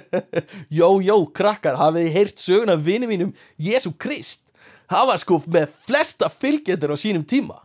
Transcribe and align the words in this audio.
Jó, 0.78 0.88
jó, 1.04 1.18
krakkar, 1.34 1.76
hafið 1.80 2.06
þið 2.06 2.16
heyrt 2.16 2.42
söguna 2.42 2.78
af 2.78 2.86
vini 2.86 3.10
mínum? 3.10 3.34
Jésu 3.60 3.92
Krist. 3.98 4.48
Það 4.90 5.08
var 5.08 5.20
sko 5.22 5.38
með 5.52 5.76
flesta 5.86 6.28
fylgjendur 6.32 6.92
á 6.92 6.96
sínum 7.00 7.24
tíma 7.24 7.62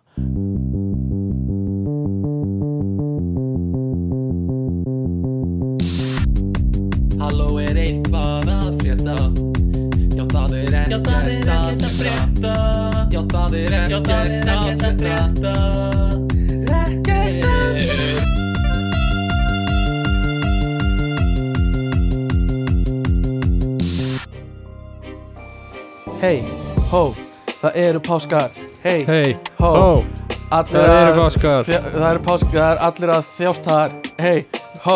hó, 26.97 27.13
það 27.61 27.75
eru 27.77 27.99
páskar. 28.01 28.55
Hei, 28.81 29.01
Hei, 29.05 29.33
hó, 29.59 30.01
það 30.49 30.77
eru 30.81 31.11
páskar. 31.17 31.67
Það 31.67 32.05
eru 32.09 32.21
páskar, 32.25 32.53
það 32.55 32.69
er 32.71 32.79
allir 32.87 33.11
að 33.13 33.27
þjást 33.35 33.67
þar. 33.67 33.93
Hei, 34.23 34.39
hó, 34.85 34.95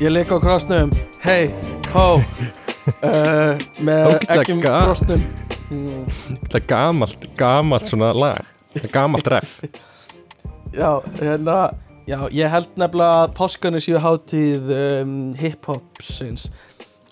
ég 0.00 0.14
ligg 0.14 0.32
á 0.32 0.38
krossnum. 0.40 0.92
Hei, 1.20 1.50
hó 1.92 2.06
uh, 2.16 3.66
Með 3.84 4.14
ekkjum 4.22 4.62
ga- 4.62 4.78
frostnum 4.86 5.24
mm, 5.74 6.06
þetta 6.46 6.60
er 6.60 6.64
gamalt, 6.70 7.28
gamalt 7.36 7.90
svona 7.90 8.14
lag. 8.16 8.48
Gamalt 8.94 9.28
ref. 9.34 9.58
Já, 10.78 11.00
hérna 11.18 11.58
Já, 12.08 12.22
ég 12.32 12.48
held 12.48 12.70
nefnilega 12.80 13.26
að 13.26 13.34
páskarnir 13.36 13.84
séu 13.84 13.98
hátíð 14.00 14.70
um, 14.72 15.12
hip-hopsins. 15.36 16.46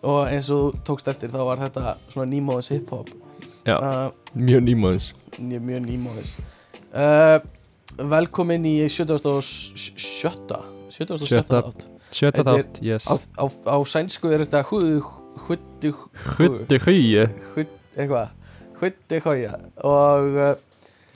Og 0.07 0.23
eins 0.31 0.49
og 0.55 0.79
tókst 0.87 1.11
eftir 1.13 1.29
þá 1.35 1.43
var 1.51 1.61
þetta 1.67 1.99
svona 2.09 2.31
nýmóðis 2.31 2.73
hip-hop 2.73 3.11
Já, 3.67 3.77
uh, 3.77 4.11
mjög 4.39 4.63
nýmóðins 4.69 5.11
mjög, 5.43 5.83
nýmóðis 5.89 6.37
uh, 6.95 7.39
Velkomin 7.97 8.67
í 8.69 8.77
77. 8.93 10.59
77. 10.93 11.27
Sjötta. 11.27 11.63
átt 12.55 12.79
á, 13.09 13.15
á, 13.43 13.45
á 13.49 13.77
sænsku 13.89 14.31
er 14.31 14.45
þetta 14.45 14.63
Hutti 14.69 15.91
hugi 16.85 17.73
eitthvað. 17.97 18.31
Húðu 18.77 19.21
hója 19.25 19.57
og 19.89 20.37
uh, 20.37 20.53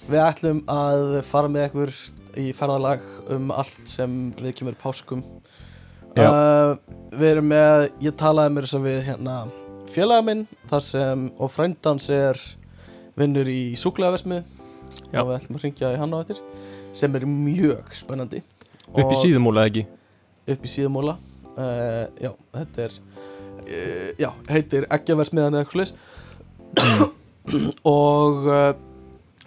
við 0.08 0.22
ætlum 0.24 0.64
að 0.72 1.20
fara 1.28 1.52
með 1.52 1.68
ykkur 1.68 1.94
í 2.40 2.50
ferðalag 2.56 3.04
um 3.34 3.50
allt 3.54 3.84
sem 3.90 4.30
við 4.40 4.56
kemur 4.60 4.78
páskum 4.80 5.22
uh, 6.16 6.74
Við 7.12 7.26
erum 7.34 7.50
með, 7.52 7.90
ég 8.02 8.16
talaði 8.18 8.56
mér 8.56 8.70
sem 8.70 8.86
við 8.86 9.02
hérna 9.10 9.42
félaga 9.90 10.24
minn 10.26 10.46
þar 10.70 10.84
sem, 10.86 11.26
og 11.38 11.52
frændans 11.52 12.08
er 12.14 12.38
vinnur 13.18 13.48
í 13.50 13.74
súklaðaversmið 13.78 14.42
Já. 15.10 15.22
og 15.22 15.30
við 15.30 15.36
ætlum 15.36 15.58
að 15.58 15.64
ringja 15.66 15.92
í 15.94 15.98
hann 16.00 16.14
á 16.14 16.18
eftir 16.22 16.42
sem 16.96 17.14
er 17.14 17.26
mjög 17.28 17.92
spennandi. 17.94 18.42
Upp 18.90 19.12
í 19.12 19.18
síðumúla 19.20 19.66
ekki? 19.70 19.84
Upp 20.50 20.64
í 20.66 20.70
síðumóla 20.70 21.16
uh, 21.54 22.06
já, 22.18 22.32
þetta 22.56 22.86
er 22.86 22.96
uh, 22.98 24.10
já, 24.18 24.30
heitir 24.50 24.86
eggjaversmiðan 24.90 25.58
eða 25.58 25.64
eitthvað 25.64 25.90
slis 25.90 25.94
og 27.86 28.48
uh, 28.50 28.72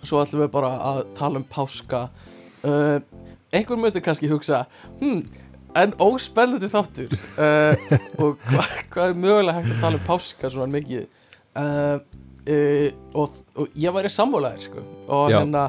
svo 0.03 0.21
ætlum 0.23 0.45
við 0.45 0.53
bara 0.53 0.73
að 0.91 1.01
tala 1.17 1.39
um 1.39 1.47
páska. 1.47 2.07
Uh, 2.63 2.99
einhver 3.53 3.79
mötu 3.79 4.01
kannski 4.03 4.31
hugsa 4.31 4.65
hm, 5.01 5.25
en 5.79 5.93
óspennandi 6.01 6.69
þáttur. 6.71 7.13
Uh, 7.37 7.95
og 8.21 8.41
hva, 8.49 8.65
hvað 8.93 9.13
er 9.13 9.19
mögulega 9.25 9.57
hægt 9.59 9.75
að 9.75 9.81
tala 9.83 9.99
um 9.99 10.05
páska 10.07 10.51
svona 10.53 10.69
mikið? 10.73 11.07
Uh, 11.53 11.97
uh, 12.49 12.87
og, 13.13 13.39
og 13.57 13.79
ég 13.79 13.95
væri 13.95 14.11
sammálaðir 14.13 14.67
sko. 14.67 14.85
Hérna 15.09 15.67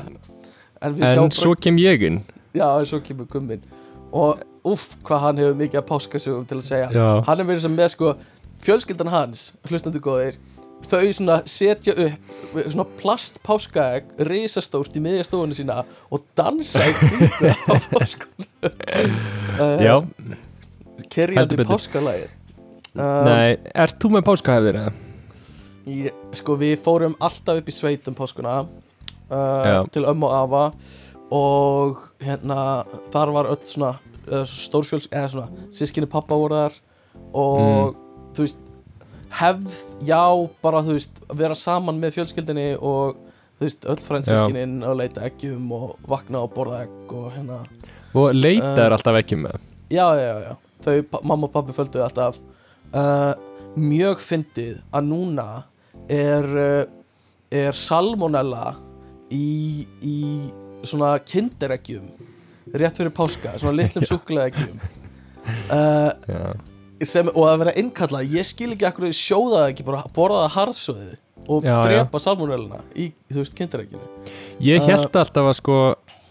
en 0.85 0.99
En 1.01 1.33
svo 1.33 1.55
kem 1.57 1.79
ég 1.81 2.05
inn. 2.05 2.23
Já, 2.55 2.69
en 2.79 2.87
svo 2.87 3.01
kemur 3.03 3.27
gummin 3.27 3.63
Og 4.15 4.39
uff, 4.65 4.93
hvað 5.03 5.23
hann 5.25 5.41
hefur 5.43 5.57
mikið 5.59 5.81
að 5.81 5.87
páskasögum 5.89 6.45
til 6.47 6.59
að 6.61 6.67
segja. 6.69 6.91
Já, 6.95 7.07
Hann 7.27 7.41
er 7.41 7.49
verið 7.49 7.65
sem 7.67 7.75
með 7.75 7.89
sko 7.97 8.13
Fjölskyldan 8.65 9.11
hans, 9.13 9.49
hlustandi 9.69 10.01
góðir 10.01 10.39
Þau 10.85 11.13
svona 11.17 11.41
setja 11.49 11.95
upp 12.07 12.33
Svona 12.55 12.87
plast 13.01 13.41
páskaegg 13.47 14.11
Risastórt 14.29 14.95
í 14.95 15.03
miðja 15.03 15.27
stofunni 15.27 15.57
sína 15.59 15.83
Og 16.15 16.23
dansa 16.39 16.85
í 16.87 16.95
kringu 16.99 17.51
á 17.51 17.75
páskun 17.93 18.49
uh, 18.63 19.81
já, 19.87 19.97
Kerjandi 21.11 21.67
páskalægir 21.67 22.31
uh, 22.95 23.25
nei, 23.27 23.57
ert 23.75 23.99
þú 24.03 24.15
með 24.15 24.27
páskahefðir 24.29 24.81
eða? 24.85 24.95
Sko 26.39 26.57
við 26.61 26.79
fórum 26.85 27.17
alltaf 27.21 27.61
upp 27.61 27.69
í 27.69 27.75
sveit 27.75 28.07
um 28.09 28.17
páskuna 28.17 28.63
uh, 28.65 29.83
Til 29.93 30.07
ömmu 30.09 30.31
og 30.31 30.37
afa 30.39 30.65
Og 31.35 32.05
hérna 32.23 32.59
Þar 33.13 33.35
var 33.35 33.51
öll 33.53 33.61
svona 33.67 33.97
uh, 34.31 34.45
Stórfjöls 34.49 35.11
Eða 35.11 35.33
svona 35.35 35.69
Sískinni 35.75 36.09
pappa 36.11 36.39
voru 36.39 36.63
þar 36.63 36.79
Og 37.35 37.99
þú 38.35 38.47
veist 38.47 38.64
Hefð, 39.35 39.77
já, 40.07 40.23
bara 40.63 40.83
þú 40.87 40.97
veist 40.99 41.23
Vera 41.35 41.57
saman 41.59 41.99
með 42.03 42.19
fjölskyldinni 42.19 42.67
Og 42.79 43.17
þú 43.59 43.67
veist, 43.67 43.87
öll 43.91 44.03
fransískinin 44.07 44.77
Að 44.87 45.01
leita 45.03 45.25
eggjum 45.27 45.73
og 45.75 45.95
vakna 46.11 46.45
og 46.45 46.53
borða 46.55 46.85
egg 46.87 47.15
Og 47.15 47.31
hérna. 47.35 47.63
Og 48.15 48.31
leita 48.37 48.75
Uh, 48.77 48.83
er 48.85 48.95
alltaf 48.95 49.17
ekki 49.19 49.41
með. 49.43 49.59
Já, 49.91 50.07
já, 50.19 50.35
já. 50.45 50.53
Þau, 50.85 50.97
mamma 51.27 51.49
og 51.49 51.55
pappi 51.55 51.75
földuðu 51.75 52.05
alltaf. 52.05 52.39
Uh, 52.95 53.33
Mjög 53.75 54.21
fyndið 54.23 54.77
að 54.95 55.09
núna 55.09 55.47
er, 56.07 56.47
uh, 56.47 56.85
er 57.51 57.75
salmonella 57.75 58.77
í, 59.35 59.83
í 59.99 60.19
svona 60.87 61.17
kindereggjum 61.27 62.07
rétt 62.75 63.01
fyrir 63.01 63.15
páska, 63.15 63.57
svona 63.59 63.81
litlum 63.81 64.07
súkulegaeggjum 64.07 64.79
uh, 65.75 66.13
Já, 66.29 66.45
sem, 67.03 67.29
og 67.35 67.47
að 67.51 67.59
vera 67.65 67.75
innkalla 67.81 68.23
ég 68.23 68.47
skil 68.47 68.71
ekki 68.75 68.87
akkur 68.89 69.11
sjóða 69.15 69.65
ekki 69.73 69.85
bara 69.87 70.05
borða 70.15 70.45
það 70.47 70.55
harðsöðu 70.59 71.13
og 71.45 71.67
Já, 71.67 71.75
já. 71.75 71.81
drepa 71.89 72.21
salmonelluna 72.23 72.79
í, 72.97 73.11
þú 73.33 73.43
veist, 73.43 73.57
kindereggjunu 73.59 74.31
Ég 74.65 74.81
Uh, 74.81 74.87
held 74.89 75.11
alltaf 75.21 75.51
að 75.51 75.57
sko 75.59 75.79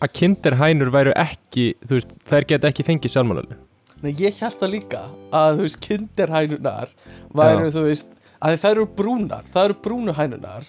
að 0.03 0.13
kinderhænur 0.18 0.90
væru 0.94 1.13
ekki, 1.16 1.68
þú 1.85 2.00
veist, 2.00 2.16
þær 2.29 2.47
get 2.50 2.66
ekki 2.72 2.85
fengið 2.88 3.13
sjálfmálölu 3.13 3.59
Nei, 4.03 4.12
ég 4.19 4.40
held 4.41 4.57
það 4.59 4.72
líka 4.74 5.03
að, 5.31 5.59
þú 5.59 5.68
veist, 5.68 5.79
kinderhænunar 5.85 6.90
væru, 7.38 7.69
þú 7.75 7.84
veist, 7.90 8.09
að 8.44 8.57
það 8.63 8.72
eru 8.75 8.88
brúnar 8.97 9.45
það 9.53 9.69
eru 9.69 9.78
brúnu 9.85 10.16
hænunar 10.18 10.66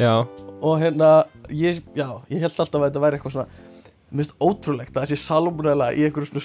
Já, 0.00 0.14
og 0.64 0.80
hérna, 0.82 1.12
ég, 1.54 1.78
já, 1.94 2.08
ég 2.32 2.42
held 2.42 2.58
alltaf 2.58 2.80
að 2.80 2.88
þetta 2.88 3.04
væri 3.04 3.20
eitthvað 3.20 3.36
svona 3.36 3.73
finnst 4.12 4.34
ótrúlegt 4.40 4.92
að 4.94 5.00
það 5.02 5.10
sé 5.12 5.16
salmonella 5.24 5.88
í 5.94 6.04
einhverju 6.06 6.28
svona 6.30 6.44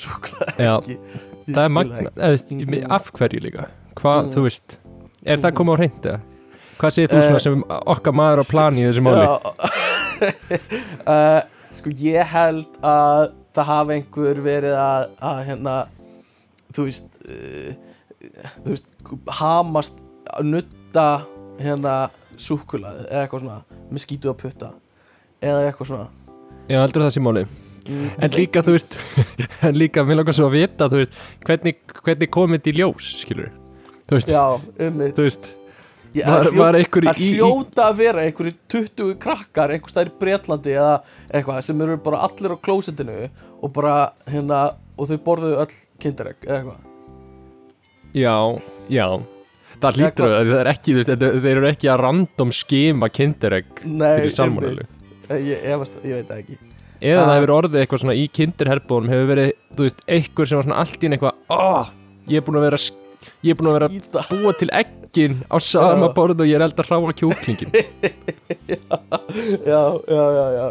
ekki 0.79 0.95
það 1.49 1.63
er 1.65 1.73
magna, 1.75 1.99
eða, 2.15 2.29
veist, 2.33 2.53
af 2.89 3.11
hverju 3.13 3.39
líka 3.45 3.67
Hvað, 3.99 4.19
Mhm. 4.23 4.29
þú 4.35 4.41
veist, 4.45 4.77
er 5.25 5.37
það 5.43 5.55
komið 5.57 5.73
á 5.75 5.79
hreint 5.79 6.05
eða? 6.07 6.19
Hvað 6.79 6.93
segir 6.95 7.09
þú 7.11 7.17
Eh, 7.19 7.25
svona 7.27 7.39
sem 7.43 7.63
okkar 7.67 8.13
maður 8.15 8.39
á 8.39 8.45
plani 8.47 8.79
í 8.79 8.87
þessu 8.87 9.03
máli? 9.03 9.25
uh, 11.07 11.41
sko 11.77 11.89
ég 11.99 12.23
held 12.31 12.77
að 12.81 13.31
það 13.55 13.65
hafi 13.71 13.97
einhver 13.97 14.39
verið 14.45 14.75
að, 14.79 15.09
að 15.31 15.41
hérna 15.49 15.75
þú 16.75 16.85
veist 16.87 17.19
uh, 17.25 17.73
þú 18.63 18.69
veist, 18.71 18.87
hamast 19.41 19.99
að 20.37 20.47
nutta 20.53 21.07
hérna 21.59 21.97
súkulaði 22.39 23.03
eða 23.09 23.25
eitthvað 23.25 23.43
svona 23.43 23.59
með 23.89 24.05
skítu 24.05 24.31
að 24.31 24.37
putta 24.45 24.71
eða 25.43 25.65
eitthvað 25.67 25.89
svona 25.91 26.07
Já, 26.69 26.79
heldur 26.83 27.05
það 27.05 27.13
sé 27.15 27.23
máli 27.25 27.45
mm, 27.45 28.09
En 28.25 28.35
líka, 28.35 28.61
þú 28.65 28.75
veist, 28.75 28.97
en 29.67 29.77
líka, 29.79 30.03
mér 30.07 30.21
langar 30.21 30.37
svo 30.37 30.49
að 30.49 30.57
vita, 30.59 30.89
þú 30.91 30.99
veist, 31.03 31.15
hvernig, 31.47 31.79
hvernig 32.03 32.33
komið 32.35 32.59
þetta 32.61 32.73
í 32.73 32.77
ljós, 32.81 33.13
skilur 33.23 33.49
Þú 34.09 34.17
veist, 34.17 34.33
já, 34.33 34.43
um 34.89 35.01
þú 35.17 35.25
veist, 35.25 35.49
Ég, 36.09 36.25
var, 36.25 36.41
að 36.41 36.47
hljó- 36.49 36.61
var 36.63 36.75
einhver 36.79 37.05
að 37.11 37.19
í, 37.21 37.25
í 37.27 37.33
hljóta 37.37 37.83
að 37.91 37.97
vera 37.99 38.21
einhverju 38.25 38.53
20 38.73 39.09
krakkar 39.21 39.73
einhver 39.75 39.91
staðar 39.93 40.09
í 40.09 40.15
Bretlandi 40.23 40.71
eða 40.73 40.93
eitthvað 41.29 41.59
sem 41.67 41.83
eru 41.85 41.97
bara 42.01 42.21
allir 42.25 42.55
á 42.57 42.63
klósettinu 42.65 43.17
og 43.61 43.73
bara 43.75 43.93
hérna 44.25 44.61
og 44.97 45.11
þau 45.11 45.19
borðuðu 45.27 45.59
öll 45.61 45.75
kinderegg 46.01 46.47
eða 46.47 46.55
eitthvað. 46.63 46.79
Já, 48.17 48.33
já. 48.89 49.05
Það 49.79 49.85
Eða 49.85 49.99
hlýtur 49.99 50.33
að 50.33 50.49
það 50.49 50.59
er 50.63 50.69
ekki, 50.73 50.89
þú 50.89 50.97
veist, 50.97 51.11
þetta- 51.13 51.31
þeir 51.45 51.51
eru 51.61 51.69
ekki 51.69 51.91
að 51.93 52.01
random 52.03 52.55
skima 52.57 53.09
kinderegg 53.13 53.83
Nei, 53.85 54.09
fyrir 54.17 54.33
salmonellu 54.35 54.81
einmitt. 54.81 54.95
Eh, 54.95 54.98
ég, 55.37 55.63
ég, 55.69 55.77
veist, 55.83 55.99
ég 56.03 56.15
veit 56.19 56.27
það 56.31 56.39
ekki. 56.43 56.57
Eða 56.99 57.19
það 57.21 57.29
Ah. 57.29 57.35
hefur 57.37 57.53
orðið 57.55 57.79
eitthvað 57.83 58.01
svona 58.03 58.15
í 58.19 58.25
kinderherbónum 58.35 59.11
hefur 59.13 59.29
verið, 59.29 59.51
þú 59.75 59.85
veist, 59.85 60.01
einhver 60.07 60.49
sem 60.49 60.57
var 60.59 60.65
svona 60.67 60.79
allt 60.83 60.97
í 60.99 61.07
einu 61.07 61.15
eitthvað, 61.17 61.35
oh, 61.55 61.91
ég 62.27 62.41
er 62.41 62.45
búin 62.47 62.59
að 62.59 62.65
vera 62.67 62.79
ég 63.43 63.51
er 63.53 63.59
búin 63.59 63.69
að 63.69 63.75
vera 63.77 63.87
að 63.87 63.93
Skýta 63.95 64.23
búa 64.31 64.53
til 64.59 64.69
eggin 64.79 65.37
á 65.51 65.57
sama 65.63 66.09
borð 66.15 66.41
og 66.43 66.47
ég 66.49 66.55
er 66.59 66.65
eld 66.65 66.79
að 66.79 66.89
hráa 66.89 67.13
kjúklingin 67.19 67.71
Já, 69.69 69.83
já, 70.07 70.23
já, 70.39 70.45
já. 70.57 70.65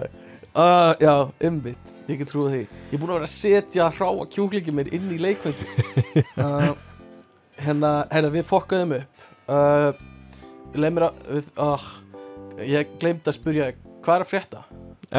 Uh, 0.59 0.93
Já, 1.01 1.15
einmitt. 1.45 1.95
Ég 2.09 2.19
get 2.23 2.31
trúið 2.33 2.53
því. 2.55 2.61
Ég 2.89 2.95
er 2.97 3.01
búin 3.03 3.11
að 3.13 3.19
vera 3.19 3.27
að 3.29 3.35
setja 3.35 3.89
hráa 3.93 4.27
kjúklingin 4.33 4.75
minn 4.79 4.89
inn 4.97 5.11
í 5.13 5.19
leikvengi 5.21 5.67
uh, 6.41 6.73
hérna, 7.65 7.91
hérna 8.13 8.31
við 8.33 8.47
fokkaðum 8.49 8.95
upp. 8.97 9.27
Uh, 9.49 9.93
leið 10.77 10.97
mér 10.97 11.09
að 11.09 11.21
við, 11.37 11.51
ég 12.73 12.97
gleymd 13.01 13.29
að 13.29 13.37
spyrja 13.37 13.69
hvað 14.09 14.17
er 14.17 14.25
að 14.25 14.31
frétta? 14.31 14.61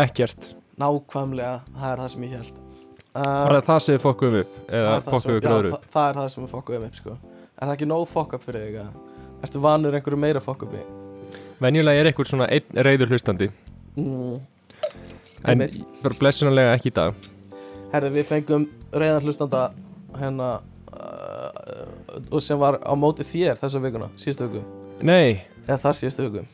Ekkert 0.01 0.45
nákvæmlega, 0.79 1.57
það 1.75 1.91
er 1.91 1.99
það 2.01 2.11
sem 2.13 2.23
ég 2.25 2.31
held 2.37 2.59
uh, 2.59 3.21
það 3.21 3.59
það 3.67 3.81
sem 3.85 3.95
við 3.95 4.03
fokkum 4.05 4.37
upp 4.39 4.53
það, 4.55 4.77
Eða 4.79 4.93
er 4.95 5.03
það, 5.03 5.09
fokkum 5.13 5.31
við 5.31 5.37
já, 5.37 5.43
gróður 5.45 5.67
það, 5.69 5.75
upp 5.77 5.93
það 5.93 6.09
er 6.09 6.19
það 6.19 6.29
sem 6.33 6.43
við 6.45 6.53
fokkaðum 6.55 6.85
upp 6.87 6.97
sko. 6.97 7.17
er 7.53 7.67
það 7.67 7.73
ekki 7.75 7.89
nóg 7.89 8.05
fokk 8.09 8.33
upp 8.37 8.45
fyrir 8.47 8.65
þig? 8.65 9.03
Ertu 9.45 9.61
vanur 9.63 9.97
einhverju 9.99 10.19
meira 10.19 10.41
fokk 10.43 10.65
uppi? 10.65 10.81
Venjulega 11.59 12.01
er 12.01 12.09
einhver 12.09 12.29
svona 12.29 12.47
einn 12.49 12.81
reyður 12.87 13.13
hlustandi 13.13 13.49
Mm. 13.99 14.37
En 15.49 15.63
bara 16.03 16.15
blessunarlega 16.19 16.75
ekki 16.77 16.91
í 16.91 16.95
dag 16.95 17.27
Herði, 17.89 18.11
við 18.19 18.27
fengum 18.29 18.67
reyðan 18.93 19.25
hlustanda 19.25 19.63
hérna 20.19 20.49
uh, 20.93 22.39
sem 22.39 22.59
var 22.61 22.77
á 22.79 22.93
móti 22.95 23.25
þér 23.27 23.59
þessa 23.59 23.81
vikuna, 23.83 24.09
síðustu 24.15 24.47
viku 24.47 24.63
Nei 25.03 25.41
eða 25.65 25.81
þar 25.83 25.97
síðustu 25.99 26.27
viku 26.27 26.45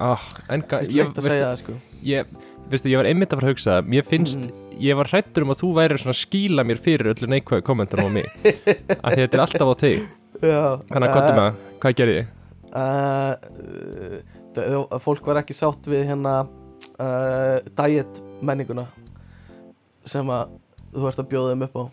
ah, 0.00 0.20
en, 0.52 0.62
ga- 0.68 0.80
Vist 0.84 0.94
ég, 0.96 1.10
að 1.12 1.26
segja 1.28 1.46
það 1.50 1.56
sko? 1.62 1.76
ég, 2.06 2.26
veistu, 2.72 2.90
ég 2.92 3.00
var 3.02 3.08
einmitt 3.10 3.32
að 3.32 3.40
fara 3.40 3.48
að 3.50 3.54
hugsa 3.56 3.70
það. 3.78 3.88
Mér 3.94 4.06
finnst, 4.08 4.38
Mm. 4.42 4.78
ég 4.80 4.96
var 4.96 5.06
hrættur 5.12 5.44
um 5.46 5.50
að 5.54 5.60
þú 5.62 5.68
væri 5.76 5.98
svona 6.00 6.14
að 6.14 6.20
skýla 6.22 6.64
mér 6.66 6.78
fyrir 6.82 7.10
öllu 7.12 7.28
neikvæðu 7.28 7.62
kommentar 7.66 8.00
á 8.02 8.08
mig. 8.10 8.26
Því 8.42 9.20
þetta 9.20 9.36
er 9.36 9.42
alltaf 9.44 9.68
á 9.68 9.74
þig. 9.82 9.98
Já, 10.42 10.62
Þannig 10.88 11.08
að 11.08 11.12
hvað 11.12 11.28
með 11.28 11.36
það, 11.38 11.60
hvað 11.82 11.96
gerði 12.00 12.14
ég? 12.16 12.26
uh, 12.72 13.34
uh, 14.56 14.98
Fólk 15.04 15.26
var 15.28 15.38
ekki 15.42 15.54
sátt 15.54 15.86
við 15.92 16.06
hérna 16.08 16.32
uh, 16.98 17.58
diet 17.78 18.22
menninguna 18.42 18.86
sem 20.08 20.26
að 20.34 20.56
þú 20.96 21.06
ert 21.10 21.20
að 21.22 21.28
bjóða 21.30 21.52
þeim 21.52 21.66
upp 21.68 21.76
á. 21.78 21.84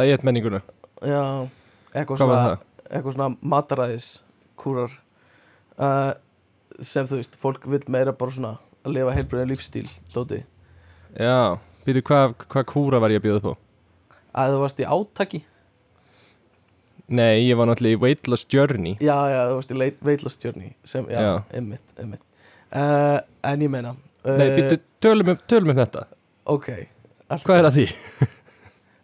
Diet 0.00 0.24
menninguna, 0.26 0.60
Já, 1.04 1.20
eitthvað 1.94 2.20
svona, 2.24 2.58
svona 3.04 3.28
mataræðis 3.52 4.08
kúrar 4.60 4.90
sem 6.80 7.06
þú 7.10 7.18
veist, 7.20 7.36
fólk 7.40 7.66
vil 7.70 7.80
meira 7.92 8.12
bara 8.16 8.30
svona 8.34 8.54
að 8.84 8.94
lifa 8.96 9.14
heilbröðin 9.16 9.50
lífstíl 9.52 9.86
dóti, 10.14 10.42
Já, 11.18 11.58
býtu 11.84 12.02
hvað 12.06 12.34
hva 12.48 12.62
kúra 12.70 13.00
var 13.02 13.10
ég 13.12 13.20
að 13.20 13.26
bjóða 13.28 13.40
upp 13.40 13.48
á? 13.50 13.54
að 14.40 14.54
þú 14.54 14.60
varst 14.64 14.80
í 14.80 14.86
átaki 14.86 15.40
Nei, 17.10 17.40
ég 17.48 17.56
var 17.58 17.66
náttúrulega 17.66 17.98
í 17.98 18.00
Weight 18.04 18.28
Loss 18.30 18.46
Journey 18.46 18.92
já, 19.02 19.16
já, 19.32 19.40
þú 19.50 19.56
varst 19.58 19.72
í 19.74 19.78
weight 20.06 20.22
loss 20.22 20.38
journey 20.38 20.68
sem, 20.86 21.08
já, 21.10 21.18
Já. 21.18 21.32
einmitt, 21.58 21.94
einmitt 21.98 22.22
uh, 22.70 23.18
en 23.50 23.64
ég 23.66 23.72
meina 23.72 23.90
uh, 23.96 24.36
Nei, 24.38 24.46
býtu, 24.54 24.78
tölum, 25.02 25.32
um- 25.34 25.40
tölum 25.50 25.72
um 25.74 25.80
þetta 25.82 26.04
ok 26.54 26.68
allt 27.30 27.44
Hvað 27.48 27.58
er 27.64 27.68
að 27.70 27.76
því? 27.80 27.88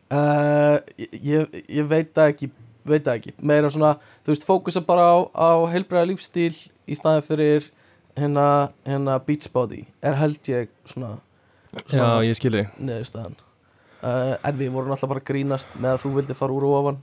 Uh, 0.07 0.77
ég, 1.03 1.17
ég, 1.27 1.57
ég 1.81 1.87
veit 1.91 2.13
það 2.15 2.29
ekki 2.31 2.49
veit 2.89 3.05
það 3.07 3.19
ekki, 3.21 3.35
meira 3.41 3.71
svona 3.73 3.95
þú 4.25 4.33
veist, 4.33 4.47
fókusa 4.49 4.83
bara 4.87 5.07
á, 5.13 5.17
á 5.35 5.49
heilbræða 5.73 6.11
lífstíl 6.13 6.53
í 6.87 6.97
staðin 6.99 7.25
fyrir 7.27 7.69
hérna, 8.17 8.47
hérna 8.87 9.19
beachbody 9.27 9.85
er 10.05 10.19
held 10.19 10.51
ég 10.53 10.73
svona, 10.89 11.17
Já, 11.77 11.85
svona 11.91 12.11
ég 12.27 12.39
skilji 12.39 12.65
uh, 14.07 14.35
en 14.41 14.59
við 14.59 14.73
vorum 14.75 14.95
alltaf 14.95 15.13
bara 15.13 15.25
grínast 15.27 15.79
með 15.79 15.97
að 15.97 16.03
þú 16.05 16.13
vildi 16.19 16.37
fara 16.39 16.57
úr 16.57 16.67
og 16.69 16.77
ofan. 16.81 17.01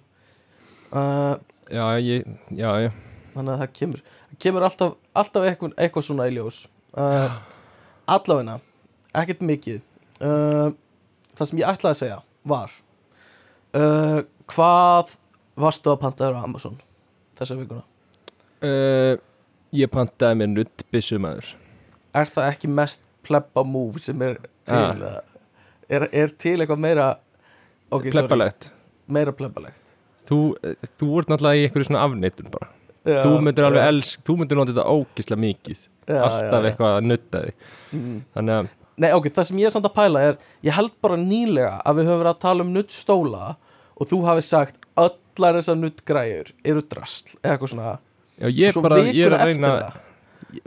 Uh, 0.94 1.33
Já, 1.74 1.85
ég, 2.03 2.27
já, 2.53 2.69
já. 2.83 2.91
þannig 3.33 3.53
að 3.53 3.62
það 3.63 3.74
kemur. 3.80 4.01
Kemur 4.44 4.65
alltaf, 4.68 4.95
alltaf 5.15 5.45
eitthvað, 5.47 5.75
eitthvað 5.80 6.06
svona 6.06 6.27
í 6.30 6.33
ljós. 6.35 6.57
Uh, 6.94 7.31
allavegna 8.12 8.59
ekkert 9.15 9.45
mikið. 9.47 9.81
Það 11.33 11.47
sem 11.50 11.59
ég 11.59 11.69
ætlaði 11.69 11.94
að 11.95 12.00
segja 12.00 12.19
var 12.47 12.74
uh, 13.77 14.19
hvað 15.53 15.65
varstu 15.67 15.91
að 15.94 16.00
pantaður 16.03 16.39
á 16.39 16.45
Amazon 16.45 16.77
þessa 17.39 17.57
vikuna? 17.59 17.83
Uh, 18.63 19.17
Ég 19.73 19.89
pantaði 19.89 20.38
mér 20.38 20.51
nuttbissu 20.53 21.17
maður 21.21 21.47
er 22.13 22.29
það 22.29 22.50
ekki 22.51 22.69
mest 22.69 23.01
plebba 23.25 23.63
move 23.65 24.01
sem 24.01 24.21
er 24.21 24.38
til 24.67 24.77
Ah. 24.77 25.21
er, 25.89 26.07
er 26.13 26.27
til 26.38 26.59
eitthvað 26.59 26.79
meira 26.79 27.07
ok, 27.91 28.05
sorry, 28.11 28.27
Pleppalegt 28.27 28.69
meira 29.07 29.33
plebbalegt. 29.35 29.81
Þú, 30.29 30.38
eh, 30.63 30.75
þú 31.00 31.09
ert 31.19 31.31
náttúrulega 31.31 31.59
í 31.59 31.65
einhverju 31.67 31.88
svona 31.89 32.03
afneitun 32.07 32.51
bara. 32.53 32.69
Já, 33.03 33.17
Þú 33.25 33.41
myndir 33.44 33.65
alveg 33.67 33.83
já, 33.83 33.89
elsk, 33.91 34.21
þú 34.23 34.35
myndir 34.39 34.61
þetta 34.63 34.85
ógislega 34.88 35.41
mikið. 35.44 35.81
Já, 36.07 36.21
Alltaf 36.23 36.63
já, 36.63 36.69
eitthvað 36.69 36.94
að 36.94 37.07
nutta 37.09 37.41
þig. 37.44 37.53
Mm. 37.91 38.21
Þannig 38.35 38.56
að, 38.61 38.69
Nei, 38.95 39.09
ok, 39.11 39.27
það 39.33 39.47
sem 39.49 39.57
ég 39.57 39.65
er 39.65 39.73
samt 39.73 39.85
að 39.89 39.95
pæla 39.97 40.21
er 40.21 40.35
ég 40.63 40.75
held 40.77 40.94
bara 41.01 41.17
nýlega 41.17 41.81
að 41.83 41.95
við 41.97 42.07
höfum 42.07 42.21
verið 42.21 42.31
að 42.31 42.39
tala 42.45 42.63
um 42.63 42.73
nuttstóla 42.75 43.56
og 43.97 44.07
þú 44.07 44.19
hafi 44.27 44.44
sagt 44.45 44.77
allar 45.33 45.59
þessar 45.59 45.80
nuttgræjur 45.80 46.51
eru 46.63 46.83
drasl 46.89 47.38
eða 47.41 47.56
eitthvað 47.56 47.74
svona. 47.74 47.94
Já, 48.39 48.47
ég 48.50 48.81
bara, 48.83 49.00
ég 49.09 49.25
er 49.27 49.38
að 49.38 49.47
reyna 49.51 49.74
það. 49.74 50.01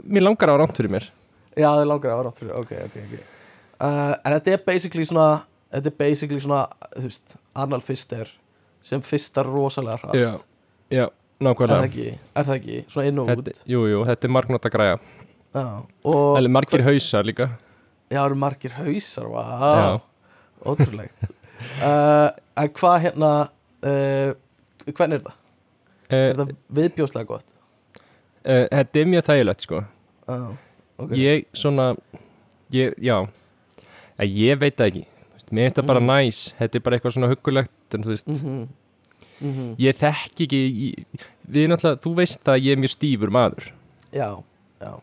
Mér 0.03 0.25
langar 0.27 0.51
að 0.51 0.61
rámt 0.61 0.79
fyrir 0.79 0.93
mér. 0.93 1.07
Já, 1.57 1.67
það 1.71 1.81
er 1.81 1.89
langar 1.89 2.13
vera 2.21 2.31
átt 2.31 2.41
fyrir, 2.41 2.55
ok, 2.57 2.73
ok, 2.85 2.97
ok. 3.03 3.13
Uh, 3.77 4.13
En 4.25 4.33
þetta 4.35 4.53
er 4.53 4.65
basically 4.65 5.05
svona 5.07 5.27
þetta 5.73 5.91
er 5.91 5.95
basically 5.99 6.41
svona, 6.43 6.63
þú 6.95 7.05
veist 7.07 7.37
Arnald 7.57 7.85
Fister 7.85 8.29
sem 8.85 9.03
fistar 9.05 9.49
rosalega 9.49 9.97
hratt. 10.01 10.17
Já, 10.17 10.29
já, 10.93 11.05
er, 11.07 11.13
það 11.37 11.47
nákvæmlega 11.49 11.87
ekki, 11.89 12.07
er 12.13 12.47
það 12.47 12.59
ekki, 12.59 12.81
svona 12.93 13.11
inn 13.11 13.21
og 13.23 13.31
út? 13.31 13.41
þetta, 13.49 13.65
Jú, 13.73 13.85
jú, 13.91 14.03
þetta 14.07 14.29
er 14.29 14.33
margnóta 14.37 14.73
og 15.57 16.37
Eller 16.37 16.53
margir 16.53 16.83
hausar 16.85 17.25
líka. 17.27 17.49
Já, 18.07 18.19
það 18.19 18.25
eru 18.29 18.39
margir 18.45 18.75
hausar, 18.77 19.29
vá. 19.33 20.01
Ótrúlegt. 20.67 21.31
Uh, 21.81 22.29
En 22.57 22.71
hvað 22.73 22.95
hérna 23.03 23.31
uh, 23.85 24.31
Hvernig 24.87 25.17
er 25.19 25.19
þetta? 25.19 25.33
Er 26.09 26.31
uh, 26.31 26.37
þetta 26.37 26.55
viðbjóslega 26.79 27.27
gott? 27.27 27.53
uh, 28.45 28.65
Þetta 28.71 29.01
er 29.01 29.05
mjög 29.11 29.25
þægilegt 29.27 29.65
sko. 29.67 29.81
Uh, 30.27 30.49
ok. 31.03 31.11
Ég 31.19 31.45
svona 31.53 31.89
ég, 32.71 32.93
Já. 33.03 33.17
Eh, 34.17 34.25
Ég 34.27 34.59
veit 34.59 34.75
það 34.79 34.87
ekki. 34.91 35.05
Veist, 35.33 35.51
Mér 35.51 35.67
finnst 35.67 35.77
það 35.81 35.87
bara 35.87 35.99
Mm. 36.01 36.07
næs 36.11 36.39
Þetta 36.59 36.75
er 36.75 36.79
bara 36.85 36.97
eitthvað 36.97 37.13
svona 37.17 37.27
huggulegt 37.31 37.95
En 37.95 38.03
þú 38.03 38.09
veist, 38.15 38.27
Mhm. 38.27 38.67
Mhm. 39.39 39.75
ég 39.77 39.95
þekki 39.95 40.43
ekki 40.47 40.61
ég, 40.65 41.05
Við 41.51 41.67
náttúrulega, 41.69 42.01
þú 42.03 42.15
veist 42.15 42.39
það 42.43 42.53
að 42.57 42.63
ég 42.65 42.71
er 42.71 42.81
mjög 42.81 42.91
stífur 42.95 43.29
maður. 43.31 43.71
Já, 44.11 44.43
já. 44.81 44.93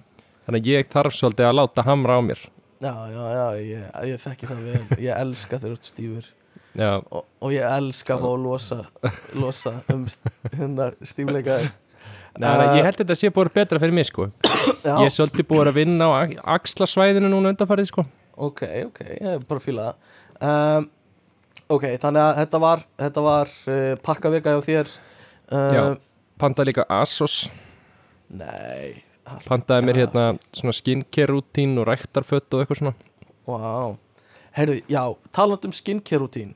Þannig 0.47 0.61
að 0.61 0.67
ég 0.67 0.89
þarf 0.93 1.15
svolítið 1.17 1.47
að 1.49 1.55
láta 1.61 1.83
hamra 1.85 2.19
á 2.19 2.21
mér. 2.21 2.41
Já, 2.83 2.93
já, 3.09 3.25
já, 3.33 3.47
ég, 3.65 3.85
ég 4.11 4.19
þekki 4.21 4.47
það 4.51 4.61
vel. 4.65 4.99
Ég 5.01 5.17
elska 5.21 5.57
þegar 5.59 5.71
þú 5.71 5.79
ert 5.79 5.87
stífur. 5.89 6.27
Já, 6.27 6.44
og, 6.75 7.23
og 7.41 7.55
ég 7.55 7.65
elska 7.69 8.17
að 8.17 8.25
fá 8.25 8.29
að 8.31 8.45
losa 8.45 8.79
losa 9.39 9.73
um 9.95 10.05
hérna 10.51 10.91
stífleika. 11.07 11.61
Nei, 12.35 12.49
uh, 12.51 12.73
ég 12.75 12.83
held 12.83 12.97
að 12.97 13.01
þetta 13.05 13.17
sé 13.21 13.31
búið 13.31 13.53
betra 13.55 13.79
fyrir 13.83 13.95
mig 13.95 14.09
sko. 14.09 14.27
Já, 14.83 14.97
Ég 14.99 15.07
er 15.07 15.15
svolítið 15.15 15.49
búið 15.53 15.71
að 15.71 15.79
vinna 15.79 16.11
á 16.11 16.15
axlasvæðinu 16.57 17.31
núna 17.31 17.53
undanfarið 17.55 17.93
sko. 17.93 18.07
Ok, 18.35 18.65
ok, 18.89 19.01
ég 19.13 19.31
er 19.37 19.47
bara 19.47 19.63
að 19.63 19.67
fíla 19.69 19.89
það. 19.89 20.21
Um, 20.51 20.91
Ok, 21.75 21.87
þannig 21.97 22.21
að 22.21 22.39
þetta 22.43 22.59
var 22.61 22.81
þetta 23.01 23.23
var 23.25 23.53
uh, 23.73 23.93
pakkavika 24.05 24.53
hjá 24.53 24.67
þér. 24.67 24.91
Uh, 25.49 25.71
Já. 25.73 25.83
Pantaði 26.43 26.73
líka 26.75 26.85
Asos. 26.93 27.39
Nei 28.29 29.01
allt 29.25 29.47
Pantaði 29.49 29.87
mér 29.89 30.01
hérna 30.03 30.25
svona 30.55 30.75
skincare 30.77 31.33
rútín 31.33 31.79
og 31.81 31.89
ræktarfött 31.89 32.53
og 32.55 32.63
eitthvað 32.63 32.81
svona. 32.81 32.95
Vá. 33.49 33.97
Herðu, 34.55 34.77
já, 34.91 35.03
talandi 35.35 35.71
um 35.71 35.75
skincare 35.75 36.21
rútín 36.23 36.53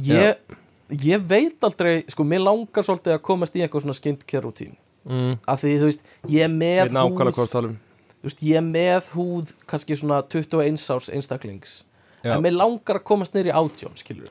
ég, 0.00 0.58
ég 1.02 1.24
veit 1.28 1.64
aldrei 1.64 2.02
sko, 2.10 2.24
mér 2.24 2.44
langar 2.44 2.86
svolítið 2.86 3.16
að 3.16 3.24
komast 3.28 3.56
í 3.56 3.62
eitthvað 3.64 3.86
svona 3.86 3.96
skincare 3.98 4.44
rútín 4.44 4.76
mm, 5.08 5.40
af 5.48 5.62
því, 5.62 5.72
þú 5.80 5.88
veist, 5.90 6.04
ég 6.32 6.46
er 6.46 6.52
með 6.52 6.94
nákvæmlega 6.96 7.36
hvað 7.38 7.56
húð 7.56 7.74
þú 8.22 8.30
veist, 8.30 8.44
ég 8.46 8.60
er 8.60 8.66
með 8.66 9.08
húð 9.16 9.54
kannski 9.70 9.98
svona 9.98 10.20
21 10.22 10.78
árs 10.94 11.10
einstaklings. 11.10 11.80
Já. 12.22 12.36
en 12.36 12.44
mér 12.44 12.54
langar 12.54 13.00
að 13.00 13.06
komast 13.08 13.34
neyri 13.34 13.50
átjón, 13.50 13.96
skilur 13.98 14.30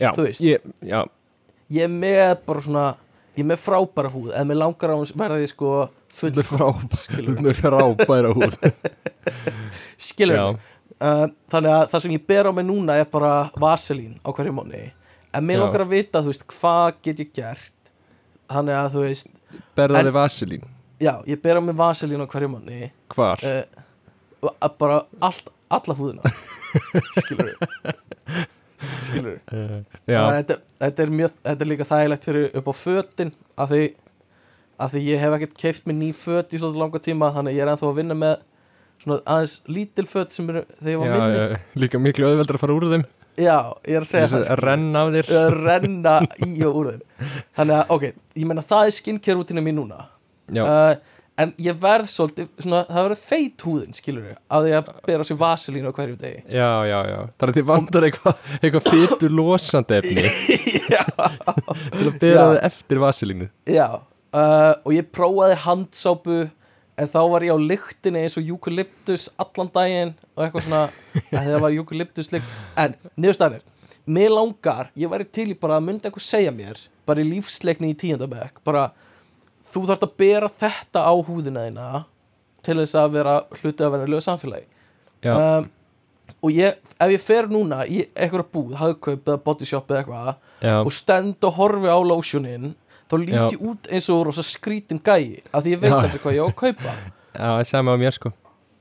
Já, 0.00 0.08
Þú 0.16 0.22
veist. 0.24 0.40
ég, 0.42 0.62
ég 1.70 1.84
er 1.84 1.90
með 1.92 2.30
bara 2.46 2.62
svona 2.64 2.84
ég 3.34 3.42
er 3.44 3.48
með 3.50 3.60
frábæra 3.60 4.10
húð, 4.10 4.30
en 4.34 4.48
mér 4.48 4.58
langar 4.62 4.94
að 4.94 5.12
verða 5.18 5.36
því 5.42 5.50
sko 5.52 5.72
full, 6.14 6.32
skilur 7.02 7.42
með 7.44 7.60
frábæra 7.60 8.32
húð. 8.34 8.56
Skilur 10.08 10.36
Já, 10.38 10.44
uh, 11.02 11.24
þannig 11.52 11.72
að 11.76 11.86
það 11.92 12.04
sem 12.04 12.14
ég 12.16 12.26
ber 12.28 12.50
á 12.50 12.52
mig 12.56 12.66
núna 12.68 12.98
er 13.00 13.08
bara 13.10 13.32
vaselín 13.60 14.18
á 14.22 14.28
hverju 14.30 14.54
mánu 14.56 14.82
en 15.34 15.46
mér 15.48 15.62
langar 15.64 15.82
að 15.86 15.94
vita, 15.96 16.22
þú 16.22 16.30
veist, 16.30 16.46
hvað 16.54 17.00
get 17.02 17.24
ég 17.24 17.32
gert? 17.34 17.92
Þannig 18.52 18.76
að 18.78 18.92
þú 18.94 19.04
veist 19.08 19.30
berðaði 19.74 20.12
En- 20.12 20.18
vaselín? 20.18 20.68
Já, 21.02 21.14
ég 21.26 21.40
ber 21.42 21.58
á 21.58 21.62
mig 21.64 21.74
vaselín 21.78 22.22
á 22.22 22.26
hverju 22.30 22.52
mánu 22.54 22.90
Hvar? 23.14 23.42
uh, 23.42 24.68
bara 24.78 25.02
allt, 25.24 25.48
alla 25.72 25.96
húðina. 25.98 26.34
Skilur 27.22 27.54
skilur 29.04 29.38
Já, 30.08 30.20
þetta, 30.38 30.56
þetta, 30.82 31.04
er 31.04 31.12
mjög, 31.20 31.36
þetta 31.46 31.64
er 31.64 31.70
líka 31.70 31.86
þægilegt 31.88 32.26
fyrir 32.28 32.58
upp 32.60 32.70
á 32.70 32.74
fötin 32.76 33.30
af 33.60 33.70
því, 33.72 33.82
af 34.84 34.94
því 34.94 35.02
ég 35.08 35.22
hef 35.22 35.36
ekkert 35.38 35.56
keift 35.62 35.88
mér 35.88 35.98
ný 36.00 36.10
föt 36.16 36.54
í 36.54 36.60
svolítið 36.60 36.82
langa 36.82 37.02
tíma 37.04 37.30
þannig 37.34 37.56
ég 37.58 37.64
er 37.64 37.72
ennþá 37.72 37.90
að 37.90 38.00
vinna 38.00 38.18
með 38.18 38.34
svona 39.02 39.20
aðeins 39.34 39.56
lítil 39.68 40.06
föt 40.08 40.36
sem 40.36 40.48
eru 40.52 40.62
þegar 40.78 40.92
ég 40.94 41.00
var 41.02 41.08
já, 41.10 41.16
minni. 41.18 41.40
já, 41.42 41.80
líka 41.84 42.00
miklu 42.02 42.28
auðveldar 42.30 42.58
að 42.58 42.64
fara 42.64 42.76
úr 42.78 42.86
þeim. 42.92 43.06
Já, 43.34 43.56
ég 43.90 43.96
er 43.98 44.04
að 44.04 44.10
segja 44.12 44.28
það 44.30 44.44
að 44.54 44.60
renna 44.62 45.00
af 45.02 45.08
þér. 45.16 45.32
Að 45.40 45.58
renna 45.64 46.14
í 46.48 46.52
og 46.68 46.78
úr 46.80 46.92
þeim. 46.92 47.02
Þannig 47.58 47.80
að, 47.80 47.84
ok, 47.96 48.06
ég 48.38 48.46
meina 48.50 48.64
það 48.64 48.86
er 48.90 48.96
skincare 49.00 49.38
rútina 49.40 49.64
mín 49.64 49.78
núna. 49.80 50.04
Já, 50.54 50.62
uh, 50.62 51.20
en 51.42 51.50
ég 51.58 51.78
verð 51.82 52.06
svolítið, 52.12 52.46
svona, 52.62 52.84
það 52.86 53.06
verður 53.08 53.20
feit 53.24 53.64
húðin 53.66 53.96
skilur 53.96 54.26
við, 54.28 54.34
af 54.54 54.62
því 54.62 54.74
að 54.78 54.90
bera 55.08 55.24
sér 55.26 55.38
vaselín 55.40 55.88
á 55.90 55.92
hverju 55.96 56.18
degi. 56.20 56.42
Já, 56.46 56.68
já, 56.86 56.98
já. 57.10 57.16
Það 57.40 57.48
er 57.48 57.54
þið 57.56 57.66
vandar 57.72 58.06
eitthvað 58.06 58.44
eitthvað 58.60 58.90
fytur 58.92 59.34
losandi 59.34 59.98
efni. 59.98 60.26
Já, 60.94 61.00
til 61.10 62.06
að 62.10 62.18
bera 62.20 62.34
Já. 62.36 62.44
það 62.44 62.56
eftir 62.68 62.98
vasilínu 63.02 63.46
já. 63.72 63.86
Uh, 64.34 64.74
og 64.84 64.92
ég 64.94 65.06
prófaði 65.14 65.56
handsápu 65.64 66.36
en 66.94 67.10
þá 67.10 67.20
var 67.32 67.46
ég 67.46 67.54
á 67.54 67.58
lyktinni 67.58 68.22
eins 68.24 68.36
og 68.38 68.50
eukalyptus 68.54 69.28
allan 69.40 69.70
daginn 69.74 70.14
og 70.34 70.44
eitthvað 70.44 70.66
svona 70.66 70.82
að 71.38 71.50
það 71.50 71.62
var 71.66 71.78
eukalyptus 71.78 72.32
lykt. 72.34 72.56
En 72.80 72.96
niðurstaðan 73.16 73.60
er, 73.60 73.94
mér 74.06 74.34
langar 74.34 74.90
ég 74.98 75.12
væri 75.12 75.28
til 75.28 75.50
í 75.52 75.58
bara 75.58 75.78
að 75.80 75.88
myndi 75.88 76.08
eitthvað 76.08 76.28
segja 76.28 76.54
mér 76.54 76.82
bara 77.08 77.24
í 77.24 77.28
lífsleikni 77.28 77.92
í 77.92 77.98
tíundabæk 78.00 78.62
bara, 78.66 78.88
þú 79.68 79.86
þarft 79.90 80.06
að 80.06 80.18
bera 80.20 80.50
þetta 80.50 81.04
á 81.04 81.14
húðina 81.14 81.66
þína 81.68 81.88
til 82.64 82.78
þess 82.80 82.96
að 82.96 83.16
vera 83.18 83.38
hluti 83.58 83.84
af 83.84 83.92
venjulegu 83.92 84.24
samfélagi. 84.24 84.68
Já, 85.24 85.34
um, 85.34 85.66
og 86.44 86.52
ég, 86.52 86.76
ef 87.00 87.12
ég 87.12 87.22
fer 87.22 87.48
núna 87.52 87.82
í 87.88 88.02
eitthvað 88.12 88.48
búð, 88.52 88.72
hagkaup 88.80 89.28
eða 89.28 89.40
bodyshop 89.44 89.92
eða 89.92 90.00
eitthvað 90.02 90.80
og 90.84 90.92
stend 90.92 91.44
og 91.48 91.58
horfi 91.58 91.88
á 91.92 91.98
lotionin 92.04 92.72
þá 93.10 93.14
lít 93.20 93.34
Já. 93.34 93.44
ég 93.54 93.64
út 93.70 93.90
eins 93.92 94.08
og 94.14 94.22
rosa 94.28 94.44
skrítin 94.46 95.00
gæi 95.04 95.42
af 95.52 95.64
því 95.64 95.74
ég 95.74 95.82
veit 95.82 95.92
aldrei 95.92 96.20
hvað 96.22 96.36
ég 96.38 96.44
á 96.44 96.48
að 96.48 96.56
kaupa. 96.62 96.94
Já, 97.44 97.50
sama 97.68 97.94
á 97.94 97.96
mér 98.00 98.14
sko. 98.16 98.30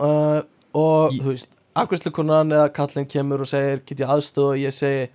Uh, 0.03 0.41
og 0.77 1.13
Í- 1.15 1.21
þú 1.23 1.31
veist 1.33 1.55
afgjörslukonan 1.77 2.53
eða 2.53 2.69
kallinn 2.75 3.07
kemur 3.09 3.41
og 3.45 3.49
segir 3.49 3.81
get 3.85 4.03
ég 4.03 4.11
aðstöð 4.13 4.49
og 4.51 4.59
ég 4.61 4.73
segi 4.75 5.07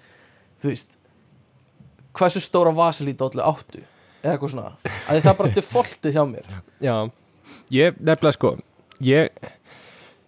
þú 0.62 0.72
veist 0.72 0.96
hversu 2.18 2.42
stóra 2.42 2.72
vasilítollu 2.74 3.44
áttu? 3.46 3.84
Eða 4.24 4.32
eitthvað 4.34 4.50
svona, 4.56 4.72
að 5.06 5.12
því 5.14 5.20
það 5.28 5.36
bara 5.38 5.54
defaultið 5.54 6.16
hjá 6.16 6.24
mér. 6.26 6.48
Já, 6.88 6.94
ég 7.70 8.00
nefnilega 8.02 8.34
sko 8.34 8.50
ég, 9.06 9.28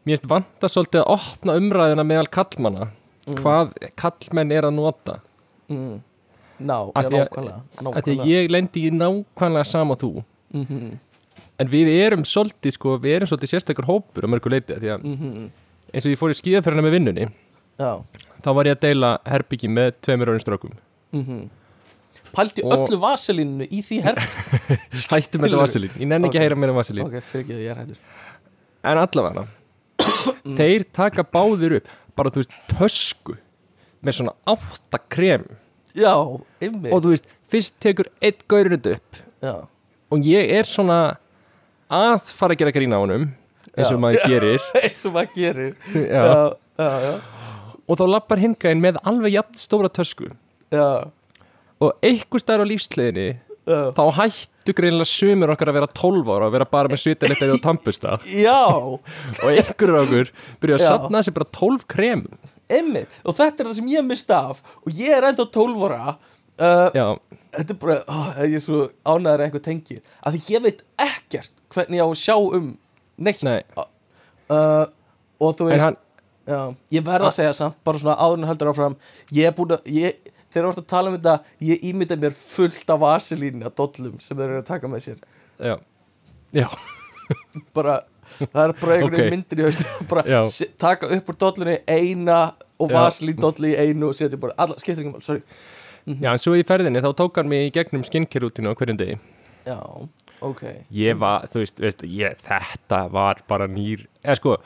mér 0.06 0.14
finnst 0.14 0.28
vanta 0.30 0.70
svolítið 0.70 1.02
að 1.02 1.14
opna 1.16 1.56
umræðina 1.58 2.04
meðal 2.06 2.28
kallmanna 2.30 2.86
hvað 3.30 3.74
kallmenn 3.98 4.54
er 4.54 4.66
að 4.66 4.76
nota. 4.78 5.18
Mm. 5.70 5.98
Ná, 6.60 6.76
Af 6.94 7.04
því 7.08 7.20
að- 7.20 8.02
að 8.20 8.26
ég 8.30 8.50
lendi 8.50 8.84
í 8.88 8.90
nákvæmlega 8.94 9.66
sama 9.66 9.94
þú. 9.96 10.24
Mhm, 10.52 10.98
en 11.60 11.68
við 11.68 11.88
erum 12.06 12.22
svolítið 12.24 12.72
sko, 12.76 12.98
við 12.98 13.16
erum 13.20 13.28
svolítið 13.30 13.52
sérstakur 13.54 13.84
hópur 13.88 14.24
á 14.24 14.28
mörgu 14.32 14.50
leiti 14.50 14.74
því 14.80 14.88
að 14.96 15.04
mhm, 15.04 15.50
eins 15.94 16.06
og 16.06 16.12
ég 16.12 16.18
fór 16.18 16.30
í 16.34 16.38
skíðaferðina 16.40 16.82
með 16.86 16.94
vinnunni 16.98 17.26
já. 17.78 17.92
þá 18.42 18.48
var 18.54 18.64
ég 18.70 18.76
að 18.76 18.80
deila 18.86 19.18
herbyggi 19.26 19.68
með 19.68 19.92
tveimur 20.02 20.28
öðrum 20.32 20.44
strákum. 20.44 20.72
Mm 21.12 21.48
pælti 22.30 22.62
Og- 22.62 22.72
öllu 22.86 22.98
vaselínu 23.02 23.66
í 23.74 23.80
því 23.82 23.96
herr 24.04 24.18
hættum 25.10 25.42
þetta 25.42 25.58
vasilín, 25.64 25.90
ég 25.98 26.06
nenni 26.06 26.28
ekki 26.28 26.38
Ok. 26.38 26.40
að 26.40 26.44
heyra 26.46 26.58
mér 26.62 26.70
um 26.70 26.76
vasilín 26.78 27.02
ok, 27.08 27.16
fyrir 27.26 27.42
ekki, 27.42 27.56
ég 27.58 27.70
er 27.72 27.80
hættur 27.80 27.98
en 28.84 29.00
allavega 29.02 29.42
þeir 30.60 30.84
taka 30.94 31.24
báðir 31.26 31.74
upp 31.80 31.88
bara 32.14 32.30
þú 32.30 32.42
veist 32.44 32.54
tösku 32.70 33.34
með 34.06 34.16
svona 34.20 34.34
átta 34.46 35.00
krem 35.10 35.42
já, 35.96 36.14
ymmið 36.66 36.94
og 36.94 37.04
þú 37.04 37.12
veist, 37.14 37.28
fyrst 37.50 37.76
tekur 37.82 38.10
eitt 38.22 38.46
gaurinn 38.50 38.76
þetta 38.76 38.96
upp. 38.98 39.20
Já, 39.40 39.54
og 40.10 40.30
ég 40.30 40.54
er 40.58 40.68
svona 40.68 41.00
að 41.90 42.32
fara 42.38 42.54
að 42.54 42.62
gera 42.62 42.74
grína 42.76 43.00
á 43.00 43.02
honum 43.02 43.28
eins 43.74 43.92
og 43.92 44.00
maður 44.02 44.24
gerir. 44.30 44.64
Eins 44.84 45.04
og 45.06 45.14
maður 45.14 45.36
gerir. 45.36 45.76
Já. 45.94 46.24
já, 46.80 47.12
og 47.86 47.98
þá 47.98 48.04
lappar 48.10 48.42
hingaðin 48.42 48.82
með 48.82 48.98
alveg 49.06 49.36
jafn 49.38 49.60
stóra 49.60 49.90
tösku. 49.92 50.30
Og 51.80 51.94
einhver 52.04 52.42
staðar 52.42 52.66
á 52.66 52.70
lífsleginni 52.70 53.28
þá 53.70 54.02
hættu 54.16 54.74
greinilega 54.76 55.08
sumir 55.08 55.52
okkar 55.52 55.70
að 55.70 55.78
vera 55.78 55.88
12 56.00 56.30
ára 56.32 56.48
og 56.48 56.54
vera 56.54 56.66
bara 56.68 56.90
með 56.90 57.02
svitalettið 57.04 57.52
og 57.56 57.62
tampusta 57.64 58.16
já. 58.32 58.56
Og 58.72 59.46
einhverjur 59.46 60.00
okkur 60.00 60.32
byrja 60.62 60.78
að 60.78 60.86
sapna 60.86 61.22
sér 61.24 61.36
bara 61.36 61.50
12 61.58 61.86
krem 61.90 62.24
Einmitt, 62.70 63.16
og 63.24 63.36
þetta 63.38 63.64
er 63.64 63.70
það 63.70 63.78
sem 63.80 63.90
ég 63.92 64.06
mista 64.06 64.42
af. 64.50 64.62
Og 64.84 64.94
ég 64.94 65.16
er 65.16 65.26
enda 65.30 65.46
12 65.58 65.86
ára 65.88 66.02
uh, 66.10 66.88
já, 66.94 67.06
þetta 67.56 67.74
er 67.74 67.80
bara, 67.82 67.96
ó, 68.06 68.18
ég 68.44 68.58
er 68.58 68.64
svo 68.64 68.84
ánæður 69.08 69.46
eitthvað 69.46 69.66
tengir, 69.66 70.04
af 70.22 70.36
því 70.36 70.54
ég 70.54 70.64
veit 70.68 70.84
ekkert 71.00 71.64
hvernig 71.74 72.00
ég 72.00 72.06
á 72.06 72.08
að 72.10 72.20
sjá 72.20 72.36
um 72.36 72.70
neitt. 73.20 73.42
Nei. 73.46 73.60
uh, 73.76 74.86
og 75.40 75.56
þú 75.58 75.70
veist 75.70 75.86
hann 75.86 75.98
já, 76.48 76.60
ég 76.96 77.06
verð 77.06 77.28
að 77.28 77.36
segja 77.38 77.56
samt, 77.56 77.78
bara 77.86 78.00
svona 78.02 78.18
áður 78.20 78.42
en 78.42 78.50
heldur 78.50 78.72
áfram 78.72 78.96
ég 79.34 79.48
er 79.48 79.56
búin 79.56 79.74
að, 79.76 79.90
ég, 79.94 80.30
þegar 80.50 80.66
þú 80.66 80.72
ert 80.72 80.82
að 80.82 80.88
tala 80.92 81.12
um 81.12 81.18
þetta 81.18 81.34
ég 81.68 81.84
ímynda 81.90 82.18
mér 82.20 82.36
fullt 82.36 82.94
af 82.94 83.02
vaselín 83.04 83.66
að 83.66 83.76
dollum 83.80 84.16
sem 84.22 84.38
þeir 84.38 84.48
eru 84.48 84.62
að 84.62 84.70
taka 84.70 84.90
með 84.90 85.04
sér. 85.06 85.20
Já, 85.60 85.76
já, 86.56 86.66
bara, 87.76 88.00
það 88.38 88.62
er 88.64 88.72
bara 88.80 88.96
einhvern 88.96 89.16
veginn 89.16 89.26
Ok. 89.26 89.34
myndir 89.34 89.60
í 89.62 89.66
haustum 89.68 90.06
bara 90.12 90.42
taka 90.84 91.10
upp 91.16 91.32
úr 91.32 91.38
dollunni 91.44 91.76
eina 91.90 92.40
og 92.80 92.88
Já. 92.90 92.96
vaselín 92.96 93.40
dollu 93.42 93.72
í 93.72 93.76
einu 93.76 94.08
og 94.10 94.16
setja 94.16 94.38
bara, 94.40 94.56
alla, 94.56 94.78
skiptir 94.80 95.04
ekki 95.04 95.12
mál, 95.12 95.24
sorry 95.26 95.42
já, 96.06 96.30
en 96.32 96.40
svo 96.40 96.54
í 96.56 96.64
ferðinni 96.66 97.02
þá 97.04 97.10
tók 97.18 97.36
hann 97.40 97.50
mig 97.52 97.68
í 97.68 97.74
gegnum 97.76 98.04
skincare 98.06 98.46
rútinu 98.46 98.72
á 98.72 98.78
hverjum 98.78 99.00
degi 99.00 99.18
já, 99.68 99.78
ok 100.40 100.62
ég 100.96 101.18
var, 101.20 101.44
þú 101.52 101.60
veist, 101.64 101.82
veist 101.84 102.06
ég, 102.08 102.38
þetta 102.46 103.02
var 103.12 103.42
bara 103.50 103.68
nýr 103.68 104.06
eða 104.24 104.38
sko, 104.40 104.56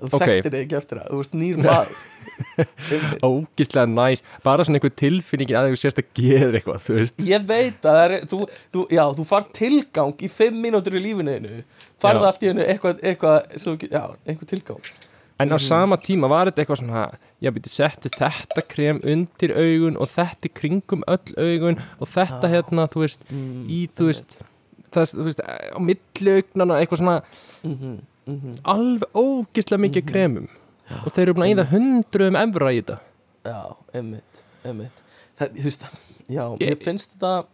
þú 0.00 0.10
Ok. 0.10 0.24
þekktir 0.24 0.54
þig 0.54 0.60
ekki 0.64 0.76
eftir 0.80 1.00
það, 1.00 1.08
þú 1.12 1.20
veist 1.22 1.38
nýr 1.38 1.62
maður. 1.62 1.94
Einmitt. 2.64 3.24
ógislega 3.24 3.86
næs. 3.90 4.22
Bara 4.44 4.64
svona 4.66 4.80
einhver 4.80 4.94
tilfinningi 4.98 5.56
að 5.58 5.70
þú 5.70 5.80
sérst 5.80 6.00
að 6.02 6.10
gera 6.18 6.58
eitthvað, 6.58 6.82
þú 6.86 6.98
veist. 6.98 7.24
Ég 7.28 7.46
veit 7.48 7.88
að 7.90 8.00
er 8.04 8.14
þú, 8.30 8.38
þú, 8.74 8.84
já, 8.94 9.04
þú 9.18 9.26
far 9.28 9.48
tilgang 9.54 10.14
í 10.24 10.30
fimm 10.32 10.60
mínútur 10.64 10.98
í 10.98 11.02
lífinu 11.04 11.36
þínu. 11.38 11.64
Farða 12.02 12.30
allt 12.30 12.46
í 12.46 12.50
hennu 12.50 12.66
eitthvað, 12.66 13.02
eitthvað 13.06 13.58
svo, 13.62 13.76
já, 13.84 14.02
einhver 14.26 14.50
tilgang. 14.50 14.94
En 15.42 15.50
á 15.50 15.58
sama 15.58 15.98
tíma 15.98 16.28
var 16.30 16.46
þetta 16.46 16.62
eitthvað 16.62 16.78
svona 16.84 17.04
Já, 17.42 17.50
býttu, 17.52 17.68
setti 17.68 18.08
þetta 18.14 18.62
krem 18.70 19.00
undir 19.04 19.52
augun 19.52 19.98
og 20.00 20.08
þetta 20.14 20.48
kringum 20.56 21.02
öll 21.10 21.34
augun 21.36 21.80
og 21.98 22.08
þetta 22.08 22.48
hérna, 22.48 22.86
þú 22.88 23.02
veist 23.02 23.26
mm, 23.28 23.64
í, 23.68 23.80
þú 23.92 24.06
veist 24.08 24.36
það, 24.94 25.10
þú 25.10 25.26
veist, 25.26 25.42
á 25.44 25.78
milli 25.82 26.36
augnana 26.38 26.78
eitthvað 26.80 27.02
svona 27.02 27.16
mm 27.66 27.98
-hmm, 28.26 28.60
alveg 28.64 29.08
ógislega 29.14 29.80
mikið 29.80 30.06
kremum. 30.10 30.48
Og 31.04 31.12
þeir 31.12 31.22
eru 31.22 31.34
búin 31.34 31.46
að 31.46 31.52
íða 31.54 31.70
hundruðum 31.72 32.36
evra 32.36 32.72
í 32.72 32.80
þetta. 32.80 32.98
Já, 33.44 33.76
einmitt, 33.94 34.42
einmitt. 34.64 35.02
Það, 35.38 35.48
þú 35.56 35.64
veist, 35.64 35.84
já, 36.28 36.44
Ég- 36.60 36.68
mér 36.68 36.84
finnst 36.84 37.10
þetta 37.12 37.46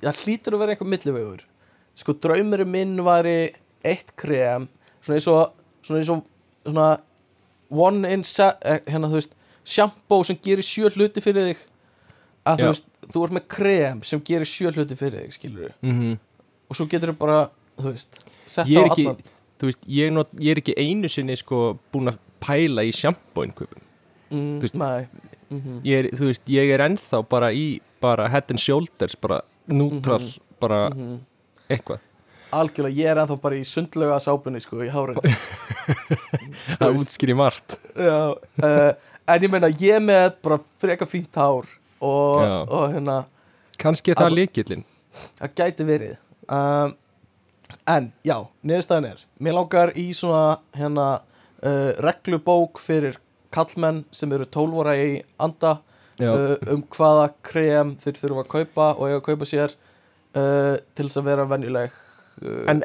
það 0.00 0.20
hlýtur 0.24 0.54
að 0.54 0.62
vera 0.62 0.72
einhver 0.74 0.88
millivegur. 0.88 1.44
Sko, 1.94 2.12
draumurinn 2.12 2.70
minn 2.70 2.96
væri 3.04 3.54
eitt 3.84 4.14
krem 4.16 4.68
svona 5.00 5.16
eins 5.18 5.28
og 5.28 5.52
svona 5.82 6.00
eins 6.00 6.10
og 6.10 6.24
svona 6.64 7.00
one 7.70 8.12
in 8.12 8.20
eh, 8.20 8.80
hérna 8.86 9.08
þú 9.08 9.18
veist 9.18 9.34
shampoo 9.64 10.24
sem 10.24 10.36
gerir 10.36 10.64
sjö 10.64 10.90
hluti 10.90 11.20
fyrir 11.20 11.52
þig. 11.52 11.66
Að 12.44 12.56
þú 12.56 12.64
Já. 12.64 12.70
veist, 12.72 12.86
þú 13.12 13.24
ert 13.24 13.36
með 13.36 13.46
krem 13.48 14.02
sem 14.06 14.22
gerir 14.24 14.48
sjö 14.48 14.72
hluti 14.74 14.96
fyrir 14.98 15.24
þig, 15.24 15.36
skilur 15.36 15.62
við 15.64 15.72
mm 15.82 16.00
-hmm. 16.00 16.18
og 16.68 16.76
svo 16.76 16.86
getur 16.86 17.12
þú 17.12 17.18
bara, 17.18 17.50
þú 17.76 17.92
veist 17.92 18.18
sett 18.46 18.66
ég 18.66 18.86
á 18.86 18.92
allan 18.92 19.16
þú 19.60 19.68
veist, 19.70 19.82
ég, 19.86 20.12
not, 20.12 20.28
ég 20.40 20.54
er 20.56 20.60
ekki 20.62 20.74
einu 20.80 21.08
sinni 21.12 21.36
sko 21.36 21.78
búin 21.92 22.08
að 22.12 22.18
pæla 22.40 22.82
í 22.88 22.92
sjampóin 22.96 23.52
kaupum 23.52 23.82
mm, 24.30 24.60
þú 24.60 24.66
veist- 24.66 24.78
mm 25.50 25.80
ég 25.84 25.98
er, 26.04 26.06
þú 26.14 26.28
veist, 26.30 26.44
ég 26.48 26.70
er 26.74 26.80
ennþá 26.86 27.24
bara 27.28 27.48
í 27.52 27.80
bara 28.00 28.28
head 28.32 28.48
and 28.50 28.60
shoulders, 28.62 29.16
bara 29.20 29.40
neutral 29.68 30.20
Mhm. 30.22 30.38
bara 30.60 30.88
-hmm. 30.90 31.18
eitthvað. 31.68 31.98
Algjörlega, 32.52 32.96
ég 32.96 33.06
er 33.10 33.16
ennþá 33.16 33.36
bara 33.40 33.56
í 33.56 33.64
sundlega 33.64 34.18
sápunni 34.20 34.60
sko, 34.60 34.76
í 34.82 34.88
hárið 34.90 35.16
það 36.80 36.96
útskýri 36.98 37.34
margt 37.36 37.76
Já, 37.96 38.34
uh, 38.62 38.92
en 39.28 39.42
ég 39.42 39.50
meina 39.50 39.68
ég 39.68 40.00
með 40.02 40.32
bara 40.42 40.58
freka 40.58 41.06
fínt 41.06 41.34
hár 41.34 41.66
og, 42.00 42.70
og 42.70 42.92
hérna 42.94 43.24
kannski 43.78 44.10
er 44.12 44.14
það 44.20 44.26
Alla- 44.30 44.40
líkillinn 44.40 44.84
það 45.40 45.54
gæti 45.58 45.84
verið. 45.88 46.16
Um, 46.48 46.94
en 47.90 48.10
já, 48.26 48.36
niðurstaðan 48.66 49.08
er 49.12 49.22
mér 49.40 49.56
langar 49.58 49.92
í 49.98 50.08
svona 50.16 50.58
hérna 50.76 51.06
uh, 51.20 51.90
reglubók 52.04 52.80
fyrir 52.82 53.16
kallmenn 53.54 54.04
sem 54.14 54.32
eru 54.32 54.46
12 54.46 54.82
ára 54.84 54.96
í 55.00 55.22
anda 55.42 55.78
Já, 56.20 56.28
uh, 56.34 56.56
um 56.74 56.82
hvaða 56.92 57.30
krem 57.46 57.94
þeir 58.02 58.18
þurfa 58.20 58.42
að 58.44 58.52
kaupa 58.52 58.90
og 58.98 59.06
eiga 59.08 59.18
að 59.22 59.26
kaupa 59.30 59.46
sér 59.48 59.72
uh, 60.36 60.76
til 60.94 61.06
þess 61.08 61.16
að 61.22 61.28
vera 61.30 61.46
venjuleg 61.48 61.94
uh, 61.94 62.66
En- 62.68 62.82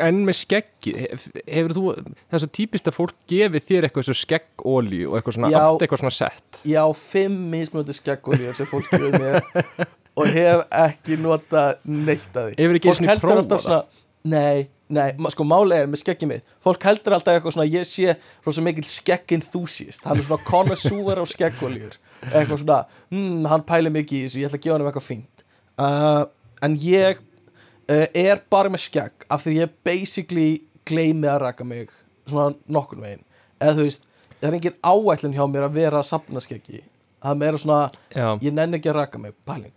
En 0.00 0.22
með 0.24 0.38
skeggi, 0.40 0.94
hef, 1.04 1.26
hefur 1.44 1.74
þú 1.76 1.84
er 1.98 2.40
svo 2.40 2.48
típist 2.56 2.88
að 2.88 2.96
fólk 2.96 3.12
gefi 3.28 3.60
þér 3.68 3.88
eitthvað 3.90 4.08
svo 4.08 4.16
skeggóli 4.22 5.02
og 5.08 5.18
eitthvað 5.18 5.36
svona, 5.36 5.52
Já. 5.52 5.66
eitthvað 5.76 6.02
svona 6.04 6.16
sett? 6.16 6.60
Ég 6.64 6.80
á 6.80 6.88
fimm 6.96 7.36
mismunandi 7.52 7.96
skeggolíur 8.00 8.56
sem 8.56 8.68
fólk 8.72 8.88
gefur 8.94 9.18
mér 9.20 9.42
og 10.16 10.32
hef 10.32 10.64
ekki 10.72 11.18
nota 11.20 11.66
neitt 11.84 12.36
að 12.36 12.54
því. 12.54 12.80
Fólk 12.86 13.10
heldur 13.10 13.34
alltaf 13.36 13.64
svona 13.64 13.82
nei, 14.26 14.66
nei, 14.88 15.10
sko 15.32 15.46
máli 15.46 15.76
er 15.76 15.90
með 15.90 16.02
skeggi 16.02 16.28
mitt. 16.30 16.46
Fólk 16.64 16.86
heldur 16.88 17.16
alltaf 17.16 17.36
eitthvað 17.36 17.56
svona 17.56 17.68
ég 17.68 17.86
sé 17.88 18.16
rosa 18.46 18.64
mikil 18.64 18.86
skegg 18.88 19.36
enthusiast 19.36 20.06
hann 20.06 20.20
er 20.20 20.26
svona 20.26 20.42
connoisseur 20.48 21.20
á 21.20 21.24
skeggolíur 21.28 21.98
eitthvað 22.30 22.62
svona, 22.62 22.80
hm, 23.12 23.46
hann 23.50 23.66
pæli 23.68 23.92
mikið 23.92 24.18
í 24.18 24.24
þessu 24.26 24.42
ég 24.42 24.50
ætla 24.50 24.60
að 24.60 24.66
gefa 24.66 24.76
hann 24.76 24.88
eitthvað 24.88 25.08
fínt. 25.10 25.46
Uh, 25.76 26.24
en 26.64 26.76
ég 26.80 27.20
uh, 27.20 28.06
er 28.16 28.42
bara 28.50 28.72
með 28.72 28.86
skegg 28.88 29.28
af 29.28 29.44
því 29.44 29.58
ég 29.60 29.78
basically 29.86 30.50
gleymi 30.88 31.28
að 31.28 31.42
raka 31.44 31.66
mig 31.66 31.90
svona 32.26 32.54
nokkurn 32.72 33.04
veginn. 33.04 33.24
Eða 33.60 33.78
þú 33.78 33.88
veist, 33.88 34.06
það 34.40 34.48
er 34.48 34.58
engin 34.58 34.78
áætlun 34.80 35.36
hjá 35.36 35.44
mér 35.50 35.68
að 35.68 35.80
vera 35.82 36.00
að 36.00 36.08
sapna 36.08 36.42
skeggi. 36.42 36.82
Það 37.20 37.32
er 37.32 37.40
meira 37.40 37.60
svona, 37.60 37.80
Já, 38.14 38.28
ég 38.44 38.54
nenni 38.54 38.78
ekki 38.78 38.90
að 38.92 38.98
raka 39.00 39.20
mig 39.20 39.36
pæling 39.48 39.74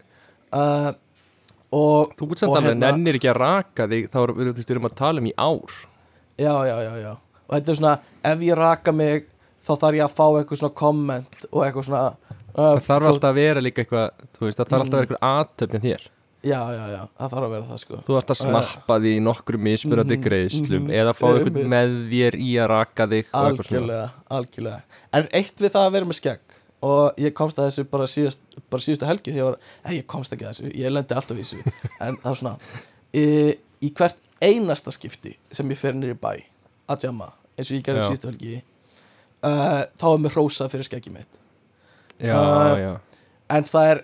uh, 0.55 0.91
og 1.75 2.13
þú 2.17 2.29
ert 2.31 2.41
samt 2.43 2.55
alveg 2.57 2.71
hérna- 2.73 2.91
nennir 2.93 3.19
ekki 3.19 3.29
að 3.31 3.39
raka 3.43 3.87
þig 3.91 4.09
þá 4.13 4.19
erum 4.23 4.39
við 4.57 4.71
erum 4.73 4.87
að 4.89 4.95
tala 5.01 5.21
um 5.23 5.29
í 5.29 5.33
ár. 5.37 5.75
Já, 6.39 6.53
já, 6.65 6.75
já, 6.87 6.93
já. 7.03 7.11
Og 7.49 7.55
þetta 7.57 7.71
er 7.73 7.79
svona, 7.81 7.95
ef 8.31 8.39
ég 8.45 8.55
raka 8.57 8.91
mig 8.95 9.25
þá 9.65 9.73
þarf 9.81 9.97
ég 9.99 10.05
að 10.05 10.15
fá 10.15 10.25
eitthvað 10.39 10.61
svona 10.61 10.77
komment 10.79 11.45
og 11.51 11.65
eitthvað 11.65 11.87
svona 11.89 12.05
uh, 12.13 12.37
Það 12.55 12.85
þarf 12.87 13.09
alltaf 13.11 13.29
að 13.29 13.39
vera 13.41 13.61
líka 13.65 13.83
eitthvað 13.83 14.23
þú 14.37 14.45
veist, 14.47 14.59
það 14.61 14.71
þarf 14.71 14.79
alltaf 14.85 14.93
að 14.93 14.99
vera 14.99 15.07
eitthvað 15.09 15.27
aðtöfnin 15.33 15.85
þér. 15.85 16.07
Já, 16.39 16.59
já, 16.71 16.83
já, 16.87 16.99
það 17.19 17.31
þarf 17.33 17.45
að 17.45 17.51
vera 17.51 17.65
það 17.67 17.79
sko. 17.83 17.97
Þú 18.07 18.13
þarfst 18.15 18.29
að 18.31 18.37
snappa 18.39 18.95
því 19.03 19.09
í 19.11 19.23
nokkru 19.25 19.57
mismunandi 19.59 20.15
Mhm, 20.15 20.23
greiðslum 20.23 20.85
mhm, 20.85 20.93
eða 21.01 21.13
fá 21.17 21.25
eitthvað 21.27 21.49
einmitt. 21.49 21.67
með 21.73 21.95
þér 22.13 22.37
í 22.39 22.51
að 22.63 22.69
raka 22.71 23.07
þig 23.11 23.33
algjörlega, 23.41 24.05
algjörlega. 24.37 24.79
En 25.19 25.27
eitt 25.35 25.59
við 25.59 25.73
það 25.75 25.83
að 25.89 25.97
vera 25.97 26.07
með 26.13 26.19
skegg 26.21 26.48
og 26.85 27.19
ég 27.19 27.33
komst 27.35 27.59
að 27.59 27.69
þessu 27.69 27.85
bara, 27.91 28.07
síðast, 28.07 28.43
bara 28.71 28.85
síðustu 28.85 29.07
helgi 29.09 29.33
því 29.33 29.41
ég 29.41 29.47
var, 29.49 29.57
ei, 29.83 29.93
ég 29.97 30.07
komst 30.09 30.33
ekki 30.35 30.47
að 30.47 30.53
þessu. 30.53 30.71
Ég 30.79 30.93
lendi 30.93 31.17
alltaf 31.17 31.37
í 31.39 31.43
þessu. 31.43 31.75
En 32.05 32.19
það 32.21 32.29
var 32.29 32.39
svona 32.39 32.55
í, 33.11 33.25
í 33.83 33.91
hvert 33.97 34.19
einasta 34.39 34.93
skipti 34.95 35.33
sem 35.51 35.71
ég 35.73 35.79
fer 35.79 35.97
nýri 35.97 36.15
bæ 36.15 36.31
að 36.89 37.09
jamma, 37.09 37.33
eins 37.57 37.69
og 37.69 37.77
ég 37.77 37.83
gerði 37.85 38.05
síðustu 38.07 38.29
helgi 38.31 38.53
uh, 38.59 39.83
þá 39.99 40.05
er 40.13 40.23
mér 40.23 40.35
hrósað 40.35 40.71
fyrir 40.73 40.87
skeggi 40.87 41.13
mitt. 41.15 41.41
Já, 42.19 42.35
Uh, 42.35 42.75
já, 42.75 42.93
en 43.55 43.67
það 43.67 43.89
er 43.93 43.99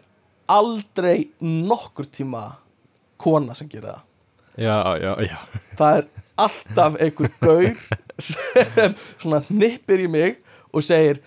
aldrei 0.48 1.17
nokkur 1.44 2.08
tíma 2.08 2.44
kona 3.20 3.55
sem 3.58 3.67
gerir 3.72 3.89
það. 3.89 4.03
Já, 4.55 4.77
já, 5.01 5.12
já. 5.25 5.39
það 5.75 5.98
er 6.00 6.08
alltaf 6.46 7.00
einhver 7.03 7.32
gaur 7.41 7.82
sem 8.20 8.96
svona 9.17 9.41
hnippir 9.50 10.05
í 10.05 10.08
mig 10.12 10.38
og 10.72 10.84
segir 10.84 11.20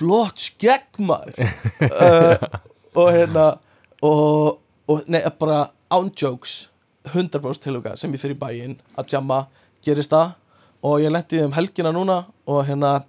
flott 0.00 0.40
skegg 0.40 0.98
maður 1.04 1.36
uh, 1.44 2.48
og 2.96 3.12
hérna 3.12 3.46
og, 4.02 4.58
og 4.88 5.04
nei, 5.10 5.20
bara 5.38 5.68
ándjóks 5.92 6.70
100% 7.10 7.64
tilhuga 7.64 7.96
sem 7.98 8.12
ég 8.14 8.22
fyrir 8.22 8.38
bæinn 8.38 8.78
að 8.98 9.14
jamma 9.14 9.44
gerist 9.84 10.12
það. 10.12 10.36
Og 10.86 11.02
ég 11.02 11.12
lendi 11.12 11.42
um 11.44 11.52
helgina 11.52 11.92
núna 11.92 12.22
og 12.48 12.62
hérna 12.68 13.02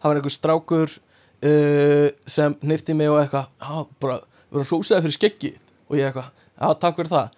það 0.00 0.06
var 0.06 0.20
einhver 0.20 0.34
strákur 0.34 0.94
uh, 0.94 2.08
sem 2.28 2.56
hnifti 2.62 2.96
mig 2.96 3.10
og 3.12 3.20
eitthvað 3.20 3.90
bara, 4.00 4.20
við 4.48 4.62
erum 4.62 4.70
hrósaði 4.70 5.04
fyrir 5.06 5.18
skeggi 5.18 5.52
og 5.90 5.98
ég 5.98 6.08
eitthvað, 6.08 6.30
já, 6.56 6.66
takk 6.80 7.00
fyrir 7.00 7.12
það. 7.12 7.36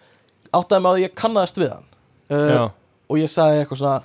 Áttaði 0.53 0.85
mig 0.85 0.93
á 0.93 0.95
því 0.95 1.07
ég 1.07 1.19
kannaðist 1.19 1.61
við 1.63 1.75
hann. 1.75 1.91
Uh, 2.33 2.69
og 3.11 3.19
ég 3.21 3.33
sagði 3.33 3.63
eitthvað 3.63 3.83
svona 3.83 3.99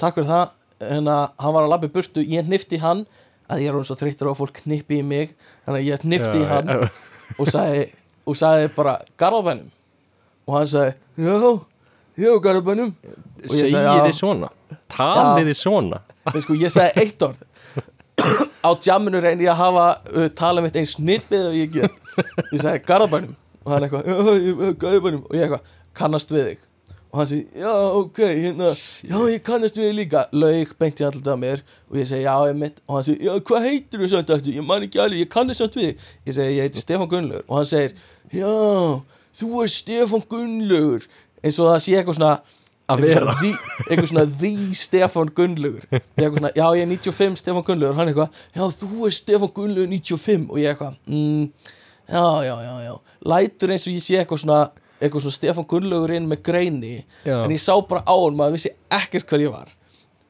takk 0.00 0.18
fyrir 0.18 0.32
það. 0.32 0.54
Að 0.78 1.08
hann 1.42 1.54
var 1.56 1.64
að 1.64 1.72
labba 1.72 1.88
í 1.88 1.94
burtu 1.94 2.22
ég 2.22 2.46
hnifti 2.46 2.78
í 2.78 2.82
hann 2.82 3.06
að 3.48 3.62
ég 3.64 3.70
er 3.70 3.78
hún 3.78 3.86
svo 3.86 3.96
þreyttur 3.98 4.28
á 4.28 4.32
að 4.32 4.40
fólk 4.42 4.60
hnippi 4.64 5.00
í 5.00 5.06
mig 5.06 5.32
þannig 5.64 5.80
að 5.80 5.88
ég 5.88 6.04
hnifti 6.04 6.42
í 6.42 6.46
hann 6.48 6.70
og 7.38 7.48
sagði, 7.48 7.88
og 8.28 8.38
sagði 8.38 8.70
bara 8.76 8.94
garðabænum. 9.20 9.72
Og 10.48 10.56
hann 10.56 10.70
sagði 10.70 11.26
já, 11.28 11.52
já 12.24 12.30
garðabænum. 12.44 12.94
Og 13.44 13.56
já. 13.56 13.92
þið 14.04 14.14
svona. 14.20 14.52
Talið 14.92 15.50
þið 15.50 15.60
svona. 15.62 16.02
Sko 16.36 16.58
ég 16.60 16.74
sagði 16.74 17.04
eitt 17.04 17.26
orð. 17.28 17.44
Á 18.58 18.70
jamminu 18.82 19.20
reyni 19.22 19.46
ég 19.46 19.52
að 19.54 19.60
hafa 19.62 19.88
uh, 20.12 20.30
tala 20.36 20.64
mitt 20.64 20.76
eins 20.76 20.96
snippið 20.98 21.50
og 21.50 21.58
ég 21.58 21.76
get. 21.76 22.00
Ég 22.52 22.62
sagði 22.62 22.84
garðabænum. 22.88 23.36
Og 23.64 23.74
hann 23.74 23.84
eitthvað, 23.86 24.08
já, 24.08 24.16
já, 24.48 24.72
garðabænum. 24.80 25.26
Og 25.28 25.36
ég 25.36 25.46
eitthvað, 25.46 25.76
kannast 25.98 26.32
við 26.34 26.50
þig 26.52 26.64
og 27.10 27.18
hann 27.22 27.28
segi, 27.30 27.44
já, 27.56 27.70
ok, 28.02 28.18
hérna 28.26 28.70
já, 29.08 29.16
ég 29.32 29.42
kannast 29.46 29.78
við 29.80 29.94
líka, 29.96 30.26
laug 30.36 30.74
beint 30.78 31.00
í 31.00 31.06
alltaf 31.06 31.32
að 31.32 31.38
mér 31.40 31.62
og 31.88 31.96
ég 31.96 32.08
segi, 32.10 32.24
já, 32.26 32.34
ég 32.50 32.58
mitt 32.60 32.82
og 32.86 32.98
hann 32.98 33.06
segi, 33.06 33.24
já, 33.24 33.32
hvað 33.48 33.64
heitir 33.68 34.02
þú 34.02 34.10
samt 34.12 34.32
aftur, 34.36 34.52
ég 34.58 34.66
man 34.68 34.84
ekki 34.84 35.00
alveg 35.00 35.22
ég 35.24 35.30
kannast 35.32 35.62
samt 35.64 35.78
við 35.80 35.88
þig, 35.88 36.04
ég 36.28 36.36
segi, 36.36 36.58
ég 36.58 36.66
heiti 36.68 36.82
Stefán 36.84 37.08
Gunnlaugur. 37.08 37.44
Og 37.48 37.56
hann 37.62 37.68
segir, 37.70 37.94
já, 38.36 38.52
þú 39.40 39.62
er 39.64 39.72
Stefán 39.72 40.24
Gunnlaugur. 40.28 41.08
Eins 41.42 41.58
og 41.62 41.70
það 41.72 41.80
sé 41.86 41.96
eitthvað 42.00 42.18
svona 42.18 42.32
Að 42.88 43.02
eitthvað 43.04 43.08
vera. 43.08 43.20
svona 43.20 43.40
the- 43.40 43.86
eitthvað 43.88 44.10
svona 44.10 44.26
the 44.42 44.52
Stefán 44.82 45.32
Gunnlaugur. 45.36 45.82
Eitthvað 46.18 46.38
svona, 46.38 46.50
já 46.56 46.66
ég 46.76 46.82
er 46.82 46.88
95 46.92 47.40
Stefán 47.42 47.64
Gunnlaugur. 47.68 47.96
Hann 47.98 48.08
eitthvað, 48.12 48.38
já 48.56 48.62
þú 48.82 49.06
er 49.08 49.16
Stefán 49.16 49.52
Gunnlaugur 49.56 49.90
95 49.92 50.46
og 50.50 50.60
ég 50.62 50.72
eitthvað, 50.72 50.96
mm, 51.06 51.74
já 52.08 52.24
já 52.48 52.54
já 52.64 52.74
já, 52.88 52.94
lætur 53.32 53.72
eins 53.74 53.84
og 53.88 53.92
ég 53.96 54.04
sé 54.04 54.16
eitthvað 54.22 54.40
svona 54.44 54.60
eitthvað 55.00 55.24
svona 55.24 55.36
Stefán 55.38 55.66
Gunnlaugur 55.70 56.12
inn 56.16 56.28
með 56.30 56.42
greini 56.48 56.92
Já. 57.24 57.42
en 57.44 57.50
ég 57.54 57.60
sá 57.62 57.74
bara 57.88 58.02
á 58.06 58.14
hann 58.18 58.36
maður 58.38 58.56
vissi 58.58 58.72
ekkert 58.90 59.26
hver 59.30 59.44
ég 59.46 59.52
var. 59.54 59.68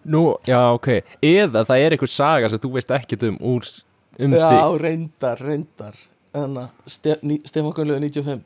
Nú, 0.08 0.22
já, 0.48 0.60
ok. 0.72 0.88
Eða 1.22 1.64
það 1.68 1.82
er 1.84 1.96
einhver 1.96 2.08
saga 2.12 2.48
sem 2.48 2.60
þú 2.62 2.70
veist 2.76 2.90
ekkert 2.96 3.22
um 3.28 3.36
úr 3.40 3.66
um 4.18 4.32
já, 4.32 4.48
þig. 4.48 4.80
reyndar, 4.82 5.38
reyndar. 5.44 5.96
En 6.34 6.54
að 6.60 6.68
Ste 6.86 7.16
ní- 7.22 7.42
Stefán 7.48 7.74
Gunnlaugur 7.76 8.00
95 8.04 8.42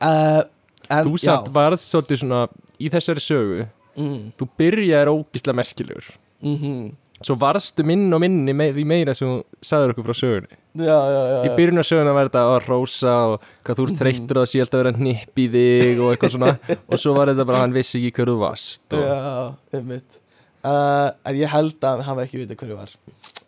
uh, 0.00 0.42
en 0.90 1.04
Þú 1.08 1.16
satt 1.20 1.48
varð 1.54 1.80
svolítið 1.82 2.20
svona 2.24 2.42
í 2.80 2.90
þessari 2.92 3.22
sögu. 3.24 3.66
Mm, 3.96 4.32
Þú 4.38 4.48
byrjaðir 4.58 5.12
ógislega 5.12 5.56
merkilegur. 5.60 6.12
Mm 6.44 6.92
Svo 7.22 7.36
varstu 7.38 7.84
minn 7.86 8.08
og 8.12 8.18
minni 8.24 8.52
með 8.56 8.72
því 8.78 8.84
meira 8.90 9.14
sem 9.14 9.28
þú 9.30 9.64
sagður 9.64 9.92
okkur 9.94 10.06
frá 10.08 10.16
sögunni. 10.18 10.56
Já, 10.74 10.96
já, 11.14 11.20
já, 11.30 11.36
Í 11.46 11.52
byrjun 11.54 11.80
af 11.80 11.86
söguna 11.86 12.14
var 12.16 12.28
þetta 12.30 12.42
að 12.50 12.56
rósa 12.66 13.12
og 13.30 13.44
hvað 13.62 13.78
þú 13.78 13.86
ert 13.86 14.00
þreyttur 14.00 14.40
og 14.40 14.42
það 14.42 14.50
sé 14.50 14.62
alltaf 14.64 14.82
að 14.82 14.98
hnipp 14.98 15.38
í 15.38 15.46
þig 15.52 16.02
og 16.02 16.10
eitthvað 16.10 16.34
svona. 16.34 16.54
Og 16.90 17.00
svo 17.00 17.14
var 17.14 17.30
þetta 17.30 17.46
bara 17.46 17.60
að 17.60 17.64
hann 17.64 17.76
vissi 17.76 18.00
ekki 18.00 18.18
hver 18.18 18.32
þú 18.32 18.36
varst 18.42 18.96
og... 18.98 19.04
Já, 19.06 19.78
einmitt. 19.78 20.18
Uh, 20.64 21.12
En 21.30 21.38
ég 21.38 21.54
held 21.54 21.86
að 21.86 22.02
hann 22.02 22.08
hafa 22.10 22.26
ekki 22.26 22.42
vitið 22.42 22.60
hverju 22.64 22.80
var. 22.80 22.96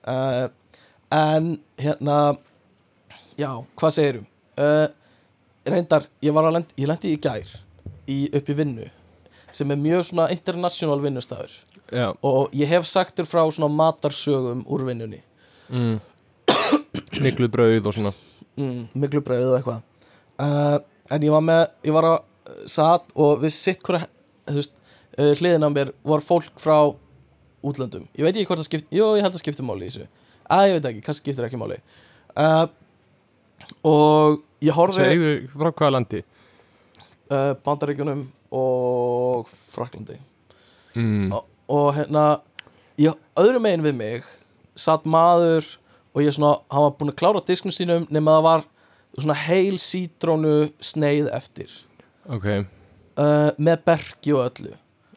Uh, 0.06 0.46
En 1.16 1.56
hérna 1.80 2.18
Já, 3.36 3.50
hvað 3.76 3.92
segirum? 3.98 4.28
Uh, 4.56 4.86
reyndar, 5.68 6.06
ég 6.24 6.32
var 6.32 6.46
að 6.48 6.60
lendi, 6.60 6.76
ég 6.80 6.88
lendi 6.88 7.12
í 7.12 7.18
gær 7.20 7.50
í, 8.08 8.18
upp 8.32 8.48
í 8.48 8.56
vinnu 8.56 8.86
sem 9.52 9.70
er 9.72 9.78
mjög 9.80 10.06
svona 10.08 10.28
international 10.32 11.02
vinnustafur 11.02 11.52
Já, 11.92 12.10
og 12.26 12.54
ég 12.56 12.66
hef 12.70 12.86
sagt 12.88 13.14
þér 13.18 13.28
frá 13.30 13.42
svona 13.54 13.70
matarsögum 13.70 14.64
úr 14.66 14.86
vinnunni. 14.88 15.20
Mm. 15.70 16.00
Miklu 17.24 17.48
brauð 17.52 17.86
og 17.86 17.94
svona. 17.94 18.12
Mm, 18.56 18.86
miklu 18.96 19.20
brauð 19.24 19.50
og 19.50 19.58
eitthvað. 19.58 19.82
Uh, 20.40 20.78
en 21.12 21.24
ég 21.26 21.32
var 21.32 21.42
með, 21.44 21.62
ég 21.84 21.96
var 21.96 22.08
að 22.08 22.16
uh, 22.16 22.62
satt 22.70 23.10
og 23.14 23.42
við 23.42 23.52
sitt 23.56 23.82
hverja 23.84 24.08
þú 24.48 24.56
veist, 24.58 24.72
uh, 25.18 25.32
hliðin 25.36 25.66
á 25.68 25.70
mér 25.72 25.92
var 26.08 26.24
fólk 26.24 26.56
frá 26.60 26.76
útlöndum, 27.66 28.06
ég 28.16 28.24
veit 28.24 28.32
ekki 28.32 28.46
hvort 28.48 28.62
það 28.62 28.68
skipt 28.70 28.94
jú, 28.94 29.10
ég 29.18 29.26
held 29.26 29.36
að 29.36 29.42
skipti 29.42 29.66
máli 29.66 29.88
í 29.88 29.92
þessu. 29.92 30.08
Að 30.56 30.70
ég 30.70 30.78
veit 30.78 30.88
ekki, 30.90 31.04
kannski 31.04 31.26
skiptir 31.26 31.48
ekki 31.48 31.60
máli. 31.60 31.78
Uh, 32.36 32.64
og 33.86 34.40
ég 34.64 34.76
horfi 34.76 35.04
Segðu 35.04 35.34
frá 35.52 35.70
hvaða 35.70 35.92
landi? 35.98 36.22
Bandaríkjunum 37.26 38.20
og 38.54 39.48
Fraklandi 39.72 40.14
mm. 40.94 41.32
og, 41.34 41.48
og 41.68 41.94
hérna 41.96 42.24
ég, 43.00 43.16
öðru 43.38 43.60
megin 43.62 43.84
við 43.84 43.96
mig 43.98 44.28
satt 44.78 45.06
maður 45.08 45.66
og 46.16 46.24
ég 46.24 46.34
svona, 46.36 46.56
hann 46.72 46.86
var 46.86 46.94
búinn 46.98 47.12
að 47.12 47.18
klára 47.20 47.42
disknum 47.44 47.74
sínum 47.74 48.06
nema 48.12 48.38
það 48.38 48.46
var 48.46 48.66
svona 49.16 49.36
heil 49.46 49.78
sítrónu 49.80 50.54
sneið 50.84 51.30
eftir. 51.36 51.72
Ok, 52.28 52.46
uh, 52.52 53.50
með 53.56 53.82
berki 53.86 54.34
og 54.36 54.44
öllu. 54.44 54.74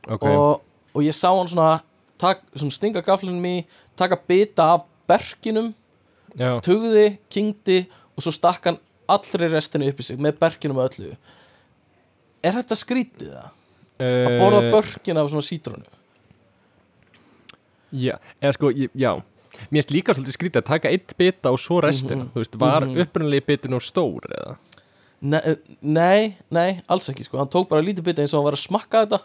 Ok. 0.08 0.26
Og, 0.26 0.62
og 0.96 1.06
ég 1.06 1.16
sá 1.16 1.30
hann 1.32 1.52
svona, 1.52 1.80
tak, 2.22 2.44
svona 2.56 2.76
stinga 2.76 3.04
gaflinum 3.06 3.46
í 3.48 3.58
taka 4.00 4.20
bita 4.20 4.74
af 4.76 4.88
berkinum 5.10 5.74
Já, 6.38 6.60
tugði, 6.64 7.18
kingdi 7.32 7.82
og 8.16 8.24
svo 8.24 8.34
stakk 8.36 8.70
hann 8.70 8.80
allri 9.10 9.50
restinu 9.50 9.88
upp 9.90 10.02
í 10.02 10.06
sig 10.06 10.20
með 10.22 10.38
berkinum 10.42 10.80
og 10.80 10.92
öllu. 10.92 11.16
Er 12.46 12.60
þetta 12.62 12.78
skrítið 12.80 13.32
það? 13.36 13.56
að 14.00 14.36
borða 14.40 14.62
Eh, 14.64 14.72
börkin 14.72 15.18
af 15.20 15.30
svona 15.32 15.44
sítrónu 15.44 15.99
Já, 17.94 18.18
eða 18.42 18.54
sko, 18.54 18.72
já. 18.96 19.12
Mér 19.72 19.82
finnst 19.82 19.92
líka 19.92 20.14
svolítið 20.14 20.36
skrítið 20.38 20.62
að 20.62 20.66
taka 20.70 20.90
eitt 20.94 21.14
bita 21.18 21.52
og 21.52 21.60
svo 21.60 21.80
restina 21.84 22.24
Mhm. 22.24 22.30
Þú 22.34 22.44
veist, 22.44 22.56
var 22.60 22.82
Mhm. 22.86 22.98
upprunalegi 23.02 23.46
bitin 23.46 23.74
og 23.74 23.82
stór 23.82 24.22
eða? 24.30 24.58
Nei, 25.22 25.58
nei, 25.82 26.38
nei, 26.50 26.82
alls 26.88 27.10
ekki 27.10 27.24
sko. 27.26 27.38
Hann 27.38 27.50
tók 27.50 27.68
bara 27.70 27.82
lítið 27.82 28.04
bita 28.04 28.22
eins 28.22 28.34
og 28.34 28.40
hann 28.40 28.46
var 28.46 28.54
að 28.54 28.68
smakka 28.68 29.06
þetta 29.06 29.20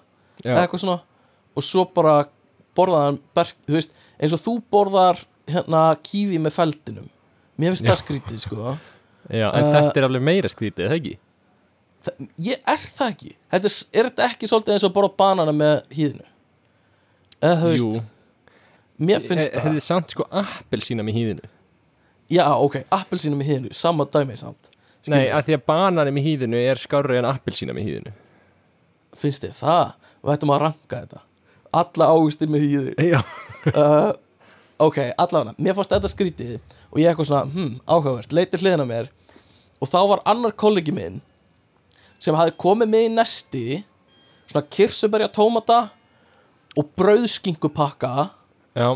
Já, 0.45 0.51
eða 0.51 0.67
eitthvað 0.67 0.81
svona 0.81 1.01
og 1.57 1.63
svo 1.63 1.85
bara 1.95 2.29
borðaði 2.75 3.05
hann 3.05 3.19
berk, 3.35 3.55
þú 3.69 3.75
veist, 3.77 3.91
eins 4.21 4.33
og 4.33 4.41
þú 4.41 4.63
borðar 4.73 5.25
hérna 5.47 5.97
kífi 6.03 6.39
með 6.41 6.53
feldinum. 6.57 7.09
Mér 7.59 7.71
finnst 7.77 7.85
það 7.85 8.03
skrítið 8.03 8.41
sko. 8.41 8.79
Já 9.31 9.55
en 9.55 9.65
uh, 9.65 9.73
þetta 9.73 9.97
er 9.97 10.09
alveg 10.09 10.23
meira 10.23 10.49
skrítið, 10.49 10.89
eða 10.89 10.99
ekki? 10.99 11.19
það, 12.05 12.29
ég 12.39 12.59
er 12.67 12.77
það 12.77 13.13
ekki? 13.15 13.31
Þetta 13.53 13.65
er, 13.71 14.01
er 14.01 14.11
þetta 14.11 14.25
ekki 14.33 14.49
svolítið 14.51 14.73
eins 14.75 14.85
og 14.85 14.93
borða 14.93 15.17
banana 15.17 15.53
með 15.53 15.87
hýðinu? 15.95 16.27
Eða 17.41 17.57
þú 17.63 17.71
veist, 17.71 18.03
mér 18.99 19.23
finnst 19.25 19.53
það. 19.53 19.67
hefði 19.69 19.83
samt 19.85 20.15
sko 20.15 20.27
appelsína 20.31 21.05
með 21.07 21.19
hýðinu? 21.19 21.51
Já, 22.33 22.47
ok, 22.57 22.81
appelsínu 22.95 23.37
með 23.39 23.51
hýðinu, 23.51 23.75
sama 23.77 24.07
dæmi 24.09 24.37
samt. 24.41 24.71
Nei, 25.05 25.27
Skilurðu? 25.27 25.33
að 25.37 25.49
því 25.49 25.57
að 25.59 25.65
banani 25.69 26.13
með 26.17 26.29
hýðinu 26.29 26.61
er 26.71 26.81
skárri 26.81 27.19
en 27.21 27.29
appelsína 27.29 27.75
með 27.77 27.89
hýðinu. 27.91 28.13
Finnst 29.21 29.45
þið 29.45 29.59
það, 29.59 29.91
við 30.23 30.35
ættum 30.35 30.53
að 30.55 30.63
ranka 30.65 31.01
þetta. 31.03 31.25
Alla 31.75 32.09
ávistir 32.15 32.51
með 32.51 32.65
hýði 32.65 32.95
Já, 33.13 33.19
uh, 33.75 34.13
ok, 34.87 35.01
allavega, 35.21 35.57
mér 35.59 35.77
fannst 35.77 35.93
þetta 35.93 36.11
skrítið 36.13 36.55
og 36.91 37.03
ég 37.03 37.11
eitthvað 37.11 37.29
svona, 37.31 37.51
hm, 37.51 37.75
áhugavert 37.91 38.35
leitir 38.37 38.63
hliðina 38.63 38.87
mér. 38.89 39.11
Og 39.83 39.91
þá 39.91 39.99
var 40.15 40.23
annar 40.31 40.55
kollegi 40.57 40.95
minn 40.95 41.21
sem 42.23 42.37
hafði 42.39 42.57
komið 42.63 42.93
með 42.95 43.05
í 43.05 43.11
nesti 43.13 43.65
svona 44.49 44.65
kirsuberja 44.73 45.29
tómata 45.35 45.81
og 46.79 46.89
brauðskinkupakka 46.99 48.31
já, 48.75 48.89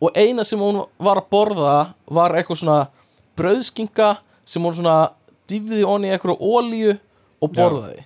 og 0.00 0.16
eina 0.16 0.44
sem 0.46 0.58
hún 0.60 0.82
var 0.98 1.20
að 1.22 1.28
borða 1.32 1.74
var 2.10 2.34
eitthvað 2.38 2.60
svona 2.62 2.78
brauðskinka 3.38 4.10
sem 4.48 4.62
hún 4.64 4.74
svona 4.78 4.98
dýfði 5.50 5.82
onni 5.86 6.10
í 6.10 6.14
eitthvað 6.14 6.40
ólíu 6.42 6.94
og 7.40 7.52
borðaði. 7.56 8.04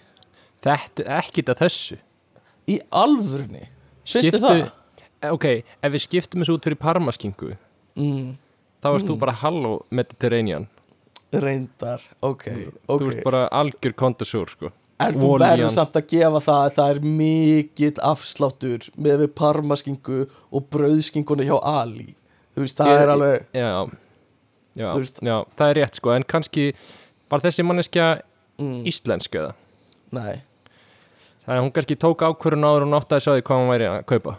Þetta 0.64 1.02
er 1.04 1.10
ekkit 1.20 1.50
að 1.52 1.60
þessu. 1.64 1.96
Í 2.70 2.78
alvörni 2.96 3.66
finnst 4.06 4.30
þið 4.32 4.40
það? 4.46 4.62
Eh, 4.64 4.80
Ok, 5.32 5.44
ef 5.80 5.92
við 5.92 6.02
skiptum 6.04 6.42
þessu 6.42 6.54
út 6.58 6.64
fyrir 6.68 6.76
parmaskingu 6.80 7.54
Mm, 7.96 8.34
þá 8.82 8.88
erst 8.96 9.06
þú 9.06 9.14
bara 9.20 9.32
halló 9.38 9.84
Mediterranean. 9.90 10.64
Reyndar, 11.32 12.02
ok, 12.22 12.44
Þú 12.88 12.94
ok. 12.96 13.02
ert 13.12 13.24
bara 13.24 13.44
algjör 13.48 13.94
kondasúr 13.94 14.50
sko 14.50 14.70
En 15.02 15.16
þú 15.18 15.32
verður 15.42 15.72
samt 15.74 15.96
að 15.98 16.06
gefa 16.12 16.40
það 16.44 16.60
að 16.64 16.74
það 16.76 16.90
er 16.94 17.00
mikill 17.18 17.94
afsláttur 18.06 18.84
með 18.96 19.24
við 19.24 19.32
parmaskingu 19.40 20.18
og 20.54 20.68
brauðskinguna 20.70 21.46
hjá 21.48 21.56
Ali. 21.66 22.14
Þú 22.54 22.62
veist, 22.62 22.78
það 22.78 22.92
Ég- 22.92 23.02
er 23.02 23.12
alveg 23.14 23.46
Já, 23.58 23.70
já, 24.78 24.88
já, 25.26 25.36
það 25.58 25.68
er 25.70 25.74
rétt 25.80 25.98
sko. 25.98 26.12
En 26.14 26.22
kannski 26.24 26.68
var 27.30 27.42
þessi 27.42 27.66
manneskja 27.66 28.06
mm, 28.62 28.84
íslensk 28.86 29.34
eða? 29.40 29.54
Nei, 30.14 30.42
Það 31.44 31.56
er 31.56 31.60
hún 31.60 31.72
kannski 31.76 31.96
tók 32.00 32.22
ákvörun 32.24 32.64
áður 32.64 32.84
og 32.84 32.88
hún 32.88 32.96
átti 32.96 33.16
að 33.18 33.24
sagði 33.26 33.42
hvað 33.44 33.58
hún 33.60 33.72
væri 33.74 33.88
að 33.90 34.04
kaupa. 34.08 34.32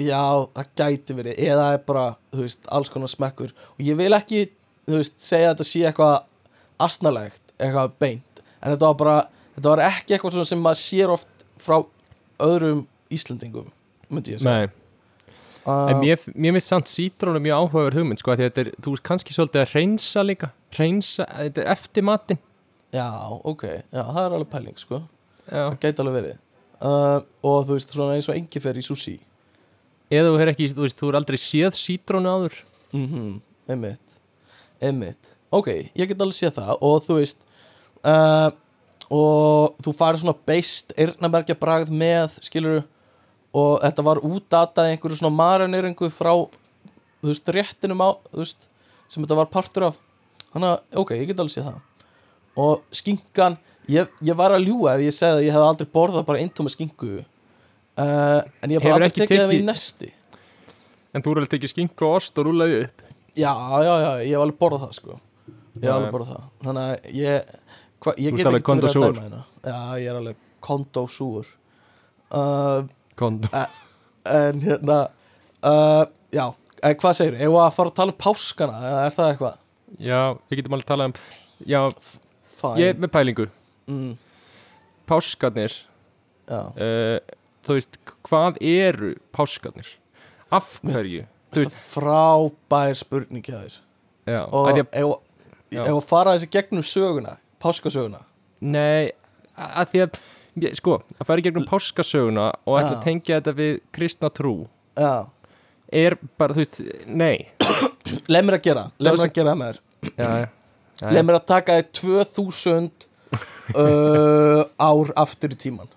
Já, 0.00 0.22
það 0.56 0.70
gæti 0.80 1.14
verið. 1.14 1.36
Eða 1.38 1.66
er 1.74 1.84
bara, 1.86 2.06
þú 2.34 2.40
veist, 2.46 2.64
alls 2.74 2.90
konar 2.90 3.10
smekkur. 3.12 3.52
Og 3.76 3.84
ég 3.86 3.98
vil 4.00 4.10
ekki, 4.16 4.40
þú 4.88 4.96
veist, 4.98 5.14
segja 5.22 5.52
að 5.52 5.54
þetta 5.60 5.68
sé 5.68 5.84
eitthvað 5.90 6.16
asnalegt 6.80 7.40
Eitthvað 7.60 7.92
beint. 8.00 8.42
En 8.64 8.72
þetta 8.72 8.88
var 8.88 8.96
bara, 8.96 9.16
þetta 9.60 9.74
var 9.76 9.84
ekki 9.86 10.16
eitthvað 10.16 10.36
svona 10.36 10.50
sem 10.50 10.62
maður 10.64 10.80
sér 10.82 11.14
oft 11.14 11.46
frá 11.60 11.78
öðrum 12.40 12.86
Íslendingum 13.12 13.68
Myndi 14.10 14.32
ég 14.34 14.40
segja. 14.42 14.66
Nei, 14.66 15.30
uh, 15.68 15.90
en 15.92 16.00
mér, 16.02 16.22
mér 16.34 16.56
finnst 16.56 16.72
samt 16.72 16.90
sítrónu 16.90 17.38
mjög 17.44 17.60
áhugaður 17.68 18.00
hugmynd 18.00 18.18
sko, 18.22 18.32
að 18.34 18.46
þetta 18.48 18.64
er, 18.64 18.70
þú 18.82 18.94
ert 18.96 19.04
kannski 19.06 19.36
svolítið 19.36 19.62
að 19.62 19.74
reynsa 19.76 20.24
líka 20.26 20.50
reynsa, 20.74 21.26
þetta 21.30 21.62
er 21.62 21.74
eftir 21.76 22.06
matinn 22.08 22.40
Já, 22.90 23.06
ok, 23.46 23.62
já, 23.94 24.00
það 24.02 24.24
er 24.24 24.32
alveg 24.34 24.48
pæling, 24.50 24.78
sko. 24.82 24.98
Já. 25.46 25.68
það 25.68 25.76
gæti 25.84 26.02
alveg 26.02 26.14
verið. 26.16 26.38
Uh, 26.80 27.20
og 27.46 27.60
þú 27.68 27.76
veist, 27.76 27.92
svona 27.94 28.16
eins 28.16 28.26
og 28.30 28.34
engi 28.34 28.62
fer 28.64 28.80
í 28.80 28.82
sushi. 28.82 29.12
Eða 30.10 30.32
þú 30.32 30.40
er 30.42 30.50
ekki, 30.50 30.66
þú 30.74 30.86
veist, 30.86 30.98
þú 30.98 31.10
er 31.12 31.18
aldrei 31.20 31.38
séð 31.38 31.76
sítrónu 31.78 32.32
áður. 32.32 32.56
Mhm, 32.90 33.28
einmitt. 33.70 34.16
Einmitt, 34.82 35.30
ok, 35.54 35.68
ég 35.94 36.10
get 36.10 36.24
alveg 36.24 36.38
séð 36.40 36.56
það 36.58 36.72
og 36.88 37.04
þú 37.06 37.18
veist 37.20 37.38
uh, 38.02 38.50
og 39.10 39.76
þú 39.82 39.94
farið 39.98 40.22
svona 40.24 40.36
beist 40.46 40.92
eyrnamerkja 40.96 41.56
bragð 41.58 41.90
með 41.90 42.36
skilur 42.46 42.82
og 43.50 43.80
þetta 43.82 44.04
var 44.06 44.20
útatað 44.22 44.92
einhverju 44.92 45.18
svona 45.18 45.34
marineringu 45.34 46.10
frá 46.14 46.30
þú 47.20 47.32
veist, 47.32 47.50
réttinum 47.50 48.04
á 48.06 48.10
þú 48.30 48.44
veist, 48.44 48.68
sem 49.10 49.24
þetta 49.24 49.38
var 49.40 49.50
partur 49.50 49.88
af. 49.90 49.98
Þannig 50.52 50.70
að, 50.70 50.78
ok, 51.02 51.10
ég 51.18 51.26
get 51.30 51.42
alveg 51.42 51.52
séð 51.56 51.66
það. 51.66 51.80
Og 52.62 52.84
skinkan 52.94 53.58
ég, 53.90 54.08
ég 54.26 54.38
var 54.38 54.54
að 54.54 54.64
ljúga 54.68 54.94
ef 54.96 55.02
ég 55.08 55.14
segði 55.16 55.40
að 55.40 55.46
ég 55.48 55.54
hef 55.56 55.66
aldrei 55.66 55.90
borðað 55.94 56.24
bara 56.30 56.40
eintóma 56.42 56.70
skinku 56.72 57.10
uh, 57.20 58.40
en 58.62 58.72
ég 58.72 58.78
hef 58.78 58.86
bara 58.86 58.96
aldrei 58.98 59.14
tekið 59.20 59.42
það 59.42 59.52
í 59.54 59.58
tekið- 59.58 59.68
nesti. 59.70 60.12
En 61.10 61.24
þú 61.24 61.32
er 61.34 61.40
alveg 61.42 61.52
tekið 61.56 61.72
skinku 61.74 62.06
og 62.06 62.16
ost 62.20 62.38
og 62.38 62.46
rúlaði 62.46 62.84
upp? 62.84 63.02
Já, 63.34 63.50
já, 63.82 63.92
já, 64.04 64.10
ég 64.22 64.34
hef 64.36 64.44
alveg 64.44 64.58
borðað 64.62 64.84
það 64.86 64.96
sko. 65.00 65.18
Ég 65.50 65.86
hef 65.86 65.94
alveg 65.96 66.14
borðað 66.14 66.32
það. 66.36 66.48
Þannig 66.66 66.86
að 66.86 67.14
ég, 67.18 67.54
hva, 68.00 68.14
ég 68.16 68.32
Þú 68.32 68.38
get 68.38 68.46
ekki 68.46 68.74
verið 68.76 68.86
að 68.88 69.04
dæma 69.04 69.24
hérna 69.24 69.42
Já, 69.64 69.80
ég 70.00 70.08
er 70.10 70.18
alveg 70.20 70.38
kondósúr 70.64 71.50
uh, 72.36 72.86
Kondo. 73.20 73.50
En 74.30 74.62
hérna 74.64 74.98
uh, 75.66 76.04
Já, 76.32 76.46
en 76.84 76.96
hvað 77.02 77.18
segir 77.18 77.38
Eða 77.40 77.66
að 77.66 77.76
fara 77.76 77.92
að 77.92 77.98
tala 78.00 78.14
um 78.14 78.20
páskana 78.24 78.80
er 79.06 79.16
það 79.16 79.32
eitthvað? 79.34 79.58
já, 79.98 80.20
við 80.48 80.60
getum 80.60 80.76
alveg 80.76 80.86
talað 80.86 81.10
um 81.10 81.14
já, 81.66 81.80
Fæn 82.60 82.76
ég 82.78 82.92
er 82.92 83.00
með 83.02 83.10
pælingu. 83.16 83.46
Mm, 83.90 84.12
páskarnir 85.10 85.74
Já, 86.50 86.60
uh, 86.70 87.18
þú 87.66 87.76
veist, 87.76 87.98
hvað 88.26 88.60
eru 88.64 89.12
páskarnir? 89.34 89.90
Af 90.50 90.78
hverju? 90.82 91.26
Þú 91.54 91.64
er 91.64 91.70
frábær 91.74 92.96
spurning 92.98 93.42
hjá 93.46 93.56
þér. 93.58 93.76
Já, 94.30 94.40
Og 94.46 94.68
að 94.70 94.80
ég, 94.80 94.88
ef 95.80 95.90
að 95.90 96.06
fara 96.06 96.34
þessi 96.36 96.50
gegnum 96.54 96.86
söguna 96.86 97.36
Páskasöguna? 97.60 98.22
Nei 98.60 99.12
að 99.60 99.92
því 99.92 100.02
að, 100.04 100.18
sko, 100.78 100.96
að 101.16 101.28
fara 101.28 101.42
í 101.42 101.44
gegnum 101.46 101.66
páskasöguna 101.68 102.46
og 102.64 102.78
ætla 102.78 102.94
Já. 102.94 102.96
að 102.96 103.04
tengja 103.06 103.40
þetta 103.40 103.54
við 103.58 103.74
kristna 103.94 104.30
trú 104.34 104.54
Já, 104.98 105.28
er 105.92 106.16
bara, 106.40 106.56
þú 106.56 106.64
veist, 106.64 106.80
nei. 107.06 107.48
Leið 108.32 108.46
mér 108.46 108.58
að 108.58 108.64
gera 108.66 108.86
Leið 108.98 109.18
mér 109.18 109.26
að 109.26 109.36
gera 109.38 109.56
með 109.58 109.70
þér. 109.70 109.82
Já, 110.10 110.30
já, 110.40 110.48
Leif 111.14 111.26
mér 111.28 111.38
að 111.38 111.48
taka 111.50 111.78
þér 111.78 111.90
2000 112.00 112.90
uh, 113.80 114.62
ár 114.80 115.12
aftur 115.22 115.54
í 115.54 115.60
tíman 115.60 115.92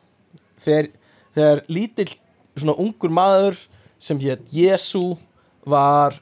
þegar, 0.64 0.92
þegar 1.36 1.64
lítill 1.74 2.12
svona 2.54 2.78
ungur 2.80 3.14
maður 3.14 3.58
sem 4.04 4.20
hétt 4.22 4.52
Jésu 4.54 5.16
var 5.70 6.20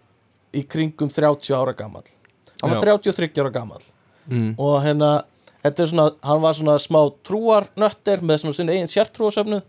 í 0.56 0.62
kringum 0.68 1.10
30 1.10 1.56
ára 1.56 1.74
gamall. 1.76 2.06
Hann 2.62 2.74
var 2.76 2.84
33 3.02 3.42
ára 3.42 3.52
gamall. 3.54 3.84
Mm, 4.30 4.54
og 4.62 4.76
hérna 4.84 5.12
þetta 5.64 5.84
er 5.84 5.92
svona, 5.92 6.08
hann 6.26 6.42
var 6.44 6.58
svona 6.58 6.78
smá 6.82 7.00
trúarnötter 7.28 8.24
með 8.26 8.44
svona 8.44 8.58
sinni 8.58 8.76
eigin 8.76 8.92
sértrúasöfnu 8.92 9.62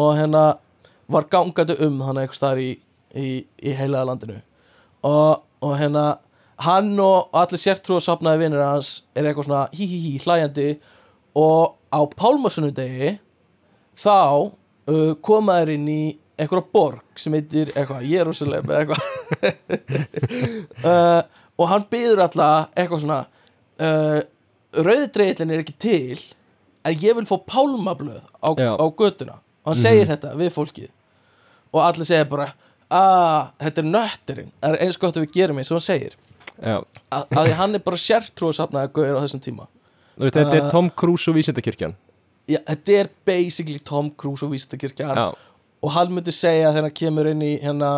og 0.00 0.10
hérna 0.18 0.44
var 1.10 1.26
gangandi 1.30 1.76
um 1.86 2.00
hann 2.06 2.20
eitthvað 2.22 2.38
staðar 2.38 2.62
í, 2.62 2.70
í, 3.14 3.28
í 3.66 3.74
heilaða 3.74 4.12
landinu. 4.12 4.38
Og, 5.06 5.42
og 5.64 5.76
hérna 5.80 6.04
hann 6.66 6.92
og 7.02 7.30
allir 7.36 7.62
sértrúasöfnaði 7.62 8.44
vinnir 8.44 8.64
hans 8.64 9.00
er 9.16 9.26
eitthvað 9.26 9.48
svona 9.48 9.66
hí 9.74 9.88
hí 9.88 10.00
hí 10.06 10.14
hlæjandi 10.24 10.70
og 11.38 11.76
á 11.90 12.00
pálmasunnudegi 12.14 13.16
þá 13.98 14.18
uh, 14.90 15.12
koma 15.22 15.60
þær 15.60 15.74
inn 15.74 15.88
í 15.90 16.02
einhverja 16.40 16.72
borg 16.72 17.20
sem 17.20 17.34
heitir 17.36 17.72
eitthvað 17.74 18.06
Jérúsalem 18.08 18.74
eitthvað. 18.78 19.06
Uh, 20.80 21.20
og 21.60 21.66
hann 21.68 21.82
byður 21.92 22.22
alla 22.24 22.46
eitthvað 22.72 23.02
svona 23.02 23.18
uh, 23.84 24.20
rauðdreillin 24.76 25.50
er 25.54 25.62
ekki 25.64 25.76
til 25.82 26.18
en 26.86 26.96
ég 27.02 27.16
vil 27.18 27.26
fá 27.28 27.36
pálmablöð 27.44 28.22
á, 28.40 28.50
á 28.56 28.86
götuna. 28.96 29.38
Og 29.64 29.72
hann 29.72 29.80
segir 29.80 30.08
þetta 30.08 30.32
við 30.38 30.52
fólkið. 30.54 30.90
Og 31.74 31.82
allir 31.84 32.08
segja 32.08 32.26
bara 32.30 32.50
að 32.90 33.50
þetta 33.60 33.82
er 33.82 33.90
nötterinn 33.90 34.52
það 34.60 34.72
er 34.74 34.84
eins 34.86 34.98
gott 34.98 35.18
að 35.18 35.26
við 35.26 35.34
gerum 35.36 35.60
eins 35.60 35.70
og 35.70 35.78
hann 35.78 35.86
segir. 35.86 36.16
Að, 36.60 37.26
því 37.30 37.52
hann 37.60 37.76
er 37.78 37.84
bara 37.84 38.00
sértrúasafnaði 38.00 38.92
gauður 38.96 39.20
á 39.20 39.24
þessum 39.24 39.44
tíma. 39.44 39.68
Þú 40.16 40.26
veist, 40.26 40.36
þetta 40.36 40.56
Uh, 40.56 40.58
er 40.60 40.72
Tom 40.74 40.90
Cruise 41.02 41.30
og 41.30 41.36
Vísindakirkjan. 41.38 41.94
Já, 42.50 42.58
þetta 42.66 42.96
er 42.98 43.08
basically 43.28 43.78
Tom 43.78 44.10
Cruise 44.18 44.44
og 44.44 44.52
Vísindakirkja 44.52 45.14
já, 45.16 45.26
og 45.80 45.92
hann 45.94 46.12
myndi 46.12 46.32
segja 46.34 46.72
þegar 46.74 46.88
hann 46.88 46.96
kemur 46.98 47.28
inn 47.30 47.44
í 47.46 47.52
hérna 47.62 47.90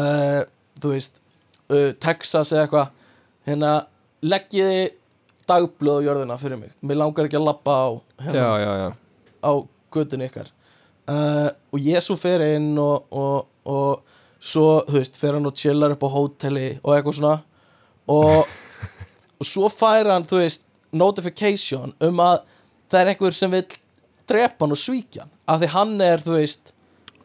uh, 0.00 0.40
þú 0.80 0.94
veist 0.94 1.20
uh, 1.68 1.92
Texas 2.02 2.50
eða 2.54 2.64
eitthvað 2.64 2.88
hérna 3.50 3.72
leggiði 4.24 4.80
dagblöð 5.48 6.02
á 6.02 6.06
jörðina 6.08 6.36
fyrir 6.40 6.60
mig. 6.60 6.74
Mér 6.82 7.00
langar 7.00 7.28
ekki 7.28 7.38
að 7.38 7.48
labba 7.48 7.76
á 7.76 7.88
hérna, 8.26 8.40
já, 8.40 8.50
já, 8.64 8.72
já. 8.80 8.88
á 9.44 9.52
göttunni 9.94 10.28
ykkar. 10.28 10.50
Uh, 11.04 11.48
og 11.74 11.84
Jésu 11.84 12.16
fer 12.16 12.44
inn 12.54 12.72
og, 12.80 13.06
og, 13.12 13.48
og 13.68 14.14
svo, 14.40 14.84
þú 14.88 14.98
veist, 14.98 15.18
fer 15.20 15.36
hann 15.36 15.48
og 15.48 15.56
chillar 15.60 15.94
upp 15.94 16.06
á 16.06 16.14
hóteli 16.14 16.68
og 16.82 16.94
eitthvað 16.96 17.18
svona. 17.18 17.34
Og, 18.12 18.54
og 19.40 19.48
svo 19.48 19.70
fær 19.72 20.12
hann, 20.14 20.26
þú 20.28 20.40
veist, 20.40 20.64
notification 20.94 21.92
um 22.04 22.22
að 22.22 22.38
það 22.92 23.00
er 23.00 23.12
einhver 23.12 23.36
sem 23.36 23.52
vil 23.52 23.66
drepa 24.30 24.64
hann 24.64 24.76
og 24.76 24.80
svíkja 24.80 25.26
hann. 25.26 25.34
Af 25.50 25.60
því 25.60 25.72
hann 25.74 25.94
er, 26.04 26.24
þú 26.24 26.38
veist 26.38 26.72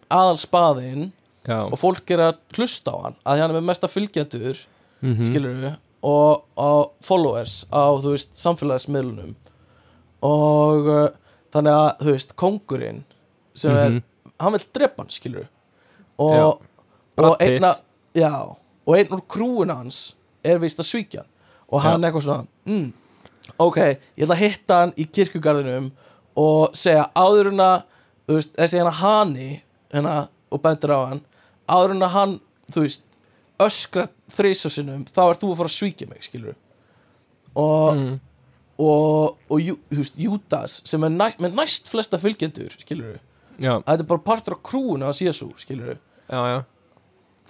aðal 0.10 0.40
spaðinn 0.42 1.10
og 1.50 1.78
fólk 1.80 2.12
er 2.14 2.26
að 2.28 2.42
hlusta 2.58 2.92
á 2.92 2.98
hann. 3.08 3.20
Að 3.24 3.38
því 3.38 3.44
hann 3.44 3.54
er 3.54 3.58
með 3.60 3.70
mesta 3.72 3.90
fylgjendur 3.92 4.66
mm 5.00 5.22
skilur 5.24 5.54
við 5.56 5.78
og, 6.04 6.46
og 6.58 6.92
followers 7.04 7.66
á 7.74 7.92
þú 8.00 8.14
veist 8.16 8.32
samfélagsmiðlunum. 8.40 9.34
Og 10.26 10.88
uh, 10.90 11.08
þannig 11.54 11.76
að, 11.76 11.90
þú 12.04 12.14
veist, 12.16 12.36
kongurinn 12.40 13.04
sem 13.58 13.72
er, 13.76 13.90
Mhm. 13.90 14.04
hann 14.40 14.54
vil 14.56 14.66
drepa 14.76 15.04
hann, 15.04 15.10
skilur 15.12 15.48
og, 16.20 16.62
og 17.18 17.36
einna 17.42 17.74
já, 18.16 18.32
og 18.86 18.96
einn 18.96 19.12
úr 19.16 19.22
krúin 19.28 19.72
hans 19.74 20.14
er 20.44 20.60
vist 20.60 20.80
að 20.80 20.88
svíkja 20.90 21.22
hann. 21.24 21.30
Og 21.72 21.82
hann 21.84 22.02
eitthvað 22.04 22.24
svona 22.26 22.48
mm, 22.66 22.94
ok, 23.60 23.78
ég 24.18 24.24
ætla 24.24 24.36
að 24.36 24.44
hitta 24.44 24.80
hann 24.84 24.94
í 24.98 25.06
kirkjugarðinum 25.06 25.92
og 26.40 26.76
segja 26.78 27.10
áður 27.16 27.52
en 27.52 27.60
að 27.66 27.84
þú 28.30 28.38
veist, 28.40 28.54
þessi 28.58 28.80
hérna 28.80 28.94
hani 29.02 29.50
hérna, 29.94 30.16
og 30.52 30.62
bendur 30.64 30.94
á 30.96 31.00
hann 31.12 31.22
áður 31.70 31.92
en 31.98 32.02
að 32.08 32.16
hann, 32.16 32.40
þú 32.74 32.86
veist 32.86 33.04
öskra 33.64 34.08
þrísa 34.34 34.72
sinnum, 34.74 35.06
þá 35.10 35.22
ert 35.28 35.44
þú 35.44 35.54
að 35.54 35.62
fara 35.62 35.72
að 35.72 35.78
svíkja 35.78 36.10
mig, 36.10 36.24
skilur 36.28 36.58
og, 37.58 37.98
mm. 37.98 38.20
og, 38.86 39.40
og 39.50 39.64
Jú- 39.64 39.80
þú 39.90 40.02
veist, 40.04 40.20
Júdas 40.20 40.80
sem 40.88 41.04
er 41.04 41.16
næ, 41.16 41.28
með 41.42 41.58
næst 41.60 41.90
flesta 41.92 42.20
fylgjendur, 42.22 42.76
skilur 42.80 43.20
þetta 43.60 43.98
er 43.98 44.08
bara 44.08 44.24
partur 44.24 44.56
af 44.56 44.64
krúinu 44.64 45.08
hans 45.10 45.22
Jésu, 45.24 45.50
skilur 45.60 45.98
já, 46.30 46.42
já. 46.54 46.60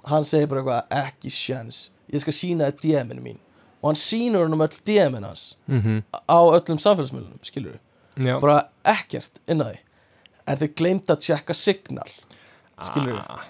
Hann 0.09 0.23
segir 0.23 0.47
bara 0.49 0.63
eitthvað 0.63 0.97
ekki 1.03 1.33
sjans 1.33 1.89
ég 2.09 2.23
skal 2.23 2.35
sína 2.35 2.69
þér 2.69 2.79
DM-inu 2.83 3.23
mín. 3.23 3.37
Og 3.79 3.91
hann 3.91 3.99
sýnur 3.99 4.47
hann 4.47 4.55
um 4.55 4.63
öll 4.65 4.79
DM-in 4.87 5.27
hans 5.27 5.53
mm 5.69 6.01
á 6.27 6.39
öllum 6.39 6.79
samfélagsmiðlunum, 6.81 7.43
skilur 7.43 7.77
Já, 8.19 8.39
bara 8.41 8.63
ekkert 8.83 9.39
inn 9.47 9.61
á 9.63 9.69
því. 9.69 9.77
En 10.49 10.57
þau 10.59 10.69
gleymd 10.75 11.11
að 11.13 11.21
tjekka 11.23 11.55
signal 11.55 12.09
skilur 12.83 13.19
ah, 13.19 13.45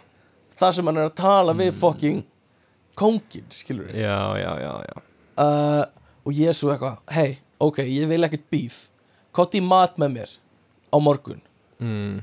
þar 0.59 0.75
sem 0.75 0.89
hann 0.89 0.99
er 0.99 1.09
að 1.09 1.15
tala 1.17 1.55
við 1.57 1.71
fucking 1.79 2.23
kóngin, 2.99 3.47
skilur 3.55 3.93
Já, 3.95 4.19
já, 4.39 4.51
já, 4.63 4.73
já. 4.89 4.97
Uh, 5.39 5.85
og 6.27 6.35
Jésu 6.35 6.71
eitthvað, 6.73 6.99
hei, 7.15 7.37
ok, 7.63 7.83
ég 7.87 8.09
vil 8.11 8.27
ekkert 8.27 8.49
bíf 8.51 8.81
kotti 9.35 9.61
í 9.61 9.65
mat 9.65 9.95
með 10.01 10.17
mér 10.17 10.35
á 10.91 10.97
morgun, 10.99 11.39
mm. 11.79 12.19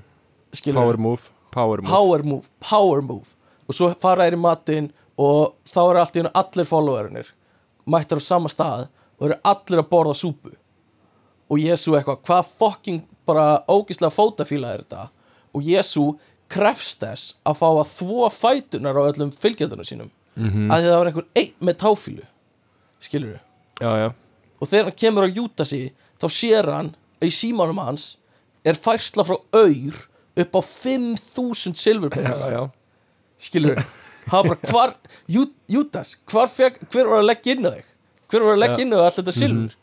Power 0.72 0.96
move, 0.96 1.22
power 1.50 1.82
move. 1.82 1.90
Power 1.90 2.22
move, 2.22 2.48
power 2.60 3.02
move. 3.02 3.34
Og 3.66 3.74
svo 3.76 3.90
fara 4.00 4.26
þær 4.26 4.36
í 4.36 4.40
matinn 4.40 4.86
og 5.20 5.56
þá 5.68 5.80
eru 5.82 6.00
allt 6.00 6.16
í 6.16 6.20
hennu 6.22 6.32
allir 6.38 6.68
followerinir 6.68 7.32
mættir 7.86 8.20
á 8.20 8.22
sama 8.24 8.50
stað 8.52 8.86
og 9.18 9.28
eru 9.28 9.38
allir 9.46 9.82
að 9.82 9.90
borða 9.90 10.14
súpu. 10.18 10.54
Og 11.50 11.60
Jésu 11.62 11.94
eitthvað, 11.94 12.22
hvað 12.26 12.48
fucking 12.58 13.04
bara 13.28 13.62
ógislega 13.70 14.14
fótafíla 14.14 14.72
er 14.74 14.84
þetta? 14.84 15.08
Og 15.54 15.66
Jésu 15.66 16.06
krefst 16.52 17.02
þess 17.02 17.36
að 17.46 17.60
fá 17.60 17.68
að 17.68 17.92
þvó 17.92 18.30
fætunar 18.34 18.98
á 18.98 19.08
öllum 19.08 19.32
fylgjandunum 19.34 19.86
sínum 19.86 20.10
mm 20.36 20.70
að 20.70 20.82
því 20.82 20.90
það 20.90 20.98
var 20.98 21.10
einhver 21.10 21.28
einn 21.42 21.68
með 21.68 21.78
táfílu 21.82 22.24
skilur 23.00 23.38
já, 23.80 24.12
og 24.60 24.68
þegar 24.68 24.88
hann 24.90 24.98
kemur 25.02 25.26
að 25.26 25.38
júta 25.40 25.64
sig 25.68 25.92
þá 26.20 26.26
sér 26.32 26.70
hann 26.72 26.90
í 27.24 27.30
símanum 27.32 27.80
hans 27.80 28.16
er 28.66 28.76
færsla 28.76 29.24
frá 29.24 29.36
auður 29.56 30.02
upp 30.36 30.58
á 30.58 30.60
5000 30.60 31.72
já, 31.72 31.80
silfurpenninga 31.84 32.50
já 32.52 32.62
skilur 33.40 33.80
hann 34.32 34.48
bara 34.50 34.70
hvar, 34.70 34.94
Jú, 35.30 35.46
Júdas 35.70 36.16
hvar 36.30 36.50
feg, 36.52 36.80
hver 36.90 37.08
var 37.10 37.22
að 37.22 37.30
leggja 37.30 37.56
inn 37.56 37.68
á 37.68 37.72
þig? 37.76 37.88
Hver 38.26 38.42
var 38.44 38.56
að 38.56 38.62
leggja 38.64 38.84
inn 38.84 38.94
á 38.96 38.98
allt 39.04 39.18
þetta 39.20 39.34
silfur? 39.36 39.76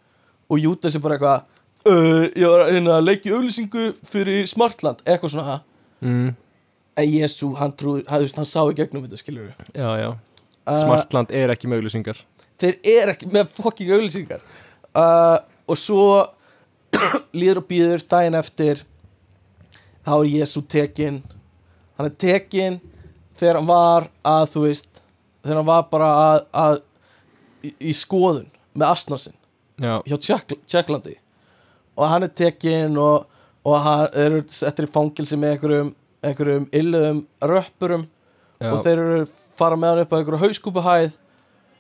Og 0.52 0.60
Júdas 0.60 0.98
er 0.98 1.04
bara 1.04 1.18
eitthvað 1.18 1.46
uh, 1.88 2.26
ég 2.28 2.48
var 2.52 2.66
að 2.66 2.74
hérna, 2.76 2.98
leggja 3.04 3.38
auglýsingu 3.38 3.86
fyrir 4.08 4.48
Smartland, 4.52 5.04
eitthvað 5.08 5.36
svona. 5.36 5.62
Mm. 6.04 6.34
en 7.00 7.08
Jésu, 7.08 7.54
hann 7.56 7.72
trúi, 7.80 8.04
hann, 8.10 8.28
hann 8.36 8.48
sá 8.50 8.60
í 8.68 8.76
gegnum 8.76 9.06
þetta 9.06 9.22
skilur 9.22 9.54
Já, 9.72 9.90
já 10.02 10.10
Smartland 10.64 11.34
er 11.36 11.52
ekki 11.52 11.68
mögulesingar 11.72 12.22
þeir 12.64 12.80
eru 12.94 13.14
ekki 13.14 13.30
með 13.32 13.52
fucking 13.58 13.92
auglýsingar. 13.98 14.42
Uh, 14.94 15.38
og 15.68 15.80
svo 15.80 16.08
líður 17.38 17.64
og 17.64 17.70
býður 17.70 18.04
daginn 18.10 18.38
eftir 18.38 18.84
þá 20.04 20.14
er 20.20 20.28
Jésu 20.30 20.62
tekin 20.70 21.22
hann 21.98 22.10
er 22.10 22.18
tekin 22.20 22.80
þegar 23.40 23.60
hann 23.60 23.70
var 23.70 24.10
að 24.28 24.50
þú 24.54 24.66
veist 24.68 25.02
þegar 25.42 25.60
hann 25.60 25.70
var 25.72 25.88
bara 25.90 26.10
að, 26.26 26.44
að 26.64 26.76
í, 27.66 27.74
í 27.90 27.96
skoðun 27.98 28.52
með 28.78 28.92
asnasinn 28.92 29.40
Já, 29.82 29.96
hjá 30.06 30.18
Tjekk, 30.22 30.54
Tjekklandi. 30.70 31.16
Og 31.98 32.06
hann 32.06 32.28
er 32.28 32.30
tekin 32.38 32.94
og, 33.02 33.26
og 33.66 33.80
hann 33.82 34.04
eru 34.22 34.44
settir 34.54 34.86
í 34.86 34.92
fangilsi 34.94 35.38
með 35.42 35.56
einhverjum, 35.56 35.90
einhverjum 36.22 36.68
illuðum 36.78 37.24
röppurum. 37.50 38.04
Já, 38.62 38.70
og 38.70 38.84
þeir 38.86 39.02
eru 39.02 39.24
fara 39.64 39.80
með 39.80 39.94
hann 39.94 40.04
upp 40.06 40.14
á 40.14 40.18
einhverju 40.20 40.42
hauskúpuhæð 40.44 41.16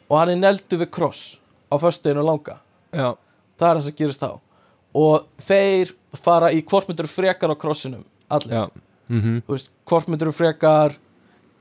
og 0.10 0.18
hann 0.20 0.34
er 0.34 0.40
neldu 0.42 0.80
við 0.82 0.90
kross 0.96 1.22
á 1.70 1.76
föstuðinu 1.82 2.24
langa. 2.28 2.58
Já, 2.94 3.14
það 3.60 3.70
er 3.70 3.78
það 3.80 3.86
sem 3.88 3.98
gerist 4.02 4.24
þá. 4.24 4.32
Og 4.94 5.24
þeir 5.42 5.94
fara 6.22 6.52
í 6.54 6.62
hvort 6.70 6.90
myndur 6.92 7.08
frekar 7.10 7.54
á 7.54 7.56
krossinum 7.58 8.04
allir, 8.30 8.68
mm 9.10 9.42
þú 9.48 9.56
veist, 9.56 9.72
hvort 9.90 10.08
myndur 10.12 10.32
frekar 10.34 10.94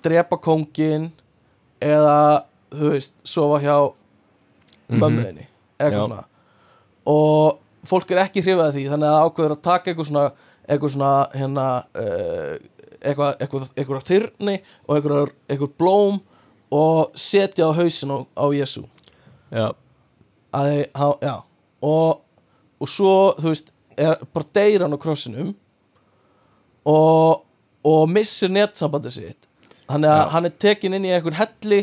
drepa 0.05 0.37
kóngin 0.43 1.11
eða, 1.83 2.45
þú 2.75 2.91
veist, 2.97 3.15
sofa 3.25 3.59
hjá 3.65 3.77
Mhm. 4.91 4.99
mömmuðinni 5.01 5.47
eitthvað 5.81 6.01
Já. 6.03 6.07
svona. 6.07 6.25
Og 7.07 7.59
fólk 7.87 8.11
er 8.13 8.21
ekki 8.27 8.43
hrifað 8.45 8.75
því 8.77 8.85
þannig 8.93 9.09
að 9.09 9.17
það 9.17 9.25
ákveður 9.31 9.55
að 9.57 9.63
taka 9.63 9.91
eitthvað 9.91 10.09
svona 10.11 10.25
eitthvað 10.69 10.93
svona 10.95 11.13
hérna 11.35 11.67
uh, 11.99 12.59
eitthvað, 13.03 13.37
eitthvað, 13.41 13.69
eitthvað 13.77 14.09
þyrni 14.09 14.57
og 14.87 14.97
eitthvað, 14.97 15.33
eitthvað 15.49 15.77
blóm 15.79 16.21
og 16.73 17.17
setja 17.19 17.69
á 17.69 17.77
hausin 17.77 18.15
á, 18.15 18.19
á 18.39 18.47
Jésu 18.57 18.87
Já, 19.53 19.69
já. 21.21 21.37
Og, 21.83 22.23
og 22.81 22.89
svo, 22.89 23.33
þú 23.39 23.53
veist 23.53 23.73
er 24.01 24.21
bara 24.33 24.49
deyr 24.57 24.85
hann 24.85 24.97
á 24.97 25.01
krossinum 25.01 25.55
og 26.89 27.43
og 27.83 28.09
missir 28.11 28.51
netsambandi 28.53 29.11
sitt. 29.11 29.49
Að 29.91 30.07
Já. 30.07 30.29
hann 30.31 30.47
er 30.47 30.55
tekin 30.59 30.95
inn 30.95 31.07
í 31.09 31.13
einhvern 31.13 31.37
helli 31.37 31.83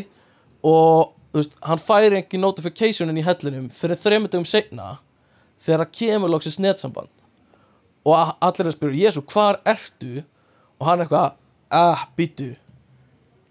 og 0.64 1.12
þú 1.30 1.42
veist, 1.42 1.56
hann 1.62 1.82
fær 1.82 2.16
ekki 2.18 2.40
notification 2.40 3.12
inn 3.12 3.20
í 3.20 3.26
hellinum 3.26 3.68
fyrir 3.74 4.00
þreymundum 4.00 4.46
seinna 4.48 4.98
þegar 5.60 5.84
það 5.84 5.92
kemur 5.98 6.32
loksins 6.32 6.58
netsamband. 6.58 7.12
Og 8.08 8.16
allir 8.16 8.64
er 8.64 8.70
að 8.70 8.78
spyrja, 8.78 9.10
Jésu, 9.10 9.24
hvar 9.28 9.60
ertu? 9.68 10.24
Og 10.80 10.88
hann 10.88 11.04
eitthvað, 11.04 11.36
ah, 11.70 12.06
býtu 12.16 12.54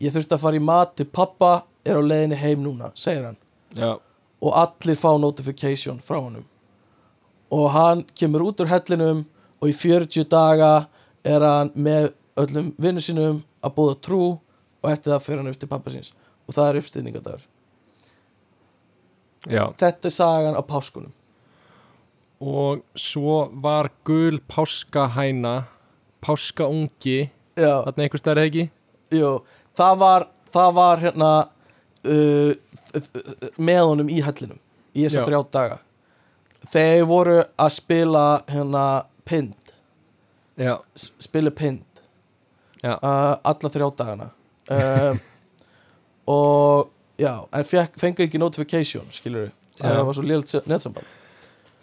ég 0.01 0.13
þurfti 0.15 0.35
að 0.35 0.43
fara 0.43 0.59
í 0.59 0.63
mat 0.63 0.95
til 0.97 1.05
pappa 1.05 1.51
er 1.85 1.99
á 1.99 2.03
leiðinni 2.03 2.39
heim 2.39 2.63
núna, 2.63 2.91
segir 2.95 3.29
hann. 3.29 3.37
Já, 3.77 3.99
og 4.39 4.55
allir 4.55 4.97
fá 4.99 5.11
notification 5.19 5.99
frá 6.03 6.17
honum. 6.19 6.45
Og 7.51 7.69
hann 7.73 8.05
kemur 8.15 8.49
út 8.49 8.63
úr 8.63 8.71
hellinum 8.71 9.25
og 9.59 9.69
í 9.69 9.75
40 9.75 10.27
daga 10.31 10.87
er 11.27 11.43
hann 11.43 11.71
með 11.75 12.11
öllum 12.39 12.73
vinnu 12.79 13.03
sínum 13.03 13.41
að 13.59 13.75
búða 13.75 13.99
trú 13.99 14.23
og 14.79 14.91
eftir 14.91 15.11
það 15.11 15.23
fyrir 15.25 15.41
hann 15.41 15.51
upp 15.51 15.59
til 15.59 15.71
pappa 15.71 15.93
síns. 15.93 16.13
Og 16.47 16.55
það 16.55 16.69
er 16.69 16.79
uppstýringadagur 16.81 17.47
já. 19.47 19.65
Þetta 19.77 20.09
er 20.09 20.13
sagan 20.13 20.57
á 20.57 20.63
páskunum. 20.65 21.13
Og 22.39 22.83
svo 22.95 23.49
var 23.59 23.91
gul 24.07 24.39
páskahæna 24.47 25.67
Páskaungi 26.25 27.19
já, 27.55 27.73
Þarna 27.85 28.05
einhvers 28.05 28.23
staðar 28.23 28.41
eða 28.43 28.51
ekki? 28.51 28.65
Jú, 29.15 29.31
það 29.77 30.01
var 30.03 30.27
það 30.53 30.73
var 30.77 31.03
hérna 31.03 31.29
uh, 32.09 32.51
með 33.57 33.83
honum 33.85 34.11
í 34.11 34.19
hellinum 34.25 34.59
í 34.93 35.05
þessa 35.05 35.21
Já. 35.21 35.27
þrjá 35.27 35.39
daga. 35.53 35.77
Þeir 36.69 37.05
voru 37.07 37.37
að 37.39 37.71
spila 37.75 38.25
hérna 38.49 38.85
pind. 39.29 39.73
Spila 40.97 41.53
pind. 41.55 42.03
Uh, 42.83 43.37
alla 43.37 43.71
þrjá 43.71 43.87
dagana. 44.01 44.29
Um, 44.69 45.21
og 46.35 46.89
já, 47.19 47.33
en 47.55 47.65
fengu 47.99 48.25
ekki 48.25 48.41
notification 48.41 49.07
skilur 49.13 49.47
við, 49.47 49.55
það 49.79 50.03
var 50.09 50.17
svo 50.17 50.27
liðlt 50.27 50.69
netsamband. 50.69 51.15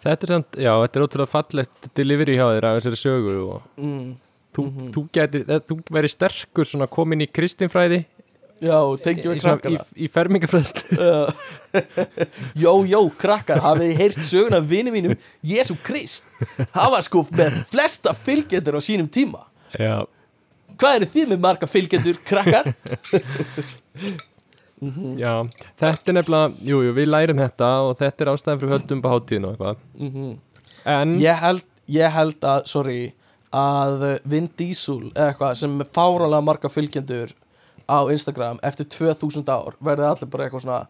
Þetta 0.05 0.27
er 0.27 0.31
samt, 0.35 0.57
já, 0.61 0.71
þetta 0.83 0.99
er 0.99 1.03
ótrúlega 1.07 1.31
fallegt 1.31 1.87
delivery 1.97 2.37
hjá 2.37 2.45
þér 2.53 2.67
af 2.69 2.77
þessari 2.77 2.99
sögu 3.01 3.35
og 3.47 3.81
mm. 3.81 4.11
Þú, 4.57 4.65
Mhm. 4.67 4.91
þú 4.95 5.03
getur, 5.13 5.45
þú 5.69 5.79
væri 5.93 6.09
sterkur 6.11 6.65
svona 6.65 6.87
komin 6.89 7.21
í 7.21 7.27
kristinfræði 7.31 8.01
já, 8.57 8.77
tengjum 9.05 9.35
við 9.35 9.41
krakkana 9.43 9.77
í, 9.77 10.05
í 10.05 10.07
fermingafræðslu 10.09 10.97
Já. 10.97 11.33
Jó, 12.57 12.71
jó, 12.89 13.01
krakkar, 13.21 13.59
hafið 13.61 13.91
þið 13.91 13.99
heyrt 14.01 14.23
söguna 14.25 14.59
vini 14.65 14.91
mínum 14.95 15.13
Jésu 15.45 15.75
Krist 15.85 16.25
var 16.73 17.03
sko 17.05 17.21
með 17.37 17.59
flesta 17.69 18.15
fylgjendur 18.17 18.79
á 18.79 18.81
sínum 18.81 19.05
tíma 19.13 19.43
Já, 19.77 20.01
Hvað 20.77 20.95
eru 20.99 21.07
þið 21.13 21.29
með 21.31 21.39
marga 21.41 21.67
fylgjendur, 21.69 22.17
krakkar? 22.25 22.73
já, 25.17 25.31
þetta 25.81 26.11
er 26.11 26.17
nefnilega 26.19 26.51
Jú, 26.69 26.81
jú, 26.85 26.91
við 26.97 27.07
lærum 27.09 27.39
þetta 27.41 27.69
og 27.87 27.95
þetta 28.01 28.25
er 28.25 28.31
ástæðan 28.33 28.59
fyrir 28.61 28.73
höldum 28.75 29.01
på 29.05 29.13
hátíðinu 29.13 29.49
og 29.51 29.55
eitthvað 29.55 29.85
Mhm. 29.97 30.35
En, 30.87 31.15
ég, 31.19 31.35
held, 31.41 31.63
ég 31.91 32.11
held 32.13 32.45
að, 32.47 32.61
sorry 32.69 32.99
að 33.55 34.05
Vin 34.27 34.49
Diesel 34.59 35.11
eða 35.13 35.29
eitthvað 35.31 35.53
sem 35.61 35.75
er 35.83 35.91
fáralega 35.95 36.43
marga 36.43 36.71
fylgjendur 36.71 37.33
á 37.87 37.99
Instagram 38.11 38.59
eftir 38.67 38.89
2000 38.91 39.47
ár 39.47 39.77
verði 39.79 40.09
allir 40.09 40.31
bara 40.31 40.47
eitthvað 40.47 40.65
svona 40.65 40.81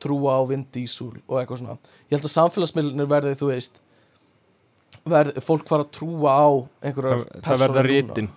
trúa 0.00 0.38
á 0.38 0.42
Vin 0.48 0.64
Diesel 0.72 1.12
og 1.26 1.40
eitthvað 1.40 1.62
svona. 1.62 1.76
Ég 2.08 2.16
held 2.16 2.28
að 2.28 2.34
samfélagsmiðlunir 2.36 3.10
verði, 3.10 3.34
þú 3.38 3.50
veist 3.52 3.80
verð, 5.08 5.40
fólk 5.44 5.68
fara 5.68 5.84
að 5.86 5.92
trúa 5.98 6.32
á 6.32 6.48
einhverjar 6.84 7.24
það, 7.26 7.42
það 7.44 7.62
verða 7.64 7.84
rítin 7.86 8.30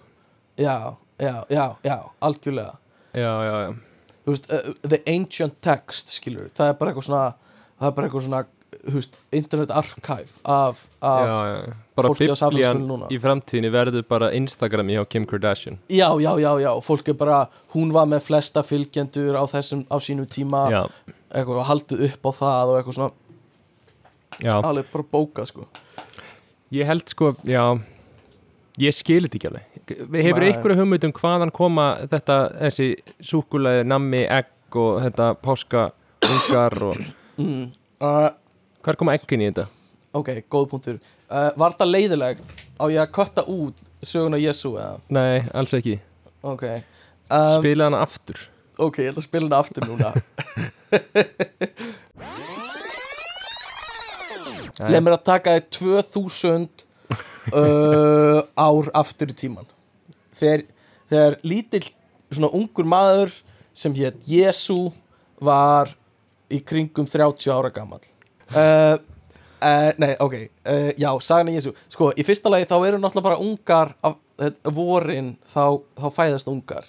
já, 0.60 0.76
já, 1.20 1.36
já, 1.50 1.66
já, 1.86 1.96
algjörlega. 2.22 2.76
Já, 3.12 3.32
já, 3.46 3.56
já, 3.66 3.72
veist, 4.28 4.52
uh, 4.52 4.74
the 4.88 5.02
ancient 5.10 5.58
text 5.64 6.12
skilur, 6.16 6.52
það 6.56 6.72
er 6.72 6.78
bara 6.80 6.94
eitthvað 6.94 7.08
svona 7.10 7.24
það 7.82 7.88
er 7.90 7.96
bara 7.98 8.10
eitthvað 8.10 8.28
svona, 8.28 8.44
veist, 8.84 9.18
internet 9.32 9.72
archive 9.72 10.40
af, 10.44 10.88
af 11.02 11.28
já, 11.28 11.38
já. 11.48 11.74
fólki 12.02 12.28
á 12.30 12.36
samfélagsmiðlum 12.36 12.88
núna. 12.90 13.10
í 13.14 13.20
framtíðinni 13.22 13.72
verður 13.74 14.06
bara 14.10 14.32
Instagram 14.34 14.90
hjá 14.90 15.04
Kim 15.10 15.26
Kardashian. 15.30 15.80
Já, 15.90 16.10
já, 16.22 16.32
já, 16.42 16.52
já, 16.62 16.72
fólk 16.82 17.12
er 17.14 17.18
bara 17.20 17.42
hún 17.76 17.94
var 17.94 18.10
með 18.10 18.26
flesta 18.30 18.64
fylgjendur 18.66 19.38
á 19.38 19.44
þessum 19.52 19.86
á 19.92 19.98
sínu 20.02 20.26
tíma, 20.26 20.66
eitthvað 21.30 21.62
og 21.62 21.68
haldið 21.70 22.06
upp 22.10 22.26
á 22.26 22.32
það 22.42 22.72
og 22.74 22.80
eitthvað 22.80 22.98
svona, 23.00 23.14
alveg 24.62 24.94
bara 24.94 25.10
bókað 25.14 25.52
sko. 25.52 25.68
Ég 26.72 26.88
held 26.88 27.10
sko 27.12 27.36
já, 27.46 27.66
ég 28.82 28.96
skil 28.96 29.24
þetta 29.28 29.38
ekki 29.38 29.52
alveg. 29.52 29.68
Hefur 29.92 30.46
einhverju 30.48 30.80
hugmynd 30.80 31.06
um 31.10 31.16
hvaðan 31.18 31.52
koma 31.54 31.88
þetta, 32.10 32.38
þessi 32.62 32.94
súkulega 33.20 33.84
nammi, 33.86 34.24
egg 34.26 34.78
og 34.80 35.02
þetta 35.04 35.34
páska 35.42 35.90
ungar 36.22 36.78
og 36.86 37.00
mm. 37.42 37.66
uh, 38.02 38.30
hvar 38.86 39.00
koma 39.00 39.16
eggin 39.18 39.44
í 39.44 39.48
þetta? 39.52 39.68
ok, 40.18 40.30
góð 40.52 40.66
punktur. 40.74 40.98
Uh, 41.32 41.50
var 41.60 41.72
það 41.80 41.94
leiðilegt 41.96 42.44
á 42.76 42.84
ég 42.92 43.00
að 43.00 43.14
kötta 43.16 43.42
út 43.48 43.76
söguna 44.04 44.40
Jésu 44.42 44.74
eða, 44.76 45.00
Nei, 45.14 45.42
alls 45.56 45.74
ekki, 45.78 46.00
ok 46.42 46.64
um, 47.32 47.62
spila 47.62 47.88
hana 47.88 48.02
aftur. 48.04 48.38
Ok, 48.82 48.96
ég 49.04 49.12
ætla 49.12 49.22
að 49.22 49.28
spila 49.28 49.46
hana 49.48 49.60
aftur 49.62 49.84
núna. 49.88 50.10
Leð 54.82 55.02
mér 55.06 55.14
að 55.14 55.26
taka 55.30 55.54
þér 55.54 55.66
2000 55.78 56.68
uh, 57.54 58.40
ár 58.58 58.86
aftur 58.98 59.30
í 59.30 59.36
tíman 59.38 59.68
þegar, 60.38 60.64
þegar 61.12 61.38
lítill 61.46 61.88
svona 62.32 62.50
ungur 62.58 62.88
maður 62.90 63.36
sem 63.78 63.94
hétt 63.96 64.26
Jésu 64.26 64.90
var 65.42 65.94
í 66.52 66.60
kringum 66.66 67.06
30 67.08 67.54
ára 67.54 67.70
gammal 67.74 68.02
uh, 68.56 68.98
uh, 69.62 69.90
Nei, 70.02 70.12
ok. 70.20 70.36
Uh, 70.66 70.92
Já, 71.00 71.10
sagna 71.24 71.54
Jésu 71.56 71.74
Sko, 71.92 72.12
í 72.16 72.26
fyrsta 72.28 72.52
lagi 72.52 72.68
þá 72.70 72.76
eru 72.90 73.00
náttúrulega 73.02 73.28
bara 73.30 73.42
ungar 73.42 73.96
af, 74.06 74.20
vorin 74.74 75.36
þá, 75.54 75.82
þá 76.00 76.08
fæðast 76.16 76.52
ungar. 76.52 76.88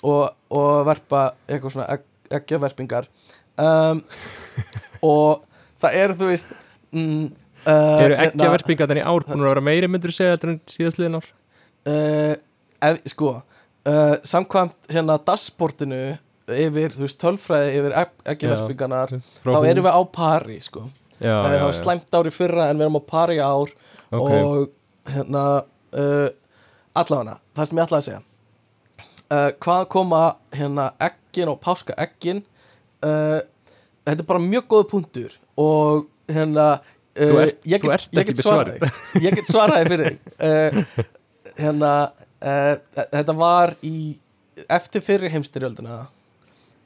Og, 0.00 0.22
og 0.56 0.68
verpa 0.88 1.26
eitthvað 1.44 1.74
svona 1.74 1.88
egg, 1.92 2.04
eggjaverpingar. 2.32 3.08
Um, 3.60 4.00
og 5.04 5.42
það 5.80 5.96
eru 6.00 6.16
þú 6.16 6.28
veist 6.30 6.52
mm, 6.96 7.26
eru 7.68 8.16
hérna, 8.16 8.30
eggjaverpingarnir 8.30 9.02
í 9.02 9.04
ár 9.04 9.26
búin 9.26 9.44
að 9.44 9.50
vera 9.50 9.64
meiri 9.64 9.90
myndur 9.92 10.14
segja 10.16 10.38
þetta 10.38 10.48
en 10.48 10.60
síðastliðin 10.72 11.18
ár? 11.20 11.28
Ef, 11.90 13.02
sko 13.12 13.34
samkvæmt 14.28 14.92
hérna 14.92 15.18
dashboardinu 15.24 16.00
yfir, 16.56 16.94
þú 16.96 17.04
veist, 17.06 17.18
tölfræði 17.22 17.76
yfir 17.80 17.94
egg, 18.02 18.10
eggjaverpingarnar 18.34 19.14
Frá 19.42 19.52
þá 19.54 19.68
erum 19.70 19.86
við 19.86 19.96
á 19.96 20.02
pari, 20.14 20.58
sko 20.64 20.82
já, 21.20 21.34
það 21.44 21.56
já. 21.58 21.64
slæmt 21.80 22.16
ár 22.18 22.28
í 22.30 22.34
fyrra 22.34 22.68
en 22.70 22.80
við 22.80 22.86
erum 22.88 22.98
á 23.00 23.04
pari 23.14 23.38
ár 23.44 23.72
Ok. 24.10 24.30
og 24.34 25.10
hérna 25.14 25.44
uh, 25.94 26.28
allavega, 26.98 27.36
það 27.54 27.68
sem 27.70 27.78
ég 27.80 27.84
ætlaði 27.86 28.00
að 28.00 28.08
segja 28.08 28.22
uh, 29.30 29.50
hvað 29.62 29.84
koma 29.94 30.22
hérna 30.58 30.88
eggin 31.06 31.52
og 31.52 31.60
páska 31.62 31.94
eggin 32.02 32.40
uh, 33.06 33.38
þetta 34.08 34.16
er 34.24 34.26
bara 34.32 34.42
mjög 34.42 34.66
góða 34.72 34.88
punktur 34.90 35.36
og 35.60 36.08
hérna 36.30 36.66
uh, 36.80 37.44
ert- 37.44 37.62
ég 37.70 37.84
get, 37.84 38.08
ég 38.18 38.26
get 38.32 38.36
með 38.40 38.42
svarað 38.48 38.72
þig. 38.80 39.22
ég 39.28 39.38
get 39.38 39.52
svaraði 39.54 39.92
fyrir 39.92 40.18
uh, 40.48 41.04
hérna 41.60 41.92
uh, 42.42 42.74
þetta 43.14 43.36
var 43.38 43.76
í 43.86 43.94
eftir 44.68 45.04
fyrir 45.06 45.30
heimstyrjöldina 45.32 46.02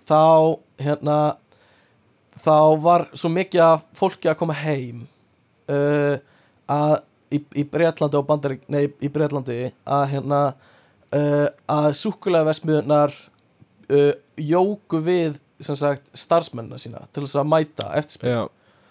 þá 0.08 0.60
hérna 0.82 1.18
þá 2.44 2.58
var 2.82 3.08
svo 3.16 3.30
mikið 3.32 3.64
af 3.64 3.84
fólki 3.96 4.30
að 4.30 4.38
koma 4.40 4.56
heim 4.58 5.04
uh, 5.70 6.16
að 6.70 6.96
í, 7.34 7.40
í 7.60 7.64
Breitlandi 7.68 8.18
og 8.18 8.26
Bandarík 8.28 8.66
nei, 8.72 8.88
í 9.00 9.10
Breitlandi 9.12 9.58
að 9.84 10.04
hérna 10.12 10.40
uh, 10.50 11.48
að 11.70 11.90
súkulega 11.98 12.48
versmiðunar 12.50 13.14
uh, 13.14 14.12
jóku 14.40 15.00
við 15.04 15.40
sagt 15.64 16.10
starfsmennina 16.18 16.78
sína 16.80 17.06
til 17.14 17.24
þess 17.24 17.38
að 17.40 17.52
mæta 17.52 17.92
eftirspil. 17.96 18.48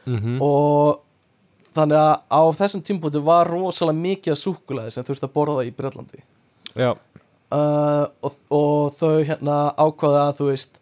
Mm 0.08 0.19
og 0.41 1.02
þannig 1.73 1.97
að 1.97 2.15
á 2.30 2.41
þessum 2.58 2.82
tímpúti 2.86 3.21
var 3.23 3.49
rosalega 3.49 3.97
mikið 3.97 4.34
af 4.34 4.39
súkulega 4.39 4.91
sem 4.93 5.06
þurfti 5.06 5.26
að 5.26 5.34
borða 5.34 5.63
í 5.65 5.71
Breitlandi 5.73 6.23
uh, 7.49 8.06
og, 8.21 8.36
og 8.49 8.93
þau 8.99 9.23
hérna 9.26 9.58
ákvaða 9.78 10.28
að 10.28 10.38
þú 10.39 10.49
veist 10.52 10.80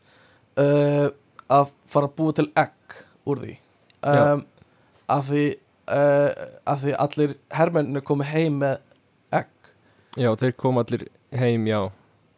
uh, 0.60 1.08
að 1.52 1.72
fara 1.92 2.10
að 2.10 2.16
búa 2.18 2.36
til 2.38 2.48
egg 2.60 2.98
úr 3.30 3.42
því. 3.44 3.56
Um, 4.02 4.46
af 5.12 5.28
því 5.30 5.46
uh, 5.92 6.30
af 6.74 6.84
því 6.84 6.96
allir 7.06 7.36
hermenninu 7.54 8.02
komu 8.06 8.28
heim 8.28 8.60
með 8.64 8.80
egg. 9.36 9.52
Já, 10.20 10.32
þeir 10.40 10.56
kom 10.60 10.80
allir 10.82 11.08
heim, 11.36 11.68
já 11.70 11.82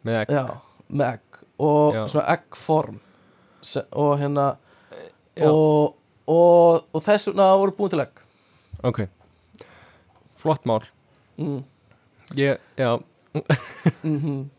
með 0.04 0.20
egg, 0.22 0.34
já, 0.34 0.44
með 0.88 1.12
egg. 1.14 1.40
Og 1.64 1.94
Já. 1.94 2.00
svona 2.10 2.32
eggform 2.34 2.96
og 3.94 4.16
hérna 4.18 4.46
Já. 5.38 5.46
og, 5.48 5.94
og, 6.26 6.82
og 6.90 7.04
þess 7.04 7.30
vegna 7.30 7.46
voru 7.60 7.74
búin 7.78 7.92
til 7.94 8.02
egg. 8.02 8.18
Ok. 8.84 9.04
Flott 10.42 10.66
mál. 10.68 10.82
Mm. 11.38 11.62
ég, 12.36 12.58
já, 12.78 12.98
mm 14.02 14.50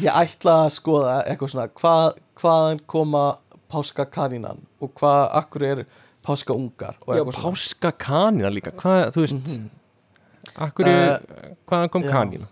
ég 0.00 0.10
ætla 0.12 0.54
að 0.66 0.70
skoða 0.78 1.16
eitthvað 1.26 1.52
svona 1.54 1.68
hvað, 1.80 2.16
hvaðan 2.40 2.80
koma 2.86 3.24
páska 3.72 4.04
kanínan 4.12 4.60
og 4.80 4.90
hvað, 4.98 5.22
akkur 5.42 5.62
er 5.68 5.84
páska 6.26 6.54
ungar 6.54 6.96
og 7.06 7.14
eitthvað 7.16 7.36
svona. 7.38 7.50
páska 7.52 7.92
kanina 7.98 8.50
líka 8.52 8.70
hvað, 8.72 9.12
þú 9.14 9.24
veist 9.26 9.34
Mhm. 9.58 9.70
akkur, 10.56 10.86
Eh, 10.86 11.18
hvaðan 11.66 11.90
kom 11.90 12.02
já. 12.02 12.10
kanina 12.12 12.46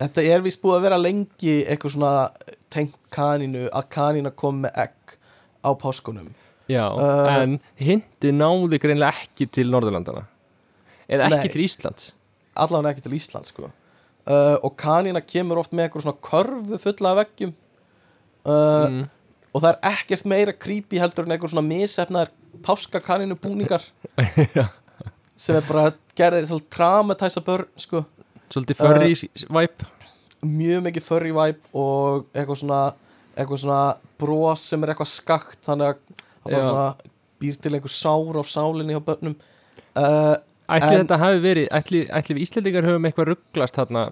Þetta 0.00 0.22
er 0.34 0.40
vist 0.42 0.60
búið 0.62 0.76
að 0.78 0.82
vera 0.82 0.96
lengi 0.98 1.64
eitthvað 1.64 1.92
svona 1.94 2.30
tengt 2.70 2.94
kanínu 3.10 3.68
að 3.70 3.88
kanína 3.88 4.34
kom 4.34 4.62
með 4.64 4.72
egg 4.74 5.16
á 5.64 5.70
páskunum. 5.78 6.32
Já, 6.68 6.90
Eh, 6.98 7.42
en 7.42 7.60
hindi 7.76 8.32
náði 8.32 8.80
greinlega 8.80 9.12
ekki 9.12 9.46
til 9.52 9.66
Norðurlandana 9.70 10.26
eða 11.08 11.28
ekki 11.28 11.30
Nei. 11.30 11.48
til 11.48 11.62
Íslands. 11.62 12.12
Allavega 12.56 12.90
ekki 12.96 13.02
til 13.02 13.12
Ísland 13.12 13.44
sko 13.44 13.70
uh, 14.28 14.56
og 14.62 14.76
kanína 14.80 15.22
kemur 15.24 15.62
oft 15.62 15.74
með 15.74 15.86
eitthvað 15.86 16.06
svona 16.06 16.22
körfu 16.28 16.80
fulla 16.82 17.12
af 17.12 17.20
veggjum 17.22 17.54
uh, 18.46 18.52
mm. 18.52 19.02
og 19.52 19.64
það 19.64 19.70
er 19.72 19.80
ekkert 19.92 20.28
meira 20.32 20.54
creepy 20.56 21.00
heldur 21.02 21.26
en 21.26 21.36
eitthvað 21.36 21.54
svona 21.54 21.66
misefnaðar 21.68 22.32
páska 22.66 23.02
kanínu 23.02 23.38
búningar 23.40 23.84
sem 25.42 25.58
er 25.58 25.66
bara 25.66 25.90
gerðir 26.18 26.48
til 26.48 26.58
að 26.58 26.68
traumatæsa 26.72 27.42
börn 27.44 27.70
sko. 27.80 28.04
Svolítið 28.52 28.82
furry 28.82 29.14
væp 29.56 29.86
mjög 30.42 30.84
mikið 30.88 31.06
furry 31.06 31.32
vibe 31.32 31.72
og 31.78 32.26
eitthvað 32.34 32.60
svona 32.60 32.82
eitthvað 33.32 33.62
svona 33.62 33.82
bros 34.20 34.66
sem 34.68 34.82
er 34.82 34.92
eitthvað 34.92 35.10
skakt 35.12 35.60
þannig 35.64 35.94
að 35.94 36.00
það 36.42 36.52
bara 36.52 36.64
svona 36.66 37.12
býr 37.42 37.58
til 37.58 37.72
einhver 37.74 37.94
sár 37.94 38.38
á 38.38 38.42
sálinni 38.46 38.98
á 38.98 39.02
börnum. 39.02 39.36
Uh, 39.98 40.36
ætli 40.76 40.92
En- 40.96 41.02
þetta 41.06 41.18
hafi 41.20 41.40
verið, 41.44 41.66
ætli, 41.78 42.00
ætli 42.08 42.34
við 42.38 42.44
Íslendingar 42.46 42.86
höfum 42.88 43.06
eitthvað 43.08 43.28
rugglast 43.32 43.76
þarna? 43.78 44.04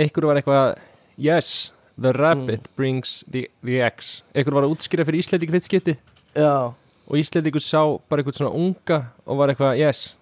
Einhver 0.00 0.26
var 0.30 0.40
eitthvað 0.40 0.78
yes, 1.18 1.72
the 2.00 2.12
rabbit 2.16 2.62
Mm. 2.68 2.76
brings 2.76 3.24
the, 3.30 3.48
the 3.64 3.80
eggs. 3.84 4.22
Einhver 4.34 4.54
var 4.56 4.64
að 4.64 4.72
útskýra 4.76 5.04
fyrir 5.04 5.20
Íslendingar 5.20 5.58
fyrst 5.58 5.68
skipti. 5.68 5.96
Já, 6.34 6.72
og 7.08 7.16
Íslendingur 7.18 7.60
sá 7.64 7.82
bara 8.08 8.22
eitthvað 8.22 8.38
svona 8.38 8.54
unga 8.56 9.00
og 9.26 9.36
var 9.42 9.48
eitthvað, 9.52 9.78
yes, 9.82 10.14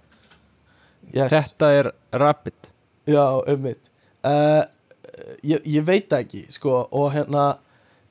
yes, 1.14 1.32
þetta 1.32 1.70
er 1.78 1.92
rabbit. 2.12 2.70
Já, 3.08 3.24
ummitt 3.48 3.88
uh, 4.24 4.64
ég, 5.44 5.62
ég 5.64 5.84
veit 5.86 6.10
ekki 6.12 6.42
sko, 6.52 6.88
og 6.92 7.12
hérna 7.14 7.58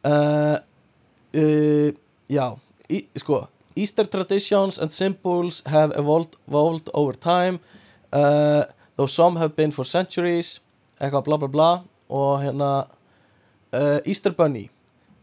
uh, 0.05 0.57
uh, 1.35 1.91
já 2.31 2.45
í, 2.89 3.03
sko, 3.21 3.43
Easter 3.83 4.05
traditions 4.09 4.79
and 4.81 4.91
symbols 4.91 5.61
have 5.65 5.91
evolved, 5.99 6.35
evolved 6.47 6.89
over 6.93 7.13
time. 7.13 7.59
Uh, 8.11 8.63
though 8.97 9.05
some 9.09 9.35
have 9.39 9.53
been 9.55 9.71
for 9.71 9.85
centuries 9.85 10.59
eitthvað 11.01 11.25
bla 11.27 11.37
bla 11.43 11.47
bla. 11.55 11.69
Og 12.09 12.41
hérna 12.45 12.69
uh, 13.73 13.99
Easter 14.05 14.31
Bunny. 14.33 14.69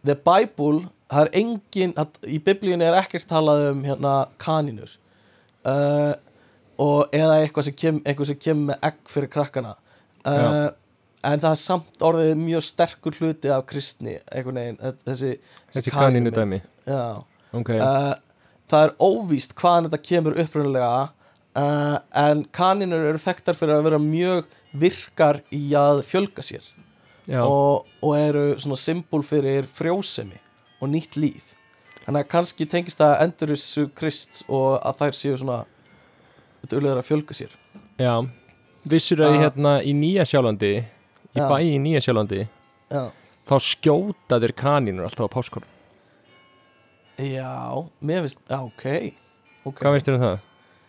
The 0.05 0.15
Bible, 0.15 0.85
það 1.11 1.27
er 1.27 1.31
engin 1.41 1.95
í 2.29 2.39
biblíunni 2.45 2.85
er 2.85 2.99
ekkert 3.01 3.27
talað 3.31 3.71
um 3.73 3.83
hérna 3.89 4.15
kaninur. 4.43 4.93
Uh, 5.65 6.13
og 6.79 7.13
eða 7.15 7.39
eitthvað 7.45 7.69
sem 7.71 7.77
kem, 7.79 8.01
eitthvað 8.05 8.33
sem 8.33 8.41
kemur 8.45 8.69
með 8.73 8.89
egg 8.91 8.97
fyrir 9.09 9.31
krakkana. 9.33 9.75
Uh, 10.29 10.69
en 11.25 11.41
það 11.41 11.51
er 11.55 11.61
samt 11.63 12.05
orðið 12.05 12.35
mjög 12.43 12.65
sterkur 12.69 13.17
hluti 13.21 13.49
af 13.55 13.63
kristni 13.71 14.19
einhvern 14.29 14.59
veginn, 14.61 14.79
þ- 14.83 15.07
þessi, 15.09 15.31
þessi 15.73 15.93
kaninu 15.95 16.33
dæmi 16.37 16.59
já, 16.85 17.01
ok, 17.57 17.71
uh, 17.79 18.11
það 18.71 18.87
er 18.89 18.95
óvíst 19.05 19.55
hvaðan 19.61 19.89
þetta 19.89 20.03
kemur 20.09 20.39
upprunalega 20.45 21.03
uh, 21.05 21.97
en 22.25 22.45
kaninur 22.57 23.05
eru 23.11 23.21
þekktar 23.23 23.59
fyrir 23.59 23.77
að 23.79 23.87
vera 23.89 23.99
mjög 24.03 24.47
virkar 24.75 25.41
í 25.55 25.63
að 25.79 26.03
fjölga 26.09 26.43
sér 26.43 26.65
og, 27.47 27.85
og 28.05 28.17
eru 28.19 28.47
svona 28.61 28.77
symbol 28.77 29.23
fyrir 29.25 29.65
frjósemi 29.71 30.41
og 30.83 30.91
nýtt 30.93 31.15
líf. 31.17 31.53
Þannig 32.05 32.25
að 32.27 32.31
kannski 32.35 32.67
tengist 32.69 32.99
það 33.01 33.15
endurissu 33.25 33.87
krists 33.97 34.43
og 34.53 34.75
að 34.85 34.99
þær 34.99 35.15
séu 35.17 35.37
svona 35.41 35.61
duglegar 36.69 37.01
að 37.01 37.07
fjölga 37.09 37.37
sér. 37.39 37.55
Já. 38.01 38.19
Vissur 38.85 39.23
að 39.25 39.37
Ah. 39.39 39.41
hérna 39.47 39.73
í 39.81 39.95
Nýja 39.97 40.27
sjálfandi 40.29 40.73
í 40.77 40.83
Já. 41.39 41.47
bæ 41.49 41.57
í 41.65 41.79
Nýja 41.81 42.03
sjálfandi 42.05 42.43
já, 42.93 43.05
þá 43.49 43.55
skjóta 43.65 44.37
þér 44.43 44.53
kanínur 44.61 45.07
alltaf 45.09 45.25
á 45.25 45.35
páskonum 45.39 45.71
já 47.19 47.89
mér 48.01 48.25
finnst, 48.25 48.41
já 48.51 48.59
ok, 48.59 48.85
okay. 49.65 49.81
Hvað 49.81 49.97
veist 49.97 50.09
þér 50.09 50.17
um 50.19 50.25
það? 50.25 50.39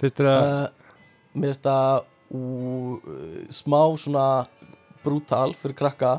Finnst 0.02 0.20
þér 0.20 0.30
að 0.32 0.46
uh, 0.46 0.94
mér 1.36 1.52
finnst 1.52 1.68
það 1.68 2.06
ú, 2.36 2.44
smá 3.54 3.82
svona 4.02 4.26
brútal 5.06 5.54
fyrir 5.58 5.78
krakka 5.78 6.16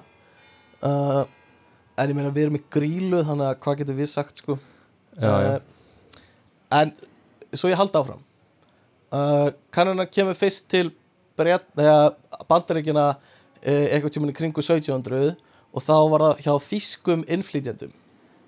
uh, 0.87 1.25
en 1.97 2.13
ég 2.13 2.17
meina 2.17 2.31
við 2.31 2.47
erum 2.47 2.61
í 2.61 2.65
grílu 2.73 3.23
þannig 3.27 3.51
að 3.51 3.59
hvað 3.65 3.81
getur 3.81 3.99
við 3.99 4.13
sagt 4.13 4.43
sko 4.43 4.59
já, 5.19 5.27
já. 5.27 5.57
uh, 5.57 6.23
en 6.81 6.95
svo 7.57 7.73
ég 7.73 7.81
haldi 7.81 8.01
áfram 8.01 8.23
uh, 9.11 9.51
kannuna 9.75 10.07
kemur 10.07 10.39
fyrst 10.39 10.69
til 10.73 10.93
bandaríkina 11.37 13.09
uh, 13.17 13.19
eitthvað 13.67 14.15
tímann 14.15 14.33
í 14.33 14.39
kringu 14.39 14.63
1700 14.63 15.35
og 15.77 15.85
þá 15.85 15.97
var 16.13 16.27
það 16.29 16.45
hjá 16.47 16.53
þýskum 16.71 17.27
innflytjandum 17.27 17.95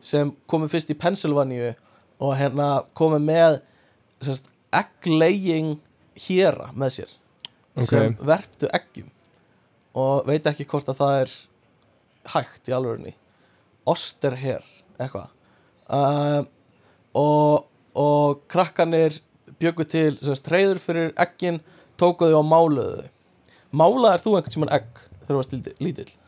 sem 0.01 0.31
komu 0.51 0.69
fyrst 0.71 0.91
í 0.93 0.97
Pennsylvania 0.99 1.75
og 2.21 2.35
hérna 2.39 2.83
komu 2.99 3.19
með 3.23 3.61
semst, 4.23 4.51
egglaying 4.75 5.77
héra 6.19 6.71
með 6.75 6.95
sér 6.99 7.15
sem 7.87 8.13
Ok. 8.15 8.25
verptu 8.27 8.69
eggjum. 8.75 9.11
Og 9.99 10.27
veit 10.27 10.47
ekki 10.47 10.67
hvort 10.67 10.89
að 10.91 10.99
það 10.99 11.21
er 11.23 11.35
hægt 12.35 12.69
í 12.71 12.75
alvörinni 12.75 13.15
Osterher 13.89 14.65
eitthvað. 14.99 15.29
Uh, 15.89 16.43
og, 17.17 17.67
og 17.97 18.43
krakkanir 18.51 19.17
bjöggu 19.59 19.87
til 19.89 20.19
treyður 20.45 20.79
fyrir 20.83 21.15
eggin 21.19 21.61
tóku 21.99 22.29
þau 22.29 22.43
og 22.43 22.47
máluðu 22.51 22.99
þau. 22.99 23.09
Málaðir 23.79 24.23
þú 24.25 24.35
einhvern 24.37 24.55
tímann 24.55 24.75
egg 24.77 25.01
þegar 25.23 25.31
þú 25.31 25.39
varst 25.41 25.81
lítill- 25.81 26.19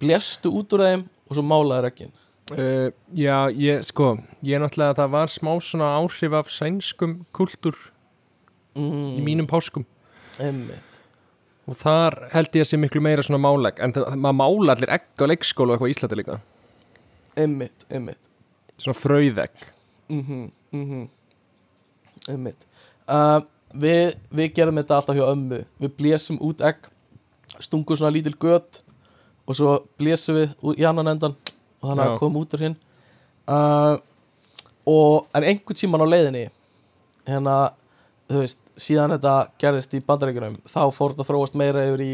blestu 0.00 0.52
út 0.52 0.72
úr 0.76 0.84
þeim 0.84 1.02
og 1.26 1.36
svo 1.38 1.44
málaðir 1.46 1.88
eggin 1.90 2.12
Uh, 2.46 2.92
já, 3.10 3.50
ég, 3.50 3.82
sko, 3.82 4.12
ég 4.46 4.60
náttúrulega 4.62 4.94
það 5.00 5.14
var 5.16 5.30
smá 5.32 5.50
svona 5.58 5.88
áhrif 5.98 6.34
af 6.38 6.50
sænskum 6.54 7.16
kultúr 7.34 7.74
í 8.76 8.84
mm, 8.84 9.16
mínum 9.26 9.48
páskum. 9.50 9.82
Einmitt. 10.38 11.00
Og 11.66 11.74
þar 11.74 12.20
held 12.30 12.54
ég 12.54 12.62
að 12.62 12.70
sé 12.70 12.78
miklu 12.78 13.02
meira 13.02 13.24
svona 13.26 13.42
málegg 13.42 13.80
en 13.82 13.96
það, 13.96 14.14
maður 14.22 14.38
mála 14.38 14.76
allir 14.76 14.92
egg 14.94 15.08
á 15.18 15.26
leikskóla 15.26 15.74
og 15.74 15.74
eitthvað 15.74 15.90
í 15.90 15.96
Íslandi 15.96 16.20
líka. 16.20 16.38
Einmitt, 17.42 17.86
einmitt. 17.90 18.30
Svona 18.78 19.00
frauðegg. 19.00 19.66
Mhm, 20.14 20.44
mhm. 20.76 21.02
Einmitt. 22.30 22.68
Uh, 23.10 23.40
við, 23.74 24.14
við 24.30 24.54
gerum 24.54 24.78
þetta 24.78 25.00
alltaf 25.00 25.18
hjá 25.18 25.26
ömmu. 25.32 25.64
Við 25.82 25.96
blésum 25.98 26.38
út 26.46 26.62
egg 26.62 26.86
stungum 27.58 27.98
svona 27.98 28.14
lítil 28.14 28.36
gött 28.38 28.82
og 29.46 29.58
svo 29.58 29.76
blésum 29.98 30.38
við 30.38 30.78
í 30.78 30.86
annan 30.86 31.14
endan 31.14 31.36
og 31.86 31.92
þannig 31.92 32.10
að 32.10 32.20
koma 32.20 32.42
út 32.42 32.54
úr 32.56 32.64
hinn. 32.66 32.76
Uh, 33.46 33.94
og 34.90 35.28
en 35.36 35.46
einhvern 35.46 35.78
tíman 35.78 36.02
á 36.02 36.06
leiðinni 36.10 36.46
hérna 37.26 37.56
þú 38.26 38.42
veist, 38.42 38.60
síðan 38.78 39.14
þetta 39.14 39.34
gerðist 39.62 39.94
í 39.94 40.02
bandaríkjunum 40.06 40.58
þá 40.66 40.80
fór 40.94 41.14
þetta 41.14 41.28
þróast 41.28 41.58
meira 41.58 41.84
yfir 41.86 42.02
í 42.02 42.12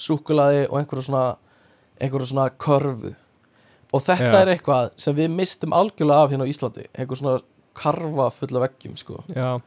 súkulaði 0.00 0.64
og 0.70 0.78
einhverju 0.80 1.06
svona 1.10 1.24
einhverju 2.00 2.30
svona 2.30 2.48
körfu. 2.60 3.12
Og 3.90 4.04
þetta 4.06 4.30
Já. 4.30 4.40
er 4.40 4.52
eitthvað 4.54 4.92
sem 5.02 5.16
við 5.16 5.32
mistum 5.34 5.74
algjörlega 5.76 6.24
af 6.24 6.32
hérna 6.32 6.46
á 6.48 6.52
Íslandi 6.52 6.86
einhver 6.94 7.20
svona 7.20 7.40
karfa 7.76 8.30
full 8.32 8.56
af 8.56 8.64
veggjum 8.64 8.96
sko. 8.98 9.20
já, 9.28 9.60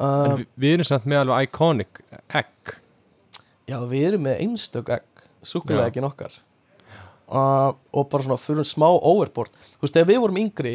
en 0.00 0.32
uh, 0.32 0.36
vi, 0.38 0.46
við 0.60 0.76
erum 0.76 0.88
samt 0.88 1.06
með 1.08 1.24
alveg 1.24 1.48
iconic 1.48 2.02
egg. 2.34 2.74
Já 3.70 3.78
við 3.88 4.08
erum 4.10 4.26
með 4.26 4.42
einstök 4.44 4.92
egg 4.98 5.24
súkulaði 5.44 5.92
ekki 5.92 6.04
nokkar 6.04 6.36
uh, 7.28 7.72
og 7.94 8.08
bara 8.12 8.26
svona 8.26 8.40
fyrir 8.40 8.66
smá 8.68 8.86
overboard. 8.90 9.52
Þú 9.78 9.86
veist, 9.86 9.96
ef 10.00 10.08
við 10.08 10.20
vorum 10.24 10.40
yngri 10.42 10.74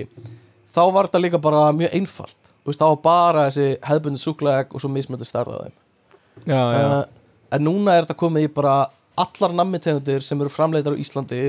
þá 0.75 0.81
var 0.95 1.09
þetta 1.09 1.21
líka 1.23 1.41
bara 1.41 1.67
mjög 1.75 1.95
einfalt. 1.99 2.37
Þú 2.63 2.71
veist, 2.71 2.81
þá 2.81 2.87
var 2.91 3.01
bara 3.05 3.45
þessi 3.49 3.69
hefðbundi 3.89 4.21
súkulaði 4.21 4.63
egg 4.65 4.75
og 4.75 4.83
svo 4.83 4.91
mismöndi 4.93 5.27
stærðað 5.27 5.65
þeim. 5.67 5.77
Já, 6.45 6.59
já, 6.59 6.83
uh, 6.85 7.01
en 7.57 7.65
núna 7.65 7.95
er 7.97 8.05
þetta 8.07 8.19
komið 8.21 8.47
í 8.47 8.53
bara 8.59 8.75
allar 9.19 9.55
nammitegundir 9.57 10.23
sem 10.23 10.39
eru 10.39 10.51
framleitar 10.53 10.95
á 10.95 11.01
Íslandi 11.01 11.41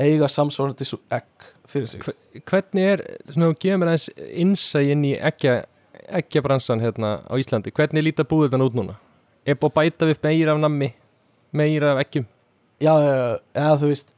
eiga 0.00 0.28
samsvarandi 0.30 0.86
sú 0.88 0.96
egg 1.12 1.50
fyrir 1.68 1.90
sig. 1.90 2.00
Hve- 2.06 2.42
hvernig 2.48 2.86
er, 2.94 3.02
svona, 3.28 3.50
gefur 3.60 3.82
mér 3.82 3.90
aðeins 3.92 4.06
innsæ 4.40 4.80
inn 4.94 5.04
í 5.04 5.12
eggja 5.18 5.58
eggjabransan 6.10 6.80
hérna 6.82 7.18
á 7.28 7.34
Íslandi, 7.38 7.70
hvernig 7.74 8.06
líta 8.06 8.24
búið 8.26 8.48
þetta 8.50 8.66
út 8.70 8.78
núna? 8.78 8.96
Er 9.46 9.58
búið 9.60 9.70
að 9.70 9.76
bæta 9.76 10.08
við 10.08 10.22
meira 10.24 10.54
af 10.56 10.62
nammi, 10.64 10.88
meira 11.52 11.92
af 11.94 12.00
eggjum? 12.04 12.26
já, 12.80 12.94
já, 12.96 13.12
já, 13.12 13.38
eða 13.60 13.76
þú 13.82 13.90
veist 13.92 14.08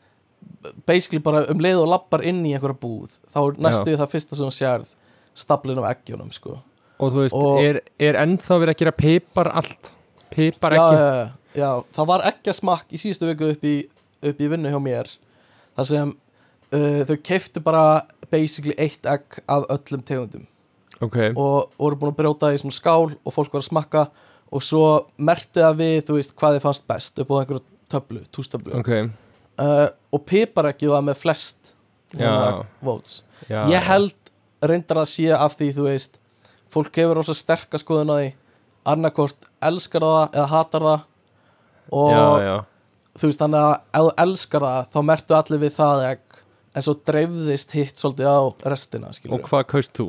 basically 0.86 1.20
bara 1.22 1.44
um 1.50 1.60
leið 1.62 1.80
og 1.82 1.88
lappar 1.90 2.24
inn 2.28 2.42
í 2.46 2.52
einhverja 2.54 2.78
búð 2.82 3.14
þá 3.32 3.38
er 3.42 3.58
næstu 3.66 3.96
það 3.98 4.12
fyrsta 4.14 4.38
sem 4.38 4.52
sérð 4.54 4.92
staplin 5.34 5.80
af 5.80 5.88
eggjunum 5.94 6.30
sko. 6.34 6.58
Og 7.02 7.12
þú 7.12 7.22
veist, 7.24 7.34
Og- 7.34 7.60
er, 7.64 7.80
er 7.98 8.18
ennþá 8.22 8.58
verið 8.62 8.74
að 8.74 8.80
gera 8.82 8.92
pipar 8.94 9.48
allt? 9.58 9.92
Pipar 10.32 10.76
já, 10.76 10.82
ekki? 10.82 10.98
já, 11.00 11.14
já, 11.14 11.62
já, 11.62 11.70
það 11.96 12.10
var 12.12 12.26
eggjasmakk 12.30 12.92
í 12.92 13.00
síðustu 13.00 13.30
viku 13.32 13.50
upp 13.54 13.64
í, 13.64 13.76
upp 14.22 14.40
í 14.40 14.50
vinnu 14.52 14.70
hjá 14.70 14.78
mér 14.82 15.10
þar 15.76 15.88
sem 15.88 16.12
uh, 16.12 17.00
þau 17.08 17.16
keiftu 17.24 17.62
bara 17.64 17.84
basically 18.32 18.76
eitt 18.78 19.06
egg 19.08 19.40
af 19.48 19.66
öllum 19.72 20.04
tegundum. 20.08 20.46
Ok, 21.02 21.16
og 21.34 21.72
voru 21.80 21.98
búin 21.98 22.12
að 22.12 22.20
brjóta 22.20 22.52
í 22.54 22.60
svona 22.60 22.76
skál 22.76 23.10
og 23.10 23.34
fólk 23.34 23.52
var 23.52 23.64
að 23.64 23.66
smakka 23.72 24.04
og 24.52 24.62
svo 24.62 24.84
merti 25.18 25.58
það 25.64 25.80
við, 25.80 25.98
þú 26.06 26.18
veist, 26.20 26.34
hvað 26.38 26.56
þið 26.56 26.64
fannst 26.66 26.86
best 26.86 27.18
upp 27.18 27.32
á 27.32 27.34
einhverju 27.40 27.62
töflu, 27.92 28.22
tústöflu. 28.32 28.74
Ok, 28.78 28.92
uh, 29.61 29.88
og 30.12 30.24
piparekki 30.28 30.90
var 30.90 31.05
með 31.05 31.20
flest 31.20 31.74
hérna, 32.14 32.64
votes. 32.84 33.22
Já 33.50 33.62
ég 33.72 33.88
held 33.88 34.14
reyndar 34.62 35.03
að 35.03 35.11
sé 35.11 35.30
af 35.34 35.57
því 35.59 35.70
þú 35.76 35.86
veist 35.88 36.18
fólk 36.72 36.96
hefur 36.96 37.18
rosa 37.20 37.34
sterka 37.36 37.80
skoðun 37.80 38.12
á 38.12 38.16
því. 38.20 38.28
Annarkort 38.92 39.48
elskar 39.62 40.03
það 40.03 40.36
eða 40.36 40.46
hatar 40.50 40.86
það 40.88 41.09
og 41.92 42.11
Já, 42.12 42.46
já, 42.46 42.57
þú 43.18 43.28
veist 43.30 43.42
þannig 43.42 43.62
að 43.62 43.74
ef 43.76 44.07
þú 44.07 44.14
elskar 44.24 44.66
það 44.66 44.88
þá 44.94 44.98
mertu 45.11 45.36
allir 45.38 45.62
við 45.62 45.76
það 45.76 46.05
egg 46.09 46.40
en 46.72 46.86
svo 46.86 46.94
dreifðist 47.11 47.74
hitt 47.76 48.00
svolítið 48.00 48.30
á 48.32 48.40
restina 48.72 49.11
og 49.12 49.18
skilur 49.18 49.44
hvað 49.46 49.66
kaust 49.74 49.92
þú? 49.98 50.09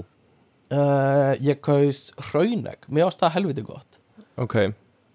uh, 0.73 1.33
ég 1.43 1.59
kaus 1.63 2.07
hraunegg. 2.29 2.87
Mér 2.87 3.09
ást 3.09 3.21
það 3.21 3.35
helviti 3.37 3.65
gott. 3.67 3.99
Ok, 4.39 4.55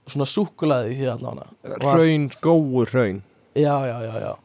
svona 0.07 0.29
súkulaði 0.29 0.95
því 0.99 1.09
Var- 1.09 1.89
hraun, 1.89 2.29
góur 2.43 2.93
hraun 2.93 3.22
já, 3.59 3.74
já, 3.86 3.96
já, 4.06 4.20
já. 4.20 4.36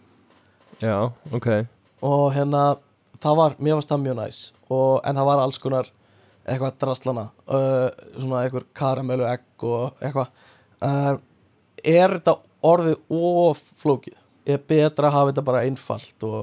Já, 0.83 1.11
ok. 1.31 1.47
Og 2.03 2.33
hérna 2.35 2.63
það 3.23 3.37
var, 3.39 3.53
mér 3.59 3.77
varst 3.77 3.91
það 3.91 4.01
mjög 4.03 4.17
næs. 4.19 4.39
Og, 4.67 4.97
en 5.05 5.19
það 5.19 5.29
var 5.29 5.43
alls 5.43 5.59
konar 5.61 5.91
eitthvað 6.43 6.79
draslana 6.81 7.27
uh, 7.47 7.85
svona 8.17 8.41
eitthvað 8.43 8.65
karamellu 8.75 9.27
egg 9.29 9.67
og 9.67 10.01
eitthvað. 10.03 10.33
Uh, 10.83 11.13
er 11.83 12.17
þetta 12.17 12.35
orðið 12.67 13.15
of 13.19 13.61
flókið? 13.79 14.17
Er 14.43 14.59
betra 14.59 15.07
að 15.07 15.15
hafa 15.15 15.31
þetta 15.31 15.45
bara 15.47 15.63
einfalt 15.63 16.27
og 16.27 16.41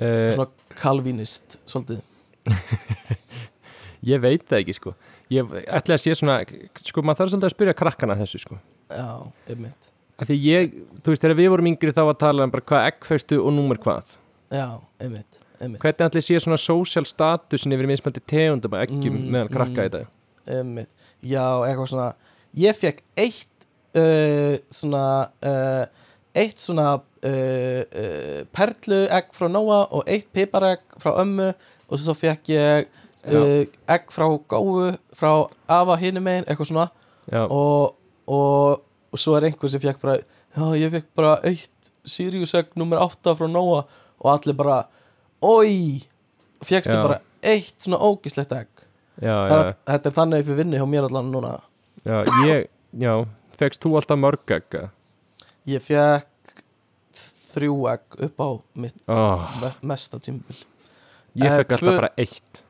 uh, 0.00 0.30
svona 0.32 0.48
kalvínist 0.78 1.58
svolítið? 1.68 2.00
Ég 4.08 4.24
veit 4.24 4.46
það 4.48 4.62
ekki 4.62 4.78
sko. 4.78 4.94
Ég 5.28 5.52
ætla 5.68 5.98
að 5.98 6.04
sé 6.06 6.14
svona 6.16 6.38
Sko, 6.80 7.02
maður 7.04 7.26
þarf 7.26 7.32
svolítið 7.34 7.50
að 7.50 7.56
spyrja 7.58 7.76
krakkana 7.76 8.16
þessu 8.22 8.40
sko. 8.46 8.56
Já, 8.88 9.28
einmitt 9.50 9.92
Því 10.18 10.36
ég, 10.42 10.72
þú 11.04 11.12
veist, 11.12 11.22
þegar 11.22 11.38
við 11.38 11.50
vorum 11.52 11.68
yngri 11.70 11.92
þá 11.94 12.02
að 12.04 12.16
tala 12.18 12.46
um 12.46 12.50
bara 12.50 12.64
hvað 12.66 12.86
eggfæstu 12.90 13.38
og 13.38 13.52
númer 13.54 13.78
hvað. 13.82 14.16
Já, 14.50 14.80
einmitt, 14.98 15.38
einmitt, 15.60 15.82
Hvernig 15.82 16.06
að 16.08 16.24
sé 16.26 16.40
svona 16.42 16.58
social 16.58 17.04
statusin 17.06 17.74
yfir 17.76 17.86
mismandi 17.90 18.22
tegundum 18.26 18.74
að 18.74 18.86
eggjum 18.88 19.14
Mm, 19.18 19.28
meðal 19.34 19.52
krakka 19.52 19.80
mm. 19.82 19.86
í 19.86 19.92
dag? 19.94 20.08
einmitt. 20.48 20.88
já, 21.22 21.44
eitthvað 21.68 21.90
svona 21.92 22.08
ég 22.56 22.76
fekk 22.78 23.02
eitt 23.20 23.66
uh, 23.98 24.56
svona 24.72 25.28
uh, 25.44 25.84
eitt 26.34 26.58
svona 26.62 26.86
uh, 26.96 27.82
uh, 27.84 28.40
perlu 28.56 29.02
egg 29.18 29.30
frá 29.36 29.48
Nóa 29.52 29.82
og 29.92 30.08
eitt 30.08 30.30
piparegg 30.32 30.80
frá 31.02 31.12
ömmu 31.22 31.52
og 31.88 32.00
svo 32.00 32.14
fekk 32.16 32.52
ég 32.54 32.88
egg 33.28 34.10
frá 34.14 34.26
Góu 34.48 34.92
frá 35.16 35.32
Ava 35.68 35.96
hinum 36.00 36.24
megin, 36.24 36.46
eitthvað 36.48 36.70
svona. 36.70 36.88
Já, 37.28 37.42
og, 37.44 37.96
og, 38.24 38.84
og 39.12 39.18
svo 39.20 39.36
er 39.38 39.46
einhver 39.48 39.70
sem 39.72 39.80
fekk 39.82 40.00
bara 40.02 40.16
já, 40.18 40.64
ég 40.82 40.90
fekk 40.92 41.08
bara 41.16 41.36
eitt 41.48 41.92
Sirius 42.08 42.54
egg 42.58 42.74
nummer 42.76 43.00
8 43.04 43.34
frá 43.38 43.48
Nóa 43.50 43.82
og 44.18 44.28
allir 44.32 44.56
bara 44.58 44.82
oi, 45.44 46.00
fjekkstu 46.64 46.94
Já. 46.96 47.02
bara 47.04 47.18
eitt 47.46 47.76
svona 47.84 48.00
ógislegt 48.02 48.52
egg. 48.56 48.68
Er, 49.22 49.72
þetta 49.86 50.10
er 50.10 50.14
þannig 50.16 50.42
upp 50.44 50.50
í 50.50 50.56
vinni 50.58 50.78
hjá 50.80 50.86
mér 50.90 51.06
allan 51.08 51.28
núna. 51.32 51.52
Já, 52.06 52.22
ég, 52.48 52.66
já. 52.98 53.12
Fegst 53.58 53.82
þú 53.82 53.96
alltaf 53.98 54.18
mörg 54.22 54.52
egga 54.54 54.84
Ég 55.68 55.82
fekk 55.82 56.60
þrjú 57.52 57.78
egg 57.90 58.18
upp 58.28 58.38
á 58.44 58.48
mitt 58.78 59.00
oh, 59.10 59.42
me 59.62 59.72
mesta 59.90 60.20
tímabil. 60.22 60.60
Ég 61.38 61.48
Eh, 61.50 61.56
fekk 61.60 61.74
alltaf 61.76 61.98
bara 62.02 62.10
eitt. 62.18 62.62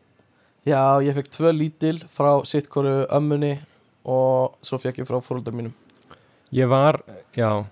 Já, 0.69 0.81
ég 1.05 1.15
fekk 1.17 1.29
tvö 1.33 1.53
lítil 1.57 1.99
frá 2.13 2.33
sitt 2.49 2.69
hvoru 2.73 3.05
ömmunni 3.09 3.55
og 4.09 4.57
svo 4.65 4.79
fekk 4.81 5.03
ég 5.03 5.09
frá 5.09 5.21
fóröldar 5.25 5.55
mínum 5.57 5.73
ég 6.55 6.71
var, 6.71 7.01
já 7.37 7.67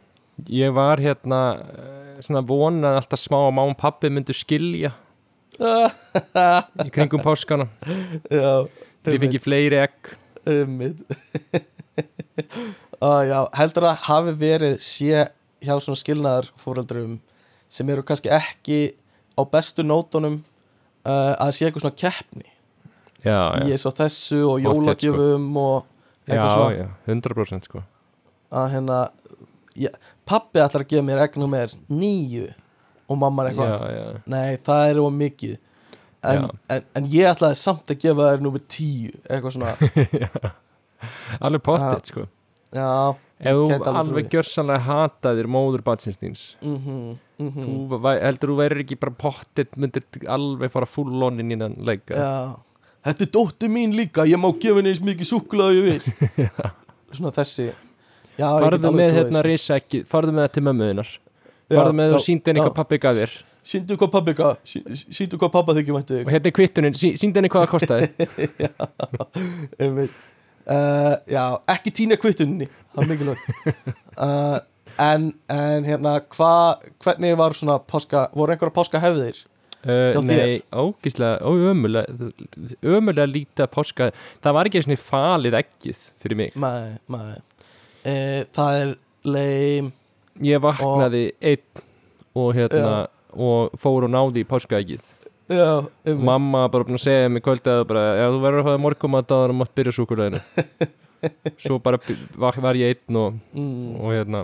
ég 0.52 0.74
var 0.76 1.00
hérna 1.00 1.40
eh, 1.56 2.20
svona 2.24 2.42
vonað 2.44 3.00
alltaf 3.00 3.20
smá 3.22 3.38
að 3.46 3.54
má 3.56 3.62
og 3.64 3.76
pappi 3.80 4.10
myndu 4.12 4.36
skilja 4.36 4.92
í 6.84 6.90
kringum 6.92 7.22
páskana. 7.24 7.64
Já, 8.28 8.68
þegar 9.00 9.14
ég 9.14 9.22
fengi 9.22 9.40
fleiri 9.40 9.78
egg. 9.86 10.10
Uh, 12.96 13.22
Já, 13.24 13.38
heldur 13.56 13.86
að 13.88 14.04
hafi 14.06 14.34
verið 14.36 14.76
sé 14.84 15.24
hjá 15.64 15.74
svona 15.80 15.98
skilnaðar 16.00 16.50
fóreldrum 16.60 17.16
sem 17.72 17.88
eru 17.92 18.04
kannski 18.06 18.30
ekki 18.32 18.78
á 19.36 19.42
bestu 19.48 19.84
nótunum 19.84 20.38
uh, 21.06 21.34
að 21.40 21.52
sé 21.56 21.66
eitthvað 21.66 21.86
svona 21.86 21.98
keppni 21.98 22.46
já, 23.24 23.40
í 23.58 23.66
já, 23.66 23.74
eins 23.74 23.86
og 23.88 23.96
þessu 23.98 24.40
og 24.46 24.62
jólagjöfum 24.64 25.48
og 25.60 25.76
já, 26.28 26.36
eitthvað 26.36 26.54
svona. 26.54 26.72
já 26.76 26.86
100% 27.16 27.68
sko 27.70 27.82
að 28.50 28.68
hérna 28.74 29.00
já, 29.76 29.90
pappi 30.28 30.62
ætlar 30.62 30.86
að 30.86 30.92
gefa 30.92 31.06
mér 31.06 31.22
egg 31.26 31.38
nummer 31.40 31.74
nýju 31.88 32.48
og 33.06 33.20
mamma 33.20 33.44
er 33.44 33.52
eitthvað 33.52 34.20
nei, 34.26 34.56
það 34.66 34.90
er 34.90 35.00
of 35.02 35.12
mikið. 35.14 35.58
En, 36.26 36.48
en, 36.72 36.86
en 36.98 37.10
ég 37.12 37.28
ætlaði 37.30 37.58
samt 37.60 37.92
að 37.92 38.00
gefa 38.02 38.32
þér 38.32 38.42
nummer 38.42 38.62
tíu 38.72 39.12
eitthvað 39.28 39.54
svona. 39.54 39.74
Alveg 41.44 41.62
pottet 41.66 42.10
sko. 42.10 42.26
Já, 42.74 43.14
ef 43.46 43.58
þú 43.60 43.90
alveg 43.92 44.30
gjörsanlega 44.32 44.82
hataðir 44.86 45.48
móður 45.50 45.84
batsins 45.86 46.18
þíns 46.20 46.44
mhm, 46.64 47.16
mhm. 47.38 47.66
þú 47.66 47.98
væ- 48.02 48.22
heldur 48.24 48.52
þú 48.52 48.56
verður 48.62 48.82
ekki 48.82 48.98
bara 49.00 49.16
pottet 49.22 49.76
myndir 49.76 50.04
alveg 50.32 50.72
fara 50.72 50.88
full 50.88 51.22
on 51.26 51.42
inn 51.42 51.52
í 51.52 51.58
þann 51.60 51.76
leika 51.86 52.16
Já, 52.16 52.56
þetta 53.06 53.26
er 53.26 53.32
dóttir 53.36 53.72
mín 53.72 53.94
líka 53.96 54.26
Ég 54.28 54.40
má 54.40 54.48
gefa 54.56 54.80
henni 54.80 54.94
eins 54.94 55.04
mikið 55.04 55.30
súkkulaði 55.30 55.78
ég 55.78 55.86
vil. 55.86 56.48
Svona 57.16 57.34
þessi 57.36 57.70
Já, 58.36 58.46
ég 58.46 58.56
get 58.56 58.66
farðu 58.66 58.94
með 58.96 59.12
hérna 59.16 59.44
ekki 59.80 60.02
farðu 60.08 60.36
með 60.36 60.46
það 60.46 60.54
til 60.56 60.64
mömmuðinnar 60.68 61.10
sko. 61.10 61.22
farðu 61.72 61.98
með 62.00 62.10
Já, 62.10 62.14
þú 62.16 62.24
síndi 62.26 62.50
henni 62.52 62.60
já. 62.62 62.66
hvað 62.66 62.76
pappi 62.80 62.98
gaf 63.02 63.20
þér. 63.20 63.36
Sýndu 63.66 63.96
hvað 63.98 64.12
pabbi 64.14 64.34
gaf 64.38 64.60
sí- 64.62 64.84
Sýndu 64.94 65.38
hvað 65.40 65.50
pappa 65.56 65.74
þykir 65.74 65.96
væntu 65.96 66.20
og 66.22 66.30
hérna 66.30 66.50
er 66.50 66.54
kvittunin, 66.54 66.94
sí, 66.94 67.08
síndi 67.18 67.40
henni 67.40 67.50
hvað 67.50 67.64
það 67.64 67.72
kostaði. 67.72 68.06
Þig 69.80 69.98
uh, 70.06 71.16
Já, 71.26 71.42
ekki 71.74 71.92
týna 71.98 72.18
kvittunni 72.20 72.68
Það 72.94 73.02
er 73.02 73.10
mikilvægt. 73.10 73.50
Uh, 74.14 74.58
en, 75.02 75.26
en 75.50 75.88
hérna 75.88 76.14
hva, 76.36 76.52
Hvernig 77.02 77.34
var 77.40 77.58
svona 77.58 77.80
páska 77.82 78.28
Voru 78.36 78.54
einhverja 78.54 78.76
páska 78.78 79.02
hefðir? 79.02 79.42
uh, 79.82 80.14
Hjá 80.14 80.22
nei, 80.30 80.62
ógíslega 80.70 81.42
ömulega, 81.42 82.30
ömulega 82.86 83.26
lítið 83.30 83.66
að 83.66 83.74
páska. 83.74 84.10
Það 84.44 84.56
var 84.60 84.70
ekki 84.70 84.86
svona 84.86 85.02
falið 85.02 85.58
ekkið 85.64 86.06
fyrir 86.22 86.40
mig. 86.44 86.56
Nei, 86.62 86.96
nei 87.10 87.36
Það 88.06 88.80
er 88.80 88.94
leim 89.26 89.92
ég 90.44 90.62
vaknaði 90.62 91.30
einn 91.40 91.84
og 92.36 92.52
hérna 92.56 93.06
og 93.32 93.76
fór 93.80 94.06
og 94.06 94.12
náði 94.12 94.44
í 94.44 94.48
páskaækið 94.48 95.12
Já, 95.46 95.86
um 96.10 96.22
mamma 96.26 96.64
bara 96.72 96.86
búin 96.86 96.98
að 96.98 97.04
segja 97.04 97.30
mér 97.30 97.42
kvöldið 97.46 97.80
að 97.80 97.82
bara, 97.86 98.04
þú 98.18 98.38
verður 98.42 98.62
að 98.62 98.68
hafa 98.68 98.82
morgumat 98.82 99.28
á 99.30 99.34
það 99.34 99.52
og 99.52 99.58
mátt 99.60 99.74
byrja 99.78 99.94
súkuleginu 99.94 100.40
svo 101.62 101.78
bara 101.82 102.00
var, 102.34 102.78
ég 102.78 102.96
einn 102.96 103.18
og, 103.20 103.36
mm, 103.54 103.92
og 104.00 104.14
hérna 104.14 104.42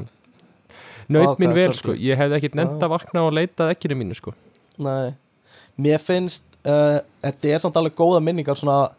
naut 1.10 1.42
mín 1.42 1.54
vel 1.56 1.74
sko, 1.76 1.96
ég 1.98 2.18
hefði 2.18 2.38
ekkert 2.38 2.58
nefnd 2.60 2.86
að 2.86 2.94
vakna 2.94 3.26
og 3.26 3.34
leita 3.34 3.66
að 3.66 3.74
ekkinu 3.74 3.98
mínu 3.98 4.16
sko. 4.16 4.34
Nei. 4.82 5.12
Mér 5.82 6.00
finnst 6.00 6.44
uh, 6.68 7.00
Þetta 7.24 7.48
er 7.50 7.60
samt 7.62 7.76
alveg 7.80 7.96
góða 7.96 8.20
minningar 8.24 8.56
svona 8.56 8.92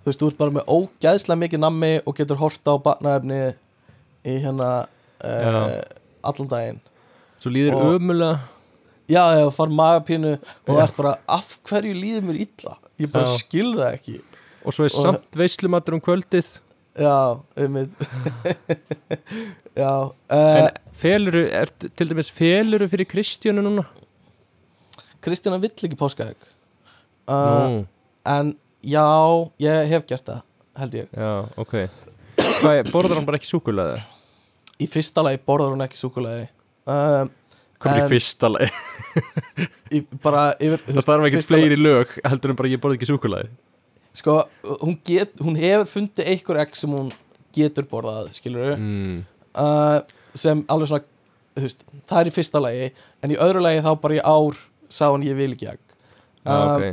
Þú 0.00 0.08
veist, 0.08 0.20
þú 0.20 0.28
ert 0.30 0.38
bara 0.40 0.54
með 0.54 0.70
ógæðslega 0.72 1.40
mikið 1.42 1.60
nammi 1.60 1.90
og 2.08 2.16
getur 2.16 2.38
horta 2.40 2.72
á 2.72 2.76
barnaefni 2.80 3.40
í 4.26 4.28
hérna 4.44 4.70
uh, 5.24 5.80
allan 6.26 6.48
daginn. 6.50 6.80
Svo 7.40 7.48
líður 7.54 7.74
Og- 7.78 7.94
ömulega 7.98 8.34
Já, 9.10 9.24
já, 9.40 9.46
far 9.50 9.66
magapínu 9.74 10.36
og 10.38 10.68
það 10.70 10.80
ert 10.84 10.98
bara 11.00 11.12
af 11.34 11.46
hverju 11.66 11.94
líður 11.98 12.22
mér 12.28 12.36
illa? 12.44 12.76
Ég 13.02 13.08
bara 13.10 13.26
Já. 13.26 13.32
skil 13.40 13.72
það 13.74 13.88
ekki. 13.96 14.14
Og 14.62 14.70
svo 14.76 14.82
er 14.86 14.92
Og- 14.94 15.00
samt 15.02 15.34
veislumatur 15.40 15.92
um 15.96 16.02
kvöldið. 16.04 16.46
Já, 16.94 17.16
um 17.58 17.74
Já 19.80 19.90
uh, 19.90 20.12
en 20.30 20.70
feluru, 20.92 21.42
er, 21.50 21.66
til 21.96 22.06
dæmis 22.10 22.30
feluru 22.34 22.86
fyrir 22.90 23.06
Kristjánu 23.10 23.62
núna? 23.66 23.84
Kristjana 25.22 25.58
vill 25.62 25.70
ekki 25.74 25.98
páskaegg. 25.98 26.38
Uh, 27.26 27.34
Nú, 27.34 27.82
En 28.30 28.54
já, 28.84 29.06
ég 29.62 29.86
hef 29.90 30.06
gert 30.06 30.22
það 30.26 30.40
held 30.80 30.94
ég. 31.02 31.06
Já, 31.18 31.30
ok 31.58 31.74
Hvað, 32.60 32.80
borðar 32.92 33.18
hann 33.20 33.28
bara 33.28 33.40
ekki 33.40 33.48
súkulaði? 33.48 34.00
Í 34.80 34.88
fyrsta 34.90 35.24
lagi 35.24 35.40
borðar 35.44 35.74
hún 35.74 35.84
ekki 35.84 35.98
uh, 36.90 37.26
Hvað 37.80 37.94
er 37.94 38.00
En- 38.00 38.04
í 38.04 38.10
fyrsta 38.10 38.50
leið? 38.52 38.78
í, 39.96 40.02
bara 40.22 40.44
yfir 40.60 40.84
Það 40.86 41.02
starf 41.06 41.26
fyrsta 41.26 41.50
fleiri 41.50 41.78
lög 41.78 42.14
heldur 42.24 42.52
en 42.52 42.58
bara 42.60 42.70
ég 42.70 42.82
borði 42.82 43.00
ekki 43.00 43.10
súkulaði 43.10 43.50
sko, 44.16 44.40
hún, 44.82 44.96
get, 45.06 45.36
hún 45.38 45.58
hefur 45.58 45.86
fundið 45.86 46.32
einhver 46.32 46.58
egg 46.64 46.72
sem 46.78 46.90
hún 46.94 47.12
getur 47.54 47.86
borðað 47.90 48.32
skilur 48.34 48.74
mm. 48.74 49.20
uh, 49.54 50.00
sem 50.34 50.64
alveg 50.70 50.90
svona 50.90 51.62
veist, 51.62 51.84
það 52.10 52.22
er 52.22 52.30
í 52.30 52.34
fyrsta 52.34 52.62
lagi 52.62 52.88
en 53.22 53.34
í 53.34 53.38
öðru 53.38 53.62
lagi 53.62 53.84
þá 53.86 53.92
bara 54.02 54.18
í 54.18 54.24
ár 54.24 54.58
sá 54.90 55.04
hann 55.08 55.26
ég 55.26 55.38
vil 55.38 55.52
ekki 55.54 55.70
Já, 55.70 55.78
Um, 56.40 56.70
ok 56.72 56.84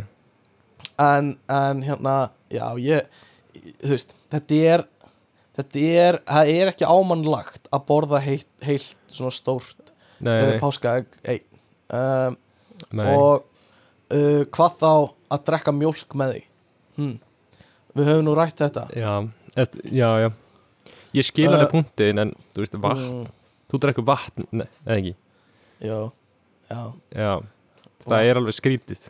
en, 1.00 1.28
en 1.48 1.82
hérna 1.86 2.16
já 2.52 2.66
ég, 2.82 3.06
þú 3.80 3.92
veist 3.94 4.16
þetta 4.34 4.58
er 4.74 4.84
þetta 5.58 5.84
er, 6.06 6.20
það 6.30 6.52
er 6.54 6.72
ekki 6.72 6.88
ámannlagt 6.90 7.70
að 7.74 7.86
borða 7.90 8.20
heilt, 8.24 8.50
heilt 8.66 8.96
svona 9.12 9.34
stórt 9.36 9.94
Nei, 10.20 10.34
uh, 10.34 10.50
nei, 10.52 10.60
páskaegg 10.62 11.18
um, 11.94 12.38
nei. 12.94 13.06
og 13.14 13.46
uh, 14.14 14.44
hvað 14.54 14.78
þá 14.82 14.92
að 15.34 15.44
drekka 15.50 15.74
mjólk 15.76 16.16
með 16.18 16.34
því? 16.36 16.44
Hm. 16.98 17.16
við 17.98 18.08
höfum 18.12 18.26
nú 18.26 18.34
rætt 18.38 18.62
þetta. 18.64 18.86
Já, 18.98 19.12
et, 19.58 19.76
já, 19.94 20.08
já. 20.24 20.30
Ég 21.18 21.26
skil 21.28 21.48
alveg 21.50 21.68
Uh, 21.68 21.72
punktin 21.76 22.20
en 22.22 22.32
þú 22.54 22.64
veist, 22.64 22.78
vatn, 22.82 23.06
Mm, 23.08 23.28
þú 23.72 23.80
drekkur 23.84 24.06
vatn 24.08 24.62
eða 24.64 24.96
ekki? 24.98 25.14
Já, 25.82 25.98
já, 26.72 26.82
Já, 27.14 27.32
það 28.08 28.26
er 28.32 28.40
alveg 28.42 28.56
skrítið. 28.58 29.08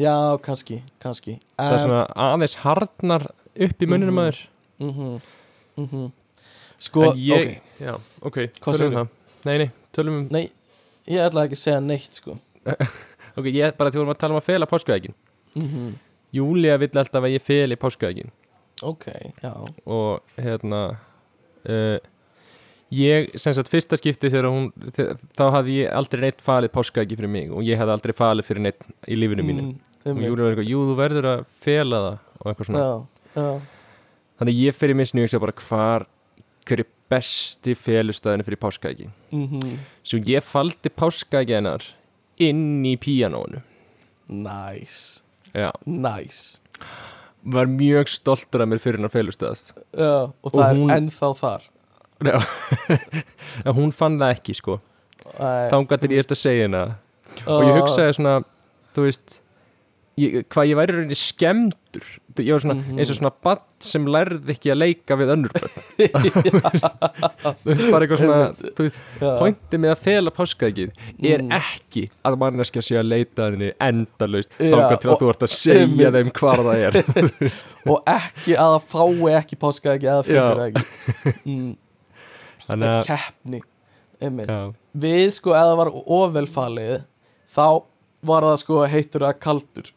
Já, 0.00 0.14
kannski 0.44 0.80
kannski. 1.02 1.38
Það 1.58 1.72
er 1.74 1.82
svona 1.84 2.02
aðeins 2.14 2.54
harnar 2.62 3.26
upp 3.56 3.82
í 3.82 3.88
munninu 3.90 4.12
Mhm. 4.12 4.18
maður 4.20 4.40
mm 5.80 5.88
-hmm, 5.90 6.10
sko, 6.78 7.06
ég, 7.16 7.48
ok. 7.56 7.62
Já, 7.80 7.94
ok, 8.20 8.36
Hvað 8.36 8.50
tölum 8.50 8.70
um 8.70 8.78
segirðu? 8.78 8.98
það. 8.98 9.08
Nei, 9.44 9.56
nei, 9.58 9.70
tölum 9.96 10.18
um 10.18 10.28
nei, 10.30 10.44
ég 11.08 11.24
ætla 11.24 11.46
ekki 11.46 11.58
að 11.58 11.64
segja 11.64 11.80
neitt 11.80 12.20
sko. 12.20 12.38
Ok, 13.38 13.46
ég 13.46 13.76
bara 13.78 13.90
til 13.90 14.00
vorum 14.00 14.10
að 14.12 14.18
tala 14.20 14.34
um 14.34 14.40
að 14.40 14.48
fela 14.48 14.66
páskaækin 14.66 15.14
mm 15.54 15.94
Júlia 16.32 16.76
vill 16.78 16.94
alltaf 16.94 17.24
að 17.24 17.32
ég 17.32 17.42
feli 17.42 17.76
páskaækin 17.76 18.30
ok, 18.82 19.06
já. 19.42 19.54
Og 19.86 20.20
hérna 20.36 20.96
uh, 21.68 21.98
ég, 22.90 23.30
sem 23.38 23.54
sagt, 23.54 23.70
fyrsta 23.70 23.98
skipti 24.00 24.30
þegar 24.30 24.50
hún, 24.50 24.70
þá 25.38 25.44
hafði 25.56 25.80
ég 25.82 25.92
aldrei 25.94 26.24
neitt 26.26 26.42
falið 26.44 26.72
páskaæki 26.74 27.18
fyrir 27.18 27.32
mig 27.32 27.52
og 27.52 27.66
ég 27.66 27.78
hafði 27.80 27.96
aldrei 27.96 28.14
falið 28.16 28.48
fyrir 28.48 28.66
neitt 28.66 28.86
í 29.06 29.18
lífinu 29.18 29.46
mínu. 29.46 29.66
Mm, 29.66 30.16
og. 30.16 30.24
Júlia 30.26 30.46
var 30.46 30.54
eitthvað, 30.54 30.70
jú, 30.72 30.86
þú 30.88 30.96
verður 30.98 31.30
að 31.34 31.44
fela 31.66 32.02
það. 32.06 32.18
Og 32.40 32.50
eitthvað 32.50 32.70
svona, 32.70 32.82
já, 32.82 33.36
já, 33.36 33.48
þannig 34.40 34.56
ég 34.64 34.74
fyrir 34.76 34.96
og 35.22 35.28
ég 35.28 35.32
sé 35.34 35.40
bara 35.42 35.52
hvar, 35.68 36.06
hver 36.66 36.80
er 36.84 36.88
besti 37.10 37.74
felustæðinu 37.76 38.46
fyrir 38.46 38.60
páskaæki 38.62 39.08
mm 39.34 39.78
svo 40.06 40.18
ég 40.26 40.42
faldi 40.46 40.88
páskaæki 40.90 41.54
hennar 41.58 41.84
inn 42.40 42.84
í 42.88 42.96
píanónu 42.96 43.60
nice. 44.30 45.20
Já, 45.54 45.72
nice. 45.86 46.58
Var 47.44 47.66
mjög 47.66 48.06
stoltur 48.08 48.62
af 48.62 48.68
mér 48.70 48.78
fyrir 48.78 48.96
hennar 49.00 49.10
felustæð 49.10 49.72
já, 49.92 50.30
og 50.30 50.46
Og 50.46 50.52
það 50.54 50.74
hún- 50.76 50.90
er 50.92 51.00
ennþá 51.00 51.30
þar. 51.40 51.62
En 53.66 53.74
hún 53.74 53.92
fann 53.92 54.18
það 54.20 54.34
ekki 54.36 54.54
sko. 54.54 54.80
Æ, 55.40 55.70
þá 55.72 55.76
gætir 55.88 56.12
ég 56.14 56.20
eftir 56.24 56.36
að 56.36 56.42
segja 56.44 56.66
hennar 56.68 56.94
og 57.46 57.62
ég 57.64 57.76
hugsaði 57.80 58.14
svona 58.16 58.44
þú 58.94 59.04
veist 59.06 59.39
ég, 60.20 60.34
hvað 60.52 60.68
ég 60.70 60.76
væri 60.78 60.94
rauninni 60.96 61.16
skemmtur 61.18 62.06
ég 62.40 62.52
var 62.54 62.62
svona 62.62 62.74
Mhm. 62.78 62.98
eins 63.02 63.10
og 63.10 63.16
svona 63.18 63.30
badd 63.44 63.62
sem 63.84 64.04
lærði 64.06 64.52
ekki 64.54 64.70
að 64.72 64.78
leika 64.80 65.16
við 65.18 65.32
önnur 65.34 65.50
börn. 65.52 65.72
Þú 67.60 67.66
veist 67.66 67.90
bara 67.90 68.06
eitthvað 68.06 68.20
svona 68.22 69.34
pointið 69.40 69.82
með 69.82 69.92
að 69.94 70.02
fela 70.04 70.30
páskaðegið 70.36 70.92
er 71.32 71.42
Mm. 71.42 71.52
ekki 71.56 72.04
að 72.24 72.36
manneskja 72.40 72.82
sé 72.86 72.98
að 73.00 73.08
leita 73.10 73.48
endalaust 73.80 74.50
Já, 74.58 74.70
þangað 74.74 75.00
til 75.00 75.10
að 75.10 75.12
og- 75.14 75.20
þú 75.24 75.30
ert 75.34 75.44
að 75.46 75.52
segja 75.56 76.10
þeim 76.16 76.30
hvar 76.40 76.62
það 76.66 76.78
er. 76.86 76.92
Og 77.90 77.98
ekki 78.14 78.56
að 78.56 78.74
það 78.74 78.88
fái 78.94 79.36
ekki 79.40 79.60
páska 79.64 79.94
ekki 79.96 80.10
eða 80.10 80.24
fyrir 80.24 80.50
það 80.56 80.66
ekki 80.70 81.34
mm, 81.44 81.70
þannig 82.70 82.90
að 82.94 83.06
keppni 83.10 83.62
við 85.00 85.30
sko 85.32 85.54
það 85.56 85.76
var 85.80 85.90
ofvelfalið 85.94 86.98
þá 87.54 87.64
var 88.28 88.42
það 88.50 88.58
sko 88.64 88.82
heitur 88.92 89.24
að 89.30 89.38
kaldur 89.40 89.88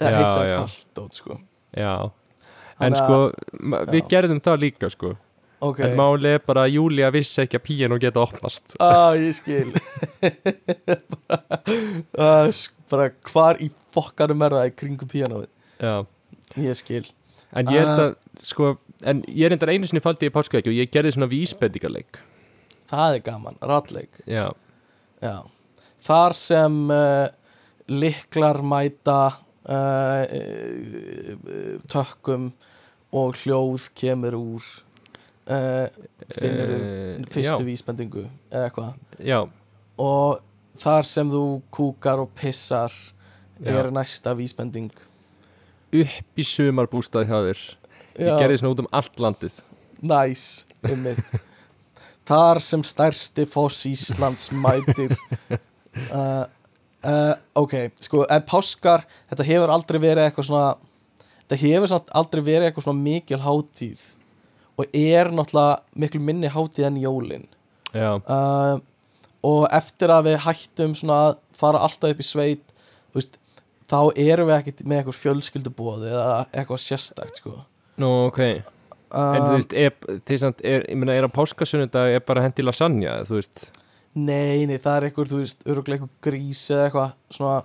eða 0.00 0.10
Já, 0.10 0.16
heitur 0.18 0.42
að 0.42 0.48
já. 0.52 0.58
kaldót 0.58 1.14
sko. 1.22 1.38
Já. 1.76 1.94
En 2.80 2.92
Þannig 2.92 2.98
að- 2.98 3.04
sko, 3.04 3.16
við 3.92 4.02
já. 4.02 4.08
gerðum 4.08 4.40
það 4.40 4.60
líka 4.64 4.90
sko. 4.94 5.16
Ok, 5.60 5.80
en 5.82 5.96
máli 5.98 6.28
er 6.36 6.38
bara 6.46 6.62
að 6.68 6.74
Júlia 6.76 7.08
vissi 7.10 7.40
ekki 7.42 7.58
að 7.58 7.64
píjan 7.66 7.98
geta 7.98 8.20
opnast. 8.22 8.76
Að 8.78 9.16
ég 9.26 9.34
skil. 9.34 9.72
Bara, 12.16 12.50
bara 12.90 13.08
hvar 13.32 13.58
í 13.62 13.70
fokkanum 13.94 14.42
er 14.46 14.54
það 14.54 14.68
í 14.70 14.74
kringum 14.78 15.10
píanóið? 15.10 15.48
Já. 15.82 15.94
Ég 16.62 16.78
skil. 16.78 17.04
En 17.56 17.66
ég 17.72 17.80
er 17.82 17.86
Ah. 17.88 17.96
þetta, 17.96 18.42
sko, 18.44 18.70
en 19.02 19.22
ég 19.28 19.46
er 19.46 19.52
enda 19.56 19.66
einu 19.66 19.86
sinni 19.88 20.00
faldi 20.04 20.28
í 20.28 20.32
páskaðegju 20.34 20.70
og 20.72 20.78
ég 20.78 20.90
gerði 20.94 21.12
svona 21.16 21.28
vísbendingarleik. 21.30 22.18
það 22.88 23.14
er 23.14 23.20
gaman, 23.20 23.56
ratleik 23.60 24.08
Já, 24.26 24.52
Já, 25.22 25.42
þar 26.06 26.32
sem 26.34 26.90
uh, 26.90 27.28
liklar 27.88 28.62
mæta 28.62 29.34
uh, 29.68 30.24
tökkum 31.90 32.52
og 33.12 33.34
hljóð 33.40 33.88
kemur 33.96 34.36
úr 34.38 34.64
uh, 35.48 35.86
finnur 36.34 36.70
Eh, 36.74 37.24
fyrstu 37.32 37.62
já. 37.62 37.66
vísbendingu 37.66 38.24
eða 38.50 38.68
eitthvað 38.68 38.94
já, 39.24 39.40
og 39.98 40.40
þar 40.78 41.08
sem 41.08 41.30
þú 41.30 41.44
kúkar 41.74 42.18
og 42.22 42.30
pissar 42.36 42.92
Já. 43.58 43.74
er 43.74 43.90
næsta 43.90 44.34
vísbending 44.38 44.92
upp 45.88 46.38
í 46.38 46.44
sumarbústað 46.44 47.26
hjá 47.26 47.38
þér. 47.48 47.60
Ég 48.18 48.38
gerði 48.38 48.58
svona 48.60 48.74
út 48.74 48.82
um 48.84 48.90
allt 48.92 49.18
landið. 49.18 49.60
Næs, 50.02 50.64
einmitt 50.84 51.26
Þar 52.28 52.60
sem 52.60 52.82
stærsti 52.84 53.46
foss 53.48 53.86
Íslands 53.88 54.50
mætir 54.52 55.14
uh, 56.12 56.44
uh, 57.06 57.34
Ok, 57.58 57.74
sko, 58.04 58.24
en 58.28 58.44
páskar 58.48 59.06
Þetta 59.30 59.48
hefur 59.48 59.72
aldrei 59.74 60.00
verið 60.02 60.26
eitthvað 60.26 60.48
svona 60.50 60.68
Þetta 61.44 61.60
hefur 61.62 61.96
aldrei 62.20 62.42
verið 62.42 62.68
eitthvað 62.68 62.88
svona 62.88 63.06
mikil 63.06 63.40
hátíð 63.44 64.04
Og 64.78 64.94
er 64.94 65.32
náttúrulega 65.34 65.80
miklu 65.98 66.22
minni 66.22 66.52
hátíð 66.52 66.90
en 66.90 67.00
jólin 67.02 67.48
Já, 67.94 68.18
uh, 68.18 68.78
Og 69.46 69.66
eftir 69.72 70.12
að 70.12 70.32
við 70.32 70.40
hættum 70.44 70.96
svona 70.98 71.20
að 71.28 71.38
fara 71.56 71.82
alltaf 71.86 72.14
upp 72.14 72.22
í 72.22 72.26
sveit 72.26 72.74
veist 73.16 73.38
Þá 73.88 74.12
erum 74.20 74.50
við 74.50 74.58
ekkert 74.58 74.84
með 74.84 74.98
eitthvað 75.00 75.20
fjölskyldubóði 75.22 76.10
eða 76.12 76.32
eitthvað 76.52 76.82
sérstakt 76.84 77.40
sko 77.40 77.54
nú, 77.98 78.10
ok. 78.28 78.40
En 79.08 79.40
þú 79.40 79.48
um, 79.48 79.54
veist, 79.56 79.72
er, 79.72 79.94
er, 80.60 80.86
meina, 80.92 81.14
er 81.16 81.26
á 81.26 81.30
páskasunnudag 81.32 82.18
er 82.18 82.24
bara 82.24 82.44
hendi 82.44 82.64
lasagna, 82.64 83.22
þú 83.28 83.38
veist. 83.38 83.62
Nei, 84.14 84.64
nei, 84.66 84.78
það 84.80 84.96
er 84.96 85.06
eitthvað, 85.08 85.32
þú 85.32 85.42
veist, 85.42 85.60
öruglega 85.68 86.04
eitthvað 86.06 86.24
grís 86.28 86.62
eða 86.72 86.86
eitthvað, 86.86 87.12
svona, 87.36 87.58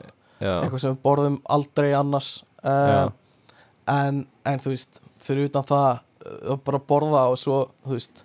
Já, 0.44 0.52
eitthvað 0.60 0.82
sem 0.84 0.94
við 0.94 1.00
borðum 1.08 1.38
aldrei 1.56 1.94
annars 1.98 2.32
uh, 2.68 3.08
en, 3.90 4.26
en 4.50 4.62
þú 4.64 4.74
veist, 4.74 5.00
fyrir 5.24 5.50
utan 5.50 5.66
það 5.70 5.90
uh, 5.94 6.60
bara 6.68 6.82
borða 6.92 7.24
og 7.32 7.40
svo, 7.40 7.62
þú 7.88 7.96
veist 7.96 8.24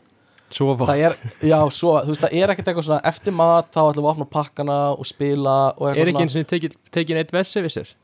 sofa. 0.50 0.88
það 0.90 1.04
er, 1.06 1.16
já, 1.46 1.58
svo, 1.74 1.94
þú 2.02 2.12
veist, 2.12 2.24
það 2.26 2.36
er 2.40 2.54
ekkert 2.54 2.72
eitthvað 2.72 2.88
svona 2.88 3.00
eftir 3.12 3.36
mat, 3.38 3.70
þá 3.72 3.80
ætlum 3.84 4.02
við 4.02 4.10
að 4.10 4.12
opna 4.16 4.28
pakkana 4.34 4.78
og 4.96 5.08
spila 5.08 5.56
og 5.76 5.88
Er 5.88 5.94
eitthvað 6.02 6.12
ekki 6.14 6.26
eins 6.26 6.38
og 6.40 6.50
tekin, 6.52 6.76
tekin 6.98 7.22
eitt 7.22 7.34
vessi 7.36 7.64
við 7.64 7.76
sér? 7.78 7.94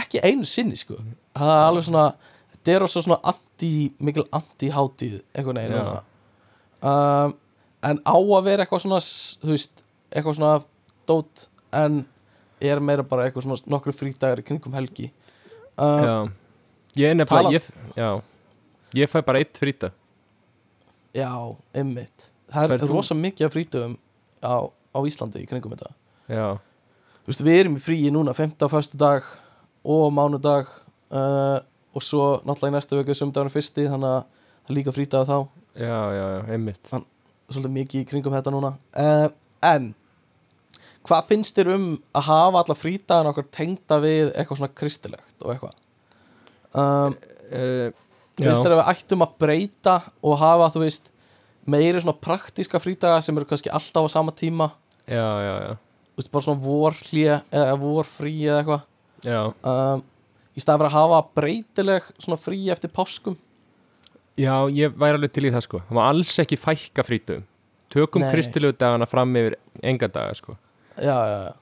ekki 0.00 0.20
einu 0.22 0.46
sinni, 0.46 0.78
sko 0.78 0.98
það 1.34 1.52
er 1.54 1.66
alveg 1.66 1.86
svona, 1.88 2.06
þetta 2.54 2.74
er 2.74 2.84
også 2.86 3.04
svona 3.04 3.20
anti, 3.32 3.72
mikil 3.98 4.26
anti-hátíð 4.36 5.20
Já. 5.34 5.44
núna 5.44 6.02
um, 6.80 7.34
en 7.86 8.00
á 8.04 8.14
að 8.16 8.44
vera 8.46 8.64
eitthvað 8.64 8.82
svona 8.84 9.00
þú 9.00 9.52
veist, 9.54 9.84
eitthvað 10.10 10.36
svona 10.38 10.52
dót 11.08 11.46
en 11.76 12.02
er 12.60 12.80
meira 12.84 13.04
bara 13.06 13.26
eitthvað 13.28 13.46
svona 13.46 13.72
nokkru 13.72 13.94
frídagar 13.96 14.42
í 14.42 14.46
kringum 14.46 14.74
helgi 14.76 15.08
um, 15.76 16.04
Já. 16.04 16.16
Ég 16.98 17.12
er 17.12 17.14
nefnilega, 17.14 17.54
ég, 17.54 17.66
já, 17.94 18.08
ég 18.98 19.10
fæ 19.12 19.20
bara 19.22 19.38
eitt 19.38 19.58
frýta. 19.60 19.92
já, 21.14 21.30
ymmit 21.78 22.26
það 22.50 22.74
er 22.76 22.84
rosa 22.90 23.14
mikið 23.14 23.46
af 23.46 23.54
frídögum 23.54 23.94
á, 24.42 24.54
á 24.66 24.98
Íslandi 25.06 25.44
í 25.44 25.48
kringum 25.50 25.76
þetta 25.76 25.92
Já, 26.30 26.58
þú 27.24 27.30
veist, 27.32 27.44
við 27.46 27.60
erum 27.60 27.78
í 27.78 27.82
fríi 27.82 28.10
núna 28.14 28.34
5. 28.34 28.56
og 28.66 28.74
1. 28.78 28.98
dag 28.98 29.26
og 29.86 30.10
mánudag 30.14 30.68
uh, 31.14 31.58
og 31.94 32.04
svo 32.04 32.26
náttúrulega 32.44 32.70
í 32.70 32.76
næsta 32.76 32.98
vöku 32.98 33.16
sömdagur 33.18 33.50
fyrsti, 33.54 33.86
þannig 33.90 34.10
að 34.10 34.20
það 34.26 34.70
er 34.70 34.76
líka 34.76 34.94
frídag 34.94 35.26
þá 35.30 35.36
já, 35.80 35.96
já, 36.14 36.24
já, 36.34 36.40
einmitt. 36.54 36.92
Svolítið 37.54 37.74
mikið 37.78 38.02
í 38.04 38.08
kringum 38.10 38.36
þetta 38.36 38.54
núna. 38.54 38.74
Uh, 38.94 39.28
en 39.66 39.90
hvað 41.08 41.28
finnst 41.32 41.56
þér 41.56 41.74
um 41.74 41.90
að 42.14 42.26
hafa 42.28 42.62
alla 42.62 42.78
frítagan 42.78 43.30
okkur 43.32 43.50
tengda 43.54 44.00
við 44.02 44.30
eitthvað 44.34 44.62
svona 44.62 44.78
kristilegt 44.80 45.44
og 45.44 45.54
eitthvað? 45.54 45.76
Um, 46.70 47.16
Uh, 47.50 47.90
finnst 48.38 48.62
þér 48.62 48.76
að 48.76 48.80
við 48.80 48.90
ættum 48.92 49.24
að 49.24 49.32
breyta 49.42 49.94
og 50.22 50.36
hafa 50.38 50.68
þú 50.70 50.84
veist 50.84 51.08
meiri 51.70 51.98
svona 51.98 52.14
praktíska 52.22 52.78
frítaga 52.82 53.18
sem 53.24 53.36
eru 53.36 53.48
kannski 53.50 53.72
alltaf 53.74 54.06
á 54.06 54.08
sama 54.12 54.34
tíma? 54.34 54.70
Já, 55.10 55.26
já, 55.42 55.54
já, 55.66 55.72
þú 56.14 56.22
veist, 56.22 56.30
bara 56.30 56.46
svona 56.46 56.62
vorhlje 56.62 57.40
eða 57.50 57.74
vorfrí 57.82 58.34
eða 58.46 58.60
eitthvað? 58.60 58.86
Já. 59.26 59.40
um, 59.50 60.04
í 60.54 60.62
fyrir 60.62 60.86
að 60.86 60.94
hafa 60.94 61.20
breytileg 61.40 62.06
svona 62.22 62.38
frí 62.40 62.60
eftir 62.72 62.92
páskum 62.94 63.36
Já, 64.40 64.54
ég 64.72 64.94
væri 64.96 65.18
alveg 65.18 65.32
til 65.34 65.46
í 65.48 65.52
það 65.52 65.64
sko. 65.66 65.80
Það 65.88 65.98
má 65.98 66.02
alls 66.06 66.34
ekki 66.40 66.58
fækka 66.60 67.04
frítum 67.04 67.46
Tökum 67.90 68.22
Nei. 68.22 68.30
kristilegu 68.30 68.76
dagana 68.78 69.08
fram 69.10 69.34
yfir 69.36 69.56
enga 69.82 70.08
daga 70.08 70.34
sko. 70.38 70.54
Já, 70.96 71.16
já, 71.26 71.38
já. 71.48 71.54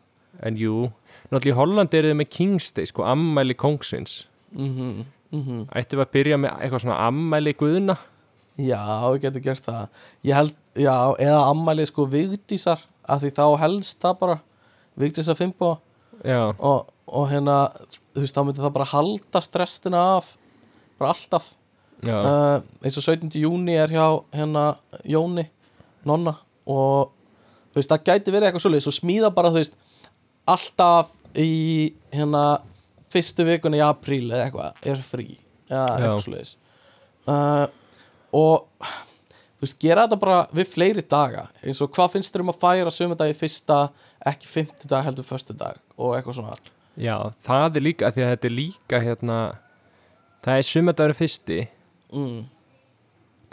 En 0.44 0.58
jú, 0.60 0.90
náttúrulega 1.32 1.54
í 1.54 1.56
Hollandi 1.56 1.98
eru 1.98 2.10
þið 2.12 2.18
með 2.20 2.28
King's 2.36 2.68
Day 2.76 2.86
sko, 2.86 3.02
ammæli 3.08 3.56
kongsins 3.58 4.26
mhm, 4.52 5.06
mhm. 5.32 5.64
Ættum 5.72 5.98
við 5.98 6.04
að 6.04 6.12
byrja 6.14 6.38
með 6.38 6.54
eitthvað 6.58 6.84
svona 6.84 7.00
ammæli 7.08 7.54
guðna? 7.58 7.96
Já, 8.58 8.82
við 9.14 9.20
getum 9.24 9.44
gert 9.46 9.64
það. 9.64 10.04
Ég 10.26 10.34
held, 10.34 10.54
já, 10.74 10.94
eða 11.22 11.42
ammæli 11.48 11.86
sko 11.88 12.06
Vigdísar, 12.10 12.84
af 13.06 13.22
því 13.22 13.32
þá 13.38 13.44
helst 13.62 14.00
það 14.02 14.16
bara. 14.22 14.38
Vigdísar 14.98 15.38
Já, 16.26 16.50
og, 16.58 16.88
og 17.06 17.28
hérna 17.30 17.70
þú 18.10 18.24
veist, 18.24 18.34
þá 18.34 18.42
myndi 18.42 18.62
það 18.64 18.74
bara 18.74 18.90
halda 18.90 19.42
stressina 19.44 20.00
af. 20.16 20.32
Bara 20.98 21.14
alltaf 21.14 21.52
uh, 22.06 22.60
eins 22.84 22.98
og 23.00 23.04
17. 23.04 23.30
júni 23.42 23.74
er 23.78 23.90
hjá 23.90 24.06
hérna 24.34 24.64
Jóni, 25.08 25.48
Nonna 26.06 26.36
og 26.68 27.10
þú 27.72 27.80
veist, 27.80 27.90
það 27.90 28.06
gæti 28.06 28.34
verið 28.34 28.48
eitthvað 28.48 28.64
svolítið, 28.66 28.86
svo 28.86 28.94
smíða 28.94 29.32
bara 29.34 29.52
þú 29.52 29.62
veist, 29.62 29.76
alltaf 30.48 31.12
í 31.38 31.50
hérna 32.14 32.44
fyrstu 33.12 33.46
vikunni 33.48 33.80
í 33.80 33.84
apríl 33.84 34.26
eða 34.28 34.46
eitthvað 34.46 34.88
er 34.92 35.04
frí, 35.04 35.28
eða 35.68 35.84
Já. 35.84 35.92
eitthvað 35.98 36.24
svolítið 36.26 36.56
uh, 37.28 37.66
og 38.38 38.88
þú 39.58 39.66
veist, 39.66 39.78
gera 39.82 40.06
þetta 40.06 40.22
bara 40.22 40.40
við 40.54 40.72
fleiri 40.74 41.06
daga, 41.08 41.48
eins 41.64 41.82
og 41.84 41.92
hvað 41.96 42.16
finnst 42.16 42.34
þér 42.34 42.46
um 42.46 42.52
að 42.54 42.60
færa 42.62 42.94
sömundagi 42.94 43.38
fyrsta, 43.38 43.84
ekki 44.28 44.50
fimmtudag 44.50 45.06
heldur 45.08 45.26
föstudag 45.26 45.80
og 45.98 46.14
eitthvað 46.14 46.40
svona. 46.40 46.58
Já, 46.98 47.30
það 47.46 47.76
er 47.78 47.84
líka 47.84 48.08
Því 48.10 48.22
að 48.24 48.30
þetta 48.32 48.48
er 48.48 48.54
líka 48.56 48.98
hérna 49.04 49.34
Það 50.42 50.56
er 50.56 50.66
sumadagur 50.66 51.14
fyrsti 51.14 51.58
mm, 52.12 52.38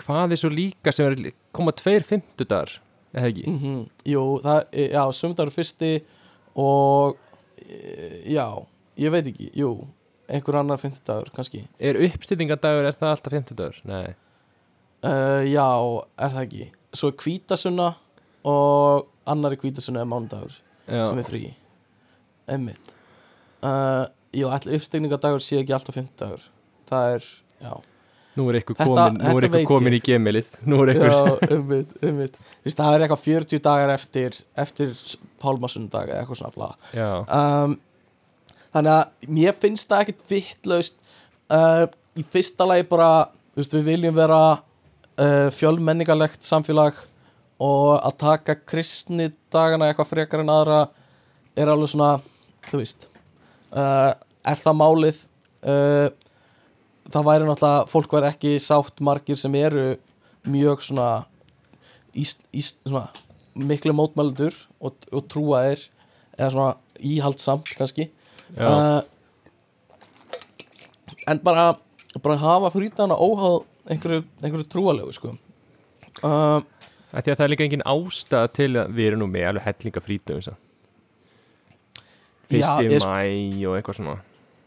Hvað 0.01 0.36
er 0.36 0.41
svo 0.41 0.51
líka 0.51 0.91
sem 0.95 1.08
er 1.08 1.34
koma 1.56 1.72
tveir 1.76 2.03
fimmtudagar 2.03 2.78
Eða 3.16 3.30
ekki? 3.32 3.45
mm 3.51 3.84
Jú, 4.12 4.24
það 4.43 4.64
er, 4.72 4.89
já, 4.95 5.03
sömndagur 5.16 5.53
fyrsti 5.56 5.91
og 6.56 7.18
e, 7.60 7.78
já, 8.32 8.47
ég 8.99 9.12
veit 9.12 9.30
ekki, 9.32 9.51
jú 9.60 9.74
einhver 10.32 10.58
annar 10.60 10.80
fimmtudagur 10.82 11.30
kannski. 11.36 11.66
Er 11.78 11.99
uppstýtingadagur, 12.01 12.88
er 12.89 12.95
það 12.97 13.12
alltaf 13.14 13.34
fimmtudagur? 13.36 13.80
Nei. 13.86 14.16
Uh, 15.06 15.43
Já, 15.45 15.68
er 16.18 16.32
það 16.34 16.41
ekki. 16.47 16.68
Svo 16.95 17.12
er 17.12 17.20
hvítasunna 17.22 17.89
og 18.47 19.06
annari 19.30 19.60
hvítasunna 19.62 20.01
er 20.01 20.10
mánudagur 20.10 20.56
Já, 20.88 21.03
sem 21.10 21.20
er 21.22 21.28
frí. 21.28 21.43
Emmitt 22.49 22.95
uh, 23.66 24.06
Jú, 24.36 24.49
ætla 24.51 24.76
uppstegningardagur 24.80 25.43
sé 25.43 25.60
ekki 25.62 25.76
alltaf 25.76 25.95
fimmtudagur. 25.97 26.47
Það 26.89 27.14
er, 27.16 27.28
já 27.64 27.74
nú 28.36 28.46
er 28.50 28.60
eitthvað 28.60 28.82
komin, 28.84 29.18
nú 29.22 29.32
er 29.38 29.48
þetta 29.48 29.62
komin 29.70 29.96
í 29.96 30.02
gemilið 30.04 30.52
Nú 30.68 30.82
er 30.84 30.92
eitthvað 30.94 31.56
ummitt 31.56 31.94
Þú 32.02 32.14
veist, 32.68 32.78
það 32.80 32.98
er 32.98 33.06
eitthvað 33.06 33.24
40 33.26 33.64
dagar 33.66 33.94
eftir 33.96 34.40
eftir 34.66 34.94
pálmasundag 35.44 36.12
eða 36.12 36.24
eitthvað 36.24 36.42
svona 36.42 36.70
um, 36.98 37.78
þannig 38.76 38.94
að 38.98 39.32
mér 39.40 39.58
finnst 39.62 39.90
það 39.92 40.06
ekkit 40.06 40.30
vittlaust 40.34 41.00
uh, 41.54 41.86
í 42.16 42.26
fyrsta 42.28 42.68
lagi 42.68 42.88
bara 42.90 43.10
þú 43.54 43.62
veist, 43.62 43.76
við 43.78 43.90
viljum 43.94 44.18
vera 44.18 44.42
uh, 44.56 45.50
fjölmenningalegt 45.56 46.44
samfélag 46.48 47.00
og 47.64 47.96
að 48.02 48.18
taka 48.20 48.58
kristni 48.68 49.30
dagana 49.54 49.90
eitthvað 49.90 50.12
frekar 50.12 50.44
en 50.44 50.52
aðra 50.52 50.82
er 51.56 51.72
alveg 51.72 51.94
svona, 51.94 52.18
þú 52.68 52.82
veist 52.82 53.08
uh, 53.72 54.12
er 54.46 54.62
það 54.62 54.80
málið? 54.82 55.24
Uh, 55.66 56.10
það 57.14 57.28
væri 57.30 57.47
náttúrulega 57.49 57.86
fólk 57.91 58.16
væri 58.18 58.30
ekki 58.32 58.53
sátt 58.64 59.01
margir 59.06 59.38
sem 59.39 59.56
eru 59.60 59.86
mjög 60.49 60.84
svona, 60.86 61.10
íst, 62.18 62.43
íst, 62.53 62.80
svona 62.86 63.08
miklu 63.56 63.93
mótmælendur 63.95 64.56
og, 64.84 64.95
og 65.12 65.26
trúaðir 65.32 65.86
eða 66.38 66.51
svona 66.53 66.76
íhaldsamt 66.99 67.72
kannski. 67.78 68.10
Uh, 68.56 69.01
en 71.28 71.39
bara 71.43 71.74
bara 72.24 72.38
hafa 72.39 72.70
frítana 72.72 73.16
óháð 73.18 73.64
einhverju, 73.91 74.24
einhverju 74.41 74.68
trúalegu 74.72 75.12
sko. 75.16 75.34
Uh, 76.24 76.62
Af 77.16 77.24
því 77.24 77.32
að 77.32 77.38
það 77.39 77.45
er 77.45 77.51
líka 77.53 77.66
engin 77.66 77.84
ástæða 77.88 78.51
til 78.56 78.70
að 78.80 78.93
við 78.95 79.10
erum 79.10 79.22
nú 79.24 79.28
með 79.32 79.49
alveg 79.49 79.66
hellinga 79.70 80.01
frítum 80.03 80.39
Já, 80.43 80.53
Fyrsti 82.51 82.89
ég- 82.91 83.01
mæ 83.01 83.68
og 83.70 83.76
eitthvað 83.80 83.97
svona 83.99 84.16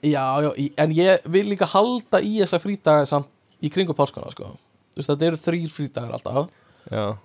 já, 0.03 0.24
já, 0.44 0.51
en 0.84 0.94
ég 0.96 1.28
vil 1.32 1.46
líka 1.51 1.68
halda 1.68 2.20
í 2.22 2.38
þessa 2.40 2.61
frítaga 2.62 3.07
samt 3.09 3.30
í 3.62 3.70
kringum 3.72 3.96
páskana 3.99 4.30
sko. 4.34 4.53
Þetta 4.99 5.26
eru 5.28 5.38
þrýr 5.40 5.70
frítagar 5.70 6.14
alltaf. 6.16 6.51
Já, 6.90 7.16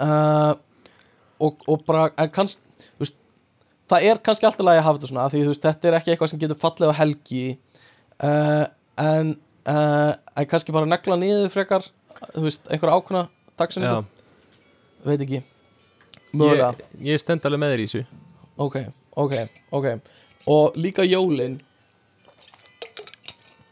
uh, 0.00 0.52
og, 1.40 1.62
og 1.68 1.84
bara 1.88 2.08
en 2.20 2.32
kanns, 2.32 2.58
þú 2.96 3.04
veist, 3.04 3.16
það 3.90 4.08
er 4.10 4.20
kannski 4.24 4.48
alltaf 4.48 4.66
lagi 4.66 4.80
að 4.80 4.86
hafa 4.86 5.00
þetta 5.00 5.12
svona 5.12 5.28
því 5.32 5.44
veist, 5.48 5.64
þetta 5.66 5.90
er 5.90 5.98
ekki 5.98 6.14
eitthvað 6.14 6.32
sem 6.32 6.42
getur 6.42 6.60
fallið 6.60 6.92
á 6.92 7.00
helgi. 7.00 7.44
Uh, 8.20 8.64
en 9.00 9.34
uh, 9.68 10.12
en 10.36 10.48
kannski 10.48 10.74
bara 10.76 10.88
negla 10.88 11.16
niður 11.20 11.52
frekar 11.52 11.86
þú 12.34 12.44
veist, 12.46 12.68
einhver 12.68 12.92
ákveðna 12.94 13.24
já. 13.26 13.32
dagsinningu, 13.62 14.26
veit 15.06 15.24
ekki. 15.24 15.42
Mögulega, 16.30 16.74
Ég, 17.00 17.08
ég 17.10 17.22
stend 17.22 17.46
alveg 17.48 17.62
með 17.62 17.72
þér 17.74 17.82
í 17.82 17.86
þessu. 17.88 18.20
Ok, 18.60 18.76
ok, 19.18 19.34
ok. 19.74 19.88
Og 20.50 20.76
líka 20.78 21.04
jólin 21.06 21.58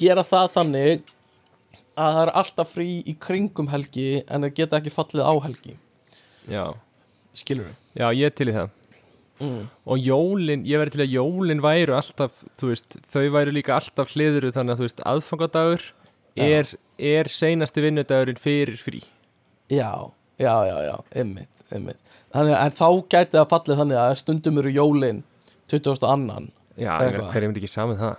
gera 0.00 0.24
það 0.26 0.50
þannig 0.54 1.12
að 1.98 2.16
það 2.16 2.22
er 2.22 2.32
alltaf 2.40 2.72
frí 2.72 2.88
í 3.02 3.14
kringum 3.18 3.70
helgi 3.72 4.08
en 4.26 4.46
það 4.46 4.56
geta 4.60 4.80
ekki 4.80 4.94
fallið 4.94 5.26
á 5.26 5.34
helgi. 5.46 5.76
Já, 6.48 6.64
skilur 7.36 7.72
já 7.98 8.06
ég 8.14 8.30
er 8.30 8.36
til 8.36 8.48
í 8.50 8.56
það. 8.56 8.74
Mm. 9.38 9.66
Og 9.86 10.02
jólin, 10.02 10.64
ég 10.66 10.80
verði 10.80 10.96
til 10.96 11.04
að 11.04 11.14
jólin 11.14 11.62
væru 11.62 11.94
alltaf, 11.94 12.42
þú 12.58 12.72
veist, 12.72 12.98
þau 13.06 13.28
væru 13.36 13.54
líka 13.54 13.76
alltaf 13.76 14.10
hliðuru 14.14 14.50
þannig 14.54 14.74
að 14.74 14.80
þú 14.80 14.86
veist, 14.88 15.02
aðfangadagur 15.12 15.84
er, 16.42 16.72
er 16.98 17.30
seinasti 17.30 17.84
vinnudagurinn 17.84 18.40
fyrir 18.42 18.80
frí. 18.82 19.04
Já, 19.70 20.10
já, 20.42 20.54
já, 20.66 20.76
já, 20.88 20.94
ymmit, 21.22 21.64
ymmit 21.74 21.98
Þannig 22.32 22.54
að 22.58 22.76
þá 22.76 22.88
gæti 23.12 23.36
það 23.36 23.50
fallið 23.52 23.80
þannig 23.82 24.00
að 24.02 24.14
stundum 24.20 24.60
eru 24.60 24.72
jólin 24.72 25.20
20. 25.72 26.06
annan 26.08 26.48
Já, 26.78 26.92
hverjum 27.00 27.52
er 27.52 27.60
ekki 27.60 27.70
saman 27.70 28.00
það? 28.00 28.16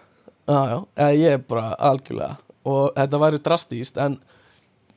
Já, 0.49 0.61
já, 0.97 1.09
ég 1.13 1.35
er 1.37 1.41
bara 1.45 1.75
algjörlega 1.77 2.37
og 2.69 2.95
þetta 2.97 3.19
væri 3.21 3.39
drastíst 3.45 3.99
en 4.01 4.15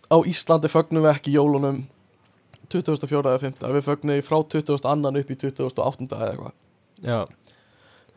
á 0.08 0.16
Íslandi 0.28 0.70
fögnum 0.72 1.04
við 1.04 1.12
ekki 1.12 1.34
jólunum 1.36 1.82
24. 2.72 3.20
eða 3.20 3.40
5. 3.42 3.58
við 3.76 3.84
fögnum 3.86 4.22
frá 4.24 4.38
20. 4.54 4.80
annan 4.88 5.18
upp 5.20 5.30
í 5.32 5.36
28. 5.36 6.08
eða 6.16 6.30
eitthvað 6.30 6.58
Já, 7.02 7.20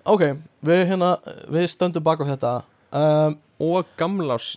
Ok, 0.05 0.21
við 0.61 0.83
hérna, 0.91 1.15
við 1.49 1.67
stöndum 1.73 2.03
bak 2.05 2.21
á 2.21 2.25
þetta 2.29 2.53
um, 2.93 3.37
og 3.65 3.91
gamlás 3.97 4.55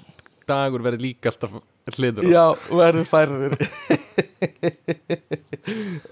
dagur 0.48 0.84
verður 0.84 1.06
líka 1.06 1.32
alltaf 1.32 1.58
hliður. 1.96 2.26
Já, 2.28 2.44
verður 2.68 3.06
færður 3.08 3.54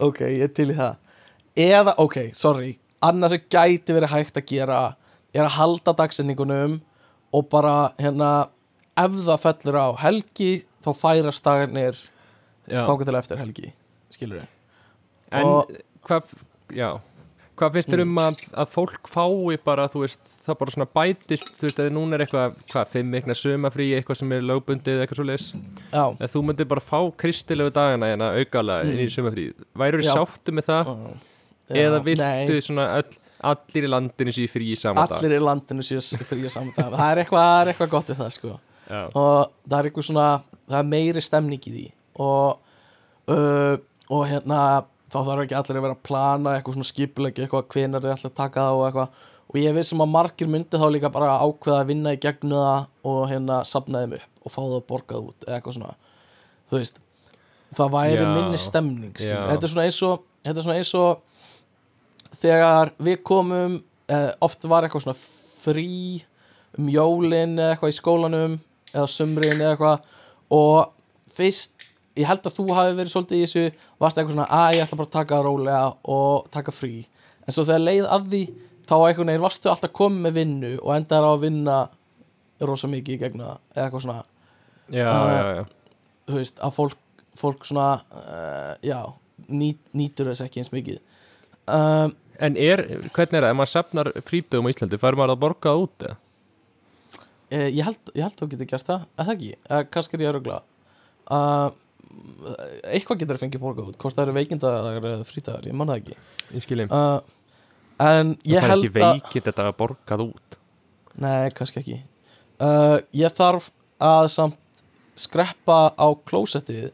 Ok, 0.07 0.23
ég 0.25 0.47
er 0.49 0.55
til 0.57 0.71
í 0.73 0.77
það 0.77 0.97
Eða, 1.57 1.95
ok, 2.01 2.17
sorry 2.37 2.75
Annars 3.05 3.37
sem 3.37 3.45
gæti 3.53 3.95
verið 3.97 4.15
hægt 4.15 4.41
að 4.41 4.49
gera 4.51 4.81
Er 5.37 5.45
að 5.47 5.57
halda 5.61 5.97
dagsetningunum 6.01 6.79
Og 7.37 7.49
bara, 7.53 7.77
hérna 8.01 8.49
Ef 8.97 9.17
það 9.27 9.43
fellur 9.45 9.81
á 9.81 9.89
helgi 10.07 10.53
Þá 10.85 10.91
færast 10.97 11.45
dagarnir 11.47 11.99
Já. 12.67 12.83
Til 12.87 13.19
eftir 13.19 13.43
helgi 13.43 13.73
Skilur 14.15 14.41
við 14.41 14.49
En 15.37 15.45
Og- 15.47 15.77
hvað, 16.07 16.33
já 16.75 16.97
Hvað 17.57 17.73
finnst 17.73 17.89
þér 17.89 18.03
um 18.05 18.19
að, 18.21 18.41
að 18.53 18.73
fólk 18.75 19.09
fái 19.09 19.57
bara, 19.65 19.87
þú 19.89 20.03
veist, 20.03 20.33
það 20.45 20.57
bara 20.61 20.73
svona 20.75 20.87
bætist 20.93 21.47
þú 21.57 21.65
veist, 21.65 21.79
eða 21.81 21.93
núna 21.95 22.19
er 22.19 22.25
eitthvað, 22.27 22.59
hvað, 22.69 22.91
fimm 22.93 23.15
vikna 23.17 23.37
sumafrí, 23.39 23.87
eitthvað 23.97 24.19
sem 24.21 24.35
er 24.37 24.45
lögbundið, 24.45 25.01
eitthvað 25.01 25.21
svo 25.23 25.37
Já, 25.89 26.03
eða 26.19 26.29
þú 26.35 26.43
myndir 26.51 26.69
bara 26.69 26.85
fá 26.85 26.99
kristilegu 27.17 27.73
dagana 27.73 28.11
hérna 28.13 28.29
aukalega 28.37 28.91
inn 28.91 29.01
í 29.01 29.09
sumafrí 29.09 29.47
væru 29.73 30.03
Já. 30.05 30.13
sáttu 30.19 30.53
með 30.53 30.69
það, 30.69 30.93
já. 30.93 31.81
Eða 31.87 32.03
viltu 32.05 32.29
nei, 32.53 32.67
svona 32.69 32.87
öll, 32.99 33.17
allir 33.51 33.87
í 33.87 33.91
landinu 33.91 34.35
sér 34.35 34.51
frí 34.51 34.71
í 34.73 34.79
sama 34.79 35.07
dag. 35.07 35.19
Allir 35.19 35.37
í 35.37 35.43
landinu 35.43 35.85
séu 35.87 36.01
frí 36.29 36.49
saman 36.53 36.73
dag. 36.77 36.95
Það 36.95 37.11
er 37.11 37.23
eitthvað, 37.23 37.47
það 37.47 37.61
er 37.61 37.71
eitthvað 37.73 37.93
gott 37.93 38.13
við 38.13 38.21
það, 38.23 38.33
sko. 38.37 38.57
Já, 38.87 39.01
og 39.07 39.55
það 39.67 39.79
er 39.79 39.89
eitthvað 39.89 40.09
svona 40.09 40.27
það 40.57 40.77
er 40.81 40.91
meiri 40.91 41.25
stemning 41.25 41.71
í 41.71 41.73
því. 41.77 41.87
Og, 42.27 42.77
uh, 43.35 43.75
og 44.17 44.27
hérna 44.31 44.61
þá 45.13 45.19
þarf 45.21 45.45
ekki 45.45 45.59
allir 45.61 45.81
að 45.81 45.87
vera 45.87 45.97
að 45.97 46.05
plana 46.09 46.57
eitthvað 46.57 46.79
svona 46.79 46.91
skipulegi, 46.91 47.47
eitthvað 47.47 47.67
hvenar 47.75 48.05
er 48.05 48.15
alltaf 48.15 48.33
að 48.33 48.39
taka 48.43 48.67
það 48.67 48.81
og 48.81 48.87
eitthvað. 48.91 49.25
Og 49.47 49.59
ég 49.63 49.75
veist 49.77 49.93
sem 49.93 50.03
að 50.03 50.11
margir 50.11 50.51
myndi 50.51 50.79
þá 50.81 50.87
líka 50.91 51.13
bara 51.15 51.37
ákveða 51.39 51.83
að 51.85 51.91
vinna 51.93 52.15
í 52.17 52.21
gegnu 52.23 52.59
það 52.59 53.11
og 53.13 53.21
hérna 53.31 53.61
sapna 53.69 54.03
þeim 54.03 54.17
upp 54.19 54.47
og 54.47 54.55
fá 54.55 54.61
það 54.63 54.87
borgað 54.91 55.29
út 55.31 55.47
eða 55.47 55.59
eitthvað 55.59 55.77
svona. 55.77 55.93
Þú 56.67 56.81
veist, 56.81 56.99
það 57.75 57.93
væri 57.95 58.23
Já. 58.23 58.29
minni 58.35 58.59
stemning 58.61 59.15
þetta 59.19 59.57
er 59.59 59.73
svona 59.73 59.87
eins 59.87 60.03
og 60.07 60.27
þetta 60.47 60.61
er 60.61 60.67
svona 60.67 60.79
eins 60.81 60.93
og 60.99 62.36
þegar 62.47 62.93
við 63.09 63.19
komum 63.27 63.81
eh, 64.09 64.31
oft 64.45 64.65
var 64.71 64.87
eitthvað 64.87 65.07
svona 65.07 65.19
frí 65.19 66.23
um 66.77 66.91
jólin 66.93 67.57
eða 67.59 67.75
eitthvað 67.75 67.93
í 67.93 67.97
skólanum 67.97 68.57
eða 68.93 69.07
sumrin 69.11 69.61
eða 69.61 69.75
eitthvað. 69.75 70.07
Og 70.57 71.33
fyrst, 71.37 71.87
ég 72.17 72.29
held 72.29 72.47
að 72.47 72.57
þú 72.59 72.67
hafi 72.77 72.95
verið 72.99 73.13
svolítið 73.13 73.39
í 73.41 73.45
þessu, 73.47 73.87
varst 74.03 74.21
eitthvað 74.21 74.37
svona 74.37 74.49
að 74.61 74.77
ég 74.77 74.87
ætla 74.87 75.01
bara 75.01 75.11
að 75.11 75.17
taka 75.19 75.43
rólega 75.45 75.83
og 76.17 76.49
taka 76.55 76.75
frí. 76.75 76.95
En 77.47 77.55
svo 77.55 77.67
þegar 77.67 77.85
leið 77.87 78.09
að 78.17 78.29
því 78.33 78.43
þá 78.87 78.97
einhvern 78.99 79.33
veginn 79.33 79.45
varstu 79.47 79.71
alltaf 79.73 79.95
komið 79.97 80.23
með 80.27 80.39
vinnu 80.41 80.73
og 80.79 80.93
endar 80.95 81.27
á 81.27 81.31
að 81.33 81.43
vinna 81.43 81.79
rosa 82.67 82.89
mikið 82.91 83.17
í 83.17 83.21
gegna 83.25 83.57
eða 83.75 83.89
eitthvað 83.89 84.07
svona, 84.07 84.23
já, 84.95 85.09
Uh, 85.11 85.33
já, 85.35 85.49
já. 85.59 85.65
þú 86.29 86.39
veist, 86.39 86.61
að 86.63 86.77
fólk 86.77 87.03
fólk 87.37 87.67
svona, 87.69 87.89
uh, 88.17 88.75
já 88.87 89.01
nýt, 89.53 89.81
nýtur 89.93 90.31
þess 90.31 90.45
ekki 90.47 90.63
eins 90.63 90.73
mikið. 90.73 91.01
Um, 91.67 92.15
En 92.41 92.57
er, 92.61 92.83
hvernig 93.15 93.39
er 93.39 93.45
það, 93.47 93.51
ef 93.51 93.57
maður 93.61 93.73
safnar 93.73 94.11
frítugum 94.27 94.67
á 94.69 94.73
Íslandi, 94.73 94.99
fær 95.01 95.17
maður 95.19 95.35
að 95.37 95.43
borga 95.47 95.71
það 95.73 95.83
út 95.87 96.07
eða? 96.07 96.17
Eh, 97.51 97.69
ég 97.79 97.85
held, 97.87 97.99
held 98.17 98.33
að 98.35 98.41
þú 98.43 98.49
getur 98.53 98.69
gert 98.73 98.89
það. 98.91 99.05
Eða 99.23 99.35
ekki, 99.37 99.51
eða 99.71 99.85
kannski 99.95 100.17
er 100.19 100.25
ég 100.25 100.31
að 100.33 100.37
rugla. 100.41 100.59
Uh, 101.27 101.69
eitthvað 102.91 103.21
getur 103.23 103.39
að 103.39 103.43
fengið 103.45 103.63
borgað 103.63 103.89
út, 103.93 103.99
hvort 104.03 104.17
það 104.19 104.25
eru 104.27 104.35
veikindagar 104.37 104.99
eða 105.13 105.27
frítagar, 105.29 105.67
ég 105.71 105.77
man 105.79 105.91
það 105.93 106.01
ekki. 106.03 106.17
Ég 106.57 106.65
skiljum, 106.67 106.93
uh, 106.95 107.21
en 108.03 108.35
ég 108.43 108.59
það 108.61 108.67
er 108.67 108.71
held 108.73 108.85
ekki 108.89 108.93
að 108.93 109.17
veikið 109.17 109.47
þetta 109.49 109.67
að 109.71 109.77
borgað 109.81 110.25
út? 110.27 110.59
Nei, 111.27 111.51
kannski 111.57 111.81
ekki. 111.83 111.99
Uh, 112.61 112.99
ég 113.17 113.35
þarf 113.37 113.71
að 114.03 114.29
samt 114.35 114.83
skreppa 115.17 115.79
á 115.97 116.07
klósettið. 116.29 116.91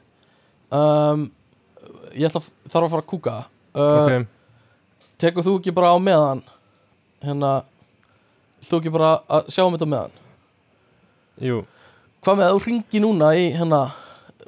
Um, 0.73 1.27
ég 2.15 2.29
að- 2.31 2.53
þarf 2.71 2.87
að 2.87 2.93
fara 2.93 3.03
að 3.03 3.11
kúka. 3.11 3.37
Ok, 3.73 4.27
tekur 5.23 5.47
þú 5.47 5.57
ekki 5.61 5.75
bara 5.75 5.93
á 5.95 5.99
meðan? 6.03 6.43
Hérna 7.23 7.53
þú 8.63 8.81
ekki 8.81 8.95
bara 8.95 9.13
að 9.31 9.51
sjá 9.55 9.65
um 9.65 9.75
þetta 9.77 9.91
meðan? 9.95 10.17
Jú. 11.43 11.63
Hvað 12.23 12.39
með 12.39 12.49
að 12.49 12.55
þú 12.55 12.63
ringi 12.69 13.03
núna 13.03 13.33
í 13.39 13.49
hérna 13.57 13.83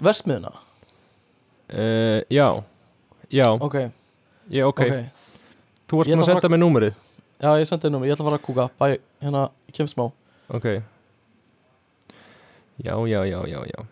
versmiðuna 0.04 0.52
uh, 0.54 2.20
Já, 2.30 2.48
já, 3.30 3.48
ok, 3.54 3.76
ég, 4.50 4.66
ok, 4.66 4.82
ok. 4.84 5.22
Þú 5.90 6.00
varst 6.00 6.14
ætla 6.14 6.24
að 6.24 6.30
senda 6.32 6.50
mér 6.50 6.62
númerið. 6.62 6.94
Já, 7.42 7.50
ég 7.60 7.68
sendi 7.68 7.86
þér 7.86 7.92
númer, 7.94 8.08
ég 8.08 8.14
ætla 8.14 8.24
að 8.24 8.28
fara 8.30 8.38
að 8.40 8.44
kúka. 8.46 8.64
Bæ, 8.80 8.86
hérna, 9.24 9.42
ég 9.68 9.76
kemur 9.76 9.90
smá. 9.92 10.04
Ok. 10.56 10.66
Já, 12.82 12.94
já, 13.10 13.20
já, 13.28 13.38
já, 13.50 13.58
já. 13.68 13.84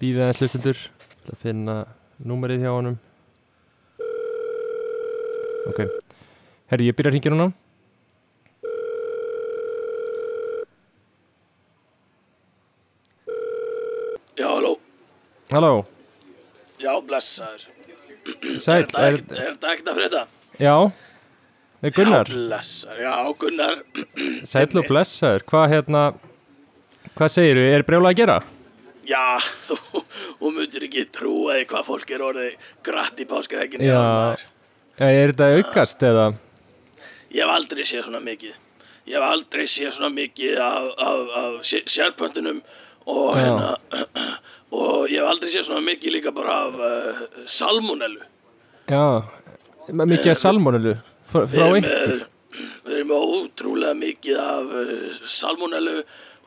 Býða 0.00 0.26
aðeins 0.26 0.42
hlustendur. 0.42 0.82
Til 1.22 1.36
að 1.36 1.42
finna 1.44 1.76
númerið 2.26 2.64
hjá 2.66 2.72
honum 2.74 2.98
Ok. 5.70 5.80
Herri, 6.72 6.88
ég 6.90 6.96
byrja 6.98 7.10
að 7.12 7.16
hringja 7.16 7.32
núna. 7.34 7.48
Já, 14.36 14.46
halló. 14.48 14.78
Halló, 15.52 15.84
Já, 16.80 16.92
blessaður. 17.06 17.60
sæl 18.58 18.80
Er 18.82 18.86
þetta 18.86 19.02
er, 19.06 19.14
ekkert- 19.14 19.32
er 19.38 19.50
að 19.92 19.96
frétta? 19.98 20.22
Já, 20.58 20.92
er 21.82 21.90
Gunnar, 21.90 22.26
Já, 22.26 22.34
blessar, 22.34 22.96
já, 23.02 23.34
Gunnar. 23.38 23.82
Sæll 24.44 24.78
og 24.78 24.86
blessaður. 24.88 25.44
Hvað 25.50 25.68
hérna, 25.72 26.02
hvað 27.16 27.28
segirðu, 27.36 27.66
er 27.74 27.82
brjóla 27.82 28.10
að 28.12 28.16
gera? 28.16 28.38
Já, 29.06 29.38
þú, 29.68 29.76
þú 30.40 30.52
myndir 30.56 30.82
ekki 30.88 31.04
trúa 31.12 31.58
því 31.58 31.66
hvað 31.70 31.86
fólk 31.86 32.10
er 32.10 32.20
orðið 32.22 32.56
gratt 32.86 33.18
í 33.18 33.24
páskahegginu 33.26 33.84
Já, 33.84 34.36
er 35.00 35.32
þetta 35.32 35.48
aukast 35.58 36.02
eða? 36.04 36.26
Ég 37.32 37.40
hef 37.42 37.52
aldrei 37.56 37.84
séð 37.88 38.04
svona 38.06 38.20
mikið. 38.24 38.54
Ég 39.08 39.16
hef 39.16 39.24
aldrei 39.26 39.66
séð 39.72 39.94
svona 39.96 40.10
mikið 40.14 40.58
af, 40.62 40.88
af, 41.06 41.22
af 41.42 41.54
sé- 41.70 41.86
sérpöntunum 41.94 42.60
og, 43.06 43.30
hérna, 43.36 43.70
og 44.78 45.08
ég 45.10 45.18
hef 45.18 45.30
aldrei 45.32 45.54
séð 45.54 45.64
svona 45.70 45.84
mikið 45.88 46.16
líka 46.18 46.34
bara 46.36 46.58
af 46.66 46.76
uh, 46.76 47.22
salmonellu. 47.58 48.20
Já, 48.92 49.04
mikið 49.94 50.34
að 50.34 50.40
salmonelu 50.42 50.94
frá, 51.32 51.46
frá 51.48 51.66
ykkur 51.78 52.20
Við 52.82 52.96
erum 52.98 53.12
ótrúlega 53.16 53.94
mikið 53.96 54.38
af 54.42 54.72
uh, 54.76 55.20
salmonellu 55.38 56.02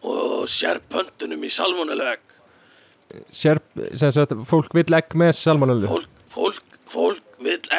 og 0.05 0.45
sérpöntunum 0.59 1.43
í 1.47 1.51
salmonellu 1.55 2.05
egg 2.11 2.21
Sér, 3.31 3.61
sem 3.95 4.11
sagt, 4.11 4.33
fólk 4.49 4.73
vill 4.75 4.93
egg 4.97 5.15
með 5.17 5.31
salmonelu 5.39 5.87
fólk, 5.89 6.09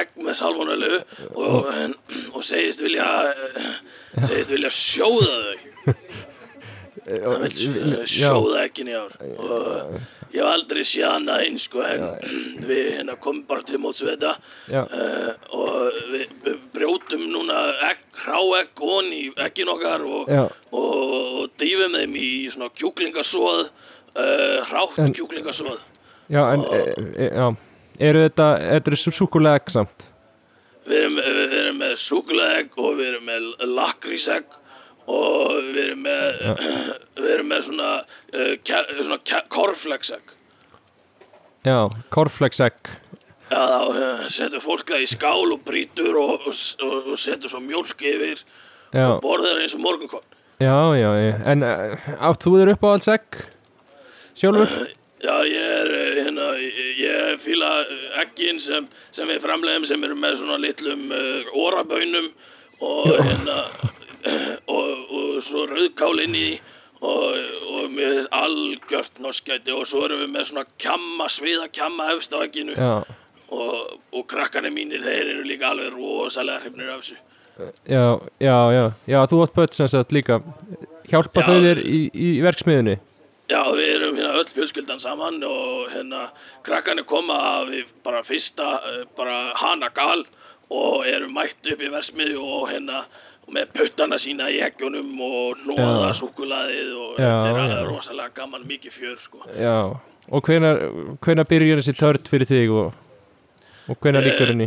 egg 0.01 0.14
með 0.20 0.38
salmonellu 0.40 1.01
og, 1.34 1.68
en, 1.72 1.97
og 2.32 2.44
segist 2.49 2.82
vilja 2.82 3.07
eh, 3.32 3.70
segist 4.26 4.53
vilja 4.53 4.72
sjóða 4.76 5.36
þau. 5.47 5.97
Hann 7.07 7.47
vill 7.55 7.76
eh, 8.01 8.05
sjóða 8.11 8.62
eggin 8.66 8.90
í 8.90 8.94
ár. 8.99 9.12
Og 9.38 9.99
ég 10.34 10.40
hef 10.40 10.49
aldrei 10.51 10.82
séð 10.90 11.07
annað 11.09 11.42
eins 11.44 11.66
sko 11.68 11.84
en 11.86 12.07
við 12.66 12.88
hérna 12.97 13.16
komum 13.22 13.44
bara 13.49 13.66
til 13.68 13.80
móts 13.82 14.03
við 14.03 14.16
þetta. 14.16 14.32
Uh, 14.74 15.30
og 15.55 16.01
við, 16.12 16.57
brjótum 16.74 17.28
núna 17.30 17.61
egg, 17.90 18.03
hráegg 18.24 18.82
ón 18.82 19.12
í 19.14 19.26
eggin 19.47 19.70
okkar 19.70 20.07
og, 20.07 20.32
og, 20.32 20.80
og 20.80 21.61
dýfum 21.62 21.94
þeim 22.01 22.18
í 22.18 22.30
svona 22.55 22.72
kjúklingasóð 22.80 23.62
uh, 23.68 24.59
hrátt 24.72 24.99
kjúklingasóð. 25.20 25.78
Já, 26.26 26.42
en, 26.51 26.66
e, 26.74 26.82
e, 27.22 27.30
já 27.30 27.47
Eru 28.01 28.26
þetta, 28.26 28.51
þetta 28.74 28.92
er 28.92 29.01
súkulega 29.01 29.61
egg 29.61 29.72
samt 29.72 30.09
Við 30.86 31.01
erum, 31.03 31.16
við 31.18 31.59
erum 31.62 31.82
með 31.82 31.97
súkulegg 32.05 32.78
og 32.78 32.94
við 33.01 33.09
erum 33.11 33.26
með 33.26 33.51
lakrísegg 33.74 34.57
og 35.07 35.59
við 35.72 35.82
erum 35.84 36.07
með, 36.07 36.40
við 37.22 37.32
erum 37.34 37.51
með 37.51 37.68
svona, 37.68 37.90
kja, 38.66 38.82
svona 38.94 39.18
kja, 39.26 39.40
korflexegg. 39.55 40.36
Já, 41.66 41.88
cornflakes 42.14 42.61
egg 42.62 42.92
Já, 43.51 43.59
þá 43.59 43.80
uh, 43.90 44.22
setur 44.36 44.62
fólk 44.62 44.88
það 44.90 45.03
í 45.03 45.09
skál 45.11 45.53
og 45.55 45.62
brýtur 45.66 46.18
og, 46.18 46.44
og, 46.47 46.94
og 47.12 47.18
setur 47.22 47.51
svo 47.51 47.61
mjólk 47.62 48.03
yfir 48.03 48.38
Já, 48.94 49.07
og 49.09 49.22
borðar 49.24 49.62
eins 49.64 49.74
og 49.74 49.82
morgunkorn. 49.82 50.26
já, 50.62 50.76
já. 50.94 51.11
En 51.53 51.64
uh, 51.66 52.07
átt 52.28 52.47
þú 52.47 52.53
þér 52.61 52.72
upp 52.74 52.86
á 52.86 52.88
alls 52.92 53.09
egg? 53.11 53.38
Sjálfur? 54.38 54.76
Uh, 54.78 54.92
já, 55.22 55.34
ég 55.51 55.56
eggin 58.23 58.62
sem, 58.67 58.89
sem 59.17 59.29
við 59.33 59.43
framlegum 59.45 59.87
sem 59.91 60.07
eru 60.09 60.17
með 60.19 60.39
svona 60.41 60.61
litlum 60.62 61.05
uh, 61.12 61.53
oraböynum 61.67 62.31
og 62.87 63.12
hérna 63.12 63.59
og, 64.77 64.89
og 65.19 65.45
svo 65.49 65.67
rauðkál 65.71 66.25
inn 66.25 66.37
í 66.39 66.49
og, 67.05 67.37
og 67.77 67.93
með 67.93 68.27
algjört 68.35 69.21
norskæti 69.23 69.75
og 69.75 69.87
svo 69.91 70.07
erum 70.07 70.25
við 70.25 70.35
með 70.35 70.51
svona 70.51 70.67
kjamma, 70.83 71.29
sviða 71.37 71.69
kjamma 71.77 72.11
efst 72.17 72.33
á 72.33 72.39
egginu 72.45 72.77
og, 72.77 73.97
og 74.12 74.27
krakkarnir 74.31 74.75
mínir, 74.75 75.05
þeir 75.05 75.33
eru 75.37 75.47
líka 75.47 75.71
alveg 75.71 75.93
rosalega 75.95 76.64
hrifnir 76.64 76.93
af 76.93 77.05
þessu. 77.05 77.19
já, 77.89 78.05
já, 78.41 78.57
já 78.73 78.85
Já, 79.09 79.21
þú 79.31 79.43
átt 79.45 79.75
sem 79.75 79.89
sagt 79.89 80.12
líka 80.12 80.41
Hjálpa 81.07 81.41
Já. 81.41 81.47
þau 81.47 81.61
þér 81.62 81.81
í, 81.87 82.01
í 82.12 82.29
verksmiðunni? 82.43 82.97
Já, 83.47 83.61
við 83.79 83.91
erum 83.95 84.17
hérna 84.19 84.41
öll 84.43 84.49
fjölskyldan 84.57 84.96
saman 85.07 85.39
og 85.47 85.87
hérna 85.95 86.27
krakkarnir 86.67 87.07
koma 87.09 87.39
við 87.71 87.87
bara 88.05 88.25
fyrsta 88.27 88.73
eh, 88.91 89.05
bara 89.17 89.39
hana 89.63 89.89
gal 89.95 90.27
og 90.75 91.07
erum 91.07 91.33
mætt 91.39 91.63
upp 91.73 91.83
í 91.87 91.91
versmiði 91.93 92.37
og 92.43 92.67
hérna 92.73 93.05
með 93.55 93.69
puttana 93.77 94.17
sína 94.19 94.49
í 94.51 94.57
ekkjunum 94.67 95.13
og 95.23 95.61
nóða 95.69 96.09
Já. 96.11 96.17
súkulaðið 96.19 96.89
og 96.99 97.13
þetta 97.21 97.77
er 97.77 97.85
rosalega 97.87 98.33
gaman 98.41 98.65
mikið 98.67 98.97
fjör 98.97 99.21
sko. 99.23 99.45
Já, 99.55 99.77
og 100.27 100.49
hvenær, 100.51 100.81
hvenær 101.23 101.47
byrjar 101.47 101.79
þessi 101.79 101.95
törn 102.01 102.27
fyrir 102.27 102.51
þig 102.51 102.75
og, 102.75 102.97
og 103.87 104.01
hvenær 104.03 104.27
Eh, 104.27 104.33
líkur 104.33 104.51
henni? 104.51 104.67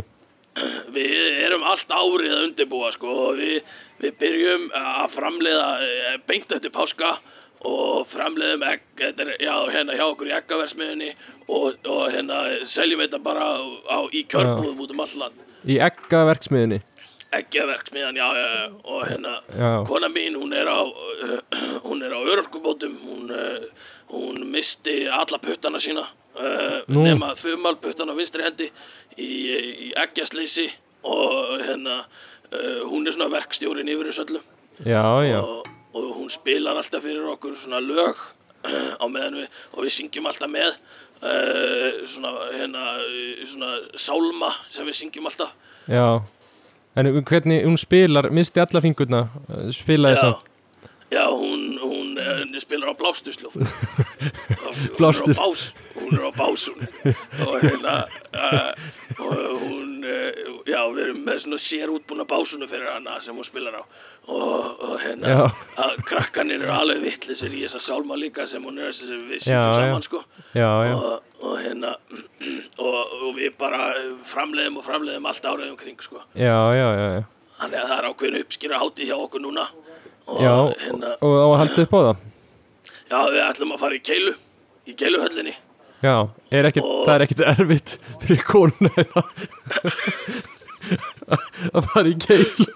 Við 0.96 1.12
erum 1.44 1.66
allt 1.68 1.92
árið 1.92 2.32
að 2.38 2.46
undirbúa 2.46 2.94
sko 2.96 3.18
og 3.26 3.36
við, 3.42 3.68
við 4.00 4.16
byrjum 4.24 4.64
að 4.80 5.12
framleiða 5.18 5.68
eh, 5.84 6.16
beint 6.30 6.56
eftir 6.56 6.72
páska 6.72 7.18
og 7.68 8.06
framleiðum 8.14 8.62
egg, 8.70 8.84
er, 9.04 9.34
já, 9.42 9.54
hérna 9.74 9.96
hjá 9.98 10.06
okkur 10.06 10.30
í 10.30 10.36
eggaversmiðinni 10.38 11.10
og, 11.48 11.74
og 11.84 12.04
hérna 12.14 12.42
seljum 12.74 13.02
þetta 13.04 13.20
bara 13.24 13.44
á, 13.44 13.58
á 13.92 13.98
í 14.16 14.24
kjörbúðum 14.30 14.80
út 14.86 14.94
um 14.94 15.02
all 15.04 15.18
land. 15.24 15.42
Í 15.68 15.76
egga 15.84 16.24
verksmiðunni? 16.30 16.80
Eggjaverksmiðan, 17.30 18.16
já, 18.18 18.26
já, 18.34 18.46
já, 18.58 18.62
og 18.90 19.02
hérna 19.06 19.34
Já. 19.54 19.84
kona 19.86 20.08
mín, 20.10 20.34
hún 20.34 20.52
er 20.56 20.66
á 20.66 20.80
hún 21.86 22.02
er 22.02 22.10
á 22.10 22.18
örorkubótum 22.18 22.96
hún, 23.04 23.30
uh, 23.30 23.68
hún 24.10 24.40
misti 24.50 25.04
alla 25.06 25.38
puttana 25.38 25.78
sína 25.84 26.08
uh, 26.34 26.80
Nú. 26.90 27.04
nema 27.06 27.36
þumalputtana 27.38 28.16
á 28.16 28.18
vinstri 28.18 28.42
hendi 28.42 28.66
í, 29.14 29.28
í 29.86 29.92
eggjasleysi 29.94 30.66
og 31.06 31.62
hérna 31.68 32.00
uh, 32.50 32.80
hún 32.90 33.06
er 33.06 33.14
svona 33.14 33.30
verkstjórin 33.36 33.92
yfir 33.94 34.10
þessu 34.10 34.26
öllu 34.26 34.42
Já, 34.82 35.04
já, 35.28 35.38
og, 35.44 35.70
og 35.94 36.10
hún 36.16 36.30
spilar 36.34 36.80
alltaf 36.80 37.02
fyrir 37.02 37.28
okkur 37.34 37.56
svona 37.62 37.80
lög 37.82 38.20
á 39.02 39.04
meðan 39.08 39.40
við 39.40 39.48
og 39.74 39.86
við 39.86 39.96
syngjum 39.96 40.28
alltaf 40.30 40.52
með 40.52 40.68
uh, 40.70 41.88
svona 42.14 42.34
hérna 42.56 42.84
svona 43.54 43.72
sálma 44.04 44.52
sem 44.76 44.86
við 44.90 45.00
syngjum 45.00 45.30
alltaf. 45.30 45.56
Já. 45.90 46.20
En 46.98 47.06
hvernig 47.24 47.64
hún 47.64 47.78
spilar, 47.78 48.30
misti 48.34 48.60
alla 48.60 48.82
fingurna 48.82 49.26
spilaði 49.74 50.18
samt? 50.20 50.46
Já, 51.10 51.24
hún, 51.26 51.78
hún, 51.82 52.18
hún 52.18 52.60
spilar 52.62 52.92
á 52.92 52.94
blástusljóf 52.98 53.54
Blástus. 54.98 55.38
Hún 55.94 56.14
er 56.14 56.22
á 56.22 56.32
bás 56.34 56.66
er 56.70 57.16
og 57.46 57.60
hérna 57.62 57.94
uh, 58.34 58.72
og 59.18 59.34
hún, 59.62 60.04
uh, 60.04 60.60
já, 60.66 60.80
við 60.94 61.02
erum 61.04 61.24
með 61.26 61.42
svona 61.44 61.60
sér 61.66 61.90
útbúna 61.90 62.26
básunu 62.30 62.68
fyrir 62.70 62.90
hana 62.92 63.18
sem 63.24 63.34
hún 63.34 63.48
spilar 63.48 63.80
á 63.80 63.82
og, 64.30 64.82
og 64.86 64.94
hérna 65.02 65.32
Já. 65.32 65.40
að 65.84 65.96
krakkanir 66.08 66.62
eru 66.62 66.72
alveg 66.74 67.02
vittlisir 67.04 67.54
í 67.54 67.64
þessa 67.64 67.80
sálma 67.86 68.18
líka 68.20 68.46
sem 68.50 68.64
hún 68.66 68.78
er 68.80 68.94
sem 68.96 69.10
við 69.30 69.42
Já, 69.42 69.42
syngjum 69.42 69.82
já. 69.82 69.88
saman 69.90 70.06
sko. 70.06 70.22
Já, 70.54 70.70
já, 70.86 70.94
og, 70.96 71.28
og 71.42 71.56
hérna 71.60 71.92
og, 72.86 72.98
og 73.20 73.30
við 73.38 73.56
bara 73.60 73.80
framleiðum 74.32 74.80
og 74.80 74.86
framleiðum 74.88 75.30
allt 75.30 75.48
árið 75.52 75.72
umkring 75.72 76.04
sko. 76.06 76.22
Já, 76.34 76.56
þannig 77.60 77.80
að 77.80 77.88
það 77.90 77.96
er 77.98 78.10
ákveðin 78.10 78.44
uppskýra 78.44 78.82
hátíð 78.84 79.10
hjá 79.10 79.16
okkur 79.18 79.44
núna. 79.46 79.66
Og 80.30 80.76
hérna 80.84 81.16
að 81.18 81.56
halda 81.64 81.88
upp 81.88 81.96
á 81.96 82.00
það? 82.06 82.22
Já, 83.10 83.18
við 83.34 83.42
ætlum 83.48 83.74
að 83.74 83.82
fara 83.82 83.98
í 83.98 84.04
keilu, 84.06 84.36
í 84.86 84.94
keiluhöllinni. 84.94 85.56
Er 86.00 86.64
ekkit, 86.70 86.86
það 87.04 87.12
er 87.12 87.24
ekkit 87.26 87.42
erfitt 87.44 87.90
fyrir 88.22 88.46
konuna 88.48 89.04
að 91.76 91.90
fara 91.92 92.08
í 92.12 92.18
keilu 92.26 92.68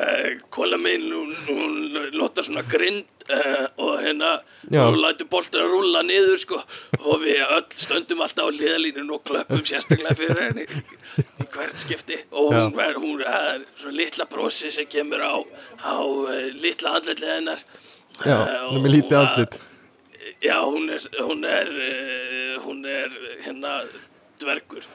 Uh, 0.00 0.38
Kóla 0.48 0.78
minn, 0.80 1.10
hún, 1.12 1.32
hún 1.44 1.72
notar 2.16 2.46
svona 2.46 2.62
grind 2.70 3.04
uh, 3.28 3.66
og 3.84 3.98
hérna, 4.00 4.30
hún 4.72 4.96
lætur 5.02 5.26
boltur 5.28 5.60
að 5.60 5.74
rúlla 5.74 6.00
niður, 6.08 6.38
sko, 6.40 6.60
og 7.02 7.18
við 7.20 7.42
öll 7.44 7.66
stöndum 7.82 8.22
alltaf 8.24 8.48
á 8.48 8.52
liðalínun 8.56 9.10
og 9.12 9.20
klöppum 9.28 9.60
sérstaklega 9.68 10.14
fyrir 10.16 10.40
henni 10.46 10.64
í 10.64 11.46
hvert 11.52 11.76
skipti. 11.82 12.16
Og 12.32 12.48
hún, 12.48 12.56
Já. 12.56 12.64
ver, 12.80 12.96
hún 13.02 13.20
er 13.20 13.60
svona 13.82 13.94
litla 13.98 14.28
brosi 14.32 14.72
sem 14.78 14.88
kemur 14.88 15.20
á, 15.20 15.36
á 15.84 15.96
uh, 16.00 16.32
litla 16.64 16.96
andlitlega 16.96 17.36
hennar. 17.42 17.60
Já, 18.24 18.38
Eh, 18.40 18.58
hún 18.70 18.80
er 18.80 18.84
með 18.86 18.96
lítið 18.96 19.20
andlit. 19.20 19.60
Já, 20.48 20.56
hún 20.64 20.88
er, 20.96 21.08
hún 21.28 21.44
er, 21.44 21.74
hún 22.64 22.84
er 22.88 23.20
hérna 23.44 23.76
dvergur. 24.40 24.88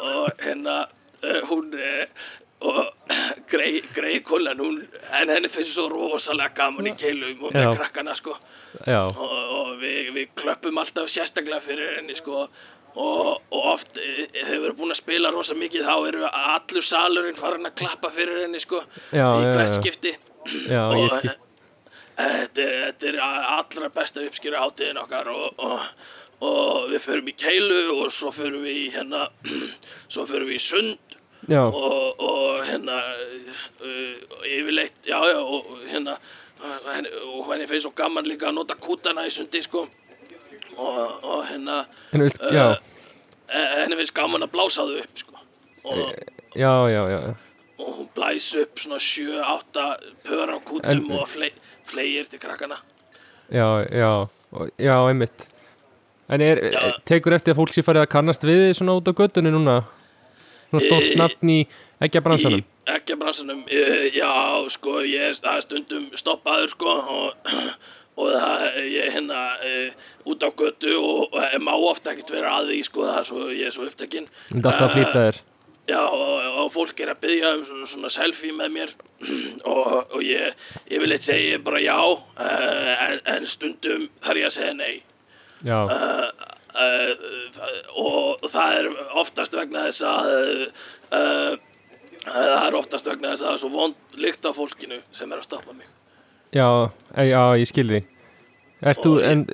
Og 0.00 0.32
hérna 0.40 0.86
hún 1.50 1.72
er 1.78 2.08
og 2.66 2.78
grei, 3.50 3.82
grei 3.94 4.20
kullan 4.24 4.58
hún, 4.62 4.78
en 5.20 5.28
henni 5.28 5.50
finnst 5.52 5.74
svo 5.76 5.88
rosalega 5.92 6.54
gaman 6.56 6.88
í 6.88 6.94
keilum 6.96 7.42
og 7.44 7.52
með 7.52 7.74
krakkana 7.76 8.14
sko. 8.16 8.36
Já, 8.88 9.02
og, 9.08 9.36
og 9.58 9.74
við, 9.82 10.08
við 10.16 10.30
klöppum 10.40 10.80
alltaf 10.80 11.10
sérstaklega 11.12 11.60
fyrir 11.68 11.98
henni 11.98 12.16
sko. 12.22 12.46
Og, 12.96 13.42
og 13.52 13.64
oft 13.74 13.98
eh, 14.00 14.22
þegar 14.32 14.62
við 14.62 14.76
búin 14.78 14.94
að 14.94 15.02
spila 15.02 15.28
rosa 15.34 15.52
mikið 15.52 15.82
þá 15.84 15.94
við 16.06 16.14
allur 16.30 16.86
salurinn 16.88 17.36
farin 17.36 17.68
að 17.68 17.74
klappa 17.76 18.08
fyrir 18.16 18.38
henni 18.46 18.60
sko 18.62 18.80
Já, 19.12 19.26
í 19.36 19.42
já, 19.44 19.50
hvert 19.52 19.68
já. 19.74 19.80
skipti 19.82 20.12
Já, 20.72 20.80
Og, 20.86 21.26
eh, 21.28 21.34
Þetta, 22.56 23.10
er- 23.10 23.18
allra 23.20 23.90
besta 23.92 24.22
uppskýra 24.24 24.62
hátíðin 24.64 25.02
okkar 25.02 25.28
og, 25.28 25.60
og, 25.60 25.82
og 26.48 26.86
við 26.94 27.04
förum 27.04 27.28
í 27.28 27.34
keilu 27.36 27.82
og 27.98 28.14
svo 28.16 28.32
förum 28.38 28.64
við 28.64 28.78
í 28.86 28.88
hérna 28.96 29.26
svo 30.14 30.24
förum 30.30 30.48
við 30.48 30.56
í 30.56 30.64
sund 30.70 31.15
og, 31.68 32.20
og 32.20 32.64
hérna 32.66 32.96
uh, 33.80 34.46
yfirleitt, 34.46 34.96
já, 35.06 35.18
já, 35.30 35.38
og 35.38 35.64
hérna 35.86 36.16
uh, 36.16 37.38
og 37.38 37.52
henni 37.52 37.68
finnst 37.70 37.86
svo 37.86 37.92
gaman 37.96 38.26
líka 38.26 38.48
að 38.50 38.56
nota 38.58 38.74
kútana 38.80 39.26
í 39.28 39.32
sundi, 39.34 39.62
sko. 39.66 39.86
Og, 40.76 41.24
og 41.24 41.44
hérna 41.48 41.84
já, 42.52 42.66
eh, 43.48 43.74
henni 43.82 43.96
finnst 44.00 44.14
gaman 44.16 44.42
að 44.46 44.52
blása 44.56 44.86
þau 44.88 44.98
upp, 45.02 45.22
sko. 45.22 45.44
Og, 45.84 46.14
já, 46.58 46.72
já, 46.90 47.02
já. 47.14 47.20
Og 47.78 47.92
hún 47.98 48.08
blæs 48.16 48.48
upp 48.62 48.80
svona 48.82 48.98
7-8 49.04 49.86
pör 50.24 50.48
á 50.50 50.58
kútum 50.64 50.90
En- 50.90 51.12
og 51.12 51.28
flei, 51.34 51.52
fleir 51.92 52.24
til 52.30 52.40
krakkana. 52.40 52.80
Já, 53.52 53.86
já, 53.92 54.26
já, 54.78 54.96
einmitt. 55.08 55.50
En 56.28 56.40
er, 56.42 56.58
tekur 57.06 57.36
eftir 57.36 57.54
að 57.54 57.60
fólk 57.60 57.74
sé 57.76 57.84
farið 57.86 58.02
að 58.02 58.10
kannast 58.10 58.42
við 58.42 58.72
svona 58.74 58.96
út 58.98 59.06
á 59.06 59.14
göttunni 59.14 59.52
núna? 59.54 59.84
Svona 60.76 60.86
stórt 60.86 61.12
Í- 61.12 61.18
nafn 61.20 61.52
í 61.52 61.58
ekki 62.04 62.20
að 62.20 62.26
bransanum? 62.28 62.64
Ekki 62.86 63.16
að 63.16 63.20
bransanum, 63.24 63.64
já, 64.14 64.32
sko, 64.76 65.00
ég 65.08 65.26
er 65.32 65.50
er 65.52 65.64
stundum 65.66 66.06
stoppaður, 66.20 66.70
sko, 66.76 66.94
og, 67.16 67.50
og 68.20 68.30
það, 68.36 68.64
ég 68.84 69.08
er 69.08 69.12
hérna 69.16 69.42
uh, 69.56 70.06
út 70.30 70.46
á 70.46 70.50
götu 70.60 70.94
og, 71.00 71.34
og 71.34 71.58
má 71.64 71.74
ofta 71.74 72.12
ekkert 72.12 72.30
vera 72.36 72.54
að 72.60 72.70
því, 72.70 72.80
sko, 72.90 73.04
það 73.08 73.20
er 73.22 73.28
svo, 73.32 73.50
ég 73.50 73.66
er 73.70 73.76
svo 73.76 73.88
upptekinn. 73.88 74.30
Þú 74.52 74.58
ert 74.60 74.70
alltaf 74.72 74.88
að 74.90 74.96
flýta 74.98 75.26
þér 75.28 75.44
Já, 75.86 76.00
og, 76.02 76.46
og 76.64 76.72
fólk 76.74 76.98
er 76.98 77.12
að 77.12 77.20
byggja 77.22 77.50
um 77.54 77.60
svona, 77.68 77.84
svona 77.92 78.08
selfie 78.10 78.54
með 78.58 78.72
mér 78.74 78.94
og, 79.70 79.92
og 80.16 80.22
ég, 80.26 80.64
ég 80.90 81.02
vil 81.02 81.12
eitthvað 81.14 81.30
segja 81.30 81.60
bara 81.62 81.82
já, 81.84 81.98
uh, 82.02 82.94
en, 83.06 83.20
en 83.36 83.46
stundum 83.52 84.08
þarf 84.24 84.40
ég 84.40 84.48
að 84.50 84.56
segja 84.58 84.72
nei. 84.80 84.94
Uh, 85.86 86.55
og 86.76 88.46
það 88.52 88.78
er 88.80 88.88
oftast 89.22 89.56
vegna 89.56 89.86
þess 89.88 90.06
að 90.10 90.30
uh, 91.16 91.52
það 92.26 92.66
er 92.66 92.78
oftast 92.80 93.08
vegna 93.08 93.34
þess 93.34 93.42
að 93.42 93.46
það 93.46 93.54
er 93.54 93.62
svo 93.62 93.72
vond 93.74 94.18
lykt 94.26 94.48
af 94.48 94.58
fólkinu 94.58 95.00
sem 95.18 95.32
er 95.32 95.40
að 95.40 95.48
stoppa 95.48 95.76
mig. 95.76 95.88
Já, 96.54 96.68
já, 97.26 97.42
ég 97.58 97.68
skil 97.68 97.88
því 97.90 98.02
Ertu, 98.86 99.16
en, 99.24 99.46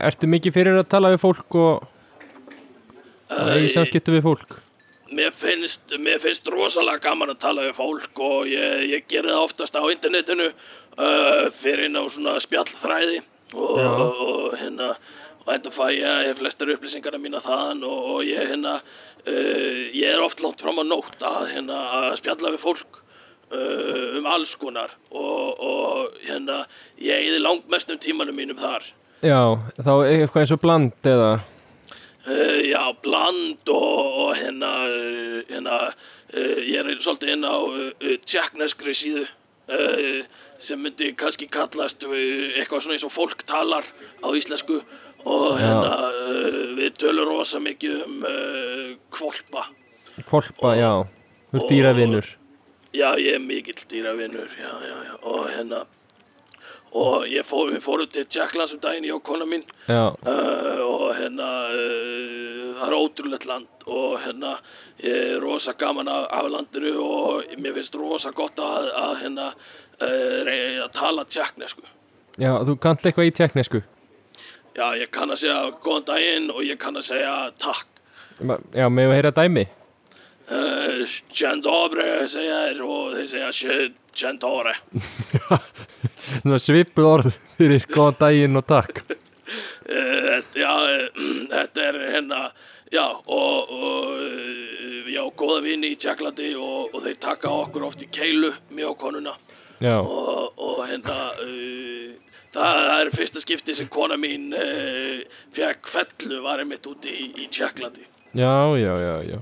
ertu 0.00 0.28
mikið 0.30 0.54
fyrir 0.54 0.78
að 0.78 0.90
tala 0.94 1.10
við 1.12 1.24
fólk 1.24 1.56
og, 1.58 1.88
uh, 3.32 3.48
eigi 3.56 3.72
samskiptu 3.74 4.14
við 4.14 4.28
fólk? 4.28 4.62
mér, 5.12 5.32
finnst, 5.40 5.96
mér 5.98 6.20
finnst 6.22 6.48
rosalega 6.50 7.02
gaman 7.04 7.32
að 7.32 7.42
tala 7.42 7.66
við 7.66 7.74
fólk 7.78 8.22
og 8.24 8.48
ég, 8.50 8.84
ég 8.92 9.08
ger 9.10 9.26
það 9.28 9.44
oftast 9.46 9.76
á 9.76 9.82
internetinu 9.84 10.48
uh, 10.52 11.44
fyrir 11.62 11.86
inn 11.88 11.98
á 11.98 12.04
svona 12.14 12.38
spjallþræði 12.46 13.20
og, 13.52 13.78
og, 13.78 14.56
hérna 14.60 14.92
þetta 15.46 15.72
fæ 15.76 15.86
ég 15.94 16.38
flestar 16.38 16.72
upplýsingarna 16.74 17.20
mína 17.20 17.42
þaðan 17.44 17.84
og, 17.88 18.00
og 18.14 18.26
ég 18.26 18.50
hérna 18.52 18.78
uh, 18.78 19.78
ég 19.94 20.08
er 20.08 20.24
oft 20.24 20.42
langt 20.42 20.62
fram 20.62 20.80
á 20.80 20.84
nótt 20.86 21.22
að 21.22 21.48
hérna 21.54 21.78
að 21.98 22.18
spjalla 22.20 22.52
við 22.54 22.64
fólk 22.64 22.98
uh, 22.98 24.18
um 24.18 24.28
alls 24.30 24.52
konar 24.62 24.94
og, 25.10 25.62
og 25.62 26.18
hérna 26.26 26.64
ég 27.02 27.30
eði 27.30 27.42
langmestum 27.42 28.00
tímanum 28.02 28.38
mínum 28.38 28.60
þar. 28.62 28.86
Já, 29.22 29.40
þá 29.78 29.92
eitthvað 30.08 30.42
eins 30.42 30.54
og 30.54 30.62
bland 30.62 31.10
eða? 31.14 31.32
Uh, 32.22 32.58
já, 32.68 32.82
bland 33.02 33.74
og, 33.74 34.18
og 34.26 34.32
hérna, 34.38 34.72
hérna 35.50 35.78
ég 36.32 36.78
er 36.80 37.02
svolítið 37.02 37.34
inn 37.34 37.44
á 37.44 37.56
tjekkneskri 38.30 38.94
síðu 38.96 39.24
sem 40.66 40.80
myndi 40.80 41.10
kannski 41.18 41.48
kallast 41.52 42.02
eitthvað 42.06 42.84
svona 42.84 42.96
eins 42.96 43.06
og 43.06 43.14
fólk 43.14 43.42
talar 43.48 43.86
á 44.24 44.28
íslensku 44.38 44.78
og 45.28 45.58
hérna 45.60 46.10
uh, 46.10 46.60
við 46.78 46.98
tölum 47.00 47.30
rosa 47.30 47.60
mikið 47.62 48.04
um 48.06 48.22
uh, 48.26 48.92
kvolpa. 49.14 49.66
Kvolpa, 50.28 50.74
já. 50.78 50.92
Þú 51.52 51.60
ert 51.60 51.72
dýravinur. 51.72 52.30
Já, 52.92 53.08
ég 53.20 53.38
er 53.38 53.42
mikill 53.42 53.82
dýravinnur 53.88 54.48
já, 54.58 54.70
já, 54.84 54.96
já, 55.08 55.14
og 55.22 55.44
hérna 55.48 55.84
og 56.92 57.24
ég 57.24 57.46
fór, 57.48 57.70
við 57.72 57.84
fórum 57.86 58.08
til 58.12 58.26
Tjekklands 58.28 58.74
um 58.74 58.80
daginn, 58.82 59.06
ég 59.08 59.16
og 59.16 59.22
kona 59.24 59.46
mín. 59.48 59.62
Uh, 59.88 60.12
og 60.84 61.06
hérna 61.16 61.48
uh, 61.72 62.66
það 62.80 62.88
er 62.88 62.98
ótrúlegt 62.98 63.48
land. 63.48 63.70
Og 63.86 64.18
hérna 64.20 64.58
ég 65.00 65.32
er 65.32 65.40
rosa 65.40 65.72
gaman 65.78 66.08
af, 66.08 66.28
af 66.30 66.50
landinu 66.52 66.92
og 67.00 67.56
mér 67.56 67.78
finnst 67.78 67.96
rosa 67.96 68.30
gott 68.36 68.60
að, 68.60 68.92
að 68.92 69.16
hérna 69.22 69.48
reyna 70.02 70.86
að 70.86 70.94
tala 70.96 71.24
tjekknesku 71.30 71.84
já, 72.40 72.52
þú 72.64 72.76
kannt 72.80 73.06
eitthvað 73.06 73.28
í 73.28 73.34
tjekknesku 73.36 73.82
já, 74.76 74.86
ég 74.98 75.10
kann 75.14 75.32
að 75.32 75.42
segja 75.42 75.58
góðan 75.84 76.08
daginn 76.08 76.50
og 76.52 76.62
ég 76.66 76.80
kann 76.80 76.98
að 76.98 77.08
segja 77.10 77.32
takk. 77.62 77.88
Já, 78.74 78.86
með 78.88 79.10
að 79.10 79.16
heyra 79.18 79.32
dæmi? 79.36 79.64
Uh, 80.52 81.02
Tjend 81.32 81.64
dobre 81.64 82.06
segja 82.32 82.56
þér 82.66 82.80
og 82.84 83.12
þeir 83.16 83.28
segja 83.60 83.76
tjend 84.18 84.40
dobre 84.42 84.74
Svona 86.42 86.58
svipuð 86.60 87.08
orð 87.08 87.28
fyrir 87.56 87.86
góðan 87.88 88.18
daginn 88.20 88.60
og 88.60 88.66
takk. 88.68 89.04
Uh, 89.92 90.38
já, 90.54 90.70
uh, 90.70 91.24
þetta 91.50 91.82
er 91.82 91.96
hérna, 92.14 92.36
já, 92.94 93.02
og, 93.26 93.72
og 93.74 94.12
uh, 94.14 95.08
já, 95.10 95.20
góða 95.36 95.56
vini 95.66 95.90
í 95.92 95.96
Tjekklandi 96.00 96.52
og, 96.54 96.94
og 96.94 97.02
þeir 97.02 97.18
taka 97.20 97.50
okkur 97.50 97.88
oft 97.88 98.00
í 98.00 98.06
keilu, 98.14 98.52
mjög 98.72 98.94
konuna. 99.02 99.34
Já, 99.82 99.98
og, 99.98 100.54
og 100.54 100.78
hérna, 100.86 101.18
uh, 102.62 102.82
það 102.88 103.00
er 103.00 103.10
fyrsta 103.16 103.42
skipti 103.42 103.74
sem 103.78 103.88
kona 103.92 104.18
mín 104.20 104.52
uh, 104.56 105.22
fekk 105.56 105.90
fellu 105.94 106.38
var 106.44 106.62
einmitt 106.62 106.86
úti 106.88 107.10
í, 107.10 107.26
í 107.44 107.48
Tjekklandi. 107.54 108.06
Já, 108.38 108.54
já, 108.80 108.92
já, 109.02 109.16
já. 109.32 109.40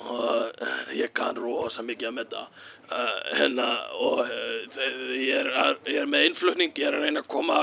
Og 0.00 0.60
uh, 0.66 0.90
ég 0.96 1.14
kann 1.16 1.38
rosa 1.38 1.84
mikið 1.86 2.10
að 2.10 2.18
metta 2.18 2.44
uh, 2.48 3.16
hérna 3.38 3.70
og 4.00 4.22
ég, 4.26 5.32
er, 5.38 5.50
ég 5.86 6.02
er 6.02 6.10
með 6.10 6.28
innflutning, 6.30 6.76
ég 6.76 6.90
er 6.90 6.98
að 6.98 7.08
reyna 7.08 7.24
að 7.24 7.32
koma 7.32 7.62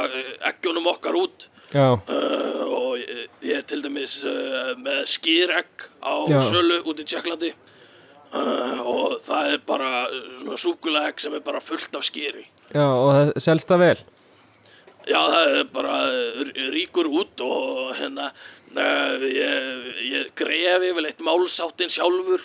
eggjunum 0.54 0.92
okkar 0.96 1.20
út. 1.20 1.48
Já, 1.74 1.98
og 2.00 2.94
ég, 3.02 3.26
ég 3.44 3.58
er 3.60 3.66
til 3.68 3.82
dæmis 3.84 4.14
með 4.80 5.02
skýregg 5.18 5.88
á 6.00 6.16
sölu 6.32 6.84
út 6.88 7.02
í 7.04 7.08
Tjekklandi. 7.10 7.52
Uh, 8.28 8.80
og 8.84 9.14
það 9.24 9.54
er 9.54 9.62
bara 9.64 9.90
svona 10.12 10.58
súkulegg 10.60 11.22
sem 11.24 11.36
er 11.38 11.44
bara 11.46 11.62
fullt 11.64 11.94
af 11.96 12.04
skýri. 12.10 12.44
Já, 12.76 12.84
og 12.84 13.12
það 13.16 13.30
selst 13.46 13.72
það 13.72 13.84
vel 13.86 14.00
já 15.08 15.20
það 15.34 15.56
er 15.56 15.66
bara 15.74 15.96
uh, 16.12 16.54
ríkur 16.76 17.10
út 17.10 17.44
og 17.46 17.96
hérna 17.98 18.30
uh, 18.32 19.26
ég, 19.28 19.90
ég 20.12 20.30
gref 20.38 20.86
yfirleitt 20.90 21.24
málsáttin 21.24 21.94
sjálfur 21.96 22.44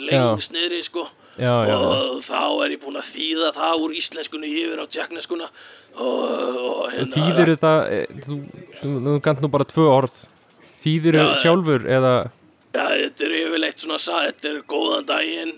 lengst 0.00 0.52
niðri 0.54 0.82
sko. 0.86 1.06
Já, 1.40 1.64
já, 1.64 1.72
já. 1.72 1.76
Og 1.80 2.20
þá 2.26 2.42
er 2.64 2.74
ég 2.74 2.82
búinn 2.82 3.00
að 3.00 3.08
þýða 3.14 3.52
það 3.56 3.84
úr 3.86 3.94
íslenskunni 3.96 4.50
yfir 4.52 4.82
á 4.84 4.86
tjekkneskuna 4.92 5.48
og, 5.48 6.20
og 6.60 6.82
hérna 6.92 7.16
Þýðir 7.16 7.52
þetta, 7.54 7.72
e, 7.88 8.00
þú, 8.26 8.38
þú, 8.82 8.92
þú 9.06 9.16
kannt 9.24 9.44
nú 9.44 9.50
bara 9.52 9.68
tvö 9.68 9.88
orð. 9.92 10.18
Þýðir 10.82 11.18
Já, 11.20 11.24
sjálfur 11.44 11.86
eða? 11.88 12.14
Já, 12.72 12.84
þetta 12.84 13.28
er 13.28 13.36
yfirleitt 13.38 13.84
svona 13.84 14.00
sa, 14.04 14.24
þetta 14.28 14.52
er 14.52 14.60
góðan 14.68 15.08
daginn 15.08 15.54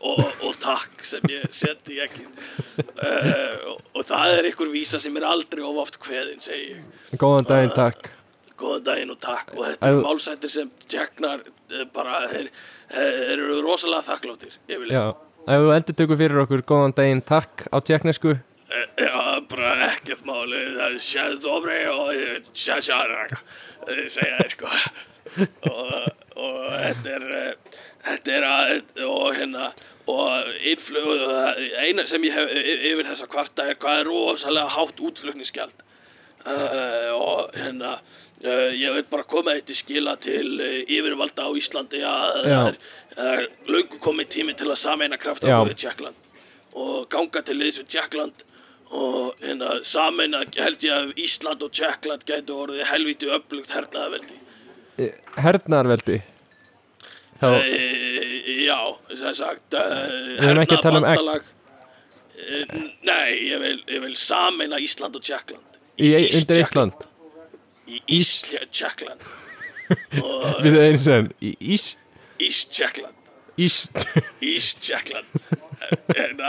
og, 0.00 0.20
og 0.44 0.60
takk 0.60 0.93
sem 1.14 1.32
ég 1.32 1.58
seti 1.60 1.98
ekki 2.04 2.26
uh, 2.26 3.72
og, 3.72 3.82
og 3.94 4.06
það 4.10 4.36
er 4.36 4.50
einhver 4.50 4.72
vísa 4.74 5.00
sem 5.02 5.16
er 5.20 5.26
aldrei 5.30 5.64
of 5.64 5.80
oft 5.86 5.98
kveðin 6.04 6.42
segi 6.46 6.76
ég, 6.76 7.18
góðan 7.20 7.50
daginn 7.50 7.74
takk. 7.76 8.10
Góðan 8.60 8.86
daginn 8.86 9.12
og 9.14 9.20
takk. 9.22 9.52
Og 9.58 9.66
þetta 9.66 9.90
er 9.90 10.00
málsættir 10.04 10.54
sem 10.54 10.72
tjeknar 10.92 11.44
uh, 11.44 11.84
bara 11.94 12.24
eru 12.34 13.60
rosalega 13.64 14.04
þakkláttir 14.12 14.58
yfirleitt 14.68 14.94
Já, 14.94 15.06
ef 15.48 15.62
þú 15.64 15.76
endur 15.78 15.96
tökur 16.00 16.20
fyrir 16.20 16.42
okkur 16.44 16.66
góðan 16.68 16.98
daginn 16.98 17.24
takk 17.26 17.64
á 17.72 17.76
tjekknesku 17.82 18.36
Eh, 18.74 19.04
Já, 19.04 19.40
bara 19.50 19.72
ekkert 19.92 20.24
máli 20.26 20.60
það 20.74 20.84
er 20.86 21.00
séð 21.06 21.34
dobri 21.44 21.80
og 21.90 22.08
séð 22.58 22.86
séð 22.88 23.34
segja 24.14 24.38
þeir 24.40 24.54
sko. 24.54 24.70
Og, 25.70 26.08
og 26.36 26.56
þetta 26.72 27.12
er 27.14 27.26
eh, 27.38 27.76
þetta 28.04 28.32
er 28.38 28.46
að 28.48 29.04
og 29.06 29.28
hérna 29.38 29.68
og 30.10 30.50
eina 30.64 32.04
sem 32.10 32.26
ég 32.26 32.34
hef 32.36 32.50
yfir 32.90 33.08
þessa 33.08 33.28
kvarta 33.32 33.68
er 33.70 33.78
hvað 33.80 34.00
er 34.02 34.10
rosalega 34.10 34.74
hátt 34.74 35.00
útflugningsgjald 35.00 35.84
uh, 36.44 37.10
og 37.16 37.54
hérna 37.56 37.94
uh, 38.44 38.70
ég 38.76 38.98
vil 38.98 39.06
bara 39.10 39.26
koma 39.30 39.56
eitt 39.56 39.70
í 39.72 39.78
skila 39.80 40.16
til 40.24 40.60
uh, 40.60 40.80
yfirvalda 40.84 41.48
á 41.48 41.50
Íslandi 41.60 42.02
að 42.04 42.40
það 43.14 43.32
er, 43.32 43.48
löngu 43.70 44.00
komið 44.04 44.32
tími 44.34 44.56
til 44.60 44.68
að 44.70 44.82
sameina 44.82 45.20
kraft 45.20 45.46
Já. 45.46 45.56
á 45.56 45.64
við 45.64 45.78
Tjekkland 45.84 46.20
og 46.74 47.06
ganga 47.12 47.44
til 47.46 47.60
við 47.62 47.84
Tjekkland 47.88 48.44
og 48.94 49.40
hérna 49.40 49.78
sameina 49.90 50.44
held 50.58 50.84
ég 50.84 50.92
að 50.92 51.14
Ísland 51.18 51.64
og 51.64 51.72
Tjekkland 51.74 52.26
gætu 52.28 52.58
orðið 52.66 52.90
helviti 52.92 53.30
upplugt 53.32 53.72
hernaðaveldi 53.72 54.42
E, 54.94 55.10
Hernaðarveldi? 55.42 56.20
Þá, 57.40 57.48
já, 58.64 58.78
það 59.12 59.38
sagt 59.40 59.76
uh, 59.78 59.94
Við 60.40 60.48
erum 60.50 60.62
ekki 60.64 60.78
að 60.78 60.84
tala 60.88 61.02
um 61.02 61.08
egg. 61.10 61.28
egg 61.34 61.50
Nei, 63.06 63.28
ég 63.48 63.60
vil, 63.62 63.76
ég 63.94 64.02
vil 64.04 64.14
sameina 64.26 64.78
Ísland 64.82 65.16
og 65.16 65.22
Tjekkland 65.24 65.78
í, 66.02 66.10
undir 66.40 66.60
eitt 66.64 66.74
land? 66.76 67.04
Í 67.88 68.00
Ís- 68.18 68.42
Ís 68.50 68.70
Tjekkland 68.74 69.22
Við 70.64 70.78
eins 70.80 71.04
og 71.12 71.30
í 71.44 71.52
Ís 71.76 71.90
Ís 72.42 72.62
Tjekkland 72.76 73.20
Íst. 73.54 74.00
East 74.42 74.80
Jackland 74.82 75.28
hérna, 76.10 76.48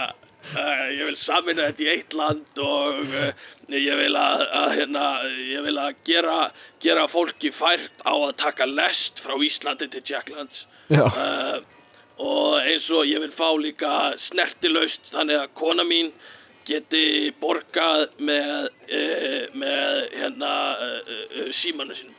uh, 0.57 0.85
ég 0.89 1.03
vil 1.05 1.17
samina 1.21 1.67
þetta 1.67 1.83
í 1.85 1.89
eitt 1.91 2.15
land 2.17 2.61
og 2.65 3.03
uh, 3.05 3.27
ég 3.69 3.99
vil 3.99 4.15
að, 4.17 4.41
að 4.57 4.71
hérna, 4.79 5.03
ég 5.51 5.61
vil 5.67 5.75
að 5.83 5.99
gera, 6.09 6.37
gera 6.81 7.03
fólki 7.13 7.51
fært 7.59 8.01
á 8.01 8.09
að 8.15 8.33
taka 8.41 8.65
lest 8.71 9.21
frá 9.21 9.37
Íslandi 9.37 9.91
til 9.93 10.01
Jacklands 10.09 10.63
Já, 10.89 11.03
uh, 11.05 11.61
og 12.21 12.57
eins 12.61 12.87
og 12.95 13.07
ég 13.09 13.21
vil 13.23 13.33
fá 13.35 13.49
líka 13.59 13.91
snertilaust 14.29 15.11
þannig 15.11 15.41
að 15.41 15.53
kona 15.59 15.85
mín 15.87 16.11
geti 16.65 17.31
borgað 17.41 18.07
með, 18.17 18.69
uh, 18.89 19.41
með 19.53 20.01
hérna 20.15 20.51
uh, 20.81 20.99
uh, 21.11 21.49
símanu 21.61 21.97
sínum. 21.97 22.15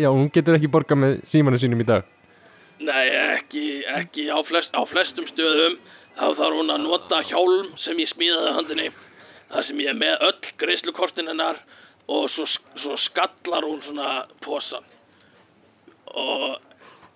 Já, 0.00 0.08
hún 0.08 0.30
getur 0.32 0.56
ekki 0.56 0.70
borgað 0.72 1.02
með 1.02 1.16
símanu 1.28 1.60
sínum 1.60 1.82
í 1.82 1.88
dag. 1.88 2.06
Nei, 2.82 3.06
ekki, 3.36 3.66
ekki 3.98 4.30
á, 4.32 4.38
flest, 4.48 4.72
á 4.72 4.82
flestum 4.90 5.28
stöðum. 5.34 5.76
Þá 6.16 6.26
þarf 6.38 6.58
hún 6.58 6.72
að 6.72 6.84
nota 6.86 7.22
hjálm 7.28 7.70
sem 7.84 8.00
ég 8.00 8.10
smíðaði 8.12 8.56
handinni 8.56 8.88
þar 9.52 9.68
sem 9.68 9.80
ég 9.80 9.92
er 9.92 10.00
með 10.00 10.26
öll 10.28 10.50
greiðslukortin 10.60 11.28
hennar 11.28 11.60
og 12.12 12.28
svo, 12.34 12.46
svo 12.80 12.96
skallar 13.06 13.66
hún 13.68 13.80
svona 13.84 14.24
posan 14.44 14.84
og, 16.12 16.60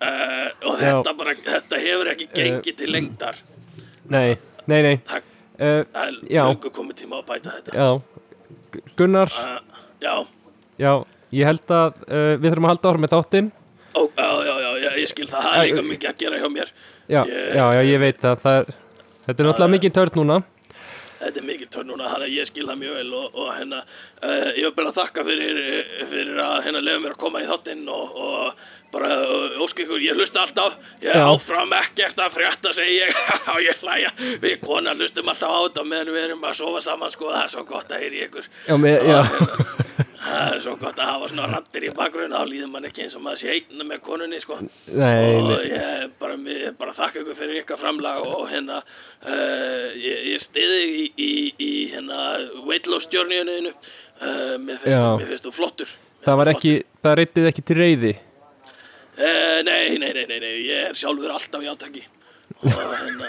uh, 0.01 0.47
og 0.69 0.79
þetta 0.81 1.13
bara 1.17 1.33
þetta 1.41 1.79
hefur 1.83 2.11
ekki 2.13 2.27
gengið 2.35 2.77
til 2.81 2.91
lengdar. 2.93 3.39
Nei, 4.13 4.37
nei, 4.69 4.79
nei. 4.85 4.95
Það, 5.09 5.27
uh, 5.57 5.83
það 5.93 6.01
er 6.07 6.17
Já. 6.37 6.43
löngu 6.47 6.71
komið 6.77 6.99
tíma 7.01 7.21
að 7.21 7.29
bæta 7.31 7.55
þetta. 7.57 7.75
Já, 7.77 7.87
Gu- 8.75 8.83
Gunnar, 8.99 9.31
uh, 9.41 9.59
Já, 10.01 10.13
já, 10.77 10.91
ég 11.33 11.47
held 11.49 11.71
að 11.73 11.95
uh, 12.07 12.33
við 12.37 12.51
þurfum 12.51 12.67
að 12.69 12.73
halda 12.75 12.91
ára 12.91 13.03
með 13.05 13.13
þáttinn. 13.15 13.47
Ó, 13.97 14.01
já, 14.13 14.27
já, 14.47 14.53
já, 14.61 14.69
já, 14.83 14.91
ég 15.01 15.09
skil 15.15 15.29
það. 15.31 15.47
Það 15.47 15.63
er 15.71 15.79
uh, 15.81 15.87
mikið 15.91 16.11
að 16.11 16.19
gera 16.21 16.41
hjá 16.43 16.49
mér. 16.53 16.75
Já, 17.07 17.21
Ég- 17.23 17.55
já, 17.57 17.65
já, 17.77 17.81
ég 17.93 17.99
veit 18.03 18.21
það, 18.21 18.37
það 18.45 18.61
er, 18.61 18.75
Þetta 19.27 19.43
er 19.43 19.47
náttúrulega 19.49 19.73
mikið 19.75 19.91
törn 19.97 20.15
núna. 20.21 20.35
Þetta 21.17 21.39
er 21.41 21.45
mikið 21.47 21.69
törn 21.73 21.87
núna, 21.89 22.05
þannig 22.13 22.27
að 22.29 22.35
ég 22.37 22.47
skil 22.51 22.67
það 22.69 22.77
mjög 22.79 22.93
vel 22.99 23.09
og, 23.17 23.25
og 23.41 23.47
hérna, 23.57 23.79
uh, 24.21 24.49
ég 24.55 24.63
vil 24.67 24.75
bara 24.77 24.93
þakka 24.95 25.23
fyrir, 25.27 25.57
fyrir 26.13 26.37
að 26.45 26.53
hérna 26.67 26.81
lefa 26.85 27.01
mér 27.03 27.15
að 27.15 27.21
koma 27.25 27.41
í 27.43 27.47
þáttinn 27.49 27.81
og, 27.91 28.13
og 28.27 28.61
bara 28.97 29.13
ósk 29.61 29.79
ykkur, 29.83 30.01
ég 30.01 30.17
hlusta 30.17 30.43
alltaf, 30.45 30.77
ég 31.05 31.17
áfram 31.21 31.73
ekkert 31.77 32.19
að 32.21 32.37
frétta, 32.37 32.73
segi 32.77 32.97
ég, 32.97 33.17
og 33.53 33.59
ég 33.61 33.83
hlæja, 33.83 34.13
við 34.41 34.55
konar 34.63 34.97
hlustum 34.97 35.29
alltaf 35.33 35.53
á 35.53 35.59
þetta 35.67 35.83
meðan 35.85 36.13
við 36.15 36.23
erum 36.27 36.47
að 36.47 36.61
sofa 36.61 36.83
saman, 36.85 37.13
sko, 37.13 37.29
það 37.33 37.43
er 37.43 37.53
svo 37.53 37.65
gott 37.69 37.91
að 37.93 38.05
heyri 38.05 38.23
ykkur, 38.25 38.47
Já, 38.67 38.75
með, 38.81 38.97
já, 39.05 39.19
það 40.27 40.55
er 40.55 40.63
svo 40.65 40.75
gott 40.81 41.01
að 41.01 41.11
hafa 41.11 41.29
svona 41.33 41.49
rattir 41.53 41.87
í 41.87 41.93
bakgrunn, 41.99 42.35
þá 42.37 42.51
líður 42.51 42.71
mann 42.73 42.89
ekki 42.89 43.05
eins 43.05 43.17
og 43.19 43.23
maður 43.27 43.43
sé 43.43 43.53
einn 43.57 43.85
með 43.91 44.01
konunni, 44.07 44.41
sko. 44.43 44.59
Nei, 44.89 45.21
og 45.37 45.53
ég 45.67 46.17
bara, 46.21 46.39
ég 46.57 46.79
bara 46.81 46.97
þakka 46.97 47.23
ykkur 47.23 47.39
fyrir 47.41 47.61
ykkar 47.61 47.81
framlag 47.83 48.25
og 48.25 48.47
hérna 48.51 48.81
uh, 48.81 49.87
ég, 49.93 50.25
ég 50.33 50.45
stiði 50.49 50.81
í, 50.87 51.07
í, 51.13 51.31
í 51.61 51.71
hérna 51.93 52.23
weight 52.67 52.89
loss 52.89 53.07
journeyinu 53.13 53.71
uh, 53.71 54.55
mér 54.61 54.81
finnst 54.83 55.45
þú 55.45 55.55
flottur. 55.59 55.97
Það 56.25 56.39
var 56.41 56.49
ekki, 56.51 56.71
það 57.05 57.19
reytið 57.21 57.51
ekki 57.51 57.63
til 57.63 57.77
reyði 57.77 58.13
uh, 59.17 59.57
nei, 59.67 59.97
nei, 59.97 60.13
nei, 60.13 60.25
nei, 60.29 60.39
nei, 60.39 60.53
ég 60.67 60.91
er 60.91 61.01
sjálfur 61.01 61.33
alltaf 61.33 61.63
í 61.63 61.71
átaki. 61.71 62.03
Og 62.57 62.73
hérna 62.73 63.27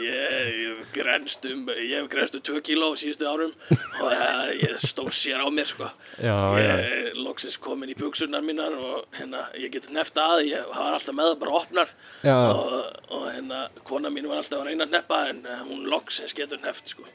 ég, 0.00 0.54
ég 0.64 0.88
grenst 0.94 1.44
um 1.46 1.68
ég 1.70 1.92
hef 2.00 2.08
grenst 2.10 2.34
um 2.34 2.42
2 2.48 2.62
kíló 2.66 2.88
síðustu 2.98 3.28
árum 3.28 3.52
og 4.00 4.08
uh, 4.08 4.48
ég 4.58 4.80
stór 4.90 5.12
sér 5.20 5.44
á 5.44 5.48
mér 5.52 5.68
sko. 5.68 5.90
Já, 6.18 6.34
ég 6.58 6.72
er 6.72 7.20
loksins 7.20 7.56
komin 7.62 7.92
í 7.92 7.96
buksurnar 7.98 8.42
mínar 8.46 8.74
og 8.74 9.06
hérna 9.18 9.44
ég 9.60 9.70
get 9.76 9.86
nefnt 9.94 10.18
að 10.18 10.46
ég 10.48 10.66
var 10.72 10.98
alltaf 10.98 11.14
með 11.14 11.30
það 11.30 11.40
bara 11.44 11.56
opnar. 11.60 11.94
Já, 12.26 12.36
og, 12.36 12.76
og 13.12 13.26
hérna 13.30 13.66
kona 13.86 14.10
mín 14.12 14.30
var 14.30 14.42
alltaf 14.42 14.62
að 14.62 14.70
reyna 14.72 14.88
að 14.88 14.96
neppa 14.98 15.22
en 15.30 15.42
uh, 15.46 15.62
hún 15.68 15.86
loksins 15.92 16.34
getur 16.38 16.62
neft 16.64 16.94
sko. 16.94 17.06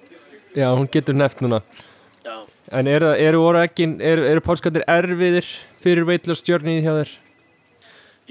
Já, 0.55 0.69
hún 0.71 0.87
getur 0.91 1.17
neft 1.17 1.43
núna. 1.43 1.63
Já, 2.21 2.35
En 2.71 2.87
eru, 2.87 3.09
eru 3.19 3.41
eru, 3.51 4.23
eru 4.23 4.41
pálskandir 4.41 4.85
erfiðir 4.87 5.47
fyrir 5.83 6.05
veitlust 6.07 6.45
stjörnið 6.45 6.85
hjá 6.85 6.93
þér? 7.01 7.09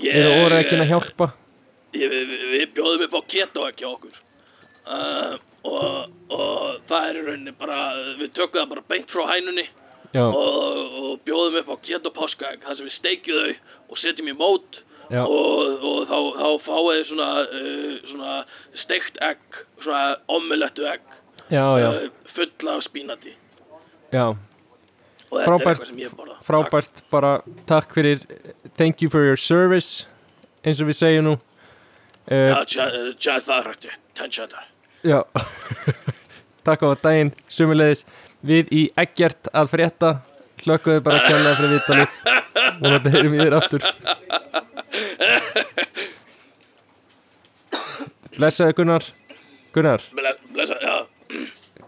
Ég, 0.01 0.17
Eru 0.17 0.43
voru 0.43 0.59
ekki 0.61 0.79
að 0.79 0.91
hjálpa? 0.91 1.31
ég, 1.97 2.11
við, 2.11 2.35
við, 2.53 2.67
bjóðum 2.77 3.07
upp 3.07 3.17
á 3.19 3.23
keto 3.31 3.67
ekki 3.69 3.87
okkur. 3.89 4.19
Uh, 4.91 5.35
og, 5.69 6.13
og 6.33 6.79
það 6.89 7.09
er 7.09 7.19
í 7.19 7.25
rauninni 7.27 7.55
bara 7.59 7.81
við 8.19 8.33
tökum 8.37 8.61
það 8.63 8.71
bara 8.75 8.87
beint 8.91 9.13
frá 9.13 9.27
hænunni 9.29 9.67
og, 10.19 10.39
og 10.41 11.11
bjóðum 11.27 11.59
upp 11.61 11.75
á 11.75 11.77
keto 11.85 12.13
páskaegg 12.17 12.65
þar 12.65 12.79
sem 12.79 12.89
við 12.89 12.97
steikjum 12.97 13.43
þau 13.43 13.93
og 13.93 14.01
setjum 14.01 14.31
í 14.33 14.37
mót 14.39 14.81
og, 15.11 15.85
og 15.85 16.01
þá, 16.09 16.19
þá 16.39 16.49
fáið 16.65 17.03
svona, 17.11 17.29
uh, 17.45 17.95
svona 18.09 18.37
steikt 18.85 19.21
egg 19.27 19.61
svona 19.85 20.05
omelettu 20.33 20.87
egg 20.89 21.05
já, 21.53 21.65
já, 21.83 21.91
uh, 21.91 22.31
fulla 22.35 22.79
af 22.79 22.87
spínati. 22.89 23.37
Já 24.11 24.25
Frábært. 25.31 25.85
Frábært, 26.47 27.03
bara 27.13 27.37
takk 27.71 27.93
fyrir 27.95 28.23
Thank 28.77 29.03
you 29.03 29.11
for 29.13 29.23
your 29.25 29.39
service 29.39 30.07
eins 30.65 30.81
og 30.83 30.89
við 30.91 30.99
segjum 30.99 31.29
nú. 31.29 31.35
Já, 32.31 32.57
uh, 32.57 32.65
tja- 32.71 33.15
tja 33.23 33.37
það 33.47 33.69
rætti, 33.71 33.93
tja 34.19 34.47
það 34.51 34.67
Já. 35.07 35.21
Takk 36.67 36.83
á 36.85 36.89
daginn, 37.01 37.31
sumulegis 37.49 38.05
Við 38.45 38.69
í 38.73 38.83
Eggert 39.01 39.49
að 39.57 39.71
frétta. 39.73 40.11
Hlökkuðu 40.61 41.01
bara 41.05 41.23
kjærlega 41.27 41.57
fyrir 41.57 41.73
viðtalið. 41.77 42.19
Og 42.81 42.95
þetta 42.95 43.13
heyrum 43.15 43.35
í 43.37 43.41
þér 43.41 43.57
aftur. 43.57 43.87
Blessaði 48.37 48.77
Gunnar. 48.79 49.05
Gunnar, 49.75 50.01
já. 50.11 50.95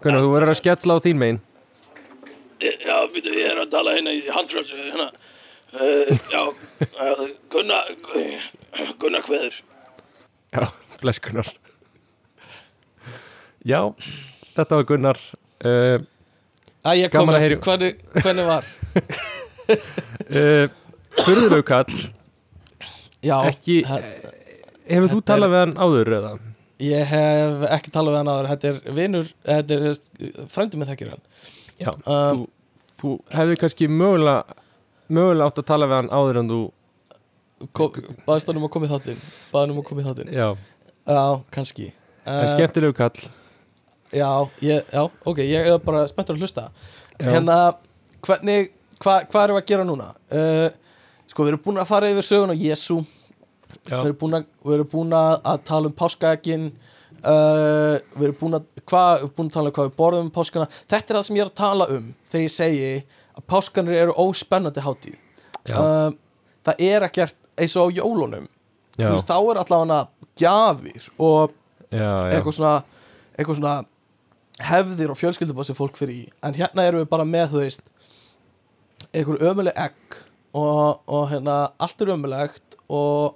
Gunnar, 0.02 0.22
þú 0.22 0.30
verður 0.34 0.52
að 0.52 0.58
skella 0.60 0.98
á 0.98 1.04
þín 1.04 1.18
megin 1.18 1.40
Já, 2.62 2.96
býtu, 3.10 3.32
ég 3.34 3.48
er 3.50 3.61
að 3.72 3.76
tala 3.78 3.96
hérna 3.96 4.12
í 4.12 4.22
handfrölsu 4.36 4.78
hérna 4.78 5.08
uh, 5.72 6.12
Já, 6.32 6.42
uh, 6.44 7.22
Gunnar 7.52 7.92
Gunnar 9.00 9.24
Kveður. 9.26 9.56
Já, 10.52 10.66
bless 11.00 11.20
Gunnar. 11.24 11.48
Já, 13.64 13.80
þetta 14.56 14.78
var 14.80 14.86
Gunnar 14.88 15.20
uh, 15.64 15.98
Æ, 16.82 16.90
ég 16.98 17.12
kom 17.14 17.30
eftir, 17.36 17.60
hvernig, 17.62 17.96
hvernig 18.20 18.48
var? 18.50 18.66
Uh, 19.72 20.66
Furðulegu 21.22 21.62
kall. 21.64 21.92
Já, 23.24 23.36
Ekki, 23.48 23.76
he- 23.86 24.00
hefur 24.90 25.06
þú 25.12 25.20
talað 25.28 25.52
við 25.54 25.60
hann 25.62 25.74
áður 25.80 26.10
eða? 26.18 26.32
ég 26.82 27.04
hef 27.12 27.62
ekki 27.76 27.92
talað 27.94 28.16
við 28.16 28.18
hann 28.18 28.30
áður. 28.32 28.48
Þetta 28.50 28.70
er 28.72 28.96
vinur, 28.98 29.30
þetta 29.46 29.78
er 29.78 30.48
frændi 30.52 30.80
með 30.80 30.90
þekkir 30.92 31.12
hann. 31.14 31.22
Já, 31.78 31.90
um, 31.94 32.42
þú, 32.42 32.48
þú 33.02 33.16
hefði 33.34 33.58
kannski 33.60 33.88
mögulega 33.90 34.56
mögulega 35.12 35.50
átt 35.50 35.60
að 35.60 35.68
tala 35.68 35.88
við 35.90 35.98
hann 36.00 36.12
áður 36.14 36.42
en 36.42 36.52
þú 36.52 36.62
Baðist 38.26 38.48
hann 38.50 38.58
um 38.58 38.64
að 38.66 38.72
koma 38.74 38.88
í 38.88 38.90
þáttinn. 38.90 39.18
Baðist 39.52 39.58
hann 39.60 39.72
um 39.74 39.76
að 39.78 39.84
koma 39.86 40.02
í 40.02 40.06
þáttinn. 40.08 40.30
Já, 40.34 40.48
Já, 41.06 41.42
kannski. 41.54 41.92
En 42.26 42.44
uh, 42.44 42.50
skemmtilegu 42.50 42.94
kall. 42.94 43.24
Já, 44.12 44.28
ég, 44.62 44.84
já, 44.92 45.02
ok, 45.24 45.40
ég 45.46 45.70
er 45.70 45.80
bara 45.82 46.04
spenntur 46.10 46.36
að 46.36 46.44
hlusta. 46.44 46.68
Já. 47.16 47.26
Hérna, 47.30 47.56
hvernig, 48.26 48.70
hva, 49.02 49.20
hvað 49.30 49.44
erum 49.46 49.58
við 49.58 49.62
að 49.62 49.70
gera 49.72 49.86
núna? 49.88 50.08
Uh, 50.30 50.68
sko, 51.30 51.46
við 51.46 51.54
erum 51.54 51.64
búin 51.64 51.80
að 51.82 51.90
fara 51.90 52.10
yfir 52.12 52.26
sögun 52.26 52.54
á 52.54 52.56
Jésu 52.58 53.00
Við 53.88 54.74
erum 54.74 54.88
búin 54.92 55.14
að, 55.16 55.38
að 55.48 55.62
tala 55.66 55.88
um 55.88 55.94
páskaegin 55.96 56.68
uh, 57.28 57.96
Við 58.16 58.26
erum 58.28 58.38
búin 58.40 58.58
að, 58.58 58.66
erum 58.82 59.34
búin 59.36 59.50
að 59.50 59.56
tala 59.58 59.70
um 59.70 59.76
hvað 59.76 59.88
við 59.88 59.96
borðum 59.98 60.26
um 60.28 60.34
páskana. 60.34 60.68
Þetta 60.90 61.02
er 61.12 61.18
það 61.18 61.26
sem 61.28 61.38
ég 61.38 61.44
er 61.44 61.52
að 61.52 61.60
tala 61.62 61.88
um 61.92 62.10
þegar 62.32 62.44
ég 62.44 62.54
segi 62.56 62.90
að 63.32 63.46
páskanir 63.48 64.00
eru 64.02 64.16
óspennandi 64.20 64.84
hátíð. 64.84 65.18
Uh, 65.70 66.10
Það 66.62 66.82
er 66.86 67.06
ekkert 67.08 67.38
eins 67.58 67.74
og 67.78 67.90
á 67.90 67.94
jólunum. 67.98 68.46
Veist, 68.98 69.26
þá 69.26 69.38
er 69.40 69.60
allavega 69.62 70.00
gjafir 70.38 71.06
og 71.18 71.54
já, 71.90 71.98
já. 71.98 72.28
eitthvað 72.36 72.56
svona 72.58 72.74
eitthvað 73.32 73.58
svona 73.58 73.74
hefðir 74.62 75.12
og 75.12 75.18
fjölskyldubá 75.18 75.64
sem 75.66 75.76
fólk 75.76 75.96
fyrir 75.98 76.14
í. 76.14 76.26
En 76.44 76.54
hérna 76.54 76.84
erum 76.86 77.02
við 77.02 77.10
bara 77.10 77.26
með 77.26 77.54
þú 77.54 77.62
veist 77.64 77.82
eitthvað 79.10 79.46
ömuleg 79.50 79.80
egg 79.80 80.18
og, 80.54 81.00
og 81.08 81.24
hérna 81.32 81.56
allt 81.82 82.04
er 82.04 82.12
ömulegt 82.14 82.76
og, 82.86 83.34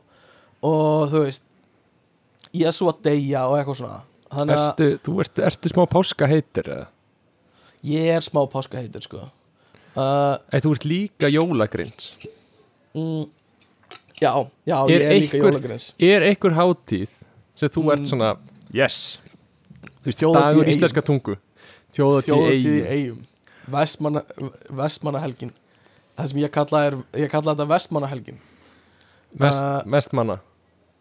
og 0.63 1.09
þú 1.11 1.25
veist 1.25 1.47
Jésu 2.61 2.89
að 2.91 3.01
deyja 3.07 3.45
og 3.51 3.57
eitthvað 3.59 3.79
svona. 3.81 4.01
Þannig 4.37 4.57
að 4.59 4.67
Ertu, 4.69 4.89
þú 5.07 5.15
ert, 5.23 5.41
ertu 5.51 5.71
smá 5.73 5.83
páska 5.93 6.29
heitir 6.31 6.71
eða? 6.77 6.87
ég 7.87 8.09
er 8.17 8.25
smá 8.25 8.41
páskaheitur 8.51 9.05
sko. 9.05 9.21
Uh, 9.97 10.35
Ei, 10.53 10.61
þú 10.65 10.73
ert 10.75 10.85
líka 10.85 11.29
jólagrins 11.31 12.09
mm, 12.93 13.23
já, 14.21 14.33
já, 14.69 14.77
Er 14.91 14.91
ég 14.91 15.05
er 15.07 15.21
líka 15.23 15.39
jólagrins 15.41 15.87
Er 16.03 16.27
einhver 16.27 16.53
hátíð 16.59 17.15
sem 17.57 17.71
þú 17.73 17.85
ert 17.95 18.03
Mm. 18.03 18.11
svona 18.11 18.33
Yes, 18.75 19.19
Þjóðatíð 20.05 20.35
dagur 20.43 20.67
í 20.69 20.75
íslenska 20.75 21.03
tungu. 21.07 21.37
Þjóðatíð 21.97 22.27
Þjóðatíð 22.27 22.67
í 22.67 22.83
eigin. 22.83 22.91
eigum 22.93 23.23
Vestmanna, 23.73 24.21
Vestmannahelgin. 24.71 25.51
Það 26.19 26.29
sem 26.31 26.39
ég 26.45 26.53
kalla, 26.55 26.83
er, 26.91 26.95
ég 27.19 27.31
kalla 27.33 27.55
þetta 27.55 27.67
Vestmannahelgin. 27.73 28.37
Vest, 29.41 29.63
Uh, 29.65 29.81
Vestmanna 29.91 30.37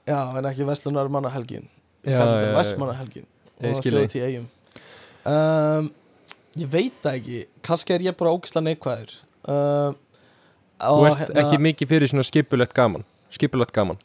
já, 0.08 0.20
en 0.40 0.46
ekki 0.52 0.68
Vestlunar 0.68 1.10
mannahelgin 1.14 1.68
Ég 2.06 2.14
kalli 2.14 2.34
já, 2.34 2.42
þetta. 2.42 2.58
Vestmannahelgin. 2.60 3.26
Og 3.66 3.78
skil 3.80 3.92
þjóð 3.96 4.02
þig. 4.04 4.10
til 4.12 4.26
eigum. 4.28 4.50
Um, 5.26 5.88
Ég 6.56 6.70
veit 6.72 6.98
það 7.04 7.16
ekki. 7.20 7.40
Kannski 7.66 7.96
er 7.96 8.04
ég 8.06 8.16
bara 8.20 8.32
ógislega 8.36 8.64
neikvæður. 8.70 9.14
Um, 9.52 9.96
Þú 10.80 11.08
ert 11.10 11.32
ekki 11.42 11.58
mikið 11.64 11.90
fyrir 11.90 12.12
svona 12.12 12.26
skipulegt 12.28 12.74
gaman 12.76 13.04
Skipulegt 13.34 13.72
gaman. 13.76 13.98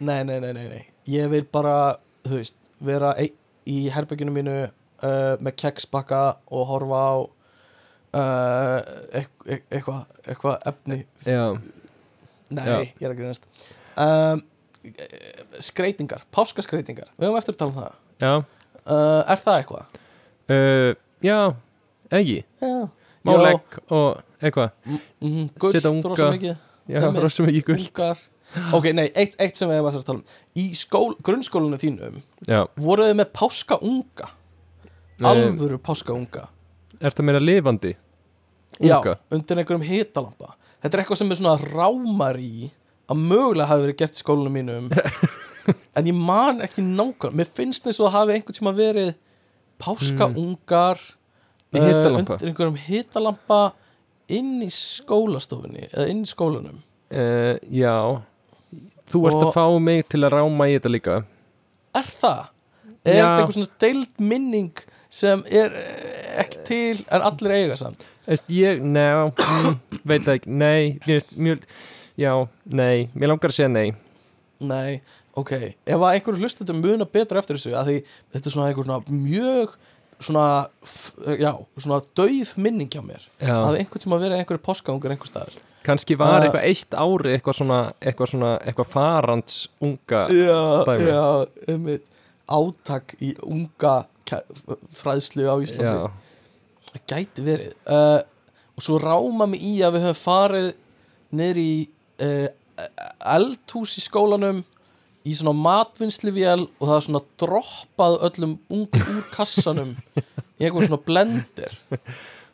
Nei, 0.00 0.20
nei, 0.26 0.36
nei, 0.42 0.52
nei, 0.52 0.66
nei. 0.68 0.82
Ég 1.08 1.30
vil 1.32 1.46
bara, 1.48 1.96
þú 2.26 2.40
veist, 2.40 2.56
vera 2.84 3.14
í 3.22 3.76
herbygginu 3.94 4.34
mínu 4.34 4.56
uh, 4.66 5.34
með 5.40 5.56
keksbakka 5.62 6.20
og 6.52 6.66
horfa 6.68 7.00
á 7.00 7.14
uh, 8.20 8.78
eitthvað 9.16 9.64
eitthva, 9.70 9.96
eitthva 10.26 10.54
efni. 10.70 11.00
Já, 11.24 11.46
Nei, 12.46 12.62
Já. 12.62 12.76
ég 12.84 13.02
er 13.08 13.10
að 13.10 13.18
grínast. 13.18 13.48
Um, 13.98 14.44
Skreitingar, 15.64 16.22
páskaskreitingar. 16.34 17.08
Við 17.18 17.28
höfum 17.28 17.38
eftir 17.40 17.54
að 17.54 17.58
tala 17.62 17.72
um 17.72 17.80
það. 17.80 17.96
Já. 18.20 18.32
Uh, 18.86 19.22
Er 19.32 19.42
það 19.42 19.58
eitthvað? 19.62 19.98
uh, 20.50 20.94
Já, 21.26 21.38
ekki. 22.20 22.38
Já. 22.62 22.72
Málegg 23.26 23.78
og 23.90 24.22
eitthvað. 24.40 24.70
Setja 25.72 25.90
unga- 25.90 26.08
rosa 26.12 26.30
mikið. 26.36 26.56
Já, 26.88 27.00
rosa 27.22 27.42
mikið 27.48 27.72
Ungar. 27.80 28.18
Ok, 28.78 28.84
nei, 28.94 29.08
eitt, 29.18 29.34
eitt 29.42 29.56
sem 29.58 29.68
við 29.68 29.80
höfum 29.80 29.88
eftir 29.90 30.02
að 30.04 30.06
tala 30.06 30.18
um. 30.20 30.24
Í 30.54 30.66
skól, 30.78 31.16
grunnskólinu 31.26 31.78
þínum 31.82 32.20
Já, 32.46 32.60
voruð 32.78 33.08
þið 33.10 33.16
með 33.18 33.32
páskaunga? 33.34 34.28
Alvöru 35.26 35.78
páskaunga. 35.82 36.44
er 37.00 37.10
það 37.10 37.24
meira 37.26 37.40
lifandi? 37.42 37.94
Já, 38.80 38.98
Unga? 39.00 39.16
undir 39.32 39.58
einhverjum 39.58 39.82
hitalampa. 39.88 40.54
Þetta 40.82 40.94
er 40.94 41.02
eitthvað 41.02 41.18
sem 41.18 41.30
er 41.32 41.38
svona 41.40 41.56
rámar 41.72 42.38
í 42.38 42.70
að 43.10 43.16
mögulega 43.26 43.66
hafi 43.70 43.82
verið 43.86 43.96
gert 44.02 44.14
í 44.18 44.22
skólunum 44.22 44.52
mínum 44.52 44.88
en 45.96 46.08
ég 46.10 46.16
man 46.16 46.62
ekki 46.64 46.84
nákvæm 46.84 47.36
mér 47.38 47.50
finnst 47.58 47.86
eins 47.86 48.00
og 48.00 48.08
það 48.08 48.16
hafi 48.16 48.36
einhvern 48.36 48.58
tíma 48.58 48.72
verið 48.76 49.12
páskaungar 49.82 51.00
eh, 51.00 51.82
hitalampa? 51.82 52.36
undir 52.36 52.50
einhverjum 52.50 52.80
hitalampa 52.86 53.60
inn 54.32 54.64
í 54.66 54.70
skólastofunni 54.72 55.86
eða 55.92 56.08
inn 56.10 56.24
í 56.26 56.30
skólanum. 56.30 56.82
Uh, 57.14 57.54
já. 57.70 57.94
Þú 59.06 59.22
ert 59.28 59.38
Og- 59.38 59.46
að 59.46 59.54
fá 59.54 59.66
mig 59.78 60.06
til 60.10 60.24
að 60.26 60.34
ráma 60.34 60.66
í 60.66 60.74
þetta 60.74 60.90
líka. 60.90 61.16
Er 61.94 62.08
það? 62.10 62.44
Er 63.06 63.20
þetta 63.20 63.36
einhver 63.38 63.54
svona 63.54 63.80
deild 63.84 64.16
minning 64.18 64.72
sem 65.16 65.44
er 65.46 65.76
eh, 65.78 66.40
ekki 66.42 66.64
til 66.66 67.04
en 67.14 67.22
allir 67.28 67.54
eiga 67.54 67.76
samt? 67.78 68.02
Ég, 68.50 68.80
neða, 68.82 69.28
mm, 69.30 69.76
veit 70.10 70.26
ekki. 70.32 70.50
Nei, 70.50 70.98
ég 71.06 71.20
veist, 71.20 71.36
mjög 71.38 71.62
Já, 72.16 72.32
nei, 72.64 73.10
mér 73.12 73.28
langar 73.28 73.52
að 73.52 73.58
segja 73.58 73.68
nei. 73.68 73.90
Nei, 74.64 75.02
ok 75.36 75.52
Ef 75.56 75.96
að 76.00 76.08
einhverju 76.14 76.40
hlustandi 76.42 76.76
muna 76.78 77.06
betur 77.08 77.40
eftir 77.40 77.58
þessu 77.58 77.74
að 77.76 77.90
því 77.90 77.96
þetta 78.34 78.48
er 78.50 78.54
svona 78.56 78.70
einhver 78.70 78.88
svona 78.88 79.20
mjög 79.26 79.76
svona, 80.16 80.44
já, 81.36 81.50
svona 81.76 82.00
dauf 82.16 82.52
minning 82.56 82.88
hjá 82.88 83.02
mér. 83.04 83.24
Já, 83.36 83.52
að 83.60 83.80
einhvern 83.82 84.00
tíma 84.06 84.18
verið 84.22 84.38
einhverju 84.40 84.62
páskaungur 84.64 85.12
einhver 85.12 85.28
staðar. 85.28 85.56
Kannski 85.86 86.16
var 86.18 86.40
Uh, 86.40 86.46
eitthvað 86.46 86.64
eitt 86.66 86.94
ári 86.98 87.34
eitthvað 87.36 87.58
svona, 87.60 87.80
eitthvað 88.00 88.30
svona, 88.32 88.52
eitthvað 88.66 88.88
farans 88.90 89.58
unga 89.84 90.22
Já, 90.32 90.62
dæmi. 90.88 91.10
já, 91.10 91.24
einmitt. 91.68 92.08
Átak 92.48 93.12
í 93.22 93.34
unga 93.44 93.92
fræðslu 94.96 95.46
á 95.46 95.54
Íslandi. 95.62 96.08
Það 96.94 97.04
gæti 97.12 97.44
verið. 97.46 97.74
Uh, 97.86 98.20
og 98.76 98.84
svo 98.86 98.98
ráma 99.02 99.46
mig 99.50 99.62
í 99.62 99.76
að 99.84 99.98
við 99.98 100.06
höfum 100.08 100.22
farið 100.22 100.70
niður 101.36 101.60
í 101.62 101.70
uh, 102.24 102.48
eldhús 103.36 103.96
í 104.00 104.04
skólanum 104.04 104.64
í 105.26 105.34
svona 105.34 105.52
matvinnsluvél 105.58 106.66
og 106.68 106.84
það 106.86 106.96
er 106.96 107.04
svona 107.08 107.22
droppað 107.42 108.16
öllum 108.28 108.52
ung 108.72 108.86
úr 109.00 109.22
kassanum 109.34 109.94
í 110.16 110.66
einhver 110.68 110.86
svona 110.86 111.00
blender. 111.06 111.74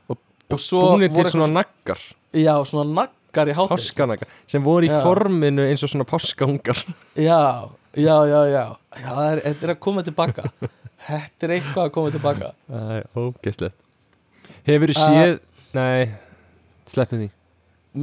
Og 0.08 0.18
og 0.52 0.60
svo 0.60 0.82
voru 0.94 1.08
til 1.12 1.28
svona 1.32 1.50
naggar. 1.60 2.00
Já, 2.32 2.54
svona 2.68 2.88
naggar 2.96 3.48
í 3.48 3.54
Páskanaggar 3.56 4.28
Sem 4.48 4.64
voru 4.64 4.84
í 4.88 4.90
Já. 4.90 4.98
forminu 5.04 5.64
eins 5.68 5.82
og 5.84 5.92
svona 5.92 6.04
páskaungar. 6.08 6.80
Já, 7.16 7.68
já, 7.96 8.16
já, 8.28 8.40
já, 8.52 8.64
já 8.96 9.08
það 9.12 9.28
er, 9.32 9.40
þetta 9.46 9.66
er 9.68 9.72
að 9.74 9.78
koma 9.84 10.02
tilbaka 10.04 10.44
þetta 11.06 11.46
er 11.48 11.54
eitthvað 11.58 11.86
að 11.86 11.94
koma 11.96 12.12
tilbaka 12.14 12.50
Það 12.68 12.90
er 12.96 13.06
ógeðslegt. 13.22 13.78
Hefur 14.68 14.92
Uh, 14.92 14.98
séð 15.00 15.38
Nei, 15.72 16.12
sleppið 16.92 17.22
því. 17.24 17.28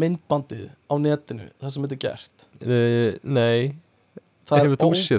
Myndbandið 0.02 0.66
á 0.90 0.94
netinu 1.02 1.46
það 1.62 1.72
sem 1.74 1.86
þetta 1.86 1.96
er 1.98 2.02
gert. 2.06 2.48
Uh, 2.62 3.12
Nei, 3.24 3.76
það 4.50 4.66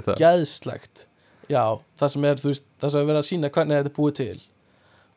það? 0.07 0.21
ógeðslegt. 0.21 1.05
Já, 1.51 1.63
það 1.99 2.11
sem 2.15 2.27
er, 2.29 2.41
þú 2.41 2.51
veist, 2.51 2.67
það 2.81 2.93
sem 2.93 3.01
er 3.01 3.09
verið 3.09 3.21
að 3.21 3.27
sína 3.29 3.51
hvernig 3.55 3.79
þetta 3.79 3.91
er 3.91 3.97
búið 3.97 4.13
til. 4.21 4.43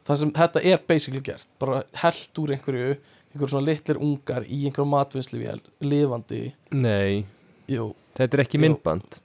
Það 0.04 0.20
sem 0.20 0.32
þetta 0.36 0.62
er 0.72 0.80
basically 0.90 1.22
gert, 1.24 1.46
bara 1.62 1.82
held 2.02 2.40
úr 2.42 2.54
einhverju, 2.56 2.96
einhverju 3.32 3.52
svona 3.54 3.68
litlir 3.68 4.00
ungar 4.04 4.44
í 4.48 4.64
einhverju 4.68 4.88
matvinnsluvél, 4.90 5.62
lifandi. 5.84 6.42
Nei. 6.76 7.24
Jú, 7.70 7.92
Þetta 8.14 8.36
er 8.38 8.42
ekki 8.44 8.58
Jú. 8.58 8.62
myndband? 8.62 9.16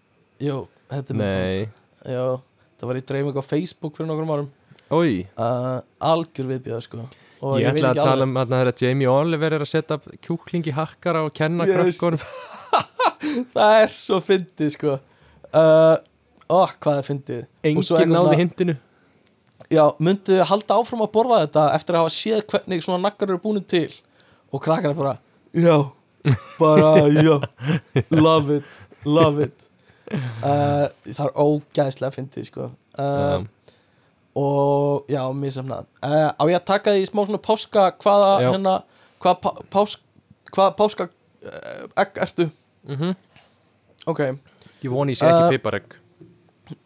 Jú, 0.42 0.60
þetta 0.90 1.14
er 1.14 1.18
Nei, 1.20 1.58
myndband 1.60 2.14
já, 2.16 2.24
það 2.80 2.90
var 2.90 2.98
í 3.00 3.04
dreifingu 3.12 3.42
á 3.44 3.46
Facebook 3.46 3.98
fyrir 3.98 4.10
nokkrum 4.10 4.32
árum. 4.34 4.48
Uh, 5.38 5.82
algjör 6.10 6.48
viðbjöð 6.50 6.86
sko. 6.88 7.04
Og 7.46 7.60
Ég 7.62 7.72
veit 7.76 7.84
ætla 7.84 7.92
að 7.94 8.00
tala 8.10 8.26
um 8.26 8.40
að 8.42 8.56
er 8.58 8.72
Jamie 8.82 9.08
Oliver 9.12 9.54
er 9.56 9.64
að 9.64 9.70
setja 9.72 10.00
kjúklingi 10.26 10.74
hakkara 10.76 11.22
og 11.28 11.36
kenna 11.38 11.68
Yes. 11.70 12.00
það 13.56 13.78
er 13.84 13.94
svo 13.94 14.20
fyndið 14.24 14.74
sko. 14.76 14.98
Uh, 15.50 15.96
ó, 16.50 16.60
hvað 16.80 17.00
er 17.02 17.08
fyndið? 17.08 17.42
Og 17.74 17.84
svo 17.84 17.98
Engin 17.98 18.14
eitthvað 18.14 18.30
náði 18.30 18.40
hindinu 18.44 18.76
Já, 19.70 19.84
myndu 20.02 20.34
þið 20.34 20.48
halda 20.50 20.76
áfram 20.82 21.04
að 21.06 21.12
borða 21.14 21.40
þetta 21.44 21.64
eftir 21.78 21.96
að 21.98 22.04
hafa 22.06 22.14
séð 22.16 22.40
hvernig 22.50 22.84
svona 22.86 23.04
naggar 23.04 23.30
eru 23.30 23.42
búin 23.44 23.62
til? 23.70 23.90
Og 24.50 24.62
krakkana 24.66 24.98
bara 24.98 25.16
Já, 25.54 25.76
bara 26.58 26.94
já 27.26 27.36
Love 28.10 28.60
it, 28.60 28.80
love 29.06 29.46
it. 29.46 29.66
Uh, 30.10 30.90
Það 31.06 31.26
er 31.28 31.34
ógæðslega 31.38 32.16
fyndið 32.16 32.48
sko. 32.50 32.70
Uh, 32.98 33.46
og 34.40 35.10
já, 35.10 35.22
mér 35.38 35.54
semna 35.54 35.84
uh, 35.84 36.30
Á 36.34 36.44
ég 36.50 36.58
að 36.58 36.66
taka 36.70 36.94
því 36.96 37.06
smá 37.10 37.22
svona 37.26 37.42
páska 37.42 37.86
hvaða 38.02 38.32
Já. 38.42 38.50
hérna 38.50 38.76
hvað 39.22 39.40
pá, 39.44 39.50
pás, 39.74 39.96
hvað 40.54 40.74
páska 40.80 41.10
uh, 41.10 42.06
ertu? 42.26 42.50
Mm 42.88 43.16
Ok, 44.08 44.20
Ég 44.82 44.90
voni 44.92 45.12
ég 45.12 45.18
sé 45.20 45.26
ekki 45.28 45.44
Uh, 45.44 45.50
piparegg 45.50 45.96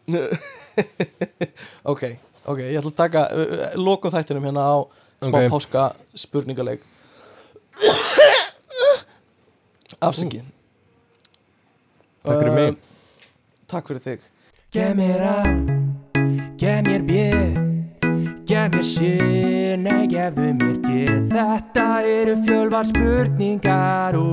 ok, 1.92 2.02
ok, 2.48 2.58
ég 2.58 2.78
ætla 2.80 2.90
að 2.90 2.96
taka 2.98 3.22
uh, 3.30 3.42
uh, 3.44 3.74
lokum 3.78 4.10
þættinum 4.12 4.44
hérna 4.48 4.64
á 4.64 4.76
smá 5.24 5.38
Ok. 5.44 5.50
páska 5.52 5.82
spurningaleg. 6.18 6.80
Afsaki 10.00 10.42
Takk 12.24 12.38
fyrir 12.40 12.54
mig. 12.56 12.76
Takk 13.68 13.88
fyrir 13.90 14.00
þig. 14.04 14.20
Gef 14.72 14.94
mér 14.96 15.20
A, 15.28 15.36
gef 16.58 16.80
mér 16.88 17.02
B 17.04 17.10
Gef 18.48 18.72
mér 18.72 18.82
C, 18.84 18.96
nei 19.78 20.06
gefðu 20.10 20.48
mér 20.58 20.76
D 20.84 20.88
Þetta 21.30 21.86
eru 22.08 22.34
fjölvar 22.46 22.88
spurningar 22.88 24.16
ó, 24.18 24.24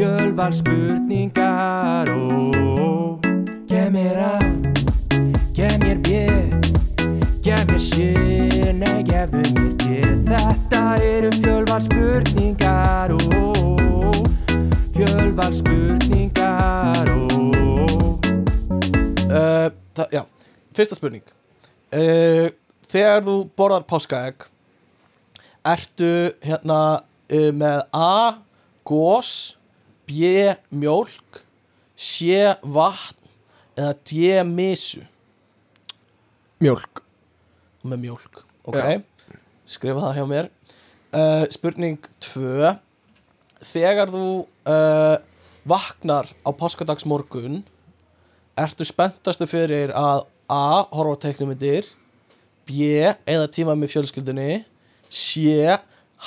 Fjölvar 0.00 0.52
spurningar 0.52 2.08
ó. 2.08 3.20
Gef 3.68 3.90
mér 3.92 4.16
A, 4.16 4.38
gef 5.52 5.76
mér 5.76 5.98
B 6.00 6.08
Gef 7.44 7.66
mér 7.68 7.78
C, 7.78 8.06
nei 8.72 9.02
gefðu 9.04 9.42
mér 9.58 9.74
D 9.76 9.98
Þetta 10.24 10.80
eru 11.04 11.28
fjölvar 11.42 11.84
spurningar 11.84 13.12
ó, 13.12 13.20
Fjölvar 14.96 15.52
spurningar 15.60 17.12
ó. 17.12 17.20
uh, 19.28 19.68
Já, 20.08 20.24
fyrsta 20.72 20.96
spurning 20.96 21.28
uh, 21.92 22.48
Þegar 22.88 23.28
þú 23.28 23.38
borðar 23.52 23.84
páskaegg 23.84 24.48
Ertu 25.60 26.12
hérna 26.40 26.82
uh, 27.04 27.48
með 27.52 27.84
A 27.92 28.12
Gós 28.88 29.59
B 30.10 30.50
Mjólk 30.74 31.44
C 31.94 32.34
Vatn 32.66 33.16
eða 33.78 33.94
D 34.02 34.42
Misu 34.50 35.04
Mjólk 36.60 37.04
með 37.86 38.02
mjólk 38.02 38.42
ok, 38.68 38.76
Já. 38.76 39.00
skrifa 39.64 40.02
það 40.02 40.18
hjá 40.18 40.24
mér 40.28 40.48
uh, 41.16 41.44
spurning 41.52 42.08
2 42.20 42.74
þegar 43.70 44.12
þú 44.12 44.24
uh, 44.68 45.16
vaknar 45.70 46.28
á 46.44 46.50
páskadagsmorgun 46.56 47.62
ertu 48.60 48.84
spenntastu 48.88 49.48
fyrir 49.48 49.94
að 49.96 50.26
A. 50.50 50.84
horfa 50.90 51.14
á 51.16 51.22
teiknumindir 51.28 51.86
B. 52.68 53.06
eða 53.24 53.48
tíma 53.52 53.76
með 53.78 53.94
fjölskyldunni 53.94 54.64
C. 55.08 55.78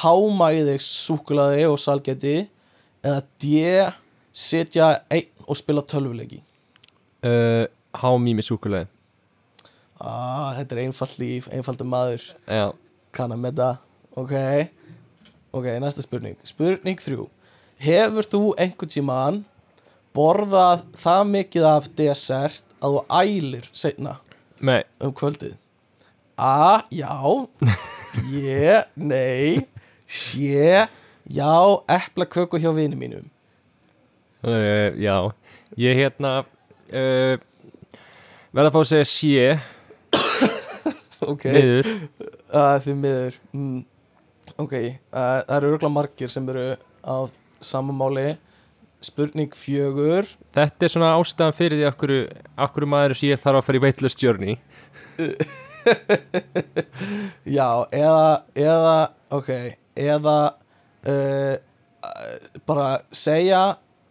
háma 0.01 0.49
í 0.55 0.63
þig 0.65 0.81
súkulaði 0.83 1.67
og 1.69 1.77
salgeti 1.81 2.37
eða 3.03 3.21
D. 3.43 3.61
sitja 4.33 4.89
einn 5.11 5.47
og 5.47 5.59
spila 5.59 5.83
tölvuleiki. 5.85 6.41
Uh, 7.23 7.67
Hámi 7.93 8.33
með 8.35 8.49
súkulega 8.49 8.87
ah, 10.03 10.53
Þetta 10.57 10.75
er 10.75 10.81
einfalt 10.87 11.19
líf, 11.21 11.47
einfaldur 11.53 11.87
maður. 11.87 12.25
Já, 12.47 12.65
kann 13.15 13.33
að 13.35 13.43
metta 13.45 13.69
ok, 14.19 14.35
ok, 15.55 15.67
næsta 15.81 16.03
spurning. 16.05 16.37
Spurning 16.47 17.01
þrjú. 17.01 17.27
Hefur 17.83 18.29
þú 18.29 18.41
einhvern 18.61 18.91
tímann 18.91 19.41
borðað 20.13 20.85
það 20.99 21.23
mikið 21.31 21.67
af 21.69 21.89
desert 21.97 22.75
að 22.83 22.97
þú 22.97 23.03
ælir 23.19 23.69
seinna? 23.75 24.17
Nei, 24.63 24.83
um 25.03 25.13
kvöldið? 25.15 25.57
A, 26.37 26.83
já. 26.93 27.13
B, 28.13 28.81
nei. 28.95 29.63
C, 30.07 30.85
já 31.29 31.83
eplaköku 31.87 32.59
hjá 32.59 32.71
vini 32.75 32.95
mínum. 32.95 33.29
Uh, 34.43 34.91
já. 34.99 35.31
Ég 35.79 35.95
hérna 35.97 36.43
uh, 36.43 37.35
verða 38.51 38.69
að 38.69 38.75
fá 38.75 38.79
að 38.81 38.89
segja 38.91 39.07
sé 39.09 39.45
ok, 41.31 41.43
niður 41.47 41.87
uh, 42.53 42.77
því 42.83 42.93
miður. 42.99 43.33
Mm. 43.55 43.79
ok, 44.57 44.73
uh, 44.73 44.95
það 45.13 45.55
eru 45.57 45.71
örgulega 45.71 45.95
margir 45.95 46.29
sem 46.33 46.49
eru 46.53 46.65
á 47.07 47.15
samamáli 47.63 48.35
spurning 49.03 49.51
fjögur. 49.55 50.27
Þetta 50.55 50.85
er 50.85 50.91
svona 50.91 51.15
ástæðan 51.17 51.55
fyrir 51.57 51.77
því 51.79 51.87
okkur, 51.89 52.11
okkur 52.67 52.85
maður 52.87 53.13
sé 53.19 53.35
þarf 53.35 53.57
að 53.59 53.65
fara 53.67 53.79
í 53.79 53.83
weightless 53.83 54.15
journey. 54.19 54.55
Já, 57.57 57.67
eða, 57.91 58.27
eða, 58.55 58.95
ok, 59.35 59.49
eða 59.99 60.37
uh, 61.07 61.55
bara 62.67 62.87
segja 63.15 63.63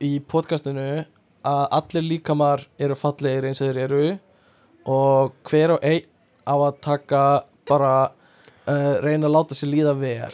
í 0.02 0.16
podcastinu 0.28 1.04
að 1.46 1.62
allir 1.78 2.04
líkamar 2.06 2.62
eru 2.82 2.94
fallegir 2.98 3.48
eins 3.48 3.60
og 3.62 3.70
þeir 3.72 3.80
eru 3.86 4.02
og 4.92 5.32
hver 5.50 5.76
og 5.76 5.84
einn 5.86 6.06
á 6.46 6.54
að 6.58 6.78
taka 6.82 7.22
bara 7.70 7.92
uh, 8.10 8.94
reyna 9.04 9.28
að 9.28 9.34
láta 9.36 9.58
sér 9.58 9.70
líða 9.70 9.92
vel 9.98 10.32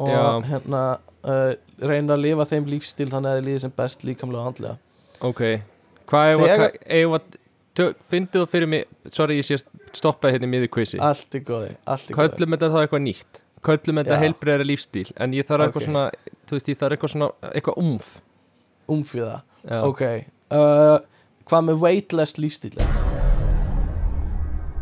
og 0.00 0.08
Já. 0.12 0.22
hérna 0.48 0.82
uh, 1.28 1.52
reyna 1.84 2.16
að 2.16 2.22
lifa 2.24 2.46
þeim 2.48 2.68
lífstíl 2.72 3.10
þannig 3.12 3.32
að 3.34 3.40
þið 3.40 3.48
líði 3.50 3.62
sem 3.66 3.74
best 3.76 4.04
líkamlega 4.08 4.40
og 4.46 4.52
andlega. 4.52 4.78
Ok, 5.20 5.42
hvað 6.08 6.30
er 6.30 6.40
Þegar- 6.40 6.64
að, 6.64 6.78
ef 7.00 7.16
að 7.18 7.38
tö- 7.76 7.92
Fyndið 8.12 8.40
þú 8.40 8.46
fyrir 8.54 8.70
mig, 8.72 8.86
sorry 9.12 9.36
ég 9.40 9.44
sé 9.48 9.58
stoppaði 9.96 10.36
hérna 10.38 10.48
miður 10.48 10.70
quizi. 10.76 11.00
Allt 11.04 11.36
er 11.36 11.44
góði, 11.44 11.74
allt 11.84 12.08
góði 12.12 12.16
Köllum 12.36 12.56
þetta 12.56 12.70
þá 12.72 12.78
eitthvað 12.84 13.04
nýtt 13.04 13.39
Köllum 13.66 13.98
þetta 14.00 14.16
heilbreyðara 14.22 14.64
lífstíl 14.64 15.10
En 15.20 15.34
ég 15.36 15.44
þarf 15.48 15.66
eitthvað 15.66 15.82
Ok. 15.82 15.88
svona, 15.88 16.04
þú 16.48 16.56
veist, 16.56 16.68
ég 16.72 16.78
þarf 16.80 16.96
eitthvað 16.96 17.12
svona 17.14 17.28
Eitthvað 17.50 17.80
umf. 17.82 18.10
Umfjöða, 18.90 19.40
Já. 19.68 19.80
ok. 19.84 20.02
Uh, 20.50 20.98
Hvað 21.50 21.66
með 21.68 21.80
weightless 21.84 22.36
lífstíl 22.40 22.76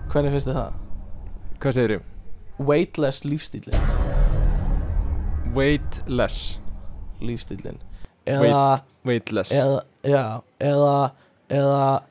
Hvernig 0.08 0.32
finnst 0.32 0.48
þið 0.48 0.56
það? 0.60 0.72
Hvað 1.60 1.74
segir 1.78 1.94
ég? 1.98 2.06
Weightless 2.58 3.24
lífstíl 3.24 3.74
Weightless. 5.54 6.58
Lífstílin 7.20 7.78
Eða, 8.28 8.80
Weightless. 9.08 9.50
eða, 9.52 9.80
já, 10.04 10.40
eða 10.60 11.10
Eða 11.48 12.02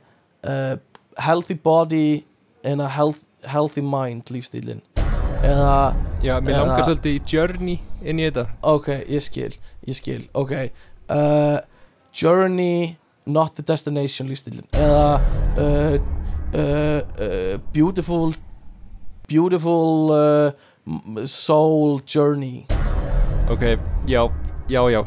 uh, 0.44 0.76
Healthy 1.18 1.56
body 1.64 2.26
in 2.65 2.80
a 2.81 2.88
health, 2.89 3.23
healthy 3.45 3.81
mind 3.81 4.23
lífstílin 4.34 4.81
Eða 5.45 5.94
Já, 6.18 6.39
mér 6.41 6.57
langar 6.57 6.81
svolítið 6.81 7.14
í 7.14 7.19
journey 7.30 7.76
inn 8.02 8.18
í 8.18 8.26
þetta. 8.26 8.48
Ok, 8.65 8.89
ég 9.06 9.22
skil, 9.22 9.52
ég 9.85 9.98
skil 9.98 10.23
Ok. 10.38 10.53
Uh, 11.07 11.60
Journey 12.18 12.98
Not 13.30 13.53
the 13.56 13.64
destination 13.64 14.27
lífstílin 14.27 14.65
Eða 14.76 15.22
uh, 15.61 15.94
uh, 16.57 16.99
uh, 17.22 17.53
Beautiful 17.72 18.34
Beautiful 19.30 20.11
uh, 20.11 21.26
Soul 21.27 22.02
journey. 22.07 22.65
Ok, 23.52 23.77
já, 24.07 24.23
já, 24.69 24.89
já. 24.89 25.02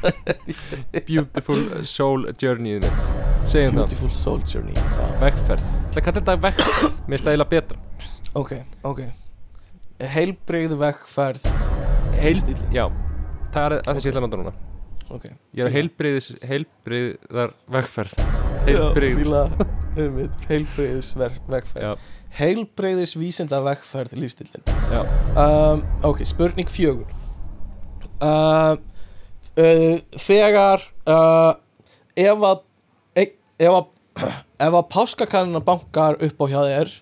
Beautiful 1.06 1.84
soul 1.84 2.28
journey 2.38 2.78
mitt. 2.78 3.10
Segjum 3.44 3.74
það, 3.74 3.82
Beautiful 3.82 4.14
soul 4.14 4.44
journey 4.46 4.78
vegferð. 5.18 5.66
Það 5.90 6.06
kallar 6.06 6.20
þetta 6.20 6.38
vegferð, 6.46 7.02
mér 7.10 7.24
stæla 7.24 7.48
betra. 7.50 7.82
Ok, 8.38 8.54
ok 8.86 9.02
Heilbrigð 10.00 10.74
vegferð. 10.80 11.44
Heil, 12.20 12.40
Stíll. 12.40 12.62
já, 12.74 12.86
það 13.52 13.64
er 13.66 13.74
að 13.80 13.96
þessi 13.98 14.10
ætla 14.10 14.20
að 14.20 14.26
nota 14.26 14.40
núna. 14.40 14.52
Ok. 15.10 15.24
Ég 15.56 15.60
er 15.64 15.68
að 15.70 15.74
fíla. 19.20 19.40
einmitt, 20.00 20.36
Heilbrigðis 20.48 21.08
ver- 21.18 21.38
vegferð. 21.50 21.82
Já, 21.82 21.94
Heilbrigðis 22.38 23.16
vísinda 23.18 23.58
vegferð 23.66 24.12
lífstílin 24.20 24.62
um, 25.34 25.82
Ok, 26.06 26.22
spurning 26.28 26.68
fjögur. 26.70 27.10
Uh, 28.20 28.76
uh, 29.56 29.98
Þegar 30.20 30.82
uh, 31.08 31.54
Ef 32.16 32.42
að 32.50 32.62
e- 33.16 33.32
Ef 33.58 33.76
að 33.80 33.90
að 34.80 34.88
páskakanina 34.92 35.62
bankar 35.64 36.18
upp 36.20 36.42
á 36.42 36.46
hjá 36.52 36.60
þér 36.68 36.94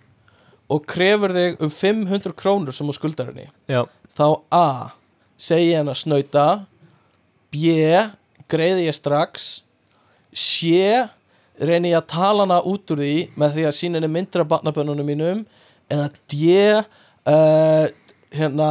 og 0.68 0.84
krefur 0.88 1.32
þig 1.34 1.62
um 1.64 1.70
500 1.72 2.34
krónur 2.38 2.76
sem 2.76 2.88
á 2.88 2.94
skuldar 2.96 3.30
henni. 3.30 3.48
Já. 3.70 3.84
Þá 4.18 4.26
A 4.52 4.66
segi 5.38 5.74
henn 5.76 5.88
að 5.90 6.02
snauta. 6.02 6.48
B 7.52 7.72
greiði 8.50 8.88
ég 8.88 8.96
strax. 8.96 9.62
C 10.32 10.74
reyni 11.58 11.92
ég 11.92 11.98
að 11.98 12.10
tala 12.12 12.44
hana 12.44 12.60
út 12.68 12.90
úr 12.92 13.00
því 13.00 13.14
með 13.38 13.56
því 13.56 13.64
að 13.68 13.78
sína 13.78 13.98
henni 13.98 14.12
myndir 14.12 14.44
af 14.44 14.50
barnabönnunum 14.52 15.08
mínum. 15.08 15.46
Eða 15.88 16.10
D 16.28 16.42
uh, 16.76 17.88
hérna 18.34 18.68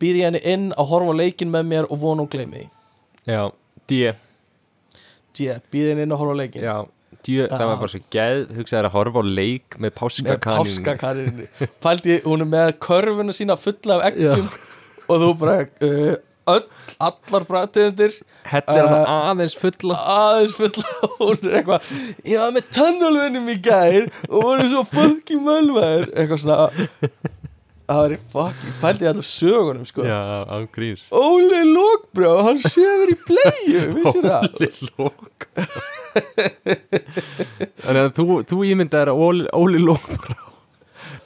býði 0.00 0.24
henni 0.26 0.40
inn 0.48 0.70
að 0.72 0.90
horfa 0.94 1.12
á 1.12 1.20
leikinn 1.20 1.52
með 1.52 1.68
mér 1.68 1.88
og 1.90 2.00
vona 2.00 2.24
hún 2.24 2.30
gleymi 2.32 2.62
Já, 3.28 3.50
D. 3.90 4.14
D, 5.36 5.50
býði 5.70 5.92
henni 5.92 6.06
inn 6.06 6.14
að 6.14 6.22
horfa 6.22 6.34
á 6.34 6.40
leikinn. 6.40 6.64
Já, 6.64 6.76
djö, 7.26 7.46
það 7.50 7.66
var 7.70 7.76
bara 7.82 7.92
svo 7.92 8.00
geð 8.14 8.40
hugsaði 8.56 8.88
að 8.88 8.94
horfa 8.96 9.22
á 9.22 9.24
leik 9.40 9.76
með 9.76 9.84
með 9.84 9.94
páskakanin 10.00 10.64
páskakaninni 10.64 11.48
pældi 11.84 12.18
hún 12.24 12.46
er 12.46 12.50
með 12.56 12.72
körfuna 12.86 13.34
sína 13.36 13.56
fulla 13.60 13.98
af 14.00 14.10
eggjum 14.10 14.48
og 15.10 15.24
þú 15.24 15.30
bara 15.40 15.56
uh, 15.84 16.14
öll, 16.50 16.64
allar 17.06 17.44
brættiðundir 17.50 18.14
Hellir 18.50 18.86
hann 18.90 19.04
Uh, 19.04 19.10
aðeins 19.30 19.54
fulla. 19.58 19.94
aðeins 20.10 20.54
fulla. 20.56 20.86
Og 21.06 21.20
hún 21.28 21.44
er 21.50 21.58
eitthvað 21.60 21.90
ég 22.26 22.40
var 22.42 22.54
með 22.56 22.70
tannalvunum 22.74 23.50
í 23.52 23.58
gær 23.62 24.08
og 24.30 24.38
voru 24.48 24.66
svo 24.72 24.82
fucking 24.90 25.44
mölvaður 25.46 26.08
eitthvað 26.14 26.42
svona 26.42 26.70
það 27.90 28.00
var 28.04 28.14
í 28.14 28.18
fucking, 28.32 28.74
pældi 28.80 29.06
ég 29.06 29.10
allir 29.12 29.26
sögunum 29.30 29.86
sko. 29.88 30.04
Já, 30.06 30.18
án 30.46 30.66
gríns 30.74 31.02
Óli 31.14 31.62
Lókbrá, 31.70 32.32
hann 32.48 32.60
sefur 32.64 33.10
í 33.12 33.16
pleiu 33.26 33.86
vissir 33.98 34.26
það? 34.26 34.46
Óli 34.50 34.70
Lók 34.98 35.48
Þannig 37.80 38.02
að 38.02 38.12
þú, 38.18 38.26
þú 38.50 38.60
ímyndaðir 38.70 39.12
að 39.12 39.22
Óli, 39.26 39.46
Óli 39.56 39.82
Lók 39.82 40.30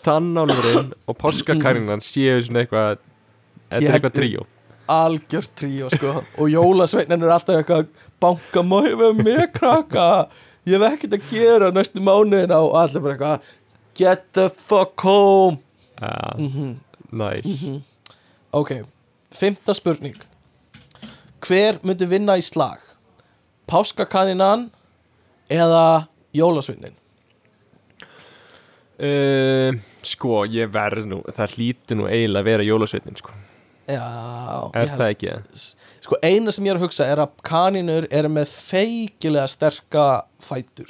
Tannálfurinn 0.05 0.93
og 1.09 1.17
páskakarinan 1.21 2.03
séu 2.05 2.41
svona 2.45 2.65
eitthvað 2.65 3.01
Þetta 3.75 3.89
er 3.89 3.97
eitthvað 3.97 4.15
tríó. 4.19 4.43
Algjört 4.93 5.53
tríó 5.59 5.87
sko. 5.91 6.11
Og 6.39 6.51
jólasveitnin 6.53 7.25
er 7.25 7.33
alltaf 7.35 7.57
eitthvað 7.59 7.87
banka 8.23 8.63
má 8.63 8.77
ég 8.85 8.99
vera 9.01 9.17
með 9.17 9.45
krakka. 9.57 10.05
Ég 10.69 10.77
hef 10.77 10.85
ekkert 10.93 11.17
að 11.17 11.31
gera 11.33 11.71
næstu 11.75 12.03
mánuðina 12.05 12.61
og 12.63 12.77
allir 12.83 13.03
bara 13.05 13.17
eitthvað 13.17 13.49
get 13.99 14.27
the 14.37 14.47
fuck 14.53 15.01
home 15.07 15.59
Já, 16.01 16.39
Mhm. 16.39 16.81
næs 17.13 17.81
Ok, 18.53 18.73
fymta 19.33 19.75
spurning 19.75 20.17
Hver 21.45 21.79
myndi 21.85 22.07
vinna 22.09 22.37
í 22.39 22.43
slag? 22.43 22.79
Páskakaninan 23.69 24.71
eða 25.51 26.07
jólasveinin? 26.35 26.95
uh, 29.01 29.73
Sko, 30.05 30.43
ég 30.51 30.69
verð 30.75 31.07
nú 31.09 31.23
Það 31.33 31.55
hlýtur 31.57 31.99
nú 32.01 32.09
eiginlega 32.11 32.43
að 32.43 32.49
vera 32.51 32.67
jólasveitin 32.69 33.17
sko. 33.21 33.33
Já, 33.89 34.71
Er 34.81 34.89
það 34.89 35.11
ekki? 35.13 35.33
Sko, 36.05 36.17
eina 36.25 36.53
sem 36.53 36.65
ég 36.65 36.73
er 36.73 36.79
að 36.81 36.87
hugsa 36.87 37.05
er 37.13 37.21
að 37.21 37.35
kaninur 37.45 38.07
eru 38.11 38.31
með 38.33 38.49
feikilega 38.49 39.47
sterka 39.53 40.05
fætur 40.41 40.89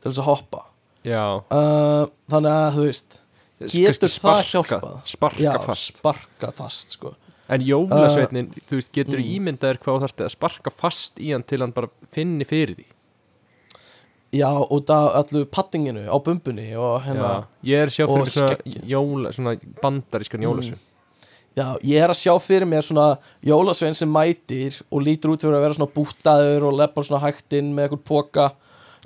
til 0.00 0.08
þess 0.10 0.22
að 0.22 0.28
hoppa 0.30 0.62
Já 1.04 1.20
uh, 1.52 2.06
Þannig 2.32 2.54
að, 2.54 2.70
þú 2.78 2.86
veist 2.86 3.19
Getur 3.60 4.08
það 4.14 4.40
hjálpað? 4.50 4.94
Sparka 5.04 5.42
Já, 5.44 5.52
fast 5.64 6.00
sparka 6.00 6.52
fast, 6.56 6.96
sko 6.96 7.14
En 7.50 7.64
jólasveitnin, 7.66 8.52
þú 8.70 8.78
veist, 8.78 8.92
getur 8.94 9.18
mm. 9.18 9.30
ímyndaðir 9.36 9.80
hvað 9.82 9.96
þú 9.96 10.04
þarft 10.06 10.24
að 10.24 10.32
sparka 10.36 10.72
fast 10.72 11.18
í 11.18 11.32
hann 11.34 11.42
til 11.42 11.60
hann 11.64 11.74
bara 11.76 11.90
finni 12.14 12.46
fyrir 12.48 12.78
því 12.78 12.86
Já, 14.40 14.46
út 14.62 14.90
af 14.94 15.16
allu 15.24 15.42
pattinginu 15.50 16.04
á 16.06 16.16
bumbunni 16.22 16.68
og 16.78 17.02
Já, 17.02 17.42
ég 17.66 17.82
er 17.82 17.90
sjá 17.90 18.06
fyrir 18.06 18.30
svona, 18.30 18.60
jóla, 18.86 19.32
svona 19.34 19.56
bandarískan 19.82 20.40
Mm. 20.40 20.46
jólasvein 20.46 20.86
Já, 21.58 21.74
ég 21.82 21.98
er 21.98 22.12
að 22.12 22.20
sjá 22.20 22.32
fyrir 22.38 22.68
mér 22.70 22.84
svona 22.86 23.18
jólasvein 23.42 23.96
sem 23.98 24.08
mætir 24.08 24.76
og 24.86 25.02
lítur 25.02 25.34
út 25.34 25.42
fyrir 25.42 25.58
að 25.58 25.64
vera 25.66 25.74
svona 25.74 25.90
bútaður 25.96 26.68
og 26.68 26.76
leppar 26.78 27.04
svona 27.04 27.24
hægt 27.24 27.56
inn 27.58 27.72
með 27.74 27.88
eitthvað 27.88 28.04
póka. 28.06 28.44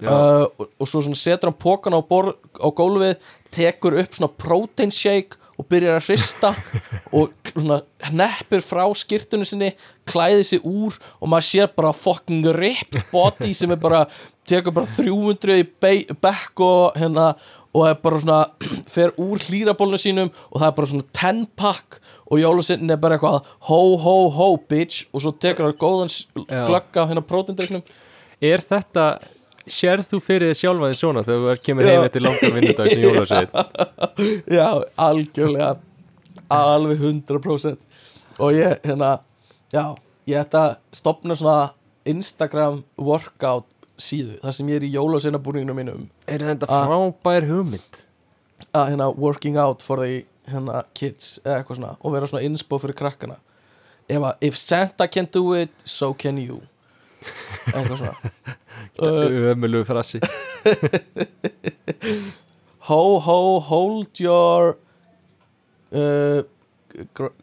Uh, 0.02 0.44
og, 0.58 0.68
og 0.80 0.88
svo 0.90 1.02
setur 1.14 1.50
hann 1.50 1.58
pókan 1.60 1.94
á, 1.94 2.00
á 2.02 2.68
gólfið 2.74 3.16
tekur 3.54 3.98
upp 4.02 4.16
svona 4.16 4.32
protein 4.34 4.92
shake 4.94 5.38
og 5.54 5.68
byrjar 5.70 6.00
að 6.00 6.08
hrista 6.08 6.50
og 7.16 7.34
svona 7.52 7.80
hneppir 8.08 8.64
frá 8.64 8.84
skirtunni 8.98 9.46
sinni 9.46 9.72
klæði 10.10 10.46
sig 10.48 10.64
úr 10.66 10.96
og 11.20 11.30
maður 11.30 11.50
sér 11.50 11.74
bara 11.76 11.92
fucking 11.94 12.48
ripped 12.56 13.04
body 13.12 13.52
sem 13.54 13.70
er 13.70 13.78
bara 13.82 14.04
tekur 14.48 14.74
bara 14.74 14.90
300 14.98 15.60
í 15.62 15.68
be- 15.80 16.16
bekk 16.22 16.64
og 16.66 16.98
hérna 16.98 17.34
og 17.74 17.86
er 17.88 18.00
bara 18.02 18.18
svona 18.22 18.40
fer 18.94 19.14
úr 19.20 19.38
hlýrabólnu 19.46 20.00
sínum 20.00 20.32
og 20.50 20.58
það 20.58 20.66
er 20.68 20.76
bara 20.80 20.90
svona 20.90 21.06
10 21.22 21.46
pack 21.58 22.00
og 22.24 22.40
jólasinn 22.42 22.90
er 22.90 22.98
bara 22.98 23.18
eitthvað 23.18 23.46
ho 23.70 23.80
ho 24.02 24.16
ho 24.34 24.48
bitch 24.58 25.06
og 25.12 25.22
svo 25.22 25.34
tekur 25.38 25.70
það 25.70 25.78
góðan 25.84 26.12
glögg 26.50 26.98
af 26.98 27.12
hérna 27.12 27.22
prótindreiknum 27.30 27.86
Er 28.44 28.60
þetta, 28.60 29.04
sérð 29.70 30.08
þú 30.10 30.18
fyrir 30.20 30.50
þið 30.52 30.58
sjálfa 30.60 30.88
þið 30.90 30.98
svona 30.98 31.22
þegar 31.24 31.56
þú 31.58 31.64
kemur 31.68 31.88
heim 31.88 32.04
eftir 32.04 32.22
langar 32.24 32.54
vinnudag 32.56 32.90
sem 32.92 33.02
jólasveit 33.04 33.50
Já, 34.58 34.66
algjörlega. 35.00 35.70
Alveg 36.52 37.00
100% 37.00 37.76
og 38.44 38.52
ég, 38.52 38.76
hérna 38.84 39.12
já, 39.72 39.84
ég 40.28 40.40
ætta 40.42 40.64
að 40.68 40.76
stopna 40.92 41.36
svona 41.38 41.70
Instagram 42.04 42.82
workout 43.00 43.66
síðu 43.96 44.36
þar 44.42 44.52
sem 44.58 44.68
ég 44.72 44.80
er 44.82 44.86
í 44.88 44.92
jólaseinabúninginu 44.96 45.74
mínum. 45.78 46.08
Er 46.28 46.42
þetta 46.42 46.66
Ah. 46.68 46.84
frábær 46.88 47.46
hugmynd? 47.48 48.00
að 48.74 48.88
hérna 48.90 49.06
working 49.16 49.56
out 49.58 49.82
for 49.82 49.98
the 50.02 50.24
hérna 50.50 50.82
kids 50.94 51.38
eða 51.44 51.60
eitthvað 51.62 51.76
svona 51.78 51.96
og 52.00 52.12
vera 52.12 52.26
svona 52.26 52.42
inspo 52.46 52.78
fyrir 52.82 52.94
krakkana. 52.98 53.36
Ef 54.08 54.20
að 54.22 54.34
if 54.40 54.56
Santa 54.58 55.06
can 55.08 55.28
do 55.32 55.52
it 55.54 55.70
so 55.84 56.12
can 56.14 56.36
you 56.38 56.62
eitthvað 57.72 57.96
svona. 58.02 58.14
Uh, 58.94 59.50
Ömulugu 59.50 59.82
frasi. 59.88 60.20
Ho 62.88 63.18
ho 63.18 63.60
hold 63.60 64.20
your 64.20 64.76
uh, 65.92 66.42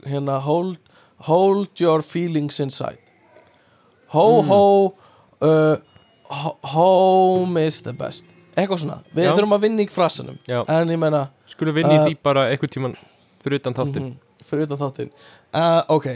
hérna 0.05 0.37
hold 0.45 0.77
hold 1.27 1.79
your 1.81 2.01
feelings 2.03 2.59
inside. 2.59 2.99
Ho 4.13 4.41
ho 4.41 4.61
uh, 5.41 5.77
ho- 6.29 6.57
home 6.63 7.57
is 7.65 7.81
the 7.81 7.93
best. 7.93 8.25
Eitthvað 8.55 8.83
svona, 8.83 8.99
við 9.15 9.25
Já. 9.27 9.33
þurfum 9.35 9.55
að 9.57 9.63
vinna 9.65 9.83
í 9.85 9.89
frasanum. 9.91 10.37
Já. 10.47 10.61
en 10.67 10.89
ég 10.93 10.99
meina 10.99 11.25
Skulum 11.51 11.75
vinni 11.75 11.95
Uh, 11.97 12.03
í 12.05 12.11
því 12.11 12.17
bara 12.23 12.45
eitthvað 12.51 12.73
tíman 12.77 12.95
fyrir 13.43 13.59
utan 13.63 13.73
þáttin 13.77 14.03
Mhm, 14.05 14.15
fyrir 14.45 14.67
utan 14.69 14.79
þáttinn. 14.85 15.11
Uh, 15.55 15.81
ok, 15.97 16.07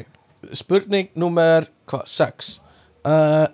spurning 0.53 1.09
nummer 1.15 1.67
hvað, 1.87 2.05
sex 2.07 2.59
uh, 3.05 3.47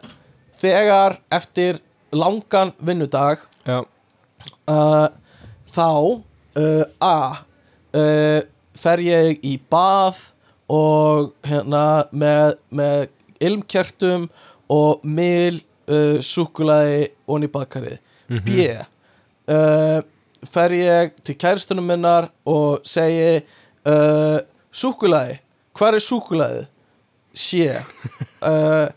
þegar 0.59 1.17
eftir 1.33 1.79
langan 2.11 2.73
vinnudag 2.83 3.43
uh, 3.67 5.07
þá 5.71 5.89
uh, 5.91 6.85
a 6.99 7.17
fer 8.81 9.03
ég 9.03 9.41
í 9.43 9.57
bað 9.71 10.21
og 10.71 11.33
hérna 11.43 12.05
með, 12.15 12.55
með 12.71 13.09
ilmkjartum 13.43 14.29
og 14.71 15.03
mil 15.03 15.59
súkulaði 16.23 17.09
onni 17.27 17.49
í 17.49 17.51
baðkarið. 17.51 17.97
B 18.47 18.69
uh, 18.71 19.99
fer 20.47 20.75
ég 20.77 21.17
til 21.27 21.35
kæristunum 21.35 21.89
minnar 21.91 22.29
og 22.47 22.79
segi 22.87 23.41
súkulaði 24.71 25.41
hvað 25.75 25.97
er 25.97 26.05
súkulaðið? 26.05 26.69
sé 27.33 27.67
uh, 28.51 28.87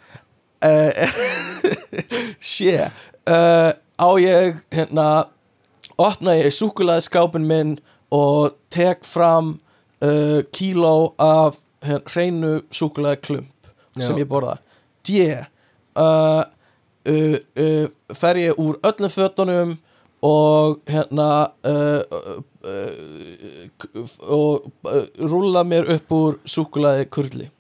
uh, 0.65 0.91
sé 2.41 2.77
uh, 2.81 3.71
á 3.99 4.09
ég 4.21 4.61
hérna 4.75 5.09
opna 6.01 6.37
ég 6.39 6.55
súkulaði 6.55 7.07
skápin 7.07 7.47
minn 7.49 7.77
og 8.15 8.57
tek 8.75 9.05
fram 9.07 9.59
uh, 10.05 10.41
kíló 10.55 11.15
af 11.19 11.61
hérna, 11.85 12.03
hreinu 12.11 12.53
súkulaði 12.75 13.21
klump 13.23 13.71
Já. 13.95 14.07
sem 14.09 14.19
ég 14.19 14.29
borða. 14.29 14.59
D. 15.07 15.29
Uh, 15.95 16.43
uh, 17.07 17.87
fer 18.15 18.41
ég 18.41 18.59
úr 18.59 18.81
öllum 18.83 19.13
fötunum 19.13 19.77
og 20.25 20.81
hérna 20.89 21.29
og 24.25 24.71
rúlla 25.21 25.65
mér 25.69 25.91
upp 25.99 26.15
úr 26.17 26.39
súkulaði 26.49 27.05
kurli 27.13 27.51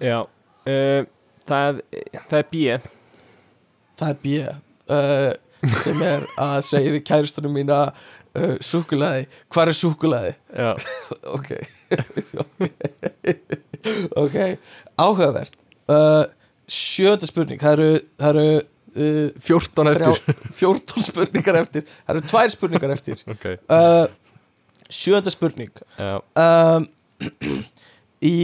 já 0.00 0.24
það, 1.48 1.80
það 2.16 2.38
er 2.38 2.46
B. 2.52 2.54
Það 3.96 4.08
er 4.12 4.18
B 4.22 4.26
uh, 4.92 5.32
sem 5.82 5.98
er 6.06 6.22
að 6.38 6.58
segja 6.68 6.92
við 6.94 7.02
kæristunum 7.08 7.54
mína 7.56 7.78
uh, 7.90 8.54
súkulaði, 8.64 9.22
hvað 9.54 9.66
er 9.72 9.76
súkulaði? 9.80 10.32
Já, 10.52 10.70
ok. 11.36 11.48
Ok, 14.16 14.34
áhugavert. 14.98 15.52
Uh, 15.86 16.24
sjöta 16.66 17.26
spurning. 17.28 17.60
Það 17.62 17.72
eru, 17.76 17.90
það 18.18 18.28
eru 18.32 18.46
uh, 18.56 19.28
14 19.46 19.90
eftir. 19.92 20.16
þrjá, 20.56 20.56
14 20.58 21.04
spurningar 21.06 21.56
eftir. 21.60 21.82
Það 22.06 22.14
eru 22.16 22.22
tvær 22.32 22.48
spurningar 22.54 22.90
eftir. 22.96 23.16
Ok, 23.30 23.44
uh, 23.70 24.06
sjöta 24.90 25.30
spurning. 25.34 25.70
Já, 26.00 26.14
um, 26.42 26.82
í 28.32 28.34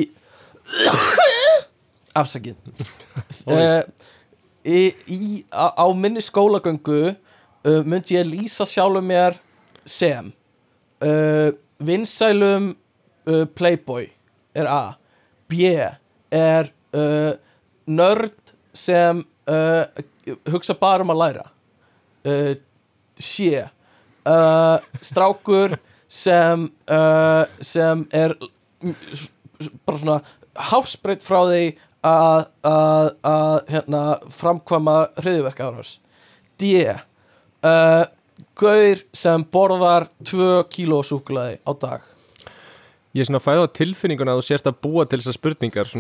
afsakið. 2.17 2.57
Uh, 3.43 3.83
í, 4.65 4.93
í, 5.11 5.19
á, 5.51 5.75
á 5.75 5.87
minni 5.99 6.23
skólagöngu 6.23 7.01
uh, 7.11 7.81
myndi 7.89 8.15
ég 8.15 8.29
lýsa 8.29 8.67
sjálfum 8.69 9.09
mér 9.09 9.35
sem 9.89 10.29
uh, 11.03 11.51
vinsælum 11.83 12.73
playboy 13.57 14.07
er 14.55 14.69
A. 14.71 14.95
B 15.51 15.69
er 16.31 16.71
nörd 17.87 18.53
sem 18.75 19.21
hugsa 20.51 20.75
bara 20.79 21.07
um 21.07 21.13
að 21.15 21.21
læra. 21.21 21.45
C 23.15 23.63
strákur 25.07 25.77
sem 26.11 26.67
sem 27.63 28.05
er 28.11 28.35
bara 29.87 30.03
svona 30.03 30.19
hásbreytt 30.73 31.23
frá 31.23 31.45
því 31.47 31.65
að, 32.07 32.47
að, 32.67 33.11
að 33.31 33.57
hérna, 33.73 34.03
framkvæma 34.35 34.97
hriðverka 35.23 35.69
árás 35.71 35.97
D. 36.61 36.73
Uh, 37.63 38.05
Gaur 38.59 39.03
sem 39.17 39.45
borðar 39.55 40.09
2 40.27 40.65
kíló 40.73 41.01
súkulaði 41.07 41.59
á 41.63 41.73
dag. 41.79 42.03
Ég 43.13 43.23
er 43.25 43.29
svona 43.29 43.43
fæða 43.45 43.67
á 43.69 43.75
tilfinninguna 43.77 44.33
að 44.35 44.41
þú 44.41 44.47
sérst 44.49 44.69
að 44.71 44.79
búa 44.83 45.05
til 45.05 45.19
þessar 45.21 45.37
spurningar 45.37 45.91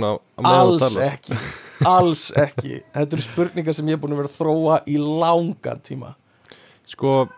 Alls 0.48 0.96
ekki. 0.96 1.36
Alls 1.84 2.24
ekki. 2.40 2.80
Þetta 2.94 3.16
eru 3.18 3.24
spurningar 3.26 3.76
sem 3.76 3.88
ég 3.90 3.98
er 3.98 4.00
búin 4.02 4.14
að 4.16 4.22
vera 4.22 4.30
að 4.32 4.38
þróa 4.40 4.78
í 4.88 4.96
langan 5.00 5.82
tíma. 5.84 6.14
Sko 6.88 7.28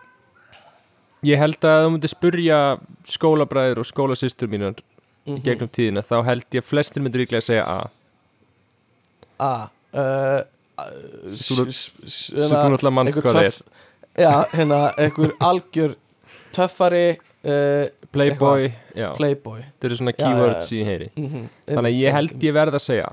Ég 1.25 1.39
held 1.41 1.57
að 1.65 1.79
þú 1.85 1.91
myndir 1.95 2.11
spurja 2.11 2.57
skólabræður 3.09 3.79
og 3.81 3.87
skólasystur 3.89 4.49
mínar 4.51 4.75
Mhm. 5.25 5.39
gegnum 5.41 5.69
tíðina, 5.73 6.03
þá 6.05 6.19
held 6.23 6.43
ég 6.53 6.61
að 6.61 6.67
flestir 6.69 7.01
myndir 7.01 7.23
líklega 7.23 7.41
að 7.41 7.47
segja 7.47 7.63
A 7.65 7.89
A 9.39 9.51
Þú- 10.75 11.65
náttúrulega 12.51 12.91
manst 12.95 13.19
hvað 13.21 13.37
það 13.39 13.47
er 13.49 13.59
Já, 14.15 14.31
hérna, 14.55 14.79
einhver 14.97 15.31
algjör 15.49 15.95
töffari 16.55 17.05
uh, 17.43 17.87
Playboy, 18.15 18.69
já, 18.95 19.09
Playboy. 19.17 19.59
Þetta 19.75 19.87
eru 19.89 19.97
svona 19.99 20.13
Já, 20.13 20.19
já, 20.21 20.27
keywords 20.29 20.69
í 20.71 20.83
heyri. 20.87 21.09
Mm 21.19 21.49
Þannig 21.67 21.89
að 21.89 21.97
ég 21.99 22.15
held 22.15 22.45
ég 22.47 22.53
verð 22.55 22.77
að 22.79 22.83
segja. 22.85 23.09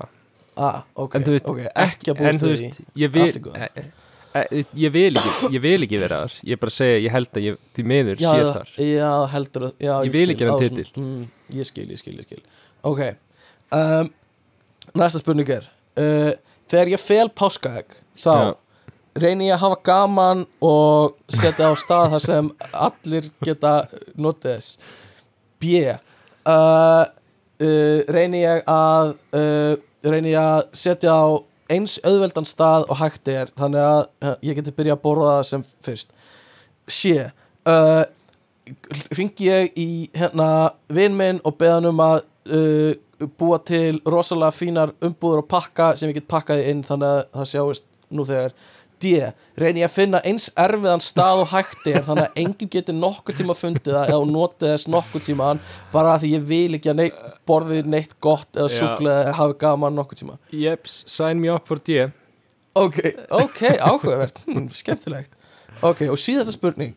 A 0.55 0.63
A, 0.63 0.69
ok, 1.01 1.15
En 1.17 1.25
þú 1.25 1.33
veist, 1.33 1.49
ok, 1.49 1.59
ekki 1.83 2.13
að 2.13 2.21
við 2.21 2.39
því. 2.39 2.49
veist, 2.53 2.79
ég 3.03 3.11
vil 3.11 3.25
í 3.27 3.41
e, 3.57 3.67
e, 3.83 4.43
veist, 4.53 4.73
Ég 4.85 4.91
vil 4.95 5.11
ekki, 5.19 5.49
ég 5.57 5.61
vil 5.65 5.85
ekki 5.87 5.99
vera 6.05 6.19
þar. 6.23 6.35
Ég 6.53 6.59
bara 6.61 6.73
segja, 6.77 6.97
ég 7.03 7.11
held 7.17 7.31
að 7.33 7.47
ég 7.49 7.57
því 7.75 7.85
miður 7.91 8.21
já, 8.23 8.29
sé 8.31 8.45
þar. 8.53 8.71
Já, 8.87 9.11
heldur 9.33 9.65
að 9.67 9.73
já, 9.87 9.93
Ég 10.07 10.13
vil 10.15 10.29
ekki 10.35 10.47
á 10.47 10.55
titil. 10.61 10.85
svona- 10.87 11.03
mm, 11.03 11.27
Ég 11.59 11.65
skil, 11.71 11.87
ég 11.91 11.99
skil, 11.99 12.15
ég 12.21 12.27
skil. 12.29 12.43
Ok 12.83 13.01
um, 13.73 14.13
Næsta 14.95 15.19
spurning 15.19 15.49
er 15.49 15.67
uh, 15.99 16.31
Þegar 16.69 16.93
ég 16.93 17.01
fel 17.03 17.27
páskaegg 17.29 17.97
Þá 18.17 18.33
Já. 18.33 18.51
reyni 19.23 19.49
ég 19.49 19.57
að 19.57 19.63
hafa 19.65 19.79
gaman 19.85 20.45
og 20.63 21.17
setja 21.29 21.69
á 21.69 21.73
stað 21.77 22.13
þar 22.15 22.23
sem 22.27 22.51
allir 22.73 23.29
geta 23.45 23.73
notið 24.15 24.55
þess 24.55 24.77
B 25.61 25.81
uh, 26.49 27.05
reyni 28.13 28.41
ég 28.43 28.63
að 28.69 29.13
reyni 30.03 30.33
ég 30.33 30.41
að 30.41 30.63
setja 30.75 31.13
á 31.13 31.25
eins 31.73 31.95
auðveldan 32.03 32.47
stað 32.47 32.87
og 32.91 32.99
hægt 32.99 33.29
er 33.31 33.51
þannig 33.57 33.85
að 33.85 34.33
ég 34.43 34.57
geti 34.57 34.73
byrja 34.75 34.97
að 34.97 35.03
borða 35.05 35.37
það 35.37 35.45
sem 35.51 35.63
fyrst 35.85 36.11
C 36.91 37.13
uh, 37.69 38.03
ringi 39.15 39.47
ég 39.49 39.79
í 39.79 39.89
hérna 40.15 40.49
vinn 40.91 41.15
minn 41.17 41.41
og 41.43 41.57
beðan 41.59 41.89
um 41.91 42.03
að 42.03 42.21
uh, 42.51 42.91
búa 43.39 43.57
til 43.63 43.99
rosalega 44.09 44.51
fínar 44.55 44.93
umbúður 45.03 45.43
og 45.43 45.47
pakka 45.51 45.91
sem 45.99 46.09
ég 46.11 46.19
get 46.21 46.27
pakkaði 46.31 46.69
inn 46.71 46.83
þannig 46.87 47.09
að 47.09 47.27
það 47.39 47.51
sjáist 47.53 47.85
nú 48.13 48.25
þegar. 48.29 48.55
D. 49.03 49.09
Reyni 49.59 49.81
ég 49.81 49.89
að 49.89 49.95
finna 49.97 50.19
eins 50.23 50.45
erfiðan 50.55 51.01
stað 51.03 51.41
og 51.43 51.49
hægt 51.51 51.87
er 51.91 52.05
þannig 52.07 52.29
að 52.29 52.37
enginn 52.39 52.69
getur 52.71 52.95
nokkuð 52.95 53.35
tíma 53.41 53.55
fundið 53.59 53.97
það 53.97 54.11
eða 54.13 54.27
notið 54.31 54.69
þess 54.71 54.87
nokkuð 54.93 55.25
tíma 55.27 55.47
bara 55.91 56.13
af 56.15 56.21
því 56.23 56.29
ég 56.37 56.45
vil 56.47 56.77
ekki 56.77 56.91
að 56.93 56.99
neitt, 57.01 57.17
borðið 57.49 57.89
neitt 57.91 58.13
gott 58.23 58.47
eða 58.55 58.69
Já. 58.71 58.77
súkulega 58.77 59.25
eða 59.25 59.33
hafi 59.41 59.57
gaman 59.65 59.97
nokkuð 59.99 60.21
tíma. 60.21 60.37
Jeps, 60.55 60.95
sign 61.11 61.41
me 61.43 61.51
up 61.51 61.67
for 61.67 61.81
D. 61.83 62.05
Ok, 62.79 63.01
ok, 63.29 63.59
áhugavert. 63.83 64.39
Hm, 64.47 64.69
skemmtilegt. 64.71 65.35
Ok, 65.83 66.05
og 66.07 66.15
síðasta 66.17 66.55
spurning. 66.55 66.95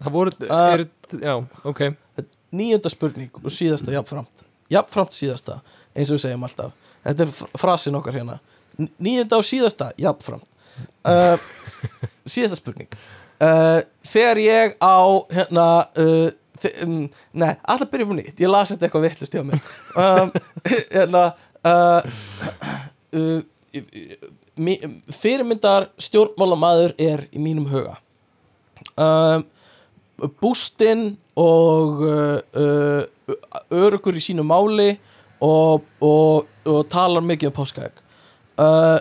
Það 0.00 0.16
voru, 0.16 0.32
Uh, 0.48 0.72
er, 0.78 0.86
já, 1.20 1.34
ok. 1.64 1.84
níunda 2.54 2.88
spurning 2.88 3.30
og 3.42 3.52
síðasta 3.52 3.92
jafnframt 3.92 4.46
jafnframt 4.72 5.16
síðasta, 5.16 5.58
eins 5.94 6.10
og 6.10 6.18
við 6.18 6.24
segjum 6.26 6.46
alltaf. 6.46 6.72
Þetta 7.04 7.26
er 7.26 7.32
fr- 7.36 7.58
frasin 7.60 7.98
okkar 7.98 8.16
hérna. 8.18 8.38
N- 8.80 8.90
níunda 9.02 9.38
og 9.40 9.46
síðasta, 9.46 9.90
jafnframt. 10.00 10.48
Uh, 11.06 11.36
síðasta 12.34 12.58
spurning. 12.58 12.88
Uh, 13.42 13.82
þegar 14.08 14.40
ég 14.42 14.76
á 14.80 14.96
hérna 15.34 15.66
uh, 16.00 16.28
um, 16.86 17.00
nei, 17.36 17.50
alltaf 17.68 17.90
byrjum 17.92 18.14
nýtt. 18.18 18.38
Ég 18.40 18.50
las 18.50 18.72
þetta 18.72 18.88
eitthvað 18.88 19.06
vittlust 19.08 19.36
hjá 19.36 19.42
mér. 19.46 19.60
Um, 19.98 20.32
hérna 20.94 21.24
uh, 21.66 22.00
uh, 23.14 23.40
fyrirmyndar 25.20 25.88
stjórnmálamaður 26.02 26.94
er 27.00 27.26
í 27.34 27.42
mínum 27.42 27.66
huga. 27.70 27.96
Um, 28.94 29.44
bústinn 30.40 31.16
og 31.36 32.04
uh, 32.06 32.38
uh, 32.54 33.02
örugur 33.74 34.16
í 34.16 34.22
sínu 34.22 34.44
máli 34.46 34.94
og, 35.42 35.84
og, 36.00 36.46
og 36.66 36.84
talar 36.92 37.24
mikið 37.24 37.50
um 37.50 37.56
páskaegg. 37.56 37.98
Uh, 38.54 38.98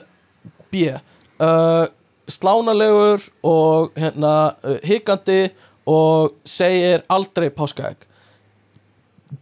B 0.74 0.88
uh, 0.90 1.86
slánalegur 2.28 3.28
og 3.46 3.94
hérna 4.00 4.56
uh, 4.64 4.80
hikandi 4.84 5.52
og 5.86 6.34
segir 6.48 7.04
aldrei 7.12 7.50
páskaegg. 7.54 8.08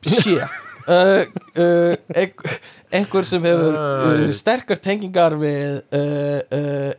C 0.07 0.38
uh, 0.39 1.23
einhver, 2.91 3.26
sem 3.27 3.43
hefur 3.45 4.31
sterkar 4.35 4.80
tengingar 4.81 5.35
við 5.39 5.81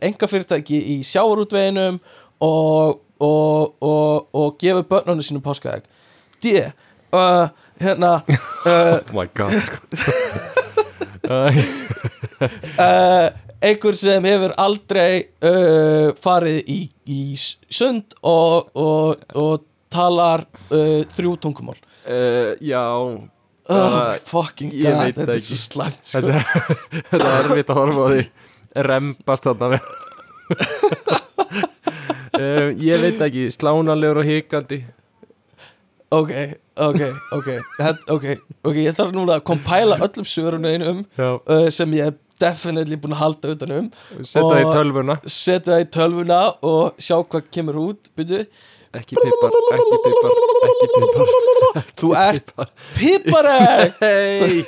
engafyrirtæki 0.01 0.79
í 0.95 0.99
sjávarútveginum 1.05 1.99
og, 2.43 3.01
og, 3.23 3.75
og, 3.83 4.27
og 4.35 4.57
gefur 4.61 4.85
börnunum 4.89 5.23
sínum 5.25 5.43
páskaegg 5.45 5.87
D 6.43 6.57
uh, 6.59 7.47
hérna 7.79 8.17
uh, 8.67 8.99
Oh 8.99 9.15
my 9.15 9.27
god 9.33 9.55
sko. 9.63 9.77
Uh, 12.43 13.29
einhver 13.63 13.95
sem 13.95 14.25
hefur 14.27 14.51
aldrei 14.59 15.21
uh, 15.45 16.09
farið 16.19 16.57
í, 16.67 16.79
í 17.07 17.21
sund 17.39 18.15
og, 18.19 18.73
og, 18.75 19.23
og 19.39 19.63
talar 19.93 20.43
uh, 20.73 21.05
þrjú 21.15 21.37
tungumál 21.45 21.77
uh, 21.79 22.51
Já 22.59 22.83
oh 22.91 23.23
my 23.71 24.19
fucking 24.27 24.73
ég 24.75 24.89
god, 24.89 24.99
veit 25.05 25.21
þetta 25.21 25.37
er 25.37 25.43
svo 25.45 25.55
ekki. 25.55 25.63
slæmt 25.69 26.11
sko. 26.11 26.23
Þetta, 27.13 27.27
er 27.29 27.47
erfitt 27.47 27.71
að 27.71 27.79
horfa 27.79 28.03
á 28.03 28.07
því 28.11 28.23
Rembast 28.89 29.47
þarna 29.47 29.71
við 29.77 31.22
um, 32.43 32.73
Ég 32.83 33.01
veit 33.03 33.21
ekki 33.27 33.47
Slánalegur 33.53 34.21
og 34.23 34.27
hikandi. 34.27 34.81
Ok, 36.13 36.31
ok, 36.77 37.01
ok. 37.39 37.47
Ok, 38.13 38.25
ok, 38.61 38.75
ég 38.77 38.93
þarf 38.97 39.15
núna 39.15 39.39
að 39.39 39.47
kompæla 39.49 39.97
öllum 40.05 40.27
sörunum 40.29 40.99
Já. 41.17 41.29
uh, 41.41 41.69
sem 41.73 41.95
ég 41.97 42.11
er 42.11 42.19
definitely 42.43 42.97
búin 42.99 43.15
að 43.15 43.21
halda 43.23 43.53
utanum 43.55 43.87
Setta 44.19 44.51
það 44.51 44.61
í 44.61 44.69
tölvuna. 44.75 45.15
setja 45.25 45.73
það 45.73 45.83
í 45.83 45.89
tölvuna 45.95 46.39
og 46.69 47.01
sjá 47.01 47.17
hvað 47.21 47.49
kemur 47.53 47.79
út 47.87 48.11
byrju, 48.17 48.43
Ekki 48.93 49.17
pipar, 49.17 49.55
ekki 49.73 49.97
pipar, 50.03 50.35
ekki 50.67 50.87
pipar. 50.93 51.87
Þú 51.97 52.09
ert 52.19 52.51
piparegg 52.93 53.95
Hei 54.03 54.59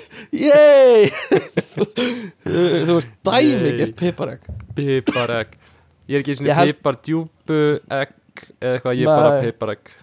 Þú 2.88 2.96
ert 2.98 3.12
dæmigert 3.30 3.94
piparegg 4.00 4.50
Piparegg 4.78 5.54
Ég 6.06 6.18
er 6.20 6.24
ekki 6.24 6.38
svona 6.40 6.58
held- 6.60 6.74
pipar 6.76 6.98
djúpu 7.06 7.60
egg 7.90 8.16
eða 8.60 8.74
eitthvað, 8.76 8.98
ég 9.00 9.06
er 9.06 9.12
bara 9.12 9.30
Nei. 9.36 9.46
piparegg 9.50 9.94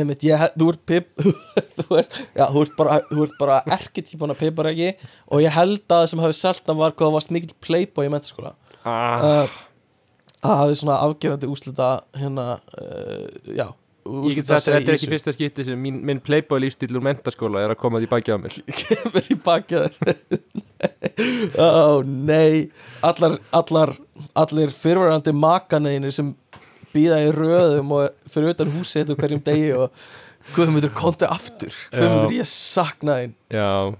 Einmitt, 0.00 0.22
ég, 0.22 0.38
held- 0.38 0.54
þú 0.60 0.68
ert 0.70 0.82
pip 0.86 1.24
þú 1.80 1.98
ert, 1.98 2.20
já, 2.38 2.44
þú 2.46 2.62
ert 2.62 2.76
bara, 2.78 3.00
bara 3.40 3.56
erketípan 3.78 4.30
af 4.34 4.38
pipareggi 4.38 4.92
og 5.28 5.42
ég 5.42 5.56
held 5.56 5.82
að 5.82 5.96
það 5.96 6.06
sem 6.12 6.22
hafi 6.24 6.38
selta 6.38 6.76
var 6.78 6.94
hvað 6.94 7.08
það 7.10 7.16
varst 7.18 7.34
mikill 7.34 7.56
playboy 7.66 8.06
í 8.06 8.12
mentaskóla 8.14 8.54
ah, 8.86 9.26
uh, 9.44 9.58
það 10.40 10.62
hafi 10.62 10.80
svona 10.80 11.00
afgerandi 11.04 11.50
úslita 11.50 11.90
hérna, 12.16 12.48
uh, 12.78 13.26
já 13.50 13.66
ég 14.10 14.40
þetta, 14.40 14.58
þetta 14.64 14.90
er 14.90 14.96
ekki 14.96 15.08
fyrsta 15.10 15.32
skipti 15.34 15.64
sem 15.66 15.80
mín, 15.80 16.00
minn 16.06 16.20
playboy 16.24 16.60
lífstíl 16.62 16.94
úr 16.96 17.04
mentaskóla 17.04 17.62
er 17.64 17.74
að 17.74 17.80
koma 17.82 18.00
því 18.00 18.08
baki 18.10 18.34
á 18.34 18.38
mér. 18.40 18.56
Kemur 18.80 19.28
í 19.30 19.36
bakið 19.44 19.98
þér. 19.98 20.14
Ó 21.66 22.00
nei. 22.06 22.70
Allar, 23.06 23.36
allar, 23.56 23.92
allir 24.38 24.72
fyrirverandi 24.74 25.34
makaneinir 25.36 26.14
sem 26.14 26.34
býða 26.94 27.20
í 27.24 27.30
röðum 27.34 27.94
og 27.96 28.30
fyrir 28.30 28.54
utan 28.54 28.72
húsið 28.74 29.04
þetta 29.04 29.22
hverjum 29.22 29.42
degi 29.46 29.72
og 29.78 30.04
Guðmundur 30.54 30.90
konti 30.96 31.26
aftur. 31.28 31.74
Guðmundur 31.92 32.32
ég 32.34 32.48
sakna 32.48 33.20
Já, 33.52 33.92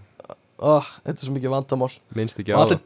oh, 0.58 0.88
þetta 1.04 1.16
er 1.16 1.26
svo 1.26 1.34
mikið 1.36 1.52
vandamál. 1.52 1.90
Minnst 2.16 2.40
ekki 2.42 2.56
á 2.56 2.58
allir, 2.58 2.80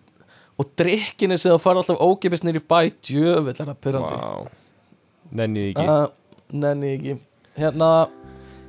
og 0.60 0.68
drikkinni 0.78 1.38
sem 1.40 1.54
það 1.54 1.62
fara 1.62 1.82
alltaf 1.82 2.02
ógipis 2.02 2.44
nýr 2.44 2.60
í 2.60 2.64
bæ 2.64 2.78
djöfull 3.02 3.52
er 3.52 3.58
það 3.58 3.70
það 3.70 3.80
pyrrandi 3.86 4.18
Vá, 4.18 4.50
nenni 5.40 5.64
ekki. 5.70 5.86
Uh, 5.86 6.50
nenni 6.64 6.92
ekki. 6.98 7.16
Hérna, 7.58 7.90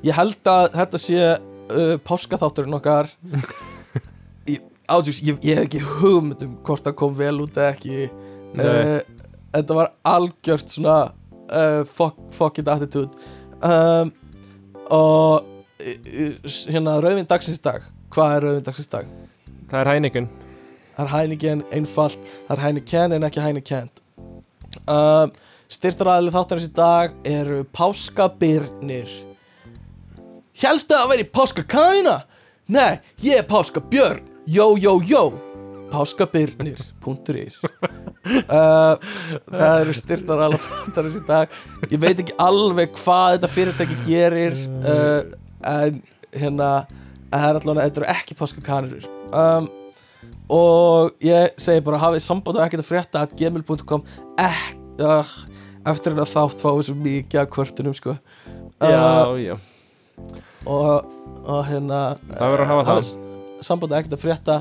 ég 0.05 0.17
held 0.17 0.51
að 0.53 0.69
þetta 0.79 1.01
sé 1.01 1.19
uh, 1.25 1.95
páskaþátturinn 2.05 2.79
okkar. 2.79 3.11
Ég, 4.45 4.61
átjús, 4.85 5.23
ég, 5.25 5.39
ég 5.41 5.57
hef 5.57 5.63
ekki 5.65 5.79
hugmynd 5.81 6.43
um 6.45 6.51
hvort 6.67 6.83
það 6.85 6.93
kom 6.99 7.13
vel 7.17 7.39
út 7.41 7.55
eða 7.57 7.71
ekki. 7.71 8.03
Uh, 8.59 8.99
þetta 9.55 9.79
var 9.79 9.91
algjört 10.05 10.71
svona 10.71 10.99
uh, 11.49 11.83
fuck, 11.87 12.17
fuck 12.35 12.61
it 12.61 12.71
attitude. 12.71 13.11
Um, 13.65 14.13
og 14.93 15.45
hérna 15.81 16.99
rauðvinn 17.03 17.29
dagsins 17.29 17.61
dag. 17.63 17.85
Hvað 18.13 18.37
er 18.37 18.49
rauðvinn 18.49 18.67
dagsins 18.69 18.91
dag? 18.91 19.13
Það 19.69 19.79
er 19.81 19.95
hæningin 19.95 20.33
það 20.95 21.05
er 21.05 21.11
Heineken 21.11 21.63
einfalt. 21.75 22.19
Það 22.47 22.57
er 22.57 22.63
Heineken 22.63 23.15
en 23.15 23.27
ekki 23.27 23.43
Heineken. 23.43 23.89
Um, 24.91 25.33
styrtaræðileg 25.71 26.35
þáttarins 26.35 26.69
í 26.69 26.75
dag 26.75 27.15
eru 27.27 27.63
páskabirnir. 27.75 29.11
Hélstu 30.55 30.95
að 30.95 31.09
vera 31.11 31.25
í 31.25 31.31
páskakanina? 31.35 32.19
Nei, 32.71 33.01
ég 33.23 33.41
er 33.41 33.49
páskabjörn. 33.49 34.23
Jó, 34.45 34.75
jó, 34.77 34.99
jó 35.03 35.44
Páskabirnir.is 35.95 37.61
uh, 37.65 38.95
Það 39.47 39.79
eru 39.79 39.95
styrtaræðileg 39.95 40.63
þáttarins 40.65 41.17
í 41.19 41.23
dag. 41.27 41.55
Ég 41.91 42.01
veit 42.01 42.21
ekki 42.23 42.35
alveg 42.41 42.93
hvað 42.99 43.37
þetta 43.37 43.49
fyrirtæki 43.55 43.97
gerir 44.07 44.57
uh, 44.83 45.33
en 45.71 46.01
hérna 46.35 46.69
það 47.31 47.49
er 47.49 47.59
allavega, 47.59 47.85
þetta 47.89 48.01
eru 48.01 48.09
ekki 48.13 48.35
páskakanir 48.39 49.05
um, 49.35 49.65
og 50.55 51.15
ég 51.25 51.55
segi 51.59 51.83
bara 51.83 51.99
hafið 51.99 52.23
samband 52.23 52.59
og 52.59 52.63
ekkert 52.65 52.83
að 52.83 52.89
frétta 52.91 53.23
at 53.25 53.33
gmail.com 53.39 54.03
uh, 54.05 55.31
eftir 55.85 56.13
hérna 56.13 56.27
þátt 56.29 56.63
fáið 56.63 56.83
svo 56.89 56.95
mikið 57.01 57.41
að 57.41 57.49
kvörtunum 57.55 57.95
sko. 57.97 58.15
Uh, 58.79 58.91
Já, 58.91 59.01
já, 59.41 59.55
og, 60.67 61.11
og 61.45 61.61
hérna 61.69 61.99
Það 62.29 62.53
verður 62.53 62.65
að 62.65 62.71
hafa 62.73 62.85
það. 62.91 63.11
samband 63.69 63.91
og 63.95 63.99
ekkert 64.01 64.17
að 64.19 64.23
frétta 64.25 64.57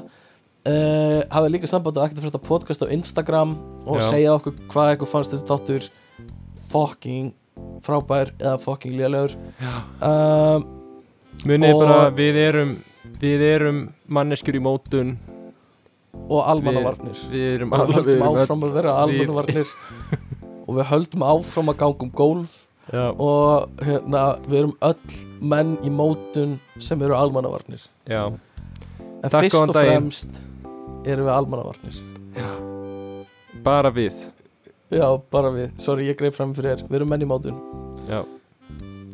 uh, 0.68 1.20
hafið 1.34 1.54
líka 1.56 1.70
samband 1.70 1.98
og 1.98 2.06
ekkert 2.06 2.22
að 2.22 2.28
frétta 2.28 2.42
podcast 2.48 2.84
á 2.84 2.88
Instagram 2.92 3.56
og 3.84 4.00
Já. 4.00 4.06
segja 4.12 4.38
okkur 4.38 4.56
hvað 4.72 4.92
eitthvað 4.92 5.12
fannst 5.12 5.34
þessi 5.34 5.50
þáttur 5.50 5.90
fucking 6.72 7.34
frábær 7.84 8.32
eða 8.40 8.56
fucking 8.62 8.96
lélegur. 8.98 9.36
Um, 10.02 10.66
Munið 11.44 11.78
bara, 11.80 12.10
við 12.14 12.40
erum 12.48 12.76
Við 13.20 13.42
erum 13.46 13.80
manneskjur 14.12 14.58
í 14.58 14.60
mótun. 14.64 15.14
Og 16.28 16.40
almannavarnir. 16.44 17.18
Við 17.32 17.48
erum 17.54 17.74
og 17.74 17.90
við 17.90 17.98
við 17.98 18.12
erum 18.14 18.28
áfram 18.28 18.64
að 18.66 18.78
vera 18.78 18.94
almannavarnir. 19.02 19.74
Og 20.64 20.78
við 20.78 20.86
höldum 20.88 21.24
áfram 21.28 21.68
að 21.68 21.76
ganga 21.82 22.06
um 22.06 22.12
gólf. 22.16 22.52
Já, 22.92 23.10
og 23.16 23.80
hérna, 23.80 24.22
við 24.44 24.58
erum 24.58 24.72
öll 24.84 25.18
menn 25.52 25.70
í 25.84 25.90
mótun 25.92 26.58
sem 26.84 27.00
eru 27.04 27.16
almannavarnir. 27.16 27.84
Já, 28.08 28.26
en 28.28 29.28
Takk, 29.32 29.46
fyrst 29.46 29.56
og 29.60 29.72
fremst 29.72 30.40
erum 31.04 31.28
við 31.28 31.34
almannavarnir. 31.34 32.00
Bara 33.64 33.92
við. 33.94 34.24
Já, 34.94 35.06
bara 35.32 35.50
við, 35.54 35.70
sorry 35.80 36.08
ég 36.10 36.18
greið 36.20 36.36
fram 36.36 36.52
fyrir 36.56 36.74
þér. 36.74 36.88
Við 36.90 36.98
erum 37.00 37.14
menn 37.14 37.24
í 37.24 37.28
það 37.28 37.48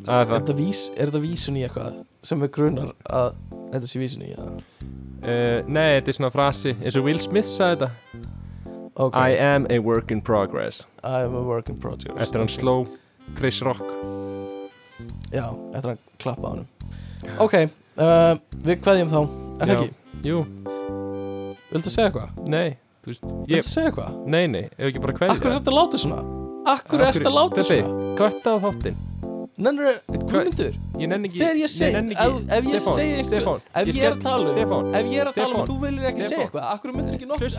er 0.09 0.25
er 0.25 0.31
þetta, 0.31 0.55
vís, 0.57 0.81
er 0.95 1.11
þetta 1.11 1.21
vísun 1.23 1.57
í 1.59 1.63
eitthvað 1.65 2.01
sem 2.25 2.41
við 2.41 2.51
grunar 2.55 2.91
að 3.05 3.35
þetta 3.71 3.89
sé 3.89 4.01
vísun 4.01 4.25
í 4.25 4.31
uh, 4.33 5.61
Nei, 5.67 5.99
þetta 5.99 6.13
er 6.13 6.17
svona 6.17 6.31
frasi. 6.33 6.75
Eins 6.81 6.97
og 6.97 7.05
Will 7.05 7.21
Smith 7.21 7.49
sagði 7.49 7.85
þetta. 7.85 8.25
Ok, 9.01 9.15
I 9.15 9.37
am 9.37 9.67
a 9.69 9.79
work 9.79 10.11
in 10.11 10.21
progress. 10.21 10.85
I 11.03 11.23
am 11.25 11.35
a 11.37 11.43
work 11.45 11.69
in 11.69 11.77
progress. 11.79 12.17
Eftir 12.19 12.41
hann 12.41 12.51
sló 12.51 12.81
Chris 13.37 13.61
Rock. 13.65 13.85
Já, 15.31 15.47
eftir 15.71 15.93
að 15.93 16.01
klappa 16.21 16.49
á 16.49 16.51
hann 16.51 16.67
Ok, 17.41 17.55
uh, 18.01 18.35
við 18.65 18.81
kveðjum 18.81 19.13
þá. 19.13 19.21
Er 19.61 19.71
það 19.71 19.77
ekki? 19.77 19.93
Jú, 20.27 20.41
Viltu 21.71 21.93
segja 21.93 22.09
eitthvað? 22.09 22.41
nei, 22.51 22.77
þú 23.03 23.13
veist 23.13 23.27
ég, 23.31 23.61
Viltu 23.61 23.71
segja 23.71 23.91
eitthvað? 23.91 24.19
Nei, 24.27 24.43
nei, 24.51 24.65
ef 24.77 24.89
ekki 24.89 25.03
bara 25.03 25.17
kveðja 25.19 25.37
Akkur 25.37 25.51
er 25.51 25.57
þetta 25.59 25.71
að 25.73 25.79
láta 25.79 26.01
svona? 26.05 26.21
Akkur 26.75 27.01
er 27.05 27.15
þetta 27.15 27.31
að 27.31 27.37
láta 27.39 27.65
Stebbi, 27.65 27.85
svona? 27.87 28.11
Kvætta 28.19 28.53
á 28.53 28.57
þáttinn 28.67 28.99
Nenni 29.61 31.27
ekki 31.27 31.39
Þegar 31.41 31.57
ég 31.61 31.69
seg, 31.71 31.93
nenni 31.95 32.15
ef, 32.17 32.65
ég 32.71 32.81
segi 32.81 33.13
eitthvað 33.19 33.27
Stefán, 33.29 33.59
Ef 33.81 33.85
ég 33.91 34.01
er 34.01 34.13
að 34.15 34.21
tala 34.25 34.43
um 34.45 34.49
Ef 34.95 35.05
ég 35.11 35.19
er 35.21 35.27
að 35.29 35.35
tala 35.37 35.53
um 35.53 35.65
þú 35.69 35.75
viljir 35.83 36.05
ekki 36.11 36.23
segja 36.25 36.43
eitthvað 36.45 36.65
Akkur 36.71 36.89
myndir 36.97 37.13
ekki 37.17 37.27
nokkuð 37.29 37.53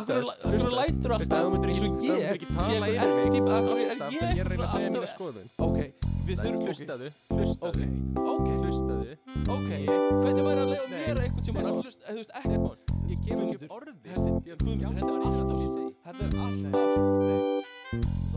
Akkur 0.00 0.22
lætur 0.76 1.10
alltaf 1.16 1.38
Eins 1.40 1.80
og 1.80 1.90
ég 2.00 2.08
sé 2.10 2.16
eitthvað 2.30 2.80
mig. 2.80 2.92
erketýpa 3.00 3.50
Akkur 3.60 3.76
er 3.76 3.80
ég 3.80 4.20
Ég 4.20 4.44
að 4.44 4.50
reyna 4.50 4.64
að 4.64 4.72
segja 4.74 4.88
mína 4.90 5.00
alltaf 5.06 5.20
Ok, 5.66 5.78
við 6.28 6.36
þurfum 6.40 6.64
Hlustaðu, 6.70 7.08
hlustaðu 7.36 7.84
Hlustaðu 8.60 9.10
ok 9.50 9.70
Hvernig 10.20 10.44
væri 10.46 10.60
að 10.60 10.68
Nei. 10.70 10.76
mér 10.94 11.16
einhvern 11.24 11.44
tímann 11.46 11.64
að 11.64 11.72
Stefán. 11.72 11.84
hlusta 11.84 12.02
Þú 12.10 12.18
veist, 12.20 12.32
ekki 12.40 12.54
ég 13.10 13.18
kem 13.24 13.38
ekki 13.40 13.56
Guðmundur, 13.56 13.64
upp 13.64 13.74
orði 13.76 13.92
Þessi- 14.10 14.32
Guðmundur, 14.60 14.94
þetta 14.98 15.12
er 15.14 15.20
alltaf 15.26 15.58
Þetta 16.06 16.22
er 16.24 16.32
alltaf 16.46 18.29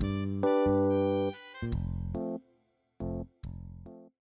Música 0.00 0.53